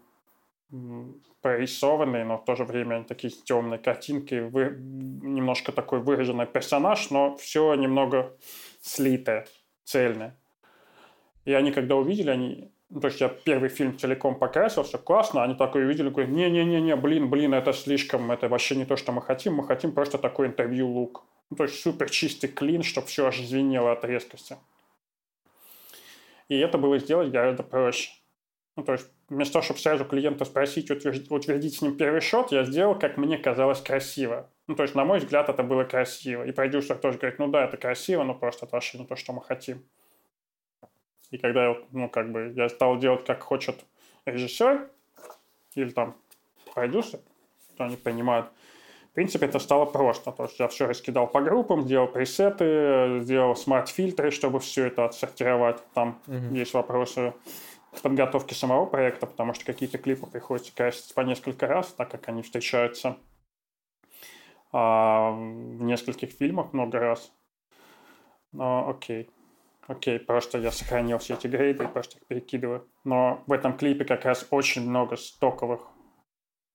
прорисованные, 1.47 2.25
но 2.25 2.37
в 2.37 2.43
то 2.43 2.57
же 2.57 2.65
время 2.65 3.05
такие 3.05 3.31
темные 3.31 3.79
картинки, 3.79 4.35
вы, 4.35 4.75
немножко 4.77 5.71
такой 5.71 6.01
выраженный 6.01 6.45
персонаж, 6.45 7.09
но 7.09 7.37
все 7.37 7.73
немного 7.75 8.35
слитое, 8.81 9.47
цельное. 9.85 10.37
И 11.45 11.53
они, 11.53 11.71
когда 11.71 11.95
увидели, 11.95 12.29
они, 12.29 12.71
ну, 12.89 12.99
то 12.99 13.07
есть 13.07 13.21
я 13.21 13.29
первый 13.29 13.69
фильм 13.69 13.97
целиком 13.97 14.37
покрасил, 14.37 14.83
все 14.83 14.97
классно, 14.97 15.41
они 15.41 15.55
такое 15.55 15.85
увидели, 15.85 16.09
говорят, 16.09 16.31
не-не-не, 16.31 16.97
блин, 16.97 17.29
блин, 17.29 17.53
это 17.53 17.71
слишком, 17.71 18.29
это 18.29 18.49
вообще 18.49 18.75
не 18.75 18.85
то, 18.85 18.97
что 18.97 19.13
мы 19.13 19.21
хотим, 19.21 19.53
мы 19.53 19.65
хотим 19.65 19.93
просто 19.93 20.17
такой 20.17 20.47
интервью-лук. 20.47 21.23
Ну, 21.49 21.55
то 21.55 21.63
есть 21.63 21.81
супер 21.81 22.09
чистый 22.09 22.47
клин, 22.47 22.83
чтобы 22.83 23.07
все 23.07 23.27
аж 23.27 23.39
звенело 23.39 23.93
от 23.93 24.03
резкости. 24.03 24.57
И 26.49 26.57
это 26.57 26.77
было 26.77 26.99
сделать 26.99 27.31
гораздо 27.31 27.63
проще. 27.63 28.11
Ну, 28.77 28.83
то 28.83 28.91
есть 28.91 29.09
вместо 29.27 29.53
того, 29.53 29.63
чтобы 29.63 29.79
сразу 29.79 30.05
клиента 30.05 30.45
спросить, 30.45 30.91
утвердить, 30.91 31.31
утвердить 31.31 31.75
с 31.75 31.81
ним 31.81 31.97
первый 31.97 32.21
шот, 32.21 32.51
я 32.51 32.63
сделал, 32.63 32.97
как 32.97 33.17
мне 33.17 33.39
казалось, 33.39 33.81
красиво. 33.81 34.51
Ну, 34.67 34.75
то 34.75 34.83
есть, 34.83 34.93
на 34.93 35.03
мой 35.03 35.17
взгляд, 35.17 35.49
это 35.49 35.63
было 35.63 35.83
красиво. 35.83 36.45
И 36.45 36.51
продюсер 36.51 36.95
тоже 36.95 37.17
говорит, 37.17 37.39
ну 37.39 37.47
да, 37.47 37.65
это 37.65 37.75
красиво, 37.77 38.23
но 38.23 38.35
просто 38.35 38.67
это 38.67 38.75
вообще 38.75 38.99
не 38.99 39.07
то, 39.07 39.15
что 39.15 39.33
мы 39.33 39.41
хотим. 39.41 39.83
И 41.31 41.39
когда 41.39 41.69
я, 41.69 41.77
ну, 41.91 42.07
как 42.07 42.31
бы, 42.31 42.53
я 42.55 42.69
стал 42.69 42.99
делать, 42.99 43.25
как 43.25 43.41
хочет 43.41 43.83
режиссер 44.25 44.87
или 45.73 45.89
там 45.89 46.15
продюсер, 46.75 47.19
то 47.77 47.85
они 47.85 47.95
понимают, 47.95 48.47
в 49.09 49.13
принципе, 49.15 49.47
это 49.47 49.57
стало 49.57 49.85
просто. 49.85 50.31
То 50.31 50.43
есть 50.43 50.59
я 50.59 50.67
все 50.67 50.85
раскидал 50.85 51.25
по 51.25 51.41
группам, 51.41 51.81
сделал 51.81 52.07
пресеты, 52.07 53.21
сделал 53.23 53.55
смарт-фильтры, 53.55 54.29
чтобы 54.29 54.59
все 54.59 54.85
это 54.85 55.05
отсортировать. 55.05 55.81
Там 55.95 56.21
mm-hmm. 56.27 56.55
есть 56.55 56.75
вопросы 56.75 57.33
подготовки 58.01 58.53
самого 58.53 58.85
проекта, 58.85 59.27
потому 59.27 59.53
что 59.53 59.65
какие-то 59.65 59.97
клипы 59.97 60.27
приходится 60.27 60.75
красить 60.75 61.13
по 61.13 61.21
несколько 61.21 61.67
раз, 61.67 61.93
так 61.93 62.09
как 62.11 62.27
они 62.29 62.41
встречаются 62.41 63.17
а, 64.71 65.31
в 65.31 65.81
нескольких 65.81 66.31
фильмах 66.31 66.73
много 66.73 66.99
раз. 66.99 67.31
Но 68.51 68.89
окей. 68.89 69.29
Окей, 69.87 70.19
просто 70.19 70.57
я 70.57 70.71
сохранил 70.71 71.17
все 71.17 71.35
эти 71.35 71.47
грейды 71.47 71.85
и 71.85 71.87
просто 71.87 72.17
их 72.17 72.27
перекидываю. 72.27 72.89
Но 73.05 73.43
в 73.47 73.53
этом 73.53 73.77
клипе 73.77 74.03
как 74.03 74.25
раз 74.25 74.45
очень 74.51 74.87
много 74.87 75.15
стоковых 75.15 75.81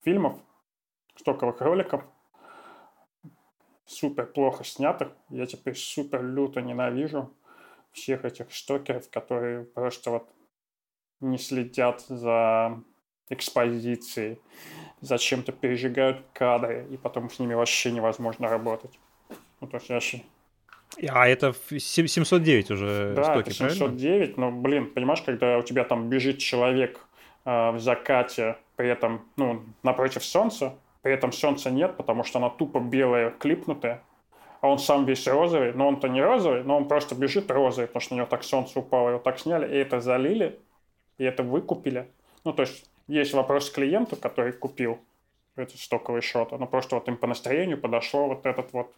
фильмов, 0.03 0.39
стоковых 1.16 1.61
роликов, 1.61 2.05
супер 3.85 4.27
плохо 4.27 4.65
снятых. 4.65 5.12
Я 5.28 5.47
теперь 5.47 5.77
супер 5.77 6.23
люто 6.23 6.62
ненавижу 6.62 7.36
всех 7.93 8.24
этих 8.24 8.53
стокеров, 8.55 9.11
которые 9.11 9.65
просто 9.65 10.11
вот 10.11 10.28
не 11.23 11.39
следят 11.39 12.03
за 12.09 12.81
экспозицией, 13.31 14.39
зачем-то 15.01 15.53
пережигают 15.53 16.24
кадры, 16.32 16.86
и 16.90 16.97
потом 16.97 17.31
с 17.31 17.39
ними 17.39 17.55
вообще 17.55 17.90
невозможно 17.90 18.49
работать. 18.49 18.99
Ну, 19.61 19.66
то 19.66 19.77
есть 19.77 19.89
я 19.89 20.01
а 21.09 21.27
это 21.27 21.55
709 21.55 22.70
уже 22.70 23.15
да, 23.16 23.24
стоки, 23.24 23.49
это 23.49 23.55
709, 23.55 24.35
правильно? 24.35 24.35
но, 24.36 24.51
блин, 24.51 24.90
понимаешь, 24.90 25.23
когда 25.23 25.59
у 25.59 25.62
тебя 25.62 25.85
там 25.85 26.09
бежит 26.09 26.39
человек 26.39 27.01
э, 27.44 27.70
в 27.70 27.78
закате, 27.78 28.57
при 28.77 28.89
этом, 28.89 29.23
ну, 29.36 29.62
напротив 29.82 30.24
солнца, 30.24 30.74
при 31.01 31.15
этом 31.15 31.32
солнца 31.32 31.70
нет, 31.70 31.97
потому 31.97 32.24
что 32.24 32.39
она 32.39 32.51
тупо 32.51 32.78
белая, 32.78 33.31
клипнутая, 33.31 34.03
а 34.61 34.69
он 34.69 34.78
сам 34.78 35.07
весь 35.07 35.27
розовый, 35.27 35.73
но 35.73 35.89
он-то 35.89 36.09
не 36.09 36.23
розовый, 36.23 36.62
но 36.62 36.77
он 36.77 36.89
просто 36.89 37.15
бежит 37.15 37.51
розовый, 37.51 37.86
потому 37.86 38.01
что 38.01 38.15
на 38.15 38.16
него 38.19 38.27
так 38.27 38.44
солнце 38.44 38.78
упало, 38.78 39.11
его 39.11 39.19
так 39.19 39.39
сняли, 39.39 39.74
и 39.74 39.78
это 39.78 40.01
залили, 40.01 40.59
и 41.23 41.24
это 41.24 41.44
выкупили. 41.44 42.11
Ну, 42.44 42.53
то 42.53 42.62
есть 42.62 42.90
есть 43.07 43.32
вопрос 43.32 43.70
к 43.70 43.74
клиенту, 43.74 44.16
который 44.16 44.53
купил 44.53 44.99
этот 45.55 45.78
стоковый 45.78 46.20
шот, 46.20 46.51
но 46.51 46.66
просто 46.66 46.97
вот 46.97 47.07
им 47.07 47.16
по 47.16 47.28
настроению 47.28 47.78
подошло 47.78 48.27
вот 48.27 48.44
этот 48.44 48.73
вот 48.73 48.93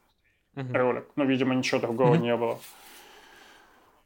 uh-huh. 0.54 0.72
ролик. 0.72 1.04
Ну, 1.16 1.26
видимо, 1.26 1.54
ничего 1.54 1.80
другого 1.80 2.14
uh-huh. 2.14 2.22
не 2.22 2.34
было. 2.34 2.58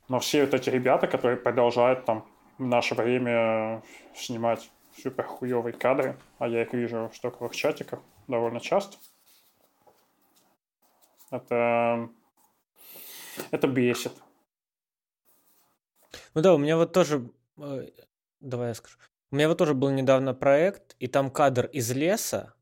Но 0.09 0.19
все 0.19 0.45
вот 0.45 0.55
эти 0.55 0.69
ребята, 0.69 1.07
которые 1.07 1.37
продолжают 1.37 2.07
там 2.07 2.27
в 2.59 2.67
наше 2.67 2.97
время 2.97 3.83
снимать 4.17 4.69
супер 5.01 5.25
хуевые 5.25 5.75
кадры, 5.75 6.17
а 6.41 6.49
я 6.49 6.63
их 6.63 6.73
вижу 6.73 7.09
в 7.13 7.17
стоковых 7.17 7.55
чатиках 7.55 8.01
довольно 8.27 8.59
часто, 8.59 8.97
это, 11.31 12.09
это 13.53 13.69
бесит. 13.69 14.13
Ну 16.35 16.43
да, 16.43 16.55
у 16.55 16.59
меня 16.59 16.77
вот 16.77 16.93
тоже, 16.93 17.31
э, 17.59 17.89
давай 18.41 18.69
я 18.69 18.75
скажу, 18.75 18.99
у 19.31 19.37
меня 19.37 19.49
вот 19.49 19.59
тоже 19.59 19.75
был 19.75 19.91
недавно 19.91 20.35
проект, 20.35 20.97
и 20.99 21.07
там 21.07 21.31
кадр 21.31 21.67
из 21.67 21.91
леса, 21.93 22.55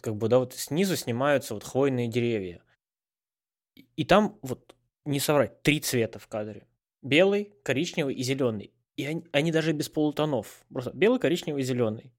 как 0.00 0.16
бы, 0.16 0.28
да, 0.28 0.38
вот 0.38 0.54
снизу 0.54 0.96
снимаются 0.96 1.54
вот 1.54 1.64
хвойные 1.64 2.08
деревья. 2.08 2.62
И 3.96 4.04
там, 4.04 4.38
вот, 4.42 4.74
не 5.04 5.20
соврать, 5.20 5.62
три 5.62 5.80
цвета 5.80 6.18
в 6.18 6.28
кадре. 6.28 6.66
Белый, 7.02 7.54
коричневый 7.62 8.14
и 8.14 8.22
зеленый. 8.22 8.72
И 8.96 9.06
они, 9.06 9.24
они 9.32 9.52
даже 9.52 9.72
без 9.72 9.88
полутонов. 9.88 10.64
Просто 10.72 10.92
белый, 10.92 11.20
коричневый 11.20 11.62
и 11.62 11.64
зеленый. 11.64 12.12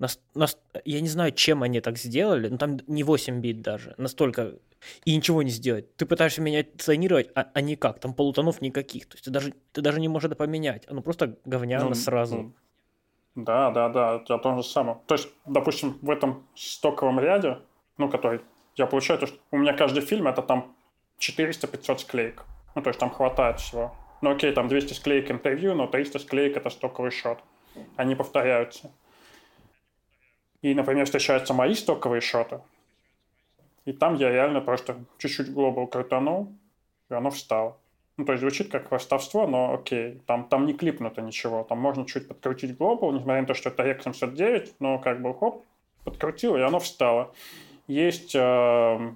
Нас, 0.00 0.18
нас, 0.34 0.58
я 0.86 1.00
не 1.02 1.08
знаю, 1.08 1.32
чем 1.32 1.62
они 1.62 1.80
так 1.80 1.98
сделали, 1.98 2.48
но 2.48 2.56
там 2.56 2.78
не 2.86 3.04
8 3.04 3.40
бит 3.40 3.60
даже. 3.60 3.94
Настолько... 3.98 4.54
И 5.04 5.14
ничего 5.14 5.42
не 5.42 5.50
сделать. 5.50 5.94
Ты 5.96 6.06
пытаешься 6.06 6.40
менять, 6.40 6.68
ценировать, 6.78 7.28
а, 7.34 7.50
а 7.52 7.60
никак. 7.60 8.00
Там 8.00 8.14
полутонов 8.14 8.62
никаких. 8.62 9.06
То 9.06 9.14
есть 9.16 9.26
ты 9.26 9.30
даже, 9.30 9.52
ты 9.72 9.82
даже 9.82 10.00
не 10.00 10.08
можешь 10.08 10.28
это 10.28 10.36
поменять. 10.36 10.86
Оно 10.88 11.02
просто 11.02 11.36
говняно 11.44 11.90
ну, 11.90 11.94
сразу. 11.94 12.54
Да, 13.34 13.70
да, 13.70 13.90
да, 13.90 14.14
о 14.14 14.38
том 14.38 14.56
же 14.56 14.64
самом. 14.64 15.02
То 15.06 15.16
есть, 15.16 15.28
допустим, 15.44 15.98
в 16.00 16.08
этом 16.08 16.46
стоковом 16.54 17.20
ряде, 17.20 17.58
ну, 17.98 18.08
который 18.08 18.40
я 18.76 18.86
получаю, 18.86 19.20
то, 19.20 19.26
что 19.26 19.36
у 19.50 19.58
меня 19.58 19.74
каждый 19.74 20.00
фильм 20.00 20.26
это 20.26 20.40
там 20.40 20.74
400-500 21.18 21.98
склеек. 21.98 22.46
Ну, 22.74 22.80
то 22.80 22.88
есть 22.88 22.98
там 22.98 23.10
хватает 23.10 23.60
всего. 23.60 23.94
Ну, 24.22 24.30
окей, 24.30 24.52
там 24.52 24.68
200 24.68 24.94
склеек 24.94 25.30
интервью, 25.30 25.74
но 25.74 25.86
300 25.86 26.20
склеек 26.20 26.56
это 26.56 26.70
стоковый 26.70 27.10
шот. 27.10 27.38
Они 27.96 28.14
повторяются. 28.14 28.90
И, 30.62 30.74
например, 30.74 31.06
встречаются 31.06 31.54
мои 31.54 31.74
стоковые 31.74 32.20
шоты. 32.20 32.60
И 33.86 33.92
там 33.92 34.16
я 34.16 34.30
реально 34.30 34.60
просто 34.60 34.96
чуть-чуть 35.18 35.52
глобал 35.52 35.86
крутанул, 35.86 36.52
и 37.08 37.14
оно 37.14 37.30
встало. 37.30 37.76
Ну, 38.16 38.26
то 38.26 38.32
есть 38.32 38.42
звучит 38.42 38.70
как 38.70 38.88
хвастовство, 38.88 39.46
но 39.46 39.72
окей, 39.72 40.20
там, 40.26 40.46
там 40.46 40.66
не 40.66 40.74
клипнуто 40.74 41.22
ничего. 41.22 41.64
Там 41.64 41.78
можно 41.78 42.04
чуть 42.04 42.28
подкрутить 42.28 42.76
глобал, 42.76 43.12
несмотря 43.12 43.40
на 43.40 43.46
то, 43.46 43.54
что 43.54 43.70
это 43.70 43.82
REC 43.82 44.02
709, 44.02 44.74
но 44.78 44.98
как 44.98 45.22
бы 45.22 45.34
хоп, 45.34 45.64
подкрутил, 46.04 46.56
и 46.56 46.60
оно 46.60 46.80
встало. 46.80 47.32
Есть 47.86 48.34
э, 48.34 49.12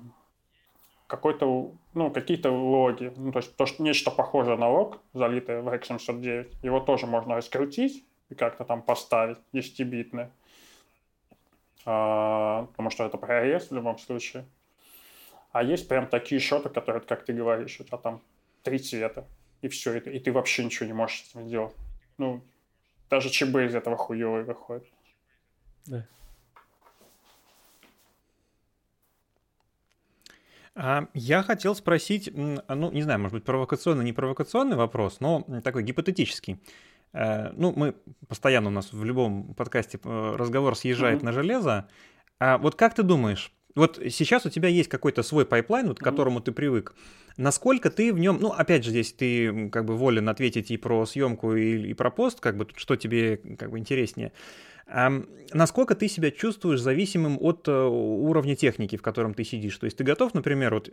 какой-то, 1.07 1.73
ну, 1.93 2.11
какие-то 2.11 2.51
логи, 2.51 3.13
ну, 3.17 3.31
то 3.31 3.41
есть 3.41 3.55
то, 3.57 3.67
что 3.67 3.83
нечто 3.83 4.11
похожее 4.11 4.57
на 4.57 4.71
лог, 4.71 4.99
залитое 5.13 5.61
в 5.61 5.69
REC 5.69 5.85
709, 5.85 6.53
его 6.63 6.81
тоже 6.81 7.07
можно 7.07 7.37
раскрутить 7.37 8.05
и 8.31 8.35
как-то 8.35 8.65
там 8.65 8.81
поставить 8.81 9.37
10-битный, 9.53 10.25
а, 10.25 10.31
потому 11.85 12.91
что 12.91 13.05
это 13.05 13.19
прорез 13.19 13.71
в 13.71 13.75
любом 13.75 13.99
случае. 13.99 14.45
А 15.53 15.63
есть 15.63 15.87
прям 15.89 16.09
такие 16.09 16.41
шоты, 16.41 16.69
которые, 16.69 17.03
как 17.03 17.25
ты 17.25 17.33
говоришь, 17.33 17.79
у 17.81 17.85
тебя 17.85 17.99
там 17.99 18.21
три 18.63 18.79
цвета, 18.79 19.27
и 19.63 19.69
все, 19.69 19.99
и, 19.99 20.17
и 20.17 20.19
ты 20.19 20.33
вообще 20.33 20.65
ничего 20.65 20.87
не 20.87 20.93
можешь 20.93 21.23
с 21.23 21.31
этим 21.31 21.47
сделать. 21.47 21.75
Ну, 22.19 22.43
даже 23.09 23.31
ЧБ 23.31 23.57
из 23.57 23.75
этого 23.75 23.97
хуевый 23.97 24.45
выходит. 24.45 24.87
Да. 25.87 26.07
А 30.77 31.07
я 31.15 31.45
хотел 31.45 31.77
спросить, 31.77 32.31
ну, 32.35 32.91
не 32.91 33.03
знаю, 33.03 33.21
может 33.21 33.35
быть, 33.35 33.45
провокационный, 33.45 34.05
не 34.05 34.13
провокационный 34.13 34.77
вопрос, 34.77 35.21
но 35.21 35.43
такой 35.63 35.85
гипотетический. 35.85 36.59
Э, 37.15 37.53
ну, 37.57 37.73
мы 37.75 37.95
постоянно 38.29 38.69
у 38.69 38.73
нас 38.73 38.93
в 38.93 39.05
любом 39.05 39.55
подкасте 39.55 39.99
э, 40.03 40.35
разговор 40.37 40.77
съезжает 40.77 41.23
mm-hmm. 41.23 41.25
на 41.25 41.33
железо. 41.33 41.89
А 42.41 42.59
вот 42.59 42.75
как 42.75 42.95
ты 42.95 43.03
думаешь, 43.03 43.53
вот 43.75 44.01
сейчас 44.11 44.45
у 44.45 44.51
тебя 44.51 44.69
есть 44.69 44.89
какой-то 44.89 45.23
свой 45.23 45.47
pipeline, 45.47 45.89
вот, 45.89 45.99
к 45.99 46.03
которому 46.03 46.41
mm-hmm. 46.41 46.45
ты 46.45 46.53
привык. 46.53 46.95
Насколько 47.37 47.91
ты 47.91 48.13
в 48.13 48.19
нем, 48.19 48.39
ну, 48.41 48.51
опять 48.51 48.85
же, 48.85 48.91
здесь 48.91 49.13
ты 49.13 49.69
как 49.71 49.85
бы 49.85 49.97
волен 49.97 50.29
ответить 50.29 50.71
и 50.71 50.77
про 50.77 51.07
съемку, 51.07 51.55
и, 51.55 51.91
и 51.91 51.95
про 51.95 52.11
пост, 52.11 52.41
как 52.41 52.57
бы, 52.57 52.67
что 52.77 52.97
тебе 52.97 53.39
как 53.59 53.71
бы 53.71 53.79
интереснее. 53.79 54.33
А 54.87 55.11
насколько 55.53 55.95
ты 55.95 56.09
себя 56.09 56.31
чувствуешь 56.31 56.81
зависимым 56.81 57.39
от 57.41 57.67
э, 57.69 57.73
уровня 57.73 58.55
техники, 58.55 58.97
в 58.97 59.03
котором 59.03 59.35
ты 59.35 59.43
сидишь? 59.45 59.77
То 59.79 59.87
есть 59.87 59.97
ты 59.97 60.05
готов, 60.05 60.35
например, 60.35 60.75
вот 60.75 60.91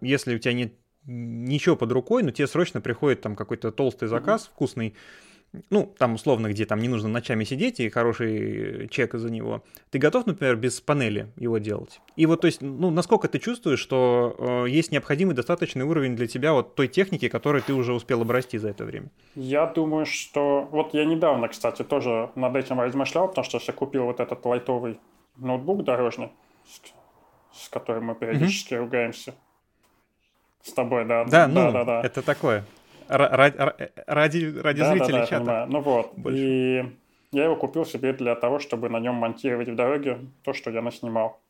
если 0.00 0.36
у 0.36 0.38
тебя 0.38 0.52
нет 0.52 0.74
ничего 1.04 1.74
под 1.74 1.90
рукой, 1.90 2.22
но 2.22 2.30
тебе 2.30 2.46
срочно 2.46 2.80
приходит 2.80 3.22
там 3.22 3.34
какой-то 3.34 3.72
толстый 3.72 4.06
заказ 4.06 4.44
mm-hmm. 4.44 4.54
вкусный, 4.54 4.94
ну, 5.70 5.92
там 5.98 6.14
условно, 6.14 6.48
где 6.48 6.64
там 6.64 6.80
не 6.80 6.88
нужно 6.88 7.08
ночами 7.08 7.44
сидеть 7.44 7.80
и 7.80 7.88
хороший 7.88 8.88
чек 8.88 9.14
за 9.14 9.30
него, 9.30 9.62
ты 9.90 9.98
готов, 9.98 10.26
например, 10.26 10.56
без 10.56 10.80
панели 10.80 11.28
его 11.36 11.58
делать? 11.58 12.00
И 12.16 12.26
вот, 12.26 12.40
то 12.40 12.46
есть, 12.46 12.62
ну, 12.62 12.90
насколько 12.90 13.28
ты 13.28 13.38
чувствуешь, 13.38 13.78
что 13.78 14.64
э, 14.66 14.70
есть 14.70 14.92
необходимый 14.92 15.34
достаточный 15.34 15.84
уровень 15.84 16.16
для 16.16 16.26
тебя 16.26 16.52
вот 16.52 16.74
той 16.74 16.88
техники, 16.88 17.28
которой 17.28 17.60
ты 17.62 17.74
уже 17.74 17.92
успел 17.92 18.22
обрасти 18.22 18.56
за 18.58 18.70
это 18.70 18.84
время? 18.84 19.10
Я 19.34 19.66
думаю, 19.66 20.06
что... 20.06 20.68
Вот 20.70 20.94
я 20.94 21.04
недавно, 21.04 21.48
кстати, 21.48 21.82
тоже 21.82 22.30
над 22.34 22.56
этим 22.56 22.80
размышлял, 22.80 23.28
потому 23.28 23.44
что 23.44 23.60
я 23.64 23.72
купил 23.72 24.04
вот 24.04 24.20
этот 24.20 24.44
лайтовый 24.44 24.98
ноутбук 25.36 25.84
дорожный, 25.84 26.30
с, 26.66 27.64
с 27.64 27.68
которым 27.68 28.06
мы 28.06 28.14
периодически 28.14 28.74
mm-hmm. 28.74 28.78
ругаемся. 28.78 29.34
С 30.62 30.72
тобой, 30.72 31.04
да. 31.04 31.24
Да, 31.24 31.46
да, 31.46 31.48
ну, 31.48 31.72
да, 31.72 31.84
да. 31.84 32.02
это 32.02 32.22
такое. 32.22 32.64
Ради, 33.08 33.56
ради, 34.06 34.60
ради 34.60 34.80
да, 34.80 34.90
зрителей 34.90 35.12
да, 35.12 35.18
да, 35.20 35.26
чата. 35.26 35.44
Понимаю. 35.44 35.66
Ну 35.70 35.80
вот. 35.80 36.12
Больше. 36.16 36.38
И 36.38 36.84
я 37.32 37.44
его 37.44 37.56
купил 37.56 37.84
себе 37.84 38.12
для 38.12 38.34
того, 38.34 38.58
чтобы 38.58 38.88
на 38.88 39.00
нем 39.00 39.14
монтировать 39.14 39.68
в 39.68 39.74
дороге 39.74 40.18
то, 40.44 40.52
что 40.52 40.70
я 40.70 40.82
наснимал. 40.82 41.40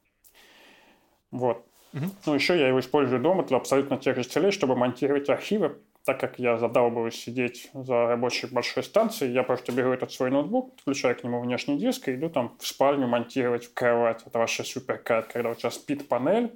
Вот. 1.31 1.65
Угу. 1.93 2.05
Ну, 2.27 2.35
еще 2.35 2.59
я 2.59 2.69
его 2.69 2.81
использую 2.81 3.21
дома 3.21 3.43
для 3.45 3.57
абсолютно 3.57 3.97
тех 3.97 4.17
же 4.17 4.23
целей, 4.23 4.51
чтобы 4.51 4.77
монтировать 4.77 5.29
архивы, 5.29 5.77
так 6.05 6.19
как 6.19 6.39
я 6.39 6.57
задалбываюсь 6.57 7.15
сидеть 7.15 7.71
за 7.75 8.07
рабочей 8.07 8.47
большой 8.47 8.83
станцией, 8.83 9.33
я 9.33 9.43
просто 9.43 9.73
беру 9.73 9.93
этот 9.93 10.11
свой 10.11 10.31
ноутбук, 10.31 10.73
включаю 10.81 11.17
к 11.17 11.23
нему 11.23 11.41
внешний 11.41 11.79
диск 11.79 12.09
и 12.09 12.15
иду 12.15 12.29
там 12.29 12.57
в 12.59 12.67
спальню 12.67 13.07
монтировать 13.07 13.67
в 13.67 13.75
кровать. 13.75 14.23
Это 14.27 14.39
вообще 14.39 14.65
супер 14.65 14.99
кайф, 14.99 15.29
когда 15.29 15.51
у 15.51 15.55
тебя 15.55 15.71
спит 15.71 16.09
панель, 16.09 16.53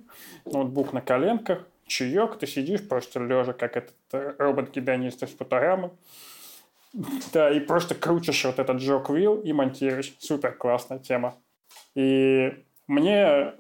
ноутбук 0.46 0.92
на 0.92 1.00
коленках, 1.00 1.66
чаек, 1.86 2.38
ты 2.38 2.46
сидишь 2.46 2.86
просто 2.86 3.20
лежа, 3.20 3.52
как 3.52 3.76
этот 3.76 3.94
э, 4.12 4.34
робот-гедонист 4.38 5.22
из 5.22 5.30
фоторамы. 5.30 5.90
Да, 7.32 7.50
и 7.50 7.60
просто 7.60 7.94
крутишь 7.94 8.44
вот 8.44 8.58
этот 8.58 8.78
джок 8.78 9.10
вилл 9.10 9.40
и 9.40 9.52
монтируешь. 9.52 10.14
Супер 10.18 10.52
классная 10.52 10.98
тема. 10.98 11.34
И 11.94 12.54
мне 12.86 13.54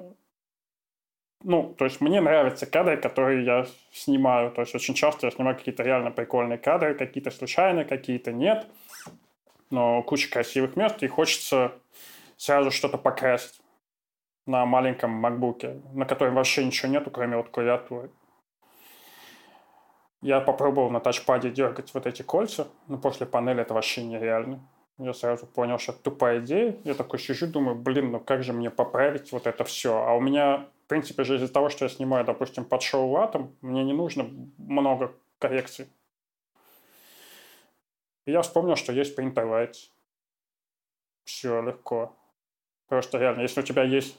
ну, 1.42 1.74
то 1.78 1.84
есть 1.84 2.00
мне 2.00 2.20
нравятся 2.20 2.66
кадры, 2.66 2.96
которые 2.96 3.44
я 3.44 3.66
снимаю. 3.92 4.50
То 4.50 4.62
есть 4.62 4.74
очень 4.74 4.94
часто 4.94 5.26
я 5.26 5.30
снимаю 5.30 5.56
какие-то 5.56 5.82
реально 5.82 6.10
прикольные 6.10 6.58
кадры, 6.58 6.94
какие-то 6.94 7.30
случайные, 7.30 7.84
какие-то 7.84 8.32
нет. 8.32 8.66
Но 9.70 10.02
куча 10.02 10.30
красивых 10.30 10.74
мест, 10.74 11.02
и 11.02 11.06
хочется 11.06 11.72
сразу 12.36 12.70
что-то 12.70 12.98
покрасить 12.98 13.60
на 14.46 14.64
маленьком 14.64 15.10
макбуке, 15.10 15.80
на 15.92 16.06
котором 16.06 16.34
вообще 16.34 16.64
ничего 16.64 16.90
нету, 16.90 17.10
кроме 17.10 17.36
вот 17.36 17.50
клавиатуры. 17.50 18.10
Я 20.22 20.40
попробовал 20.40 20.90
на 20.90 21.00
тачпаде 21.00 21.50
дергать 21.50 21.92
вот 21.92 22.06
эти 22.06 22.22
кольца, 22.22 22.68
но 22.88 22.96
после 22.98 23.26
панели 23.26 23.62
это 23.62 23.74
вообще 23.74 24.02
нереально. 24.04 24.66
Я 24.98 25.12
сразу 25.12 25.46
понял, 25.46 25.78
что 25.78 25.92
это 25.92 26.02
тупая 26.02 26.40
идея. 26.40 26.76
Я 26.84 26.94
такой 26.94 27.18
сижу, 27.18 27.46
думаю, 27.46 27.76
блин, 27.76 28.12
ну 28.12 28.20
как 28.20 28.42
же 28.42 28.52
мне 28.52 28.70
поправить 28.70 29.30
вот 29.30 29.46
это 29.46 29.62
все? 29.64 29.98
А 30.02 30.14
у 30.14 30.20
меня 30.20 30.68
в 30.84 30.88
принципе 30.88 31.24
же 31.24 31.36
из-за 31.36 31.52
того, 31.52 31.68
что 31.68 31.84
я 31.84 31.88
снимаю, 31.88 32.24
допустим, 32.24 32.64
под 32.64 32.80
шоу 32.80 33.10
латом, 33.10 33.54
мне 33.60 33.84
не 33.84 33.92
нужно 33.92 34.30
много 34.56 35.12
коррекций. 35.38 35.88
И 38.24 38.32
я 38.32 38.40
вспомнил, 38.42 38.76
что 38.76 38.92
есть 38.92 39.18
Lights. 39.18 39.90
Все 41.24 41.60
легко. 41.60 42.16
Просто 42.88 43.18
реально, 43.18 43.42
если 43.42 43.60
у 43.60 43.64
тебя 43.64 43.82
есть 43.82 44.18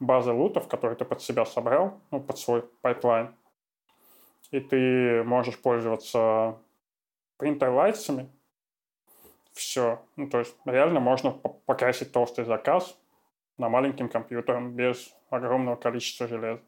база 0.00 0.32
LUT 0.32 0.50
ов, 0.50 0.68
которые 0.68 0.96
ты 0.96 1.04
под 1.04 1.22
себя 1.22 1.44
собрал, 1.44 2.00
ну, 2.10 2.20
под 2.20 2.38
свой 2.38 2.62
pipeline, 2.82 3.34
и 4.50 4.60
ты 4.60 5.22
можешь 5.24 5.60
пользоваться 5.60 6.58
Lights, 7.40 8.28
все. 9.52 10.02
Ну, 10.16 10.28
то 10.28 10.38
есть 10.38 10.56
реально 10.64 11.00
можно 11.00 11.30
покрасить 11.30 12.12
толстый 12.12 12.44
заказ 12.44 12.98
на 13.58 13.68
маленьким 13.68 14.08
компьютером 14.08 14.74
без 14.74 15.14
огромного 15.30 15.76
количества 15.76 16.26
железа. 16.26 16.62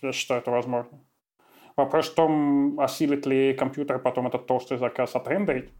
Я 0.00 0.12
считаю, 0.12 0.40
это 0.40 0.50
возможно. 0.50 1.00
Вопрос 1.76 2.10
в 2.10 2.14
том, 2.14 2.80
осилит 2.80 3.24
ли 3.26 3.54
компьютер 3.54 3.98
потом 3.98 4.26
этот 4.26 4.46
толстый 4.46 4.76
заказ 4.78 5.14
отрендерить. 5.14 5.70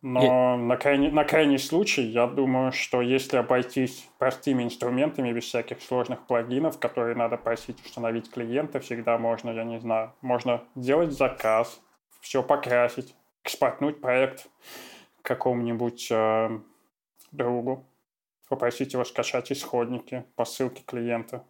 Но 0.00 0.56
на, 0.56 0.76
крайний, 0.76 1.10
на 1.10 1.24
крайний 1.24 1.58
случай, 1.58 2.02
я 2.02 2.26
думаю, 2.28 2.70
что 2.70 3.02
если 3.02 3.36
обойтись 3.36 4.08
простыми 4.18 4.62
инструментами, 4.62 5.32
без 5.32 5.44
всяких 5.44 5.82
сложных 5.82 6.24
плагинов, 6.26 6.78
которые 6.78 7.16
надо 7.16 7.36
просить 7.36 7.84
установить 7.84 8.30
клиента, 8.30 8.78
всегда 8.78 9.18
можно, 9.18 9.50
я 9.50 9.64
не 9.64 9.80
знаю, 9.80 10.12
можно 10.20 10.62
делать 10.76 11.10
заказ, 11.10 11.80
все 12.20 12.44
покрасить, 12.44 13.16
экспортнуть 13.42 14.00
проект 14.00 14.48
какому-нибудь 15.22 16.08
э, 16.12 16.60
другу, 17.32 17.84
попросить 18.48 18.92
его 18.92 19.04
скачать 19.04 19.50
исходники 19.50 20.24
по 20.36 20.44
ссылке 20.44 20.82
клиента, 20.86 21.44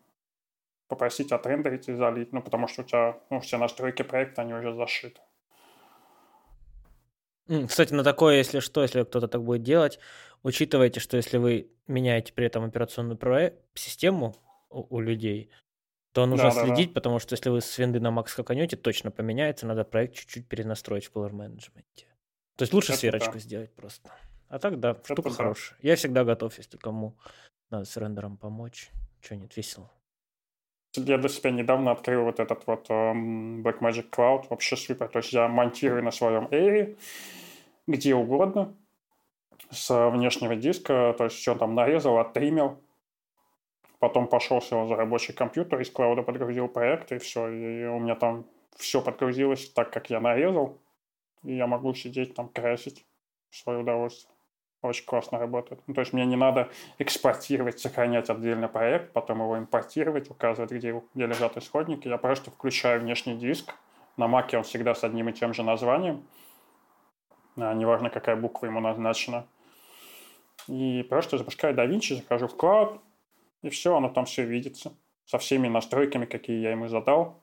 попросить 0.88 1.32
отрендерить 1.32 1.88
и 1.88 1.92
залить, 1.92 2.32
ну, 2.32 2.40
потому 2.40 2.66
что 2.66 2.80
у 2.80 2.84
тебя 2.84 3.18
ну, 3.28 3.40
все 3.40 3.58
настройки 3.58 4.02
проекта, 4.02 4.42
они 4.42 4.54
уже 4.54 4.72
зашиты. 4.72 5.20
Кстати, 7.66 7.94
на 7.94 8.04
такое, 8.04 8.36
если 8.36 8.60
что, 8.60 8.82
если 8.82 9.02
кто-то 9.04 9.28
так 9.28 9.42
будет 9.42 9.62
делать, 9.62 9.98
учитывайте, 10.42 11.00
что 11.00 11.16
если 11.16 11.38
вы 11.38 11.70
меняете 11.86 12.32
при 12.32 12.46
этом 12.46 12.64
операционную 12.64 13.18
систему 13.74 14.36
у, 14.70 14.96
у 14.96 15.00
людей, 15.00 15.50
то 16.12 16.26
нужно 16.26 16.50
да, 16.50 16.64
следить, 16.64 16.88
да, 16.88 16.94
да. 16.94 16.94
потому 16.94 17.18
что 17.18 17.34
если 17.34 17.50
вы 17.50 17.60
с 17.60 17.78
винды 17.78 18.00
на 18.00 18.08
Mac 18.08 18.28
скаканете, 18.28 18.76
точно 18.76 19.10
поменяется, 19.10 19.66
надо 19.66 19.84
проект 19.84 20.14
чуть-чуть 20.14 20.48
перенастроить 20.48 21.06
в 21.06 21.12
Power 21.12 21.30
Management. 21.30 21.84
То 22.56 22.62
есть 22.62 22.72
лучше 22.72 22.92
Это 22.92 23.00
сверочку 23.00 23.32
да. 23.34 23.38
сделать 23.38 23.72
просто. 23.74 24.10
А 24.48 24.58
так, 24.58 24.80
да, 24.80 24.90
Это 24.90 25.12
штука 25.12 25.30
да. 25.30 25.36
хорошая. 25.36 25.78
Я 25.82 25.96
всегда 25.96 26.24
готов, 26.24 26.56
если 26.58 26.76
кому 26.76 27.16
надо 27.70 27.84
с 27.84 27.96
рендером 27.96 28.36
помочь. 28.36 28.90
Что 29.20 29.36
нет, 29.36 29.56
весело. 29.56 29.90
Я 30.94 31.18
для 31.18 31.28
себя 31.28 31.50
недавно 31.50 31.91
открыл 31.92 32.25
вот 32.25 32.41
этот 32.41 32.67
вот 32.67 32.89
um, 32.89 33.62
Blackmagic 33.62 34.10
Cloud, 34.10 34.47
вообще 34.49 34.76
супер. 34.76 35.08
То 35.08 35.18
есть 35.18 35.33
я 35.33 35.49
монтирую 35.49 36.02
на 36.02 36.10
своем 36.10 36.47
Air 36.47 36.97
где 37.89 38.15
угодно 38.15 38.76
с 39.70 40.10
внешнего 40.10 40.55
диска, 40.55 41.15
то 41.17 41.25
есть 41.25 41.36
все 41.36 41.55
там 41.55 41.75
нарезал, 41.75 42.18
оттримил, 42.18 42.78
потом 43.99 44.28
пошел 44.28 44.60
сел 44.60 44.86
за 44.86 44.94
рабочий 44.94 45.33
компьютер, 45.33 45.81
из 45.81 45.91
клауда 45.91 46.23
подгрузил 46.23 46.68
проект, 46.68 47.10
и 47.12 47.18
все, 47.18 47.49
и 47.49 47.86
у 47.86 47.99
меня 47.99 48.15
там 48.15 48.44
все 48.76 49.00
подгрузилось 49.00 49.70
так, 49.70 49.91
как 49.91 50.10
я 50.10 50.20
нарезал, 50.20 50.78
и 51.42 51.57
я 51.57 51.67
могу 51.67 51.94
сидеть 51.94 52.34
там 52.34 52.50
красить 52.50 53.07
в 53.50 53.57
свое 53.57 53.81
удовольствие. 53.81 54.38
Очень 54.81 55.07
классно 55.07 55.39
работает. 55.39 55.82
Ну, 55.89 55.94
то 55.94 56.00
есть 56.00 56.12
мне 56.12 56.24
не 56.24 56.36
надо 56.36 56.70
экспортировать, 56.98 57.81
сохранять 57.81 58.31
отдельный 58.31 58.68
проект, 58.68 59.12
потом 59.12 59.40
его 59.40 59.58
импортировать, 59.58 60.31
указывать, 60.31 60.70
где, 60.70 61.02
где 61.15 61.26
лежат 61.26 61.57
исходники. 61.57 62.07
Я 62.07 62.16
просто 62.16 62.52
включаю 62.52 63.00
внешний 63.00 63.36
диск. 63.36 63.74
На 64.16 64.28
маке 64.28 64.57
он 64.57 64.62
всегда 64.62 64.94
с 64.94 65.02
одним 65.02 65.28
и 65.28 65.32
тем 65.32 65.52
же 65.52 65.65
названием. 65.65 66.24
А, 67.57 67.74
неважно, 67.74 68.08
какая 68.08 68.36
буква 68.36 68.66
ему 68.66 68.78
назначена. 68.78 69.47
И 70.68 71.05
просто 71.08 71.39
запускаю 71.39 71.74
DaVinci, 71.74 72.16
захожу 72.16 72.47
в 72.47 72.57
клауд, 72.57 73.00
и 73.62 73.70
все, 73.70 73.97
оно 73.97 74.08
там 74.08 74.26
все 74.26 74.44
видится. 74.44 74.94
Со 75.24 75.39
всеми 75.39 75.66
настройками, 75.66 76.24
какие 76.24 76.60
я 76.60 76.70
ему 76.70 76.86
задал. 76.86 77.42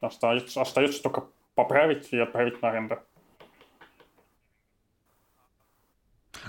Остается, 0.00 0.60
остается 0.60 1.02
только 1.02 1.26
поправить 1.54 2.12
и 2.12 2.18
отправить 2.18 2.60
на 2.60 2.72
рендер. 2.72 3.02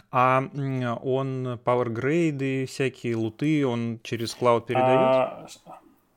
А 0.09 0.43
он 1.03 1.59
Grade 1.89 2.65
всякие 2.65 3.15
луты, 3.15 3.65
он 3.65 3.99
через 4.03 4.33
клауд 4.33 4.65
передает? 4.65 4.99
А, 4.99 5.47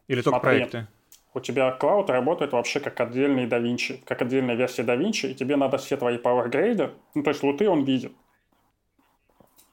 Или 0.06 0.22
только 0.22 0.38
смотри, 0.38 0.58
проекты? 0.58 0.86
У 1.34 1.40
тебя 1.40 1.72
клауд 1.72 2.10
работает 2.10 2.52
вообще 2.52 2.80
как 2.80 3.00
отдельный 3.00 3.46
DaVinci, 3.46 4.02
как 4.04 4.22
отдельная 4.22 4.54
версия 4.54 4.82
DaVinci, 4.82 5.30
и 5.30 5.34
тебе 5.34 5.56
надо 5.56 5.78
все 5.78 5.96
твои 5.96 6.18
Grade, 6.18 6.92
ну 7.14 7.22
то 7.22 7.30
есть 7.30 7.42
луты 7.42 7.68
он 7.68 7.84
видит, 7.84 8.12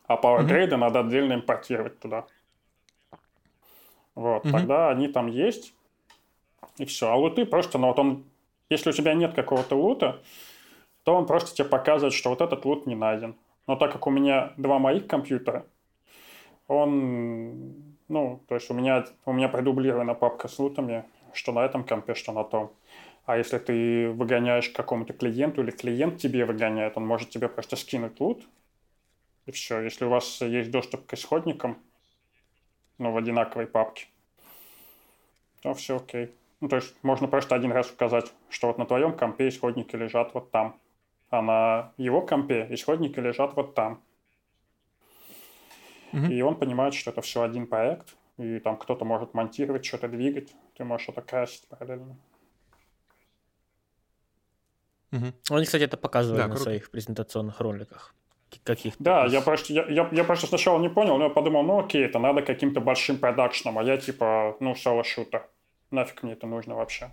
а 0.07 0.15
Grade 0.15 0.69
mm-hmm. 0.69 0.77
надо 0.77 0.99
отдельно 1.01 1.33
импортировать 1.33 1.99
туда. 1.99 2.25
Вот, 4.15 4.45
mm-hmm. 4.45 4.51
тогда 4.51 4.89
они 4.89 5.07
там 5.07 5.27
есть, 5.27 5.73
и 6.77 6.85
все. 6.85 7.11
А 7.11 7.15
луты 7.15 7.45
просто, 7.45 7.77
ну 7.77 7.87
вот 7.87 7.99
он, 7.99 8.23
если 8.69 8.89
у 8.89 8.93
тебя 8.93 9.13
нет 9.13 9.33
какого-то 9.33 9.75
лута, 9.75 10.21
то 11.03 11.15
он 11.15 11.25
просто 11.25 11.55
тебе 11.55 11.67
показывает, 11.67 12.13
что 12.13 12.29
вот 12.29 12.41
этот 12.41 12.65
лут 12.65 12.87
не 12.87 12.95
найден. 12.95 13.35
Но 13.67 13.75
так 13.75 13.91
как 13.91 14.07
у 14.07 14.09
меня 14.09 14.53
два 14.57 14.79
моих 14.79 15.07
компьютера, 15.07 15.65
он, 16.67 17.95
ну, 18.07 18.41
то 18.47 18.55
есть 18.55 18.69
у 18.71 18.73
меня, 18.73 19.05
у 19.25 19.33
меня 19.33 19.49
продублирована 19.49 20.13
папка 20.15 20.47
с 20.47 20.57
лутами, 20.57 21.03
что 21.33 21.51
на 21.51 21.65
этом 21.65 21.83
компе, 21.83 22.15
что 22.15 22.31
на 22.31 22.43
том. 22.43 22.71
А 23.25 23.37
если 23.37 23.57
ты 23.57 24.09
выгоняешь 24.09 24.69
какому-то 24.69 25.13
клиенту 25.13 25.61
или 25.61 25.71
клиент 25.71 26.17
тебе 26.17 26.45
выгоняет, 26.45 26.95
он 26.95 27.05
может 27.05 27.29
тебе 27.29 27.49
просто 27.49 27.75
скинуть 27.75 28.19
лут, 28.21 28.47
и 29.45 29.51
все. 29.51 29.81
Если 29.81 30.05
у 30.05 30.09
вас 30.09 30.41
есть 30.41 30.71
доступ 30.71 31.05
к 31.05 31.13
исходникам, 31.13 31.77
ну, 32.97 33.11
в 33.11 33.17
одинаковой 33.17 33.67
папке, 33.67 34.07
то 35.61 35.73
все 35.73 35.97
окей. 35.97 36.31
Ну, 36.61 36.69
то 36.69 36.77
есть 36.77 36.95
можно 37.03 37.27
просто 37.27 37.55
один 37.55 37.71
раз 37.71 37.91
указать, 37.91 38.33
что 38.49 38.67
вот 38.67 38.77
на 38.77 38.85
твоем 38.85 39.15
компе 39.15 39.49
исходники 39.49 39.95
лежат 39.95 40.33
вот 40.33 40.51
там 40.51 40.79
а 41.29 41.41
на 41.41 41.93
его 41.97 42.21
компе 42.21 42.67
исходники 42.69 43.19
лежат 43.19 43.55
вот 43.55 43.75
там. 43.75 44.01
Mm-hmm. 46.13 46.33
И 46.33 46.41
он 46.41 46.55
понимает, 46.55 46.93
что 46.93 47.11
это 47.11 47.21
все 47.21 47.41
один 47.41 47.67
проект, 47.67 48.15
и 48.37 48.59
там 48.59 48.77
кто-то 48.77 49.03
может 49.05 49.33
монтировать, 49.33 49.85
что-то 49.85 50.07
двигать, 50.07 50.55
ты 50.75 50.83
можешь 50.83 51.09
это 51.09 51.21
красить 51.21 51.67
параллельно. 51.67 52.17
Угу. 55.11 55.55
Они, 55.55 55.65
кстати, 55.65 55.83
это 55.83 55.97
показывали 55.97 56.39
да, 56.39 56.47
на 56.47 56.49
круто. 56.49 56.63
своих 56.63 56.91
презентационных 56.91 57.59
роликах. 57.61 58.13
Каких 58.63 58.95
да, 58.99 59.25
я 59.25 59.41
просто, 59.41 59.73
я, 59.73 59.85
я, 59.87 60.09
я 60.11 60.23
просто 60.23 60.47
сначала 60.47 60.79
не 60.79 60.89
понял, 60.89 61.17
но 61.17 61.25
я 61.25 61.29
подумал, 61.29 61.63
ну 61.63 61.79
окей, 61.79 62.05
это 62.05 62.19
надо 62.19 62.41
каким-то 62.41 62.79
большим 62.79 63.17
продакшном, 63.17 63.77
а 63.77 63.83
я 63.83 63.97
типа, 63.97 64.55
ну, 64.59 64.73
соло-шутер. 64.75 65.47
Нафиг 65.91 66.23
мне 66.23 66.33
это 66.33 66.47
нужно 66.47 66.75
вообще. 66.75 67.11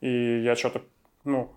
И 0.00 0.40
я 0.42 0.56
что-то, 0.56 0.82
ну, 1.24 1.52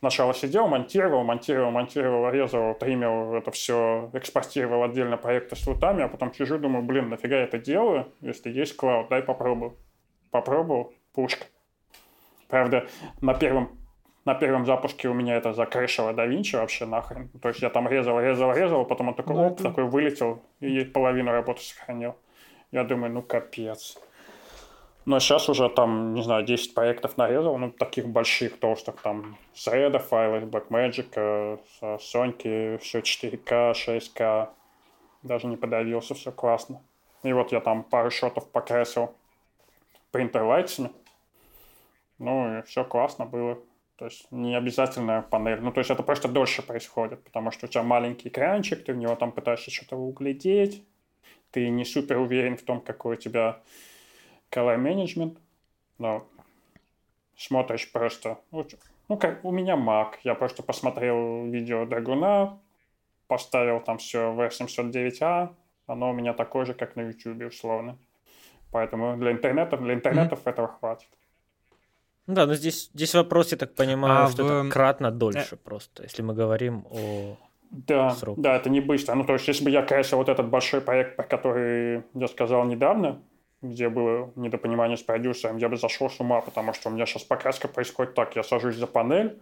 сначала 0.00 0.34
сидел, 0.34 0.68
монтировал, 0.68 1.24
монтировал, 1.24 1.70
монтировал, 1.70 2.30
резал, 2.30 2.74
тримил, 2.74 3.34
это 3.34 3.50
все 3.50 4.10
экспортировал 4.12 4.82
отдельно 4.82 5.16
проекты 5.16 5.56
с 5.56 5.66
лутами, 5.66 6.02
а 6.02 6.08
потом 6.08 6.32
сижу, 6.32 6.58
думаю, 6.58 6.84
блин, 6.84 7.08
нафига 7.08 7.36
я 7.36 7.44
это 7.44 7.58
делаю, 7.58 8.12
если 8.20 8.50
есть 8.50 8.76
клауд, 8.76 9.08
дай 9.08 9.22
попробую. 9.22 9.76
Попробовал, 10.30 10.92
пушка. 11.12 11.46
Правда, 12.48 12.86
на 13.20 13.34
первом 13.34 13.78
на 14.24 14.34
первом 14.34 14.66
запуске 14.66 15.08
у 15.08 15.14
меня 15.14 15.36
это 15.36 15.54
закрышило 15.54 16.12
да 16.12 16.26
Винчи 16.26 16.56
вообще 16.56 16.84
нахрен. 16.84 17.30
То 17.40 17.48
есть 17.48 17.62
я 17.62 17.70
там 17.70 17.88
резал, 17.88 18.20
резал, 18.20 18.52
резал, 18.52 18.84
потом 18.84 19.08
он 19.08 19.14
такой, 19.14 19.34
ну, 19.34 19.46
оп, 19.46 19.54
это... 19.54 19.70
такой 19.70 19.84
вылетел 19.84 20.42
и 20.60 20.84
половину 20.84 21.30
работы 21.30 21.62
сохранил. 21.62 22.14
Я 22.70 22.84
думаю, 22.84 23.10
ну 23.10 23.22
капец. 23.22 23.98
Но 25.08 25.20
сейчас 25.20 25.48
уже 25.48 25.70
там, 25.70 26.12
не 26.12 26.22
знаю, 26.22 26.44
10 26.44 26.74
проектов 26.74 27.16
нарезал, 27.16 27.56
ну, 27.56 27.70
таких 27.70 28.06
больших, 28.06 28.58
толстых, 28.58 29.00
там, 29.00 29.38
с 29.54 29.66
Red 29.66 29.98
файлы, 30.00 30.40
Blackmagic, 30.40 31.98
Соньки, 31.98 32.76
все 32.76 32.98
4К, 32.98 33.72
6К. 33.72 34.50
Даже 35.22 35.46
не 35.46 35.56
подавился, 35.56 36.14
все 36.14 36.30
классно. 36.30 36.82
И 37.22 37.32
вот 37.32 37.52
я 37.52 37.60
там 37.60 37.84
пару 37.84 38.10
шотов 38.10 38.50
покрасил 38.50 39.14
принтерлайтсами. 40.10 40.90
Ну, 42.18 42.58
и 42.58 42.62
все 42.64 42.84
классно 42.84 43.24
было. 43.24 43.58
То 43.96 44.04
есть 44.04 44.30
не 44.30 44.54
обязательно 44.54 45.24
панель. 45.30 45.62
Ну, 45.62 45.72
то 45.72 45.80
есть 45.80 45.90
это 45.90 46.02
просто 46.02 46.28
дольше 46.28 46.60
происходит, 46.60 47.24
потому 47.24 47.50
что 47.50 47.64
у 47.64 47.68
тебя 47.70 47.82
маленький 47.82 48.28
экранчик, 48.28 48.84
ты 48.84 48.92
в 48.92 48.98
него 48.98 49.16
там 49.16 49.32
пытаешься 49.32 49.70
что-то 49.70 49.96
углядеть, 49.96 50.84
ты 51.50 51.70
не 51.70 51.86
супер 51.86 52.18
уверен 52.18 52.58
в 52.58 52.62
том, 52.62 52.82
какой 52.82 53.16
у 53.16 53.18
тебя 53.18 53.62
color 54.50 54.78
management, 54.82 55.36
но 55.98 56.26
смотришь 57.36 57.90
просто... 57.92 58.38
Ну, 59.08 59.16
как 59.16 59.44
у 59.44 59.50
меня 59.50 59.74
Mac. 59.76 60.16
Я 60.24 60.34
просто 60.34 60.62
посмотрел 60.62 61.46
видео 61.46 61.86
Драгуна, 61.86 62.58
поставил 63.26 63.80
там 63.80 63.98
все 63.98 64.32
в 64.32 64.40
709А, 64.40 65.54
оно 65.86 66.10
у 66.10 66.12
меня 66.12 66.34
такое 66.34 66.66
же, 66.66 66.74
как 66.74 66.96
на 66.96 67.02
YouTube, 67.02 67.46
условно. 67.46 67.96
Поэтому 68.70 69.16
для 69.16 69.32
интернета, 69.32 69.78
для 69.78 69.94
интернетов 69.94 70.40
mm-hmm. 70.40 70.50
этого 70.50 70.68
хватит. 70.68 71.08
Да, 72.26 72.44
но 72.44 72.54
здесь, 72.54 72.90
здесь 72.92 73.14
вопрос, 73.14 73.52
я 73.52 73.56
так 73.56 73.74
понимаю, 73.74 74.26
а 74.26 74.28
что 74.28 74.44
в... 74.44 74.46
это 74.50 74.70
кратно 74.70 75.10
дольше 75.10 75.54
э... 75.54 75.56
просто, 75.56 76.02
если 76.02 76.20
мы 76.20 76.34
говорим 76.34 76.86
о 76.90 77.38
да, 77.70 78.10
сроке. 78.10 78.40
да, 78.42 78.56
это 78.56 78.68
не 78.68 78.80
быстро. 78.80 79.14
Ну, 79.14 79.24
то 79.24 79.32
есть, 79.32 79.48
если 79.48 79.64
бы 79.64 79.70
я 79.70 79.82
красил 79.82 80.18
вот 80.18 80.28
этот 80.28 80.48
большой 80.48 80.82
проект, 80.82 81.16
про 81.16 81.24
который 81.24 82.02
я 82.14 82.28
сказал 82.28 82.64
недавно, 82.64 83.22
где 83.62 83.88
было 83.88 84.30
недопонимание 84.36 84.96
с 84.96 85.02
продюсером, 85.02 85.56
я 85.56 85.68
бы 85.68 85.76
зашел 85.76 86.08
с 86.08 86.20
ума, 86.20 86.40
потому 86.40 86.72
что 86.72 86.88
у 86.88 86.92
меня 86.92 87.06
сейчас 87.06 87.24
покраска 87.24 87.68
происходит 87.68 88.14
так. 88.14 88.36
Я 88.36 88.42
сажусь 88.42 88.76
за 88.76 88.86
панель, 88.86 89.38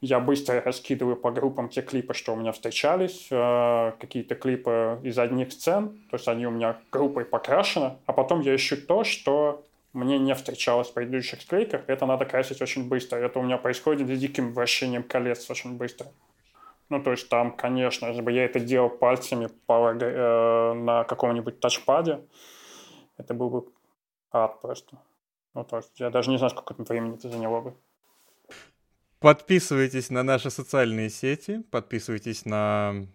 я 0.00 0.20
быстро 0.20 0.60
раскидываю 0.60 1.16
по 1.16 1.30
группам 1.30 1.68
те 1.68 1.82
клипы, 1.82 2.14
что 2.14 2.34
у 2.34 2.36
меня 2.36 2.52
встречались, 2.52 3.28
э, 3.30 3.92
какие-то 3.98 4.34
клипы 4.34 5.00
из 5.02 5.18
одних 5.18 5.52
сцен, 5.52 5.98
то 6.10 6.16
есть 6.16 6.28
они 6.28 6.46
у 6.46 6.50
меня 6.50 6.76
группой 6.92 7.24
покрашены, 7.24 7.96
а 8.06 8.12
потом 8.12 8.40
я 8.40 8.54
ищу 8.54 8.76
то, 8.76 9.04
что 9.04 9.64
мне 9.92 10.18
не 10.18 10.34
встречалось 10.34 10.88
в 10.88 10.92
предыдущих 10.92 11.40
склейках, 11.40 11.82
это 11.86 12.04
надо 12.04 12.26
красить 12.26 12.60
очень 12.60 12.86
быстро. 12.86 13.16
Это 13.16 13.38
у 13.38 13.42
меня 13.42 13.56
происходит 13.56 14.06
с 14.06 14.20
диким 14.20 14.52
вращением 14.52 15.02
колец 15.02 15.48
очень 15.50 15.76
быстро. 15.76 16.08
Ну, 16.90 17.02
то 17.02 17.12
есть 17.12 17.28
там, 17.28 17.50
конечно, 17.56 18.06
если 18.06 18.20
бы 18.20 18.30
я 18.30 18.44
это 18.44 18.60
делал 18.60 18.90
пальцами 18.90 19.48
по, 19.66 19.92
э, 19.92 20.72
на 20.74 21.04
каком-нибудь 21.04 21.60
тачпаде, 21.60 22.20
это 23.16 23.34
был 23.34 23.50
бы 23.50 23.66
ад 24.30 24.60
просто. 24.60 24.98
Ну, 25.54 25.64
то 25.64 25.78
есть 25.78 25.98
я 25.98 26.10
даже 26.10 26.30
не 26.30 26.38
знаю, 26.38 26.50
сколько 26.50 26.74
времени 26.82 27.14
это 27.14 27.30
заняло 27.30 27.60
бы. 27.60 27.74
Подписывайтесь 29.18 30.10
на 30.10 30.22
наши 30.22 30.50
социальные 30.50 31.10
сети, 31.10 31.62
подписывайтесь 31.70 32.44
на 32.44 33.06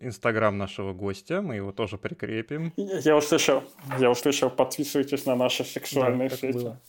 Инстаграм 0.00 0.56
нашего 0.56 0.92
гостя, 0.92 1.42
мы 1.42 1.56
его 1.56 1.72
тоже 1.72 1.98
прикрепим. 1.98 2.72
Я 2.76 3.16
услышал, 3.16 3.62
я 3.98 4.10
услышал, 4.10 4.50
подписывайтесь 4.50 5.26
на 5.26 5.34
наши 5.34 5.64
сексуальные 5.64 6.30
да, 6.30 6.36
сети. 6.36 6.58
Было. 6.58 6.80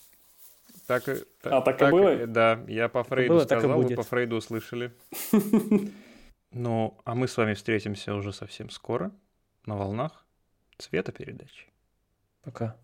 Так, 0.88 1.03
так, 1.06 1.25
а 1.43 1.61
так, 1.61 1.77
так 1.77 1.90
и 1.90 1.91
было? 1.91 2.27
Да, 2.27 2.64
я 2.67 2.90
по 2.90 3.03
Фрейду 3.03 3.33
было, 3.33 3.43
сказал, 3.43 3.82
вы 3.82 3.95
по 3.95 4.03
Фрейду 4.03 4.35
услышали. 4.38 4.91
Ну, 6.57 6.98
а 7.03 7.15
мы 7.15 7.27
с 7.27 7.35
вами 7.35 7.53
встретимся 7.53 8.14
уже 8.14 8.32
совсем 8.32 8.69
скоро 8.69 9.11
на 9.65 9.75
волнах 9.75 10.25
цвета 10.77 11.11
передачи. 11.11 11.67
Пока. 12.45 12.77